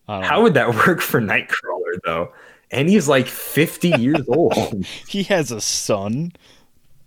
How 0.07 0.19
know. 0.37 0.43
would 0.43 0.53
that 0.55 0.75
work 0.87 1.01
for 1.01 1.21
Nightcrawler 1.21 1.99
though? 2.05 2.33
And 2.71 2.89
he's 2.89 3.07
like 3.07 3.27
50 3.27 3.89
years 3.99 4.21
old. 4.27 4.85
He 5.07 5.23
has 5.23 5.51
a 5.51 5.61
son, 5.61 6.31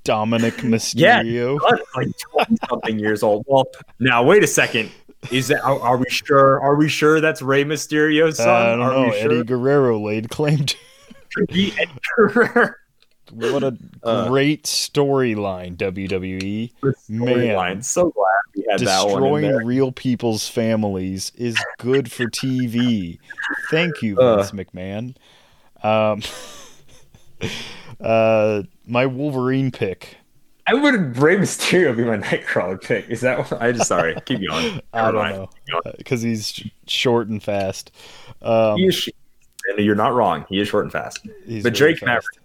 Dominik 0.05 0.63
Yeah, 0.95 1.23
Mysterio. 1.23 1.59
God, 1.59 1.81
like 1.97 2.09
20 2.33 2.57
something 2.69 2.99
years 2.99 3.23
old. 3.23 3.45
Well, 3.49 3.67
now 3.99 4.23
wait 4.23 4.45
a 4.45 4.47
second. 4.47 4.91
Is 5.33 5.49
that 5.49 5.61
are, 5.65 5.81
are 5.81 5.97
we 5.97 6.09
sure? 6.09 6.61
Are 6.61 6.77
we 6.77 6.89
sure 6.89 7.21
that's 7.21 7.43
Rey 7.43 7.65
Mysterio's 7.65 8.39
Uh, 8.39 8.45
son? 8.45 8.67
I 8.67 8.71
don't 8.77 8.81
are 8.83 9.07
know. 9.09 9.11
Eddie 9.13 9.45
Guerrero 9.45 9.99
laid 9.99 10.29
claim 10.31 10.67
to. 10.67 10.77
Eddie 11.51 11.75
Guerrero. 12.17 12.75
What 13.33 13.63
a 13.63 13.77
Uh, 14.03 14.29
great 14.29 14.65
storyline, 14.65 15.77
WWE. 15.77 16.73
Storyline. 16.83 17.85
So 17.85 18.11
glad 18.11 18.27
we 18.55 18.65
had 18.71 18.81
that 18.81 19.07
one 19.09 19.21
Destroying 19.23 19.67
real 19.67 19.93
people's 19.93 20.49
families 20.49 21.33
is 21.37 21.57
good 21.79 22.11
for 22.13 22.25
TV. 22.27 23.19
Thank 23.71 24.03
you, 24.03 24.19
Uh. 24.19 24.37
Vince 24.43 24.53
McMahon. 24.53 25.15
Um, 25.83 26.23
uh, 28.01 28.63
my 28.87 29.07
Wolverine 29.07 29.71
pick. 29.71 30.19
I 30.69 30.75
would 30.75 31.17
Rey 31.17 31.37
Mysterio 31.37 31.97
be 31.97 32.05
my 32.05 32.17
Nightcrawler 32.27 32.83
pick. 32.83 33.09
Is 33.09 33.21
that 33.21 33.39
what? 33.39 33.61
I 33.63 33.71
just 33.73 33.87
sorry. 33.89 34.17
Keep 34.25 34.49
going. 34.49 34.81
I 34.93 35.03
don't 35.13 35.15
mind. 35.15 35.37
know 35.37 35.49
because 35.97 36.23
he's 36.23 36.61
short 36.89 37.29
and 37.29 37.41
fast. 37.43 37.93
Um, 38.43 38.77
He 38.77 38.87
is. 38.87 39.09
and 39.69 39.85
you're 39.85 39.95
not 39.95 40.13
wrong. 40.15 40.45
He 40.49 40.59
is 40.61 40.67
short 40.69 40.85
and 40.85 40.93
fast. 40.93 41.21
but 41.25 41.33
very 41.47 41.71
Drake 41.71 41.99
fast. 41.99 42.07
Maverick, 42.07 42.39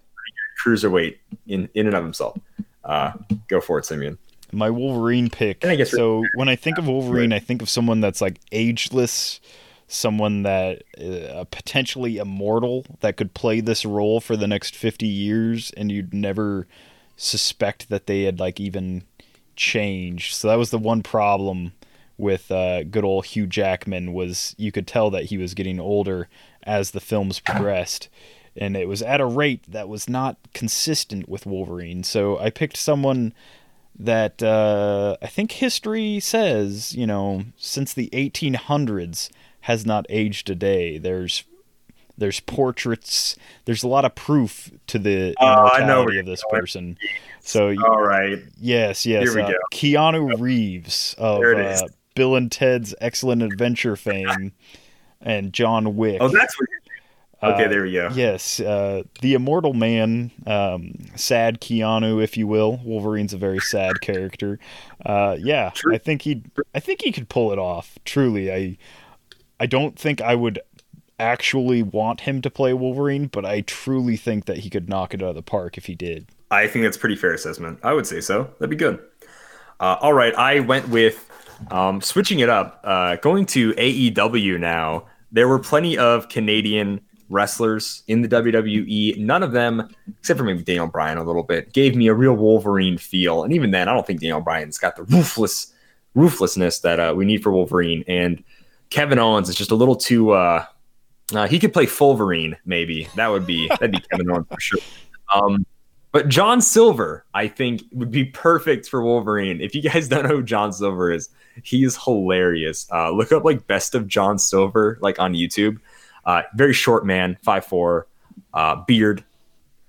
cruiserweight 0.63 1.17
in 1.47 1.69
in 1.73 1.87
and 1.87 1.95
of 1.95 2.03
himself. 2.03 2.37
Uh, 2.83 3.13
go 3.47 3.61
for 3.61 3.77
it, 3.79 3.85
Simeon. 3.85 4.17
my 4.51 4.69
Wolverine 4.69 5.29
pick. 5.29 5.63
And 5.63 5.71
I 5.71 5.75
guess- 5.75 5.91
so 5.91 6.23
when 6.35 6.49
I 6.49 6.55
think 6.55 6.77
of 6.77 6.87
Wolverine, 6.87 7.31
I 7.33 7.39
think 7.39 7.61
of 7.61 7.69
someone 7.69 8.01
that's 8.01 8.21
like 8.21 8.39
ageless, 8.51 9.39
someone 9.87 10.43
that 10.43 10.83
uh, 10.99 11.45
potentially 11.51 12.17
immortal 12.17 12.85
that 13.01 13.17
could 13.17 13.33
play 13.33 13.61
this 13.61 13.85
role 13.85 14.19
for 14.19 14.35
the 14.35 14.47
next 14.47 14.75
50 14.75 15.05
years 15.07 15.71
and 15.77 15.91
you'd 15.91 16.13
never 16.13 16.67
suspect 17.17 17.89
that 17.89 18.07
they 18.07 18.23
had 18.23 18.39
like 18.39 18.59
even 18.59 19.03
changed. 19.55 20.33
So 20.33 20.47
that 20.47 20.57
was 20.57 20.71
the 20.71 20.77
one 20.79 21.03
problem 21.03 21.73
with 22.17 22.51
uh, 22.51 22.83
good 22.83 23.03
old 23.03 23.25
Hugh 23.27 23.47
Jackman 23.47 24.11
was 24.13 24.55
you 24.57 24.71
could 24.71 24.87
tell 24.87 25.09
that 25.11 25.25
he 25.25 25.37
was 25.37 25.53
getting 25.53 25.79
older 25.79 26.27
as 26.63 26.91
the 26.91 26.99
films 26.99 27.39
progressed 27.39 28.09
and 28.57 28.75
it 28.75 28.87
was 28.87 29.01
at 29.01 29.21
a 29.21 29.25
rate 29.25 29.63
that 29.67 29.87
was 29.89 30.09
not 30.09 30.37
consistent 30.53 31.29
with 31.29 31.45
Wolverine. 31.45 32.03
So 32.03 32.37
I 32.39 32.49
picked 32.49 32.77
someone 32.77 33.33
that 33.97 34.41
uh, 34.41 35.17
I 35.21 35.27
think 35.27 35.51
history 35.53 36.19
says, 36.19 36.93
you 36.95 37.05
know, 37.07 37.43
since 37.57 37.93
the 37.93 38.09
1800s 38.13 39.29
has 39.61 39.85
not 39.85 40.05
aged 40.09 40.49
a 40.49 40.55
day. 40.55 40.97
There's 40.97 41.43
there's 42.17 42.39
portraits. 42.39 43.35
There's 43.65 43.83
a 43.83 43.87
lot 43.87 44.05
of 44.05 44.13
proof 44.15 44.69
to 44.87 44.99
the 44.99 45.33
Oh, 45.39 45.45
I 45.45 45.79
know 45.85 46.03
where 46.03 46.13
immortality 46.13 46.13
you're 46.13 46.19
of 46.21 46.25
this 46.27 46.43
going. 46.43 46.61
person. 46.61 46.97
So 47.41 47.73
All 47.83 48.01
right. 48.01 48.39
yes, 48.59 49.05
yes, 49.05 49.23
Here 49.23 49.35
we 49.35 49.41
uh, 49.41 49.49
go. 49.51 49.55
Keanu 49.73 50.39
Reeves 50.39 51.15
of 51.17 51.39
There 51.39 51.53
it 51.53 51.71
is. 51.73 51.81
uh, 51.81 51.87
Bill 52.15 52.35
and 52.35 52.51
Ted's 52.51 52.93
Excellent 53.01 53.41
Adventure 53.41 53.95
fame, 53.95 54.51
and 55.21 55.53
John 55.53 55.95
Wick. 55.95 56.17
Oh, 56.21 56.27
that's 56.27 56.59
what. 56.59 56.69
Okay, 57.43 57.65
Uh, 57.65 57.67
there 57.67 57.83
we 57.83 57.91
go. 57.91 58.09
Yes, 58.13 58.59
uh, 58.59 59.01
the 59.21 59.33
immortal 59.33 59.73
man, 59.73 60.31
um, 60.45 60.93
sad 61.15 61.59
Keanu, 61.59 62.23
if 62.23 62.37
you 62.37 62.45
will. 62.45 62.79
Wolverine's 62.83 63.33
a 63.33 63.37
very 63.37 63.59
sad 63.59 63.99
character. 64.01 64.59
Uh, 65.05 65.37
yeah, 65.39 65.71
True. 65.73 65.95
I 65.95 65.97
think 65.97 66.21
he, 66.21 66.43
I 66.75 66.79
think 66.79 67.01
he 67.01 67.11
could 67.11 67.29
pull 67.29 67.51
it 67.51 67.57
off. 67.57 67.97
Truly, 68.05 68.51
I, 68.53 68.77
I 69.59 69.65
don't 69.65 69.97
think 69.97 70.21
I 70.21 70.35
would 70.35 70.59
actually 71.19 71.81
want 71.83 72.21
him 72.21 72.41
to 72.41 72.49
play 72.49 72.73
Wolverine, 72.73 73.27
but 73.27 73.45
I 73.45 73.61
truly 73.61 74.17
think 74.17 74.45
that 74.45 74.57
he 74.59 74.69
could 74.69 74.87
knock 74.89 75.13
it 75.13 75.21
out 75.21 75.29
of 75.29 75.35
the 75.35 75.41
park 75.41 75.77
if 75.77 75.85
he 75.85 75.95
did. 75.95 76.27
I 76.51 76.67
think 76.67 76.83
that's 76.83 76.97
pretty 76.97 77.15
fair 77.15 77.33
assessment. 77.33 77.79
I 77.81 77.93
would 77.93 78.05
say 78.05 78.21
so. 78.21 78.51
That'd 78.59 78.69
be 78.69 78.75
good. 78.75 78.99
Uh, 79.79 79.97
all 80.01 80.13
right, 80.13 80.35
I 80.35 80.59
went 80.59 80.89
with 80.89 81.27
um, 81.71 82.01
switching 82.01 82.39
it 82.39 82.49
up, 82.49 82.81
uh, 82.83 83.15
going 83.15 83.45
to 83.47 83.73
AEW 83.73 84.59
now. 84.59 85.05
There 85.31 85.47
were 85.47 85.59
plenty 85.59 85.97
of 85.97 86.27
Canadian 86.29 87.01
wrestlers 87.31 88.03
in 88.07 88.21
the 88.21 88.27
WWE. 88.27 89.17
None 89.17 89.41
of 89.41 89.51
them, 89.51 89.89
except 90.19 90.37
for 90.37 90.43
maybe 90.43 90.63
Daniel 90.63 90.87
Bryan 90.87 91.17
a 91.17 91.23
little 91.23 91.43
bit, 91.43 91.73
gave 91.73 91.95
me 91.95 92.07
a 92.07 92.13
real 92.13 92.33
Wolverine 92.33 92.97
feel. 92.97 93.43
And 93.43 93.53
even 93.53 93.71
then, 93.71 93.87
I 93.87 93.93
don't 93.93 94.05
think 94.05 94.19
Daniel 94.19 94.41
Bryan's 94.41 94.77
got 94.77 94.95
the 94.95 95.03
ruthless 95.03 95.73
ruthlessness 96.13 96.79
that 96.79 96.99
uh, 96.99 97.13
we 97.15 97.25
need 97.25 97.41
for 97.41 97.51
Wolverine. 97.51 98.03
And 98.07 98.43
Kevin 98.89 99.17
Owens 99.17 99.49
is 99.49 99.55
just 99.55 99.71
a 99.71 99.75
little 99.75 99.95
too. 99.95 100.31
Uh, 100.31 100.65
uh, 101.33 101.47
he 101.47 101.59
could 101.59 101.73
play 101.73 101.85
Fulverine, 101.85 102.57
maybe. 102.65 103.07
That 103.15 103.29
would 103.29 103.47
be 103.47 103.67
that'd 103.69 103.91
be 103.91 103.99
Kevin 104.11 104.29
Owens 104.29 104.47
for 104.51 104.59
sure. 104.59 104.79
Um, 105.33 105.65
but 106.11 106.27
John 106.27 106.61
Silver, 106.61 107.25
I 107.33 107.47
think, 107.47 107.83
would 107.93 108.11
be 108.11 108.25
perfect 108.25 108.89
for 108.89 109.01
Wolverine. 109.01 109.61
If 109.61 109.73
you 109.73 109.81
guys 109.81 110.07
don't 110.09 110.23
know 110.23 110.35
who 110.35 110.43
John 110.43 110.73
Silver 110.73 111.11
is, 111.11 111.29
he 111.63 111.83
is 111.83 111.97
hilarious. 111.97 112.87
Uh, 112.91 113.11
look 113.11 113.31
up 113.31 113.43
like 113.43 113.67
best 113.67 113.95
of 113.95 114.07
John 114.07 114.37
Silver, 114.37 114.97
like 115.01 115.19
on 115.19 115.33
YouTube. 115.33 115.79
Uh, 116.25 116.43
very 116.55 116.73
short 116.73 117.05
man, 117.05 117.37
5'4", 117.45 118.03
uh, 118.53 118.75
beard, 118.87 119.23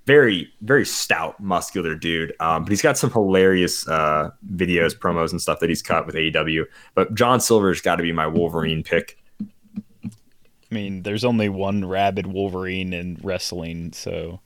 very 0.07 0.53
very 0.61 0.85
stout, 0.85 1.39
muscular 1.41 1.95
dude. 1.95 2.35
Um, 2.41 2.65
but 2.65 2.71
he's 2.71 2.83
got 2.83 2.99
some 2.99 3.11
hilarious 3.11 3.87
uh, 3.89 4.31
videos, 4.53 4.97
promos, 4.97 5.31
and 5.31 5.41
stuff 5.41 5.61
that 5.61 5.69
he's 5.69 5.83
cut 5.83 6.07
with 6.07 6.15
AEW. 6.15 6.65
But 6.95 7.15
John 7.15 7.41
Silver's 7.41 7.81
got 7.81 7.97
to 7.97 8.03
be 8.03 8.13
my 8.13 8.27
Wolverine 8.27 8.83
pick. 8.83 9.19
I 9.41 10.75
mean, 10.75 11.03
there's 11.03 11.25
only 11.25 11.49
one 11.49 11.85
rabid 11.85 12.27
Wolverine 12.27 12.95
in 12.95 13.19
wrestling, 13.23 13.93
so 13.93 14.41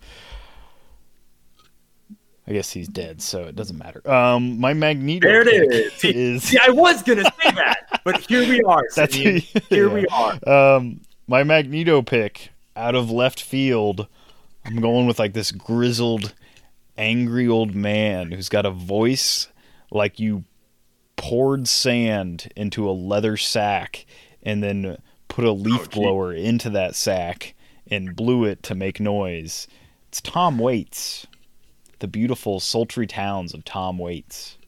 I 2.49 2.53
guess 2.53 2.73
he's 2.73 2.89
dead, 2.89 3.23
so 3.23 3.45
it 3.45 3.57
doesn't 3.57 3.79
matter. 3.79 4.09
Um, 4.11 4.61
my 4.61 4.73
Magneto 4.73 5.27
There 5.27 5.49
it 5.49 5.73
is. 5.73 5.93
See, 5.95 6.11
is 6.11 6.43
see, 6.45 6.59
I 6.59 6.71
was 6.71 7.03
gonna 7.03 7.25
say 7.25 7.51
that, 7.53 8.01
but 8.05 8.19
here 8.19 8.49
we 8.49 8.63
are. 8.63 8.83
That's 8.95 9.15
Simeon. 9.15 9.43
Here 9.69 9.89
we 9.89 10.07
are. 10.13 10.39
Um, 10.49 11.01
my 11.27 11.43
Magneto 11.43 12.03
pick 12.03 12.51
out 12.75 12.95
of 12.95 13.11
left 13.11 13.41
field. 13.41 14.07
I'm 14.65 14.81
going 14.81 15.07
with 15.07 15.19
like 15.19 15.33
this 15.33 15.53
grizzled, 15.53 16.35
angry 16.97 17.49
old 17.49 17.75
man 17.75 18.33
who's 18.33 18.49
got 18.49 18.67
a 18.67 18.71
voice 18.71 19.49
like 19.91 20.19
you 20.21 20.45
poured 21.17 21.69
sand 21.69 22.53
into 22.57 22.89
a 22.89 22.93
leather 22.93 23.37
sack 23.37 24.07
and 24.43 24.63
then 24.63 24.99
put 25.29 25.45
a 25.45 25.53
leaf 25.53 25.89
Oh, 25.93 26.01
blower 26.01 26.33
into 26.33 26.71
that 26.71 26.95
sack 26.95 27.55
and 27.89 28.17
blew 28.17 28.45
it 28.45 28.63
to 28.65 28.75
make 28.75 29.01
noise. 29.01 29.67
It's 30.09 30.21
Tom 30.21 30.59
Waits. 30.59 31.27
The 31.99 32.09
beautiful, 32.09 32.61
sultry 32.61 33.07
towns 33.07 33.55
of 33.55 33.65
Tom 33.65 33.99
Waits. 33.99 34.59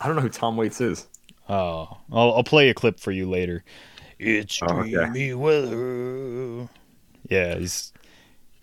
I 0.00 0.06
don't 0.06 0.16
know 0.16 0.22
who 0.22 0.28
Tom 0.28 0.56
Waits 0.56 0.80
is. 0.80 1.06
Oh, 1.48 1.98
I'll, 2.12 2.34
I'll 2.34 2.44
play 2.44 2.68
a 2.68 2.74
clip 2.74 3.00
for 3.00 3.10
you 3.12 3.28
later. 3.28 3.64
It's 4.18 4.60
Oh, 4.62 4.80
okay. 4.80 4.90
dreamy 4.90 5.34
weather. 5.34 6.68
Yeah, 7.28 7.56
he's 7.56 7.92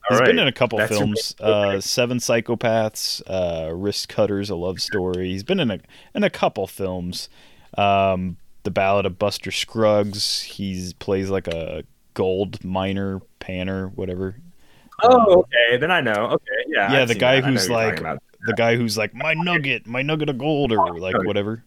he's 0.09 0.19
been 0.19 0.27
right. 0.27 0.39
in 0.39 0.47
a 0.47 0.51
couple 0.51 0.77
That's 0.77 0.91
films. 0.91 1.35
Uh, 1.39 1.81
Seven 1.81 2.17
Psychopaths, 2.19 3.21
uh, 3.27 3.69
Wristcutters, 3.71 4.49
a 4.49 4.55
love 4.55 4.81
story. 4.81 5.29
He's 5.29 5.43
been 5.43 5.59
in 5.59 5.71
a 5.71 5.79
in 6.15 6.23
a 6.23 6.29
couple 6.29 6.65
films. 6.67 7.29
Um, 7.77 8.37
the 8.63 8.71
Ballad 8.71 9.05
of 9.05 9.19
Buster 9.19 9.51
Scruggs. 9.51 10.41
He 10.41 10.93
plays 10.99 11.29
like 11.29 11.47
a 11.47 11.83
gold 12.13 12.63
miner, 12.63 13.21
panner, 13.39 13.93
whatever. 13.95 14.35
Oh, 15.03 15.39
okay. 15.41 15.77
Then 15.77 15.91
I 15.91 16.01
know. 16.01 16.13
Okay, 16.13 16.45
yeah. 16.67 16.91
yeah, 16.91 17.01
I've 17.01 17.07
the 17.07 17.15
guy. 17.15 17.41
Who's 17.41 17.69
like 17.69 17.99
the 17.99 18.53
guy 18.55 18.75
who's 18.75 18.97
like 18.97 19.13
my 19.13 19.33
nugget, 19.33 19.87
my 19.87 20.01
nugget 20.01 20.29
of 20.29 20.37
gold, 20.37 20.71
or 20.71 20.97
like 20.99 21.15
Okay. 21.15 21.25
whatever. 21.25 21.63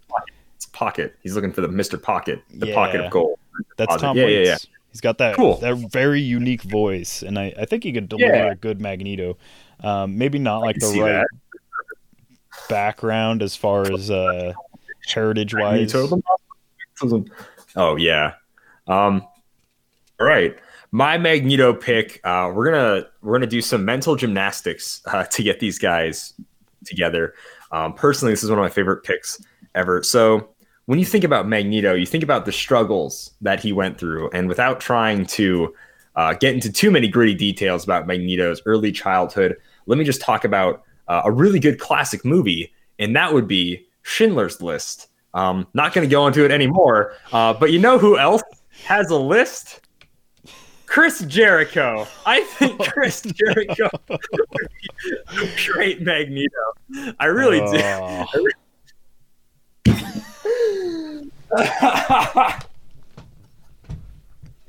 It's 0.62 0.70
pocket. 0.70 1.16
He's 1.24 1.34
looking 1.34 1.52
for 1.52 1.60
the 1.60 1.66
Mr. 1.68 2.00
Pocket, 2.00 2.40
the 2.54 2.72
pocket 2.72 3.00
of 3.00 3.10
gold. 3.10 3.36
That's. 3.76 3.96
Tom 4.00 4.16
Yeah, 4.16 4.26
Waits. 4.26 4.46
yeah, 4.48 4.52
yeah. 4.52 4.58
He's 4.92 5.00
got 5.00 5.18
that 5.18 5.34
Cool. 5.34 5.56
that 5.56 5.74
very 5.90 6.20
unique 6.20 6.62
voice, 6.62 7.22
and 7.22 7.36
I, 7.36 7.52
I 7.58 7.64
think 7.64 7.82
he 7.82 7.92
could 7.92 8.08
deliver 8.08 8.32
Yeah. 8.32 8.52
a 8.52 8.54
good 8.54 8.80
Magneto. 8.80 9.36
Um, 9.80 10.16
maybe 10.18 10.38
not 10.38 10.60
like 10.60 10.76
the 10.78 11.00
right 11.00 11.12
that. 11.12 11.26
background 12.68 13.42
as 13.42 13.56
far 13.56 13.90
as 13.92 14.08
uh, 14.10 14.52
heritage 15.06 15.52
wise. 15.54 15.92
Oh 17.74 17.96
yeah. 17.96 18.34
Um. 18.86 19.26
All 20.20 20.26
right, 20.28 20.56
my 20.92 21.18
Magneto 21.18 21.72
pick. 21.74 22.20
Uh, 22.22 22.52
we're 22.54 22.70
gonna 22.70 23.06
we're 23.22 23.32
gonna 23.34 23.46
do 23.48 23.62
some 23.62 23.84
mental 23.84 24.14
gymnastics 24.14 25.02
uh, 25.06 25.24
to 25.24 25.42
get 25.42 25.58
these 25.58 25.78
guys 25.80 26.34
together. 26.84 27.34
Um, 27.72 27.94
personally, 27.94 28.32
this 28.32 28.44
is 28.44 28.50
one 28.50 28.58
of 28.60 28.62
my 28.62 28.68
favorite 28.70 29.02
picks 29.02 29.42
ever. 29.74 30.02
So 30.02 30.50
when 30.92 30.98
you 30.98 31.06
think 31.06 31.24
about 31.24 31.48
Magneto, 31.48 31.94
you 31.94 32.04
think 32.04 32.22
about 32.22 32.44
the 32.44 32.52
struggles 32.52 33.30
that 33.40 33.60
he 33.60 33.72
went 33.72 33.96
through, 33.96 34.28
and 34.34 34.46
without 34.46 34.78
trying 34.78 35.24
to 35.24 35.74
uh, 36.16 36.34
get 36.34 36.52
into 36.52 36.70
too 36.70 36.90
many 36.90 37.08
gritty 37.08 37.32
details 37.34 37.82
about 37.82 38.06
Magneto's 38.06 38.60
early 38.66 38.92
childhood, 38.92 39.56
let 39.86 39.98
me 39.98 40.04
just 40.04 40.20
talk 40.20 40.44
about 40.44 40.82
uh, 41.08 41.22
a 41.24 41.32
really 41.32 41.58
good 41.58 41.80
classic 41.80 42.26
movie, 42.26 42.74
and 42.98 43.16
that 43.16 43.32
would 43.32 43.48
be 43.48 43.86
Schindler's 44.02 44.60
List. 44.60 45.08
Um, 45.32 45.66
not 45.72 45.94
going 45.94 46.06
to 46.06 46.12
go 46.12 46.26
into 46.26 46.44
it 46.44 46.50
anymore, 46.50 47.14
uh, 47.32 47.54
but 47.54 47.72
you 47.72 47.78
know 47.78 47.96
who 47.96 48.18
else 48.18 48.42
has 48.84 49.08
a 49.08 49.16
list? 49.16 49.80
Chris 50.84 51.20
Jericho. 51.20 52.06
I 52.26 52.42
think 52.42 52.78
Chris 52.92 53.22
Jericho 53.22 53.88
would 54.10 54.20
be 54.82 55.16
a 55.40 55.72
great 55.72 56.02
Magneto. 56.02 57.14
I 57.18 57.24
really 57.24 57.60
do. 57.60 57.78
I 57.78 58.26
really- 58.34 58.52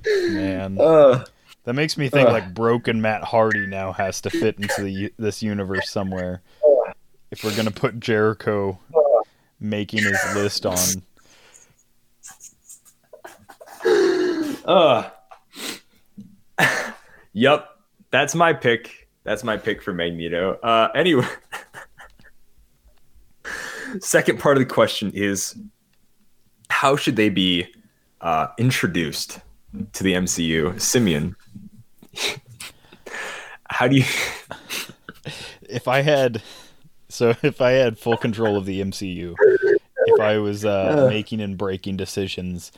Man, 0.05 0.77
Uh, 0.79 1.25
that 1.63 1.73
makes 1.73 1.97
me 1.97 2.09
think 2.09 2.29
uh. 2.29 2.33
like 2.33 2.53
broken 2.53 3.01
Matt 3.01 3.23
Hardy 3.23 3.65
now 3.67 3.93
has 3.93 4.21
to 4.21 4.29
fit 4.29 4.57
into 4.59 4.83
the, 4.83 5.13
this 5.17 5.41
universe 5.41 5.89
somewhere. 5.89 6.41
If 7.31 7.43
we're 7.43 7.55
gonna 7.55 7.71
put 7.71 7.99
Jericho 7.99 8.79
making 9.59 10.03
his 10.03 10.19
list 10.35 10.65
on, 10.65 10.77
uh. 14.65 15.09
yep, 17.33 17.69
that's 18.11 18.35
my 18.35 18.53
pick. 18.53 19.07
That's 19.23 19.43
my 19.43 19.57
pick 19.57 19.81
for 19.81 19.93
Magneto. 19.93 20.59
Uh, 20.61 20.89
anyway, 20.93 21.23
second 23.99 24.39
part 24.39 24.57
of 24.57 24.67
the 24.67 24.73
question 24.73 25.11
is 25.15 25.55
how 26.83 26.97
should 26.97 27.15
they 27.15 27.29
be 27.29 27.65
uh, 28.19 28.47
introduced 28.57 29.39
to 29.93 30.03
the 30.03 30.11
MCU? 30.15 30.81
Simeon, 30.81 31.33
how 33.69 33.87
do 33.87 33.95
you? 33.95 34.03
if 35.61 35.87
I 35.87 36.01
had, 36.01 36.43
so 37.07 37.33
if 37.41 37.61
I 37.61 37.71
had 37.71 37.97
full 37.97 38.17
control 38.17 38.57
of 38.57 38.65
the 38.65 38.81
MCU, 38.81 39.33
if 40.07 40.19
I 40.19 40.39
was 40.39 40.65
uh, 40.65 41.07
making 41.09 41.39
and 41.39 41.57
breaking 41.57 41.95
decisions, 41.95 42.73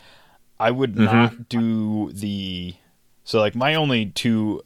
I 0.60 0.70
would 0.70 0.96
not 0.96 1.50
do 1.50 2.12
the. 2.12 2.76
So 3.24 3.40
like 3.40 3.56
my 3.56 3.74
only 3.74 4.06
two 4.12 4.62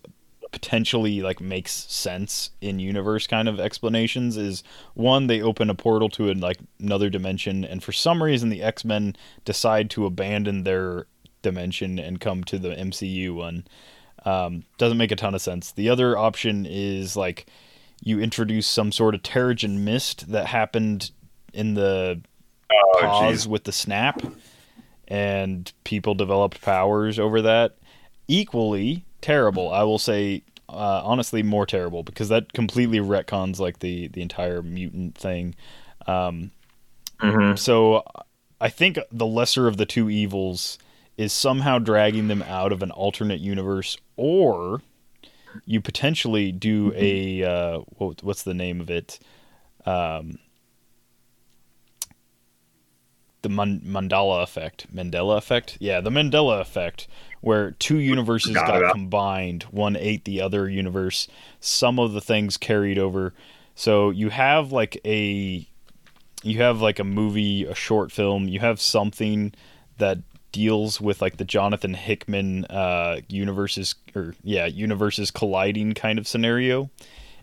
potentially 0.52 1.22
like 1.22 1.40
makes 1.40 1.72
sense 1.72 2.50
in 2.62 2.80
universe 2.80 3.28
kind 3.28 3.48
of 3.48 3.60
explanations 3.60 4.36
is 4.36 4.64
one 4.94 5.28
they 5.28 5.42
open 5.42 5.70
a 5.70 5.76
portal 5.76 6.10
to 6.10 6.34
like 6.34 6.58
another 6.80 7.10
dimension 7.10 7.64
and 7.64 7.84
for 7.84 7.92
some 7.92 8.22
reason 8.22 8.50
the 8.50 8.64
X-Men 8.64 9.16
decide 9.46 9.90
to 9.92 10.06
abandon 10.06 10.64
their 10.64 11.06
dimension 11.42 12.00
and 12.00 12.20
come 12.20 12.44
to 12.44 12.58
the 12.58 12.70
MCU 12.70 13.34
one. 13.34 13.66
Um, 14.26 14.64
doesn't 14.78 14.98
make 14.98 15.12
a 15.12 15.16
ton 15.16 15.34
of 15.34 15.42
sense. 15.42 15.72
The 15.72 15.90
other 15.90 16.18
option 16.18 16.66
is 16.70 17.16
like 17.16 17.46
you 18.02 18.20
introduce 18.20 18.68
some 18.68 18.92
sort 18.92 19.16
of 19.16 19.22
Terrigen 19.22 19.80
mist 19.80 20.32
that 20.32 20.48
happened 20.48 21.12
in 21.54 21.76
the 21.76 22.22
Oh, 22.72 22.98
pause 23.00 23.48
with 23.48 23.64
the 23.64 23.72
snap 23.72 24.22
and 25.08 25.72
people 25.84 26.14
developed 26.14 26.62
powers 26.62 27.18
over 27.18 27.42
that. 27.42 27.78
Equally 28.28 29.06
terrible 29.22 29.72
i 29.72 29.84
will 29.84 30.00
say 30.00 30.42
uh, 30.70 31.02
honestly 31.04 31.42
more 31.42 31.66
terrible 31.66 32.04
because 32.04 32.30
that 32.30 32.54
completely 32.54 33.00
retcons 33.00 33.60
like 33.60 33.80
the 33.80 34.08
the 34.10 34.22
entire 34.22 34.62
mutant 34.62 35.18
thing 35.18 35.56
um, 36.08 36.52
Mhm. 37.22 37.58
so 37.60 38.04
i 38.62 38.70
think 38.70 38.98
the 39.12 39.26
lesser 39.26 39.68
of 39.68 39.78
the 39.78 39.86
two 39.86 40.10
evils 40.10 40.78
is 41.18 41.34
somehow 41.34 41.80
dragging 41.80 42.28
them 42.30 42.42
out 42.44 42.72
of 42.72 42.82
an 42.82 42.92
alternate 42.92 43.40
universe 43.42 43.98
or 44.16 44.82
you 45.66 45.82
potentially 45.82 46.52
do 46.52 46.94
a 46.96 47.44
uh, 47.44 47.80
what, 47.98 48.24
what's 48.24 48.44
the 48.44 48.54
name 48.54 48.80
of 48.80 48.90
it 48.90 49.20
um, 49.86 50.38
the 53.42 53.50
Man- 53.50 53.82
Mandela 53.86 54.44
effect. 54.44 54.94
Mandela 54.94 55.38
effect? 55.38 55.78
Yeah, 55.80 56.02
the 56.02 56.10
Mandela 56.10 56.60
effect, 56.60 57.08
where 57.42 57.72
two 57.72 57.98
universes 57.98 58.54
Got 58.54 58.80
got 58.80 58.92
combined. 58.94 59.64
One 59.72 59.96
ate 59.96 60.26
the 60.26 60.42
other 60.42 60.70
universe. 60.70 61.28
Some 61.60 62.00
of 62.00 62.14
the 62.14 62.22
things 62.22 62.58
carried 62.58 62.98
over. 62.98 63.34
So 63.76 64.10
you 64.10 64.30
have 64.30 64.72
like 64.72 65.00
a 65.06 65.68
you 66.44 66.58
have 66.60 66.82
like 66.82 67.00
a 67.00 67.04
movie, 67.04 67.66
a 67.66 67.76
short 67.76 68.12
film, 68.12 68.48
you 68.48 68.60
have 68.60 68.80
something 68.80 69.54
that 69.98 70.20
deals 70.52 71.00
with 71.00 71.22
like 71.22 71.38
the 71.38 71.46
Jonathan 71.46 71.94
Hickman 71.94 72.66
uh 72.66 73.22
universes 73.30 73.96
or 74.16 74.36
yeah, 74.44 74.66
universes 74.66 75.32
colliding 75.32 75.94
kind 75.94 76.20
of 76.20 76.28
scenario. 76.28 76.90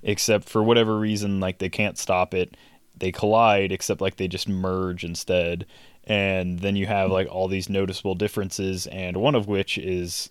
Except 0.02 0.48
for 0.48 0.62
whatever 0.62 0.98
reason, 0.98 1.40
like 1.40 1.59
they 1.59 1.68
can't 1.68 1.98
stop 1.98 2.32
it 2.32 2.56
they 2.98 3.12
collide 3.12 3.73
except 3.73 4.01
like 4.01 4.16
they 4.16 4.28
just 4.28 4.48
merge 4.48 5.05
instead 5.05 5.66
and 6.06 6.58
then 6.60 6.76
you 6.76 6.86
have 6.86 7.10
like 7.10 7.28
all 7.28 7.48
these 7.48 7.68
noticeable 7.68 8.14
differences 8.14 8.86
and 8.88 9.16
one 9.16 9.34
of 9.34 9.48
which 9.48 9.76
is 9.78 10.30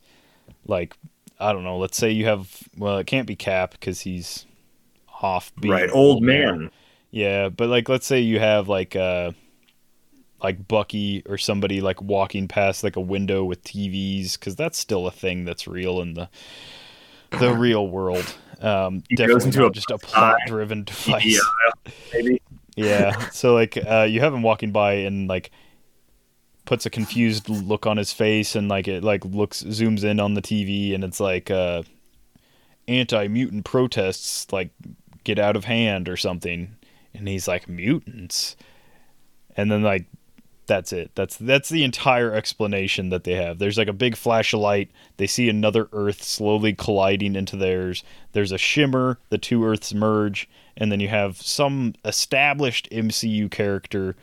like 0.66 0.96
i 1.40 1.52
don't 1.52 1.64
know 1.64 1.78
let's 1.78 1.98
say 1.98 2.10
you 2.12 2.26
have 2.26 2.64
well 2.78 2.98
it 2.98 3.08
can't 3.08 3.28
be 3.28 3.36
cap 3.36 3.72
because 3.72 4.02
he's 4.02 4.46
off 5.22 5.52
being 5.60 5.74
Right, 5.74 5.90
old 5.92 6.24
man. 6.24 6.70
yeah 7.12 7.50
but 7.50 7.68
like 7.70 7.90
let's 7.90 8.06
say 8.06 8.20
you 8.22 8.40
have 8.40 8.68
like 8.70 8.96
uh 8.96 9.32
like 10.44 10.68
bucky 10.68 11.24
or 11.28 11.38
somebody 11.38 11.82
like 11.82 12.02
walking 12.02 12.48
past 12.48 12.84
like 12.84 12.96
a 12.96 13.02
window 13.02 13.44
with 13.44 13.64
tvs 13.64 14.34
because 14.40 14.56
that's 14.56 14.78
still 14.78 15.08
a 15.08 15.12
thing 15.12 15.46
that's 15.46 15.68
real 15.68 16.02
in 16.02 16.14
the 16.14 16.30
the 17.40 17.52
real 17.58 17.88
world 17.88 18.36
um 18.62 19.02
He 19.10 19.16
goes 19.16 19.46
into 19.46 19.66
a 19.66 19.72
just 19.72 19.92
a 19.92 19.98
plot 19.98 20.38
driven 20.48 20.84
device 20.86 21.42
aisle, 21.42 21.94
maybe. 22.14 22.42
yeah. 22.76 23.30
So 23.30 23.54
like 23.54 23.78
uh, 23.78 24.04
you 24.10 24.20
have 24.22 24.34
him 24.34 24.42
walking 24.44 24.72
by 24.72 24.94
and 24.94 25.28
like 25.28 25.52
puts 26.66 26.86
a 26.86 26.90
confused 26.90 27.48
look 27.48 27.86
on 27.86 27.98
his 27.98 28.12
face 28.12 28.56
and 28.56 28.68
like 28.68 28.88
it 28.88 29.04
like 29.04 29.24
looks 29.24 29.64
zooms 29.64 30.04
in 30.04 30.20
on 30.20 30.34
the 30.34 30.42
TV 30.42 30.94
and 30.94 31.04
it's 31.04 31.20
like 31.20 31.52
uh 31.52 31.84
anti 32.88 33.28
mutant 33.28 33.66
protests 33.66 34.52
like 34.52 34.70
get 35.24 35.40
out 35.40 35.56
of 35.56 35.66
hand 35.66 36.08
or 36.08 36.18
something. 36.18 36.76
And 37.14 37.28
he's 37.28 37.48
like 37.48 37.68
mutants? 37.68 38.56
And 39.58 39.72
then 39.72 39.84
like 39.84 40.06
that's 40.68 40.92
it. 40.92 41.12
That's 41.16 41.38
that's 41.38 41.70
the 41.70 41.84
entire 41.84 42.34
explanation 42.34 43.10
that 43.10 43.24
they 43.24 43.34
have. 43.34 43.60
There's 43.60 43.78
like 43.78 43.88
a 43.88 43.94
big 43.94 44.16
flash 44.16 44.54
of 44.54 44.62
light. 44.62 44.90
They 45.18 45.28
see 45.28 45.50
another 45.50 45.90
earth 45.94 46.24
slowly 46.24 46.74
colliding 46.74 47.36
into 47.36 47.56
theirs. 47.56 48.04
There's 48.32 48.52
a 48.52 48.58
shimmer. 48.58 49.20
The 49.30 49.38
two 49.38 49.64
earths 49.66 49.94
merge. 49.94 50.50
And 50.78 50.92
then 50.92 51.00
you 51.00 51.08
have 51.08 51.38
some 51.42 51.94
established 52.04 52.90
MCU 52.92 53.50
character 53.52 54.16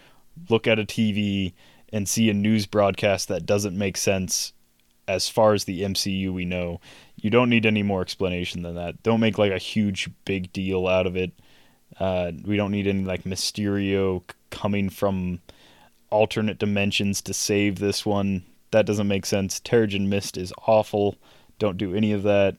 look 0.48 0.66
at 0.66 0.78
a 0.78 0.84
TV 0.84 1.52
and 1.92 2.08
see 2.08 2.30
a 2.30 2.34
news 2.34 2.66
broadcast 2.66 3.28
that 3.28 3.46
doesn't 3.46 3.76
make 3.76 3.96
sense 3.96 4.52
as 5.06 5.28
far 5.28 5.52
as 5.52 5.64
the 5.64 5.82
MCU 5.82 6.32
we 6.32 6.44
know. 6.44 6.80
You 7.16 7.30
don't 7.30 7.50
need 7.50 7.66
any 7.66 7.82
more 7.82 8.00
explanation 8.00 8.62
than 8.62 8.74
that. 8.76 9.02
Don't 9.02 9.20
make 9.20 9.38
like 9.38 9.52
a 9.52 9.58
huge 9.58 10.08
big 10.24 10.52
deal 10.52 10.86
out 10.86 11.06
of 11.06 11.16
it. 11.16 11.32
Uh, 11.98 12.32
we 12.44 12.56
don't 12.56 12.70
need 12.70 12.86
any 12.86 13.04
like 13.04 13.24
Mysterio 13.24 14.22
coming 14.50 14.88
from 14.88 15.40
alternate 16.10 16.58
dimensions 16.58 17.20
to 17.22 17.34
save 17.34 17.78
this 17.78 18.06
one. 18.06 18.44
That 18.70 18.86
doesn't 18.86 19.08
make 19.08 19.26
sense. 19.26 19.60
Terrigen 19.60 20.08
Mist 20.08 20.36
is 20.36 20.52
awful. 20.66 21.16
Don't 21.58 21.76
do 21.76 21.94
any 21.94 22.12
of 22.12 22.22
that. 22.22 22.56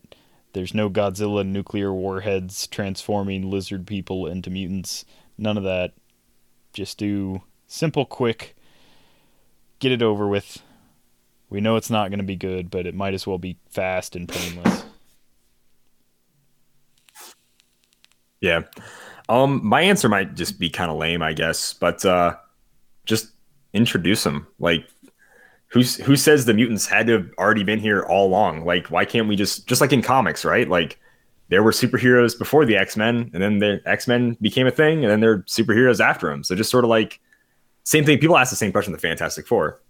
There's 0.54 0.74
no 0.74 0.90
Godzilla 0.90 1.46
nuclear 1.46 1.92
warheads 1.92 2.68
transforming 2.68 3.50
lizard 3.50 3.88
people 3.88 4.28
into 4.28 4.52
mutants. 4.52 5.04
None 5.38 5.58
of 5.58 5.64
that. 5.64 5.94
Just 6.74 7.00
do 7.00 7.42
simple, 7.68 8.06
quick, 8.06 8.56
get 9.84 9.92
it 9.92 10.02
over 10.02 10.28
with. 10.28 10.64
We 11.50 11.62
know 11.62 11.76
it's 11.76 11.90
not 11.90 12.10
going 12.10 12.20
to 12.20 12.26
be 12.26 12.38
good, 12.38 12.72
but 12.72 12.88
it 12.88 12.96
might 12.96 13.14
as 13.14 13.28
well 13.28 13.38
be 13.38 13.60
fast 13.70 14.16
and 14.16 14.28
painless. 14.28 14.86
Yeah. 18.42 18.62
Um, 19.30 19.64
my 19.64 19.82
answer 19.82 20.10
might 20.10 20.36
just 20.36 20.58
be 20.58 20.70
kind 20.70 20.90
of 20.90 20.98
lame, 20.98 21.22
I 21.22 21.34
guess, 21.34 21.74
but 21.74 22.04
uh, 22.06 22.36
just 23.06 23.28
introduce 23.74 24.24
them. 24.24 24.48
Like, 24.58 24.88
who's 25.68 25.98
who 25.98 26.16
says 26.16 26.46
the 26.46 26.54
mutants 26.54 26.88
had 26.88 27.08
to 27.08 27.14
have 27.14 27.30
already 27.38 27.64
been 27.64 27.80
here 27.80 28.04
all 28.04 28.28
along? 28.28 28.66
Like, 28.66 28.88
why 28.88 29.06
can't 29.06 29.28
we 29.28 29.36
just 29.36 29.68
just 29.68 29.82
like 29.82 29.94
in 29.94 30.02
comics, 30.02 30.44
right? 30.44 30.68
Like, 30.68 31.00
there 31.50 31.62
were 31.62 31.72
superheroes 31.72 32.38
before 32.38 32.66
the 32.66 32.78
X 32.78 32.98
Men, 32.98 33.30
and 33.34 33.44
then 33.44 33.60
the 33.60 33.82
X 33.86 34.08
Men 34.08 34.38
became 34.42 34.66
a 34.66 34.72
thing, 34.72 35.04
and 35.04 35.12
then 35.12 35.20
there 35.20 35.32
are 35.32 35.44
superheroes 35.44 36.04
after 36.04 36.30
them. 36.30 36.44
So 36.44 36.56
just 36.56 36.72
sort 36.72 36.84
of 36.84 36.90
like 36.90 37.20
same 37.84 38.06
thing. 38.06 38.20
People 38.20 38.38
ask 38.38 38.50
the 38.50 38.56
same 38.56 38.72
question: 38.72 38.94
the 38.94 39.00
Fantastic 39.00 39.48
Four. 39.48 39.82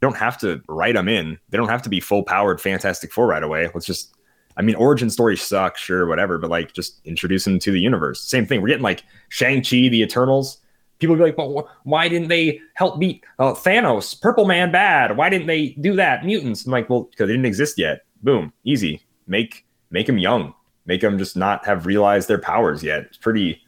don't 0.00 0.16
have 0.16 0.38
to 0.38 0.62
write 0.68 0.94
them 0.94 1.08
in. 1.08 1.38
They 1.50 1.58
don't 1.58 1.68
have 1.68 1.82
to 1.82 1.88
be 1.88 2.00
full 2.00 2.22
powered 2.22 2.60
Fantastic 2.60 3.12
Four 3.12 3.26
right 3.26 3.42
away. 3.42 3.68
Let's 3.74 3.86
just, 3.86 4.14
I 4.56 4.62
mean, 4.62 4.76
origin 4.76 5.10
stories 5.10 5.42
suck, 5.42 5.76
sure, 5.76 6.06
whatever, 6.06 6.38
but 6.38 6.50
like 6.50 6.72
just 6.72 7.00
introduce 7.04 7.44
them 7.44 7.58
to 7.60 7.72
the 7.72 7.80
universe. 7.80 8.22
Same 8.22 8.46
thing. 8.46 8.60
We're 8.60 8.68
getting 8.68 8.82
like 8.82 9.02
Shang-Chi, 9.28 9.88
the 9.88 10.02
Eternals. 10.02 10.58
People 10.98 11.14
be 11.16 11.22
like, 11.22 11.38
well, 11.38 11.52
wh- 11.68 11.86
why 11.86 12.08
didn't 12.08 12.28
they 12.28 12.60
help 12.74 12.98
beat 12.98 13.24
uh, 13.38 13.54
Thanos? 13.54 14.20
Purple 14.20 14.46
Man 14.46 14.72
bad. 14.72 15.16
Why 15.16 15.28
didn't 15.28 15.46
they 15.46 15.70
do 15.80 15.94
that? 15.96 16.24
Mutants. 16.24 16.66
I'm 16.66 16.72
like, 16.72 16.90
well, 16.90 17.04
because 17.04 17.28
they 17.28 17.34
didn't 17.34 17.46
exist 17.46 17.78
yet. 17.78 18.02
Boom, 18.22 18.52
easy. 18.64 19.02
Make 19.26 19.64
make 19.90 20.06
them 20.06 20.18
young. 20.18 20.54
Make 20.86 21.02
them 21.02 21.18
just 21.18 21.36
not 21.36 21.64
have 21.66 21.86
realized 21.86 22.28
their 22.28 22.38
powers 22.40 22.82
yet. 22.82 23.02
It's 23.02 23.16
pretty, 23.18 23.60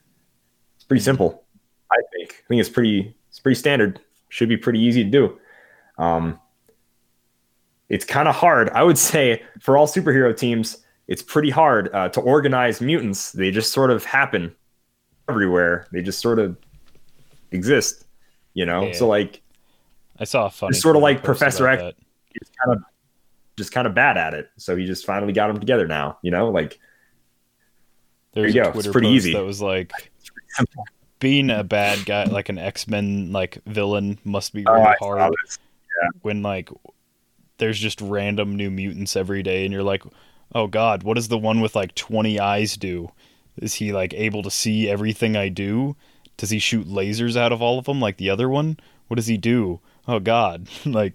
it's 0.76 0.84
pretty 0.84 1.02
simple. 1.02 1.44
I 1.92 1.98
think. 2.12 2.42
I 2.44 2.48
think 2.48 2.60
it's 2.60 2.68
pretty, 2.68 3.14
it's 3.30 3.38
pretty 3.40 3.58
standard. 3.58 4.00
Should 4.28 4.48
be 4.48 4.56
pretty 4.56 4.80
easy 4.80 5.04
to 5.04 5.10
do. 5.10 5.38
Um, 5.98 6.38
it's 7.88 8.04
kind 8.04 8.28
of 8.28 8.34
hard. 8.34 8.68
I 8.70 8.82
would 8.82 8.98
say 9.10 9.42
for 9.60 9.76
all 9.78 9.86
superhero 9.86 10.36
teams, 10.36 10.78
it's 11.08 11.22
pretty 11.22 11.50
hard 11.50 11.92
uh, 11.94 12.08
to 12.10 12.20
organize 12.20 12.80
mutants. 12.80 13.32
They 13.32 13.50
just 13.50 13.72
sort 13.72 13.90
of 13.90 14.04
happen 14.04 14.54
everywhere. 15.28 15.86
They 15.92 16.02
just 16.02 16.20
sort 16.20 16.38
of 16.38 16.56
exist, 17.50 18.04
you 18.54 18.66
know. 18.66 18.86
Yeah. 18.86 18.92
So 18.92 19.08
like, 19.08 19.42
I 20.18 20.24
saw 20.24 20.46
a 20.46 20.50
funny. 20.50 20.70
it's 20.70 20.82
sort 20.82 20.96
of 20.96 21.02
like 21.02 21.24
Professor 21.24 21.66
X. 21.66 21.82
he's 22.26 22.50
kind 22.62 22.76
of 22.76 22.84
just 23.56 23.72
kind 23.72 23.86
of 23.86 23.94
bad 23.94 24.16
at 24.16 24.34
it. 24.34 24.48
So 24.56 24.76
he 24.76 24.86
just 24.86 25.04
finally 25.06 25.32
got 25.32 25.48
them 25.48 25.58
together 25.58 25.86
now. 25.86 26.18
You 26.22 26.30
know, 26.30 26.50
like 26.50 26.78
There's 28.32 28.54
you 28.54 28.60
a 28.60 28.64
go. 28.64 28.70
It's 28.70 28.74
Twitter 28.74 28.92
pretty 28.92 29.08
post 29.08 29.16
easy. 29.16 29.32
that 29.34 29.44
was 29.44 29.60
like 29.62 29.92
being 31.20 31.50
a 31.50 31.62
bad 31.62 32.04
guy, 32.04 32.24
like 32.24 32.48
an 32.48 32.58
X 32.58 32.88
Men 32.88 33.30
like 33.32 33.58
villain, 33.66 34.18
must 34.24 34.52
be 34.52 34.64
oh, 34.66 34.72
really 34.72 34.86
I 34.86 34.96
saw 34.98 35.16
hard 35.16 35.32
this. 35.44 35.58
when 36.22 36.42
like 36.42 36.70
there's 37.58 37.78
just 37.78 38.00
random 38.00 38.56
new 38.56 38.70
mutants 38.70 39.16
every 39.16 39.42
day, 39.42 39.64
and 39.64 39.72
you're 39.72 39.82
like, 39.82 40.02
oh 40.54 40.66
god, 40.66 41.02
what 41.04 41.14
does 41.14 41.28
the 41.28 41.38
one 41.38 41.60
with 41.60 41.76
like 41.76 41.94
20 41.94 42.40
eyes 42.40 42.76
do? 42.76 43.12
Is 43.56 43.74
he 43.74 43.92
like 43.92 44.14
able 44.14 44.42
to 44.42 44.50
see 44.50 44.88
everything 44.88 45.36
I 45.36 45.48
do? 45.48 45.94
Does 46.36 46.50
he 46.50 46.58
shoot 46.58 46.88
lasers 46.88 47.36
out 47.36 47.52
of 47.52 47.60
all 47.60 47.78
of 47.78 47.84
them 47.84 48.00
like 48.00 48.16
the 48.16 48.30
other 48.30 48.48
one? 48.48 48.78
What 49.08 49.16
does 49.16 49.26
he 49.26 49.36
do? 49.36 49.80
Oh 50.08 50.18
god, 50.20 50.66
like 50.86 51.12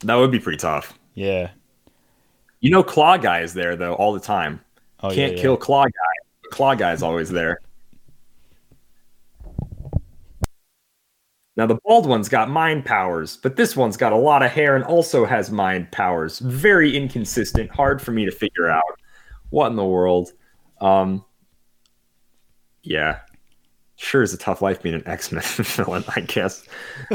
that 0.00 0.14
would 0.14 0.30
be 0.30 0.40
pretty 0.40 0.58
tough. 0.58 0.98
yeah. 1.14 1.50
You 2.60 2.70
know, 2.70 2.82
Claw 2.82 3.16
Guy 3.18 3.40
is 3.42 3.54
there 3.54 3.76
though 3.76 3.94
all 3.94 4.12
the 4.12 4.18
time. 4.18 4.60
Oh 5.00 5.10
Can't 5.10 5.32
yeah, 5.32 5.36
yeah. 5.36 5.42
kill 5.42 5.56
Claw 5.56 5.84
Guy. 5.84 6.50
Claw 6.50 6.74
Guy's 6.74 7.02
always 7.02 7.28
there. 7.30 7.60
Now 11.58 11.66
the 11.66 11.78
bald 11.84 12.06
one's 12.06 12.28
got 12.28 12.48
mind 12.48 12.84
powers, 12.84 13.36
but 13.36 13.56
this 13.56 13.76
one's 13.76 13.96
got 13.96 14.12
a 14.12 14.16
lot 14.16 14.44
of 14.44 14.52
hair 14.52 14.76
and 14.76 14.84
also 14.84 15.24
has 15.26 15.50
mind 15.50 15.90
powers. 15.90 16.38
Very 16.38 16.96
inconsistent, 16.96 17.68
hard 17.72 18.00
for 18.00 18.12
me 18.12 18.24
to 18.24 18.30
figure 18.30 18.70
out. 18.70 18.82
What 19.50 19.66
in 19.66 19.76
the 19.76 19.84
world? 19.84 20.30
Um 20.80 21.24
Yeah. 22.84 23.18
Sure 23.96 24.22
is 24.22 24.32
a 24.32 24.38
tough 24.38 24.62
life 24.62 24.80
being 24.80 24.94
an 24.94 25.02
X-Men 25.06 25.42
villain, 25.56 26.04
I 26.14 26.20
guess. 26.20 26.64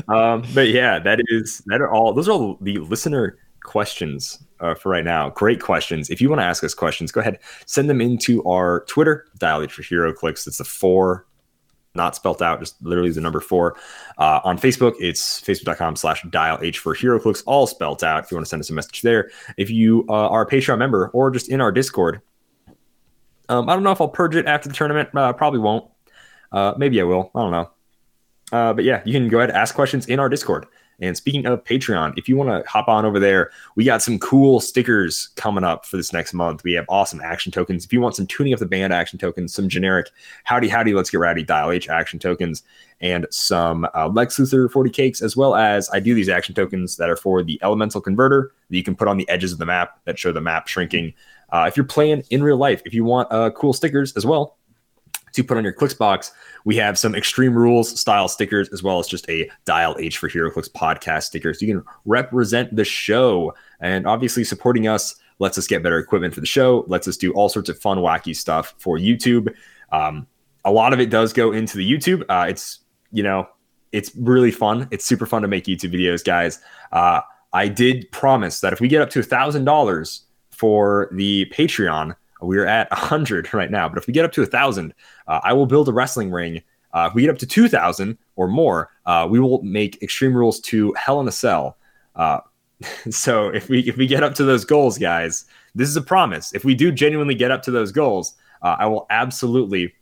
Um, 0.10 0.44
but 0.54 0.68
yeah, 0.68 1.00
that 1.00 1.22
is 1.30 1.64
that 1.68 1.80
are 1.80 1.90
all 1.90 2.14
those 2.14 2.28
are 2.28 2.34
all 2.34 2.58
the 2.60 2.78
listener 2.80 3.38
questions 3.64 4.44
uh, 4.60 4.76
for 4.76 4.90
right 4.90 5.06
now. 5.06 5.30
Great 5.30 5.62
questions. 5.62 6.10
If 6.10 6.20
you 6.20 6.28
want 6.28 6.42
to 6.42 6.46
ask 6.46 6.62
us 6.66 6.74
questions, 6.74 7.14
go 7.14 7.22
ahead, 7.22 7.40
send 7.66 7.90
them 7.90 8.02
into 8.02 8.44
our 8.44 8.84
Twitter, 8.90 9.26
Dial 9.38 9.62
H 9.62 9.72
for 9.72 9.84
HeroClix. 9.84 10.46
It's 10.46 10.58
the 10.58 10.66
four, 10.66 11.26
not 11.96 12.16
spelt 12.16 12.42
out, 12.42 12.60
just 12.60 12.82
literally 12.84 13.12
the 13.12 13.22
number 13.22 13.40
four. 13.40 13.78
Uh, 14.18 14.40
on 14.44 14.58
Facebook, 14.58 14.94
it's 15.00 15.42
facebook.com 15.42 15.96
slash 15.96 16.24
dial 16.30 16.58
H 16.62 16.80
for 16.80 16.96
HeroClix, 16.96 17.44
all 17.46 17.68
spelt 17.68 18.04
out. 18.04 18.26
If 18.26 18.32
you 18.32 18.38
want 18.38 18.46
to 18.46 18.50
send 18.50 18.62
us 18.62 18.70
a 18.70 18.74
message 18.74 19.02
there. 19.02 19.30
If 19.58 19.70
you 19.70 20.06
uh, 20.10 20.30
are 20.30 20.44
a 20.44 20.48
Patreon 20.50 20.78
member 20.78 21.10
or 21.10 21.32
just 21.32 21.50
in 21.50 21.62
our 21.62 21.72
Discord, 21.72 22.22
um, 23.50 23.70
I 23.70 23.74
don't 23.74 23.84
know 23.84 23.92
if 23.92 24.02
I'll 24.02 24.08
purge 24.08 24.36
it 24.36 24.46
after 24.48 24.70
the 24.70 24.76
tournament. 24.76 25.10
Uh, 25.14 25.34
probably 25.34 25.60
won't. 25.60 25.90
Uh, 26.52 26.74
maybe 26.78 27.00
I 27.02 27.04
will. 27.04 27.32
I 27.36 27.42
don't 27.42 27.52
know. 27.52 27.72
Uh, 28.52 28.74
but 28.74 28.84
yeah, 28.84 29.02
you 29.06 29.14
can 29.14 29.28
go 29.28 29.40
ahead 29.40 29.50
and 29.50 29.58
ask 29.58 29.74
questions 29.74 30.08
in 30.08 30.20
our 30.20 30.30
Discord. 30.30 30.68
And 31.00 31.18
speaking 31.18 31.46
of 31.46 31.64
Patreon, 31.64 32.18
if 32.18 32.30
you 32.30 32.38
want 32.38 32.50
to 32.50 32.70
hop 32.70 32.88
on 32.88 33.06
over 33.06 33.20
there, 33.20 33.52
we 33.76 33.84
got 33.84 34.02
some 34.02 34.20
cool 34.20 34.60
stickers 34.60 35.30
coming 35.36 35.64
up 35.64 35.86
for 35.86 35.98
this 35.98 36.14
next 36.14 36.34
month. 36.34 36.64
We 36.64 36.74
have 36.74 36.86
awesome 36.90 37.22
action 37.22 37.52
tokens. 37.52 37.86
If 37.86 37.92
you 37.92 38.00
want 38.02 38.16
some 38.16 38.28
tuning 38.28 38.54
up 38.54 38.60
the 38.60 38.66
band 38.66 38.94
action 38.94 39.20
tokens, 39.20 39.54
some 39.54 39.68
generic 39.70 40.10
howdy 40.44 40.68
howdy, 40.68 40.94
let's 40.94 41.10
get 41.10 41.20
rowdy 41.20 41.44
dial 41.44 41.72
H 41.72 41.90
action 41.90 42.20
tokens, 42.20 42.64
and 43.02 43.28
some 43.32 43.88
uh, 43.96 44.08
Lex 44.08 44.38
Luthor 44.38 44.72
40 44.72 44.90
cakes, 44.90 45.22
as 45.22 45.36
well 45.36 45.56
as 45.56 45.90
I 45.92 46.00
do 46.00 46.14
these 46.14 46.30
action 46.30 46.56
tokens 46.56 46.98
that 46.98 47.10
are 47.10 47.18
for 47.18 47.44
the 47.44 47.60
elemental 47.62 48.02
converter 48.02 48.54
that 48.70 48.78
you 48.78 48.84
can 48.84 48.96
put 48.96 49.08
on 49.08 49.18
the 49.18 49.28
edges 49.30 49.52
of 49.52 49.60
the 49.60 49.66
map 49.66 50.00
that 50.06 50.18
show 50.18 50.32
the 50.32 50.42
map 50.42 50.68
shrinking. 50.68 51.14
Uh, 51.52 51.66
if 51.68 51.78
you're 51.78 51.86
playing 51.86 52.24
in 52.30 52.42
real 52.42 52.58
life, 52.58 52.82
if 52.86 52.94
you 52.94 53.04
want 53.04 53.32
uh, 53.32 53.52
cool 53.52 53.74
stickers 53.74 54.14
as 54.14 54.26
well, 54.26 54.58
to 55.34 55.44
put 55.44 55.58
on 55.58 55.64
your 55.64 55.74
Clix 55.74 55.94
box. 55.94 56.32
We 56.66 56.76
have 56.78 56.98
some 56.98 57.16
Extreme 57.16 57.56
Rules 57.56 58.00
style 58.00 58.28
stickers, 58.28 58.70
as 58.70 58.82
well 58.82 59.00
as 59.00 59.08
just 59.08 59.30
a 59.30 59.50
Dial 59.66 59.96
H 60.00 60.18
for 60.18 60.30
HeroClix 60.30 60.72
podcast 60.72 61.24
stickers. 61.24 61.62
You 61.62 61.68
can 61.68 61.84
represent 62.06 62.76
the 62.76 62.86
show. 62.86 63.54
And 63.80 64.08
obviously, 64.08 64.44
supporting 64.44 64.88
us 64.88 65.16
lets 65.40 65.58
us 65.58 65.68
get 65.68 65.84
better 65.84 66.00
equipment 66.00 66.34
for 66.34 66.40
the 66.40 66.48
show, 66.48 66.86
lets 66.88 67.08
us 67.08 67.18
do 67.18 67.34
all 67.34 67.50
sorts 67.50 67.70
of 67.70 67.78
fun, 67.80 67.98
wacky 67.98 68.36
stuff 68.36 68.76
for 68.78 68.98
YouTube. 68.98 69.54
Um, 69.92 70.28
a 70.66 70.72
lot 70.72 70.94
of 70.94 71.00
it 71.00 71.10
does 71.10 71.34
go 71.34 71.52
into 71.52 71.78
the 71.78 71.92
YouTube. 71.92 72.24
Uh, 72.30 72.46
it's, 72.48 72.80
you 73.12 73.24
know, 73.24 73.48
it's 73.92 74.16
really 74.16 74.52
fun. 74.52 74.88
It's 74.92 75.06
super 75.06 75.26
fun 75.26 75.42
to 75.42 75.48
make 75.48 75.66
YouTube 75.66 75.94
videos, 75.94 76.24
guys. 76.24 76.60
Uh, 76.92 77.22
I 77.52 77.68
did 77.68 78.10
promise 78.12 78.62
that 78.62 78.74
if 78.74 78.80
we 78.80 78.88
get 78.88 79.02
up 79.02 79.10
to 79.12 79.20
a 79.20 79.24
thousand 79.24 79.66
dollars 79.66 80.24
for 80.52 81.10
the 81.12 81.46
Patreon, 81.48 82.16
we're 82.44 82.66
at 82.66 82.90
100 82.92 83.54
right 83.54 83.72
now 83.72 83.88
but 83.88 83.98
if 83.98 84.08
we 84.08 84.14
get 84.14 84.26
up 84.26 84.32
to 84.32 84.42
a 84.42 84.46
thousand 84.46 84.94
uh, 85.28 85.40
i 85.44 85.54
will 85.54 85.66
build 85.66 85.88
a 85.88 85.94
wrestling 85.94 86.32
ring. 86.32 86.62
Uh, 86.94 87.08
if 87.10 87.16
we 87.16 87.24
get 87.24 87.32
up 87.32 87.40
to 87.40 87.48
2000 87.48 88.18
or 88.36 88.48
more 88.48 88.90
uh, 89.06 89.28
we 89.30 89.40
will 89.40 89.62
make 89.64 90.02
extreme 90.04 90.36
rules 90.36 90.60
to 90.60 90.94
hell 90.94 91.20
in 91.20 91.28
a 91.28 91.32
cell. 91.32 91.78
Uh, 92.16 92.40
so 93.10 93.48
if 93.48 93.70
we 93.70 93.80
if 93.82 93.98
we 93.98 94.06
get 94.06 94.24
up 94.24 94.36
to 94.36 94.44
those 94.44 94.66
goals 94.66 94.98
guys 94.98 95.46
this 95.76 95.90
is 95.90 95.96
a 95.96 96.02
promise. 96.02 96.54
If 96.54 96.64
we 96.64 96.76
do 96.76 96.92
genuinely 96.92 97.36
get 97.36 97.50
up 97.50 97.64
to 97.64 97.72
those 97.72 97.92
goals 97.92 98.36
uh, 98.62 98.76
i 98.80 98.86
will 98.86 99.06
absolutely 99.10 99.94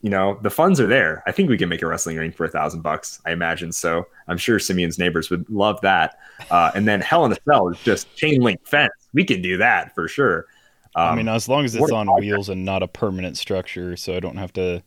you 0.00 0.08
know 0.08 0.38
the 0.42 0.50
funds 0.50 0.80
are 0.80 0.86
there. 0.86 1.22
I 1.26 1.32
think 1.32 1.50
we 1.50 1.58
can 1.58 1.68
make 1.68 1.82
a 1.82 1.86
wrestling 1.86 2.16
ring 2.16 2.32
for 2.32 2.44
a 2.44 2.48
thousand 2.48 2.80
bucks 2.80 3.20
i 3.26 3.32
imagine. 3.32 3.72
So 3.72 4.06
i'm 4.28 4.38
sure 4.38 4.58
simeon's 4.58 4.98
neighbors 4.98 5.28
would 5.28 5.48
love 5.50 5.80
that. 5.82 6.18
Uh, 6.50 6.70
and 6.74 6.88
then 6.88 7.00
hell 7.00 7.26
in 7.26 7.32
a 7.32 7.36
cell 7.46 7.68
is 7.68 7.78
just 7.82 8.14
chain 8.16 8.40
link 8.40 8.66
fence. 8.66 8.92
We 9.12 9.24
can 9.24 9.42
do 9.42 9.58
that 9.58 9.94
for 9.94 10.08
sure 10.08 10.46
I 10.94 11.10
Um, 11.10 11.16
mean, 11.16 11.28
as 11.28 11.48
long 11.48 11.64
as 11.64 11.74
it's 11.74 11.92
on 11.92 12.08
wheels 12.20 12.48
and 12.48 12.64
not 12.64 12.82
a 12.82 12.88
permanent 12.88 13.36
structure, 13.36 13.96
so 13.96 14.16
I 14.16 14.20
don't 14.20 14.36
have 14.36 14.52
to 14.54 14.82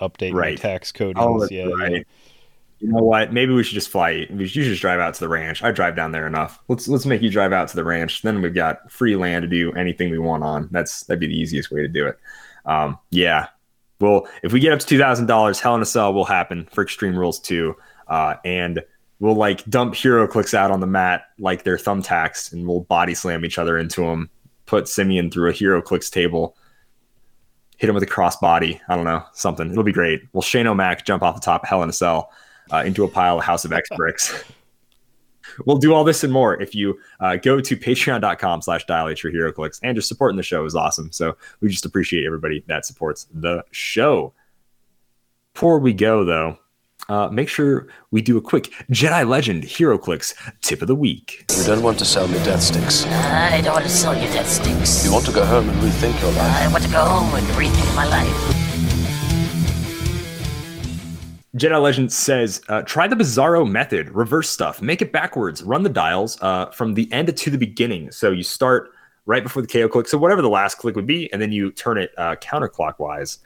update 0.00 0.32
my 0.32 0.54
tax 0.54 0.92
codings. 0.92 1.14
Oh, 1.16 1.38
right. 1.38 1.92
yeah. 1.92 2.02
You 2.80 2.88
know 2.88 3.02
what? 3.02 3.32
Maybe 3.32 3.52
we 3.52 3.62
should 3.62 3.74
just 3.74 3.90
fly. 3.90 4.26
We 4.28 4.46
should, 4.46 4.56
you 4.56 4.62
should 4.64 4.70
just 4.70 4.82
drive 4.82 4.98
out 4.98 5.14
to 5.14 5.20
the 5.20 5.28
ranch. 5.28 5.62
I 5.62 5.70
drive 5.70 5.94
down 5.94 6.10
there 6.10 6.26
enough. 6.26 6.58
Let's 6.66 6.88
let's 6.88 7.06
make 7.06 7.22
you 7.22 7.30
drive 7.30 7.52
out 7.52 7.68
to 7.68 7.76
the 7.76 7.84
ranch. 7.84 8.22
Then 8.22 8.42
we've 8.42 8.52
got 8.54 8.90
free 8.90 9.14
land 9.14 9.42
to 9.42 9.48
do 9.48 9.72
anything 9.74 10.10
we 10.10 10.18
want 10.18 10.42
on. 10.42 10.68
That's 10.72 11.04
that'd 11.04 11.20
be 11.20 11.28
the 11.28 11.38
easiest 11.38 11.70
way 11.70 11.82
to 11.82 11.88
do 11.88 12.08
it. 12.08 12.18
Um, 12.66 12.98
yeah. 13.10 13.46
Well, 14.00 14.26
if 14.42 14.52
we 14.52 14.58
get 14.58 14.72
up 14.72 14.80
to 14.80 14.86
two 14.86 14.98
thousand 14.98 15.26
dollars, 15.26 15.60
Hell 15.60 15.76
in 15.76 15.82
a 15.82 15.86
Cell 15.86 16.12
will 16.12 16.24
happen 16.24 16.66
for 16.72 16.82
Extreme 16.82 17.16
Rules 17.16 17.38
two, 17.38 17.76
uh, 18.08 18.34
and 18.44 18.82
we'll 19.20 19.36
like 19.36 19.64
dump 19.66 19.94
HeroClix 19.94 20.52
out 20.52 20.72
on 20.72 20.80
the 20.80 20.86
mat 20.88 21.26
like 21.38 21.62
they're 21.62 21.76
thumbtacks, 21.76 22.52
and 22.52 22.66
we'll 22.66 22.80
body 22.80 23.14
slam 23.14 23.44
each 23.44 23.58
other 23.58 23.78
into 23.78 24.00
them. 24.00 24.28
Put 24.66 24.88
Simeon 24.88 25.30
through 25.30 25.50
a 25.50 25.52
HeroClix 25.52 26.10
table. 26.10 26.56
Hit 27.76 27.88
him 27.88 27.94
with 27.94 28.04
a 28.04 28.06
crossbody. 28.06 28.80
I 28.88 28.96
don't 28.96 29.04
know 29.04 29.24
something. 29.32 29.70
It'll 29.70 29.82
be 29.82 29.92
great. 29.92 30.22
Will 30.32 30.42
Shane 30.42 30.66
O'Mac 30.66 31.04
jump 31.04 31.22
off 31.22 31.34
the 31.34 31.40
top 31.40 31.66
Hell 31.66 31.82
in 31.82 31.88
a 31.88 31.92
Cell 31.92 32.30
uh, 32.72 32.82
into 32.86 33.04
a 33.04 33.08
pile 33.08 33.38
of 33.38 33.44
House 33.44 33.64
of 33.64 33.72
X 33.72 33.88
bricks? 33.96 34.44
we'll 35.66 35.78
do 35.78 35.94
all 35.94 36.04
this 36.04 36.24
and 36.24 36.32
more 36.32 36.60
if 36.60 36.74
you 36.74 36.98
uh, 37.20 37.36
go 37.36 37.60
to 37.60 37.76
patreon.com 37.76 38.62
slash 38.62 38.84
dial 38.86 39.08
H 39.08 39.22
for 39.22 39.30
HeroClix 39.30 39.80
and 39.82 39.96
just 39.96 40.08
supporting 40.08 40.36
the 40.36 40.42
show 40.42 40.64
is 40.64 40.74
awesome 40.74 41.10
so 41.12 41.36
we 41.60 41.68
just 41.68 41.84
appreciate 41.84 42.24
everybody 42.24 42.64
that 42.68 42.86
supports 42.86 43.26
the 43.32 43.64
show 43.70 44.32
before 45.52 45.78
we 45.78 45.92
go 45.92 46.24
though 46.24 46.58
uh, 47.08 47.28
make 47.28 47.48
sure 47.48 47.88
we 48.10 48.22
do 48.22 48.36
a 48.36 48.40
quick 48.40 48.72
jedi 48.90 49.26
legend 49.28 49.64
HeroClix 49.64 50.34
tip 50.60 50.82
of 50.82 50.88
the 50.88 50.94
week 50.94 51.44
You 51.56 51.64
don't 51.64 51.82
want 51.82 51.98
to 51.98 52.04
sell 52.04 52.28
me 52.28 52.34
death 52.44 52.62
sticks. 52.62 53.06
I 53.06 53.60
don't 53.60 53.74
want 53.74 53.84
to 53.84 53.90
sell 53.90 54.14
you 54.14 54.26
death 54.32 54.48
sticks. 54.48 55.04
You 55.04 55.12
want 55.12 55.26
to 55.26 55.32
go 55.32 55.44
home 55.44 55.68
and 55.68 55.78
rethink 55.80 56.20
your 56.20 56.32
life. 56.32 56.68
I 56.68 56.72
want 56.72 56.84
to 56.84 56.90
go 56.90 57.04
home 57.04 57.34
and 57.34 57.46
rethink 57.48 57.96
my 57.96 58.06
life. 58.06 58.62
Jedi 61.56 61.82
Legend 61.82 62.10
says, 62.10 62.62
uh, 62.68 62.80
try 62.82 63.06
the 63.06 63.14
Bizarro 63.14 63.70
method, 63.70 64.08
reverse 64.10 64.48
stuff, 64.48 64.80
make 64.80 65.02
it 65.02 65.12
backwards, 65.12 65.62
run 65.62 65.82
the 65.82 65.90
dials 65.90 66.40
uh, 66.40 66.70
from 66.70 66.94
the 66.94 67.12
end 67.12 67.36
to 67.36 67.50
the 67.50 67.58
beginning. 67.58 68.10
So 68.10 68.30
you 68.30 68.42
start 68.42 68.90
right 69.26 69.42
before 69.42 69.60
the 69.60 69.68
KO 69.68 69.86
click, 69.86 70.08
so 70.08 70.16
whatever 70.16 70.40
the 70.40 70.48
last 70.48 70.76
click 70.76 70.96
would 70.96 71.06
be, 71.06 71.30
and 71.30 71.42
then 71.42 71.52
you 71.52 71.70
turn 71.70 71.98
it 71.98 72.10
uh, 72.16 72.36
counterclockwise. 72.36 73.38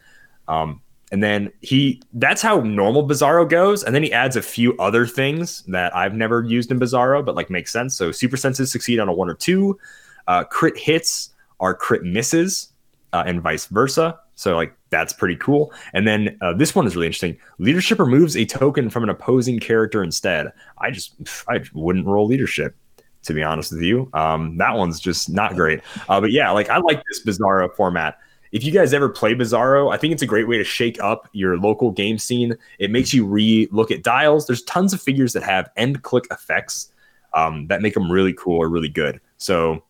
Um, 0.47 0.83
and 1.13 1.23
then 1.23 1.53
he 1.61 2.03
that's 2.15 2.43
how 2.43 2.61
normal 2.61 3.07
Bizarro 3.07 3.49
goes. 3.49 3.85
And 3.85 3.95
then 3.95 4.03
he 4.03 4.13
adds 4.13 4.37
a 4.37 4.43
few 4.43 4.77
other 4.79 5.07
things 5.07 5.63
that 5.69 5.95
I've 5.95 6.15
never 6.15 6.43
used 6.43 6.71
in 6.71 6.81
Bizarro, 6.81 7.25
but 7.25 7.37
like 7.37 7.51
makes 7.51 7.73
sense. 7.73 7.97
So 7.97 8.11
super 8.13 8.37
senses 8.37 8.73
succeed 8.73 8.99
on 8.99 9.09
a 9.09 9.13
one 9.13 9.31
or 9.31 9.35
two. 9.35 9.79
Uh, 10.27 10.45
crit 10.45 10.77
hits 10.77 11.31
are 11.61 11.75
crit 11.75 12.03
misses, 12.03 12.73
uh, 13.13 13.23
and 13.27 13.41
vice 13.41 13.67
versa. 13.67 14.19
So 14.35 14.57
like 14.57 14.77
that's 14.91 15.13
pretty 15.13 15.37
cool. 15.37 15.73
And 15.95 16.07
then 16.07 16.37
uh, 16.41 16.55
this 16.55 16.75
one 16.75 16.87
is 16.87 16.97
really 16.97 17.07
interesting. 17.07 17.39
Leadership 17.59 17.99
removes 17.99 18.37
a 18.37 18.45
token 18.45 18.91
from 18.91 19.03
an 19.05 19.09
opposing 19.09 19.61
character 19.61 20.03
instead. 20.03 20.53
I 20.79 20.91
just 20.91 21.15
I 21.49 21.63
wouldn't 21.73 22.07
roll 22.07 22.27
leadership 22.27 22.75
to 23.23 23.35
be 23.35 23.43
honest 23.43 23.73
with 23.73 23.83
you. 23.83 24.09
Um, 24.15 24.57
that 24.59 24.77
one's 24.77 25.01
just 25.01 25.29
not 25.29 25.55
great. 25.55 25.81
Uh, 26.09 26.21
but 26.21 26.31
yeah, 26.31 26.51
like 26.51 26.69
I 26.69 26.79
like 26.79 27.03
this 27.09 27.25
Bizarro 27.25 27.75
format 27.75 28.19
if 28.57 28.65
you 28.65 28.73
guys 28.73 28.95
ever 28.95 29.11
play 29.11 29.35
Bizarro, 29.35 29.93
I 29.93 29.99
think 29.99 30.15
it's 30.15 30.23
a 30.23 30.27
great 30.27 30.49
way 30.49 30.57
to 30.57 30.65
shake 30.65 30.99
up 31.03 31.29
your 31.33 31.59
local 31.59 31.91
game 31.91 32.17
scene. 32.17 32.57
It 32.79 32.91
makes 32.91 33.13
you 33.13 33.27
re 33.27 33.69
look 33.71 33.91
at 33.91 34.03
dials. 34.03 34.47
There's 34.47 34.63
tons 34.63 34.95
of 34.95 35.03
figures 35.03 35.35
that 35.35 35.43
have 35.43 35.69
end 35.77 36.03
click 36.03 36.27
effects 36.31 36.91
um, 37.35 37.67
that 37.67 37.83
make 37.83 37.93
them 37.93 38.11
really 38.11 38.33
cool 38.33 38.57
or 38.57 38.71
really 38.71 38.89
good. 38.89 39.21
So, 39.37 39.85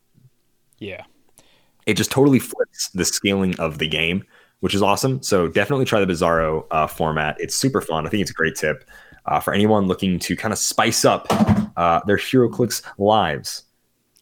yeah, 0.81 1.05
it 1.87 1.95
just 1.95 2.11
totally 2.11 2.41
flips 2.41 2.89
the 2.89 3.05
scaling 3.05 3.55
of 3.61 3.79
the 3.79 3.87
game, 3.87 4.25
which 4.59 4.75
is 4.75 4.83
awesome. 4.83 5.23
So, 5.23 5.47
definitely 5.47 5.85
try 5.85 6.05
the 6.05 6.13
Bizarro 6.13 6.67
uh, 6.73 6.89
format. 6.89 7.37
It's 7.39 7.55
super 7.55 7.81
fun. 7.81 8.05
I 8.05 8.11
think 8.11 8.23
it's 8.23 8.33
a 8.33 8.35
great 8.35 8.57
tip 8.57 8.85
uh, 9.27 9.39
for 9.39 9.55
anyone 9.55 9.87
looking 9.87 10.19
to 10.19 10.35
kind 10.35 10.51
of 10.53 10.59
spice 10.59 11.05
up 11.05 11.29
uh, 11.77 12.01
their 12.09 12.17
HeroClix 12.17 12.83
lives. 12.99 13.63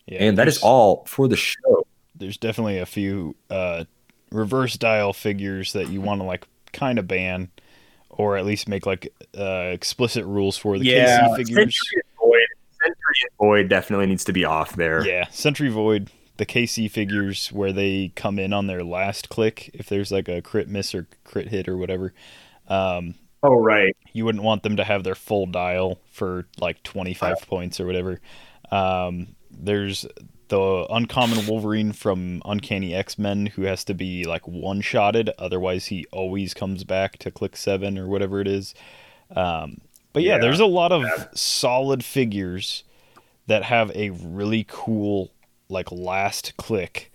Yeah, 0.05 0.23
and 0.25 0.37
that 0.37 0.49
is 0.49 0.59
all 0.59 1.07
for 1.07 1.29
the 1.29 1.37
show. 1.37 1.87
There's 2.15 2.37
definitely 2.37 2.81
a 2.81 2.87
few 2.87 3.35
uh, 3.49 3.85
reverse 4.31 4.77
dial 4.77 5.13
figures 5.13 5.73
that 5.73 5.89
you 5.89 6.01
want 6.01 6.21
to 6.21 6.25
like 6.25 6.47
kind 6.73 6.99
of 6.99 7.07
ban 7.07 7.51
or 8.11 8.37
at 8.37 8.45
least 8.45 8.69
make 8.69 8.87
like 8.87 9.13
uh, 9.37 9.71
explicit 9.73 10.25
rules 10.25 10.57
for 10.57 10.79
the 10.79 10.85
yeah, 10.85 11.29
KC 11.29 11.37
figures. 11.37 11.79
Sentry 11.79 12.03
Void. 12.21 12.47
Sentry 12.83 13.31
Void 13.41 13.69
definitely 13.69 14.07
needs 14.07 14.25
to 14.25 14.33
be 14.33 14.45
off 14.45 14.77
there. 14.77 15.07
Yeah, 15.07 15.29
Sentry 15.31 15.69
Void, 15.69 16.11
the 16.37 16.47
KC 16.47 16.91
figures 16.91 17.49
where 17.49 17.73
they 17.73 18.13
come 18.15 18.39
in 18.39 18.53
on 18.53 18.67
their 18.67 18.85
last 18.85 19.29
click 19.29 19.71
if 19.75 19.89
there's 19.89 20.13
like 20.13 20.29
a 20.29 20.43
crit 20.43 20.69
miss 20.69 20.95
or 20.95 21.07
crit 21.25 21.49
hit 21.49 21.69
or 21.69 21.77
whatever. 21.77 22.15
Um, 22.69 23.17
oh 23.43 23.55
right. 23.55 23.97
You 24.13 24.25
wouldn't 24.25 24.45
want 24.45 24.63
them 24.63 24.77
to 24.77 24.85
have 24.85 25.05
their 25.05 25.15
full 25.15 25.47
dial 25.47 25.99
for 26.11 26.47
like 26.59 26.83
25 26.83 27.47
points 27.49 27.81
or 27.81 27.87
whatever. 27.87 28.21
Um, 28.71 29.35
there's 29.51 30.07
the 30.55 30.87
uncommon 30.89 31.47
Wolverine 31.49 31.93
from 31.93 32.41
Uncanny 32.45 32.95
X 32.95 33.19
Men 33.19 33.47
who 33.47 33.63
has 33.63 33.83
to 33.85 33.95
be 33.95 34.25
like 34.25 34.47
one 34.47 34.81
shotted, 34.81 35.31
otherwise 35.37 35.87
he 35.87 36.07
always 36.13 36.55
comes 36.55 36.85
back 36.85 37.19
to 37.19 37.33
click 37.33 37.57
seven 37.57 37.99
or 37.99 38.07
whatever 38.07 38.41
it 38.41 38.47
is. 38.47 38.73
Um, 39.35 39.81
but 40.13 40.23
yeah, 40.23 40.37
yeah, 40.37 40.43
there's 40.43 40.61
a 40.61 40.67
lot 40.67 40.93
of 40.93 41.03
yeah. 41.03 41.27
solid 41.35 42.05
figures 42.05 42.85
that 43.49 43.65
have 43.65 43.91
a 43.97 44.11
really 44.11 44.65
cool 44.69 45.33
like 45.69 45.91
last 45.91 46.57
click, 46.57 47.13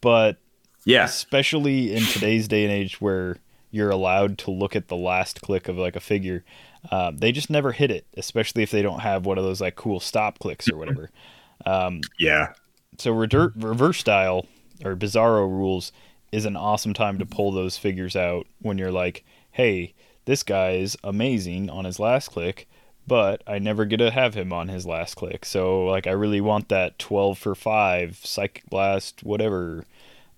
but 0.00 0.38
yeah, 0.84 1.04
especially 1.04 1.94
in 1.94 2.02
today's 2.02 2.48
day 2.48 2.64
and 2.64 2.72
age 2.72 3.00
where 3.00 3.36
you're 3.70 3.90
allowed 3.90 4.36
to 4.38 4.50
look 4.50 4.74
at 4.74 4.88
the 4.88 4.96
last 4.96 5.42
click 5.42 5.68
of 5.68 5.78
like 5.78 5.94
a 5.94 6.00
figure. 6.00 6.44
Uh, 6.90 7.12
they 7.14 7.30
just 7.30 7.50
never 7.50 7.70
hit 7.70 7.92
it, 7.92 8.04
especially 8.16 8.64
if 8.64 8.72
they 8.72 8.82
don't 8.82 9.00
have 9.00 9.26
one 9.26 9.38
of 9.38 9.44
those 9.44 9.60
like 9.60 9.76
cool 9.76 10.00
stop 10.00 10.40
clicks 10.40 10.68
or 10.68 10.76
whatever. 10.76 11.10
Um, 11.66 12.00
yeah. 12.18 12.52
So 12.98 13.12
reverse 13.12 13.98
style 13.98 14.46
or 14.84 14.96
Bizarro 14.96 15.48
rules 15.48 15.92
is 16.32 16.44
an 16.44 16.56
awesome 16.56 16.94
time 16.94 17.18
to 17.18 17.26
pull 17.26 17.52
those 17.52 17.78
figures 17.78 18.16
out 18.16 18.46
when 18.60 18.78
you're 18.78 18.92
like, 18.92 19.24
hey, 19.52 19.94
this 20.24 20.42
guy 20.42 20.72
is 20.72 20.96
amazing 21.02 21.70
on 21.70 21.84
his 21.84 21.98
last 21.98 22.28
click, 22.28 22.68
but 23.06 23.42
I 23.46 23.58
never 23.58 23.84
get 23.84 23.98
to 23.98 24.10
have 24.10 24.34
him 24.34 24.52
on 24.52 24.68
his 24.68 24.84
last 24.84 25.14
click. 25.14 25.44
So 25.44 25.84
like 25.86 26.06
I 26.06 26.10
really 26.10 26.40
want 26.40 26.68
that 26.68 26.98
12 26.98 27.38
for 27.38 27.54
5 27.54 28.20
psychic 28.22 28.68
blast 28.68 29.22
whatever. 29.22 29.86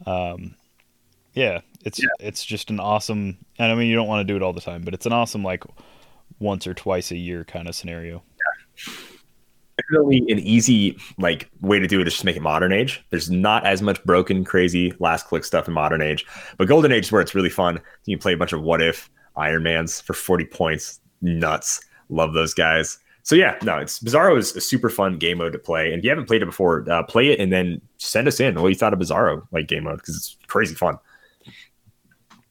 Um, 0.06 0.55
yeah, 1.34 1.60
it's 1.84 2.01
yeah. 2.01 2.09
it's 2.20 2.44
just 2.44 2.70
an 2.70 2.80
awesome 2.80 3.38
and 3.59 3.72
I 3.72 3.74
mean 3.74 3.88
you 3.88 3.97
don't 3.97 4.09
want 4.09 4.26
to 4.26 4.32
do 4.32 4.36
it 4.36 4.42
all 4.42 4.52
the 4.52 4.60
time, 4.60 4.82
but 4.82 4.94
it's 4.94 5.06
an 5.06 5.12
awesome 5.12 5.42
like 5.42 5.64
once 6.38 6.66
or 6.66 6.74
twice 6.74 7.10
a 7.10 7.16
year 7.16 7.44
kind 7.44 7.68
of 7.68 7.74
scenario. 7.74 8.22
Yeah 8.36 8.94
definitely 9.82 10.19
an 10.28 10.39
easy 10.39 10.98
like 11.19 11.51
way 11.61 11.78
to 11.78 11.86
do 11.86 12.01
it 12.01 12.07
is 12.07 12.15
just 12.15 12.24
make 12.24 12.36
it 12.36 12.43
modern 12.43 12.73
age. 12.73 13.05
There's 13.11 13.31
not 13.31 13.66
as 13.66 13.82
much 13.82 14.02
broken, 14.05 14.44
crazy 14.44 14.93
last 14.98 15.27
click 15.27 15.44
stuff 15.44 15.69
in 15.69 15.74
modern 15.74 16.02
age, 16.02 16.27
but 16.57 16.69
golden 16.69 16.93
age 16.93 17.07
is 17.07 17.12
where 17.12 17.23
it's 17.23 17.35
really 17.35 17.51
fun. 17.51 17.81
You 18.07 18.16
can 18.16 18.23
play 18.23 18.32
a 18.32 18.36
bunch 18.36 18.52
of 18.52 18.62
what 18.62 18.82
if 18.82 19.11
Iron 19.36 19.62
Mans 19.62 20.01
for 20.01 20.15
40 20.15 20.44
points. 20.47 21.01
Nuts. 21.23 21.81
Love 22.09 22.32
those 22.32 22.55
guys. 22.55 22.98
So 23.23 23.35
yeah, 23.35 23.57
no, 23.62 23.78
it's 23.78 24.01
Bizarro 24.01 24.39
is 24.39 24.57
a 24.57 24.61
super 24.61 24.89
fun 24.89 25.19
game 25.19 25.39
mode 25.39 25.52
to 25.52 25.59
play. 25.59 25.93
And 25.93 25.98
if 25.98 26.05
you 26.05 26.11
haven't 26.11 26.27
played 26.27 26.43
it 26.43 26.47
before, 26.47 26.90
uh, 26.90 27.02
play 27.02 27.28
it 27.28 27.39
and 27.39 27.52
then 27.52 27.81
send 27.98 28.27
us 28.27 28.40
in 28.40 28.61
what 28.61 28.69
you 28.69 28.74
thought 28.74 28.93
of 28.93 28.98
Bizarro 28.98 29.47
like 29.52 29.69
game 29.69 29.85
mode 29.85 29.98
because 29.98 30.16
it's 30.16 30.36
crazy 30.47 30.74
fun. 30.74 30.98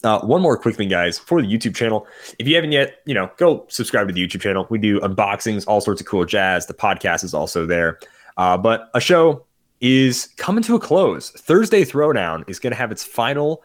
Uh, 0.04 0.20
one 0.22 0.42
more 0.42 0.58
quick 0.58 0.76
thing, 0.76 0.88
guys, 0.88 1.20
for 1.20 1.42
the 1.42 1.48
YouTube 1.48 1.76
channel. 1.76 2.08
If 2.38 2.48
you 2.48 2.56
haven't 2.56 2.72
yet, 2.72 3.00
you 3.06 3.14
know, 3.14 3.30
go 3.38 3.66
subscribe 3.68 4.08
to 4.08 4.14
the 4.14 4.26
YouTube 4.26 4.42
channel. 4.42 4.66
We 4.70 4.78
do 4.78 5.00
unboxings, 5.02 5.66
all 5.68 5.82
sorts 5.82 6.00
of 6.00 6.08
cool 6.08 6.26
jazz. 6.26 6.68
The 6.68 6.74
podcast 6.74 7.24
is 7.24 7.34
also 7.34 7.66
there. 7.66 8.00
Uh, 8.38 8.58
but 8.58 8.90
a 8.94 9.02
show 9.02 9.46
is 9.82 10.30
coming 10.38 10.64
to 10.64 10.76
a 10.76 10.80
close. 10.80 11.32
Thursday 11.32 11.84
Throwdown 11.84 12.50
is 12.50 12.60
going 12.60 12.72
to 12.72 12.78
have 12.78 12.92
its 12.92 13.04
final 13.04 13.62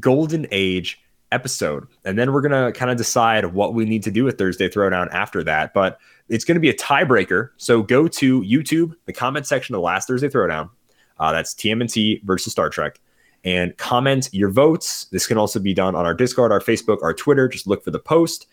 Golden 0.00 0.46
Age 0.50 1.00
episode. 1.30 1.86
And 2.04 2.18
then 2.18 2.32
we're 2.32 2.40
going 2.40 2.72
to 2.72 2.76
kind 2.76 2.90
of 2.90 2.96
decide 2.96 3.46
what 3.46 3.74
we 3.74 3.84
need 3.84 4.02
to 4.04 4.10
do 4.10 4.24
with 4.24 4.38
Thursday 4.38 4.68
Throwdown 4.68 5.08
after 5.12 5.44
that. 5.44 5.72
But 5.72 5.98
it's 6.28 6.44
going 6.44 6.56
to 6.56 6.60
be 6.60 6.70
a 6.70 6.74
tiebreaker. 6.74 7.50
So 7.58 7.82
go 7.82 8.08
to 8.08 8.42
YouTube, 8.42 8.94
the 9.04 9.12
comment 9.12 9.46
section 9.46 9.74
of 9.74 9.78
the 9.78 9.84
last 9.84 10.08
Thursday 10.08 10.28
Throwdown. 10.28 10.70
Uh, 11.18 11.30
that's 11.30 11.54
TMNT 11.54 12.24
versus 12.24 12.52
Star 12.52 12.68
Trek 12.70 13.00
and 13.46 13.74
comment 13.78 14.28
your 14.32 14.50
votes. 14.50 15.04
This 15.12 15.26
can 15.26 15.38
also 15.38 15.60
be 15.60 15.72
done 15.72 15.94
on 15.94 16.04
our 16.04 16.14
Discord, 16.14 16.50
our 16.50 16.60
Facebook, 16.60 17.00
our 17.02 17.14
Twitter. 17.14 17.46
Just 17.46 17.68
look 17.68 17.82
for 17.82 17.92
the 17.92 18.00
post. 18.00 18.48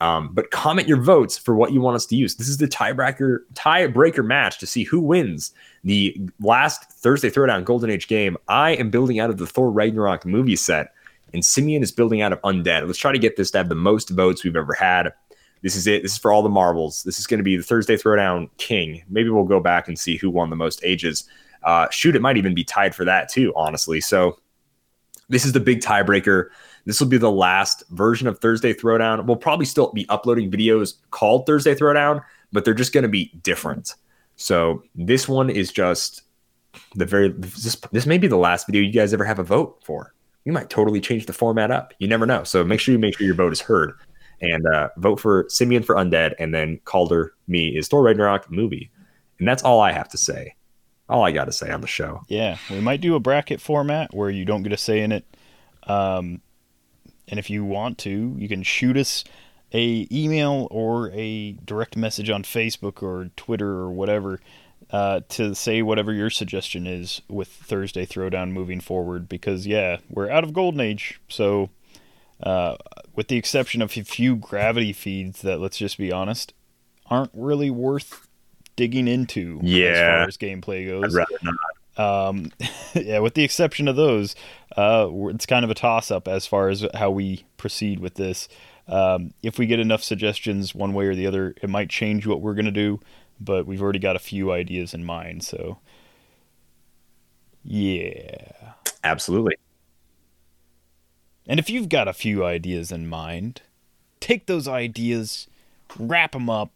Um, 0.00 0.30
but 0.32 0.50
comment 0.50 0.88
your 0.88 1.00
votes 1.00 1.38
for 1.38 1.54
what 1.54 1.72
you 1.72 1.80
want 1.80 1.94
us 1.94 2.06
to 2.06 2.16
use. 2.16 2.34
This 2.34 2.48
is 2.48 2.56
the 2.56 2.66
tiebreaker 2.66 3.40
tiebreaker 3.54 4.24
match 4.24 4.58
to 4.58 4.66
see 4.66 4.82
who 4.82 4.98
wins 4.98 5.52
the 5.84 6.16
last 6.40 6.90
Thursday 6.90 7.30
Throwdown 7.30 7.64
Golden 7.64 7.90
Age 7.90 8.08
game. 8.08 8.36
I 8.48 8.70
am 8.70 8.90
building 8.90 9.20
out 9.20 9.30
of 9.30 9.36
the 9.36 9.46
Thor 9.46 9.70
Ragnarok 9.70 10.26
movie 10.26 10.56
set, 10.56 10.92
and 11.32 11.44
Simeon 11.44 11.84
is 11.84 11.92
building 11.92 12.20
out 12.20 12.32
of 12.32 12.40
Undead. 12.40 12.86
Let's 12.86 12.98
try 12.98 13.12
to 13.12 13.18
get 13.18 13.36
this 13.36 13.52
to 13.52 13.58
have 13.58 13.68
the 13.68 13.76
most 13.76 14.10
votes 14.10 14.42
we've 14.42 14.56
ever 14.56 14.74
had. 14.74 15.12
This 15.62 15.76
is 15.76 15.86
it. 15.86 16.02
This 16.02 16.12
is 16.12 16.18
for 16.18 16.32
all 16.32 16.42
the 16.42 16.48
marbles. 16.48 17.04
This 17.04 17.20
is 17.20 17.26
going 17.28 17.38
to 17.38 17.44
be 17.44 17.56
the 17.56 17.62
Thursday 17.62 17.96
Throwdown 17.96 18.48
King. 18.56 19.04
Maybe 19.08 19.28
we'll 19.28 19.44
go 19.44 19.60
back 19.60 19.86
and 19.86 19.96
see 19.96 20.16
who 20.16 20.30
won 20.30 20.50
the 20.50 20.56
most 20.56 20.80
ages. 20.82 21.28
Uh, 21.64 21.88
shoot, 21.90 22.16
it 22.16 22.22
might 22.22 22.36
even 22.36 22.54
be 22.54 22.64
tied 22.64 22.94
for 22.94 23.04
that 23.04 23.28
too, 23.28 23.52
honestly. 23.56 24.00
So 24.00 24.38
this 25.28 25.44
is 25.44 25.52
the 25.52 25.60
big 25.60 25.80
tiebreaker. 25.80 26.48
This 26.84 27.00
will 27.00 27.08
be 27.08 27.18
the 27.18 27.30
last 27.30 27.84
version 27.90 28.26
of 28.26 28.38
Thursday 28.38 28.74
Throwdown. 28.74 29.24
We'll 29.26 29.36
probably 29.36 29.66
still 29.66 29.92
be 29.92 30.06
uploading 30.08 30.50
videos 30.50 30.94
called 31.10 31.46
Thursday 31.46 31.74
Throwdown, 31.74 32.22
but 32.52 32.64
they're 32.64 32.74
just 32.74 32.92
going 32.92 33.02
to 33.02 33.08
be 33.08 33.32
different. 33.42 33.94
So 34.36 34.82
this 34.94 35.28
one 35.28 35.50
is 35.50 35.70
just 35.70 36.22
the 36.94 37.06
very 37.06 37.28
this, 37.28 37.76
this 37.92 38.06
may 38.06 38.18
be 38.18 38.26
the 38.26 38.36
last 38.36 38.66
video 38.66 38.82
you 38.82 38.92
guys 38.92 39.14
ever 39.14 39.24
have 39.24 39.38
a 39.38 39.44
vote 39.44 39.80
for. 39.84 40.14
We 40.44 40.52
might 40.52 40.70
totally 40.70 41.00
change 41.00 41.26
the 41.26 41.32
format 41.32 41.70
up. 41.70 41.94
You 41.98 42.08
never 42.08 42.26
know. 42.26 42.42
So 42.42 42.64
make 42.64 42.80
sure 42.80 42.92
you 42.92 42.98
make 42.98 43.16
sure 43.16 43.26
your 43.26 43.36
vote 43.36 43.52
is 43.52 43.60
heard 43.60 43.92
and 44.40 44.66
uh, 44.66 44.88
vote 44.96 45.20
for 45.20 45.46
Simeon 45.48 45.84
for 45.84 45.94
Undead 45.94 46.34
and 46.40 46.52
then 46.52 46.80
Calder 46.84 47.34
me 47.46 47.68
is 47.68 47.86
Thor 47.86 48.02
Ragnarok 48.02 48.50
movie. 48.50 48.90
And 49.38 49.46
that's 49.46 49.62
all 49.62 49.80
I 49.80 49.92
have 49.92 50.08
to 50.08 50.18
say 50.18 50.56
all 51.12 51.24
I 51.24 51.30
got 51.30 51.44
to 51.44 51.52
say 51.52 51.70
on 51.70 51.82
the 51.82 51.86
show. 51.86 52.22
Yeah, 52.28 52.56
we 52.70 52.80
might 52.80 53.00
do 53.00 53.14
a 53.14 53.20
bracket 53.20 53.60
format 53.60 54.14
where 54.14 54.30
you 54.30 54.44
don't 54.44 54.62
get 54.62 54.72
a 54.72 54.76
say 54.76 55.00
in 55.00 55.12
it. 55.12 55.24
Um, 55.84 56.40
and 57.28 57.38
if 57.38 57.50
you 57.50 57.64
want 57.64 57.98
to, 57.98 58.34
you 58.38 58.48
can 58.48 58.62
shoot 58.62 58.96
us 58.96 59.24
a 59.74 60.08
email 60.10 60.68
or 60.70 61.10
a 61.10 61.52
direct 61.64 61.96
message 61.96 62.30
on 62.30 62.42
Facebook 62.42 63.02
or 63.02 63.30
Twitter 63.36 63.70
or 63.70 63.90
whatever 63.90 64.40
uh, 64.90 65.20
to 65.28 65.54
say 65.54 65.82
whatever 65.82 66.12
your 66.12 66.30
suggestion 66.30 66.86
is 66.86 67.22
with 67.28 67.48
Thursday 67.48 68.06
Throwdown 68.06 68.52
moving 68.52 68.80
forward. 68.80 69.28
Because 69.28 69.66
yeah, 69.66 69.98
we're 70.08 70.30
out 70.30 70.44
of 70.44 70.52
Golden 70.52 70.80
Age, 70.80 71.20
so 71.28 71.70
uh, 72.42 72.76
with 73.14 73.28
the 73.28 73.36
exception 73.36 73.82
of 73.82 73.96
a 73.96 74.02
few 74.02 74.36
gravity 74.36 74.92
feeds 74.92 75.42
that, 75.42 75.60
let's 75.60 75.78
just 75.78 75.98
be 75.98 76.10
honest, 76.10 76.54
aren't 77.06 77.30
really 77.34 77.70
worth 77.70 78.26
digging 78.76 79.08
into 79.08 79.60
yeah. 79.62 79.88
as 79.88 79.98
far 79.98 80.28
as 80.28 80.36
gameplay 80.36 80.86
goes. 80.86 81.16
I'd 81.16 81.18
rather 81.18 81.38
not. 81.42 81.56
Um, 81.96 82.52
yeah, 82.94 83.18
with 83.18 83.34
the 83.34 83.44
exception 83.44 83.88
of 83.88 83.96
those, 83.96 84.34
uh, 84.76 85.08
it's 85.28 85.46
kind 85.46 85.64
of 85.64 85.70
a 85.70 85.74
toss 85.74 86.10
up 86.10 86.28
as 86.28 86.46
far 86.46 86.68
as 86.68 86.86
how 86.94 87.10
we 87.10 87.44
proceed 87.56 88.00
with 88.00 88.14
this. 88.14 88.48
Um, 88.88 89.34
if 89.42 89.58
we 89.58 89.66
get 89.66 89.78
enough 89.78 90.02
suggestions 90.02 90.74
one 90.74 90.92
way 90.94 91.06
or 91.06 91.14
the 91.14 91.26
other, 91.26 91.54
it 91.62 91.70
might 91.70 91.88
change 91.88 92.26
what 92.26 92.40
we're 92.40 92.54
going 92.54 92.66
to 92.66 92.70
do, 92.70 93.00
but 93.40 93.66
we've 93.66 93.82
already 93.82 93.98
got 93.98 94.16
a 94.16 94.20
few 94.20 94.52
ideas 94.52 94.94
in 94.94 95.04
mind. 95.04 95.44
So, 95.44 95.78
yeah. 97.64 98.52
Absolutely. 99.04 99.56
And 101.46 101.58
if 101.58 101.68
you've 101.68 101.88
got 101.88 102.08
a 102.08 102.12
few 102.12 102.44
ideas 102.44 102.92
in 102.92 103.08
mind, 103.08 103.62
take 104.20 104.46
those 104.46 104.68
ideas, 104.68 105.48
wrap 105.98 106.32
them 106.32 106.48
up, 106.48 106.72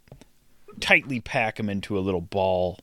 tightly 0.81 1.21
pack 1.21 1.57
them 1.57 1.69
into 1.69 1.99
a 1.99 2.01
little 2.01 2.21
ball, 2.21 2.79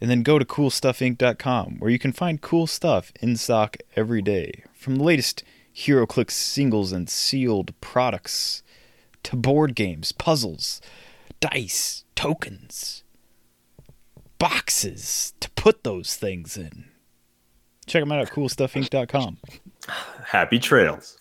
and 0.00 0.10
then 0.10 0.22
go 0.22 0.38
to 0.38 0.44
coolstuffinc.com 0.44 1.76
where 1.78 1.90
you 1.90 1.98
can 1.98 2.12
find 2.12 2.40
cool 2.40 2.66
stuff 2.66 3.12
in 3.20 3.36
stock 3.36 3.76
every 3.94 4.22
day. 4.22 4.64
From 4.74 4.96
the 4.96 5.04
latest 5.04 5.44
HeroClix 5.74 6.32
singles 6.32 6.92
and 6.92 7.08
sealed 7.08 7.78
products 7.80 8.62
to 9.22 9.36
board 9.36 9.74
games, 9.74 10.12
puzzles, 10.12 10.80
dice, 11.40 12.04
tokens, 12.14 13.04
boxes 14.38 15.34
to 15.40 15.50
put 15.50 15.84
those 15.84 16.16
things 16.16 16.56
in. 16.56 16.86
Check 17.86 18.02
them 18.02 18.12
out 18.12 18.20
at 18.20 18.30
coolstuffinc.com. 18.30 19.38
Happy 20.26 20.58
trails. 20.58 21.18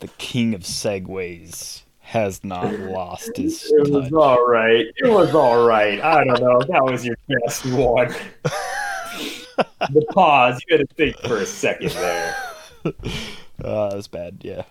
The 0.00 0.08
king 0.18 0.54
of 0.54 0.62
segues 0.62 1.82
has 2.00 2.42
not 2.44 2.72
lost 2.80 3.36
his 3.36 3.64
It 3.70 3.90
was 3.90 4.04
touch. 4.04 4.12
all 4.12 4.46
right. 4.46 4.86
It 4.96 5.08
was 5.08 5.34
all 5.34 5.66
right. 5.66 6.00
I 6.00 6.24
don't 6.24 6.40
know. 6.40 6.60
That 6.68 6.84
was 6.84 7.04
your 7.04 7.16
best 7.28 7.64
one. 7.66 8.08
the 9.92 10.04
pause. 10.12 10.60
You 10.68 10.78
had 10.78 10.88
to 10.88 10.94
think 10.94 11.16
for 11.20 11.38
a 11.38 11.46
second 11.46 11.90
there. 11.90 12.36
Uh, 13.62 13.88
that's 13.90 14.08
bad, 14.08 14.38
yeah. 14.42 14.64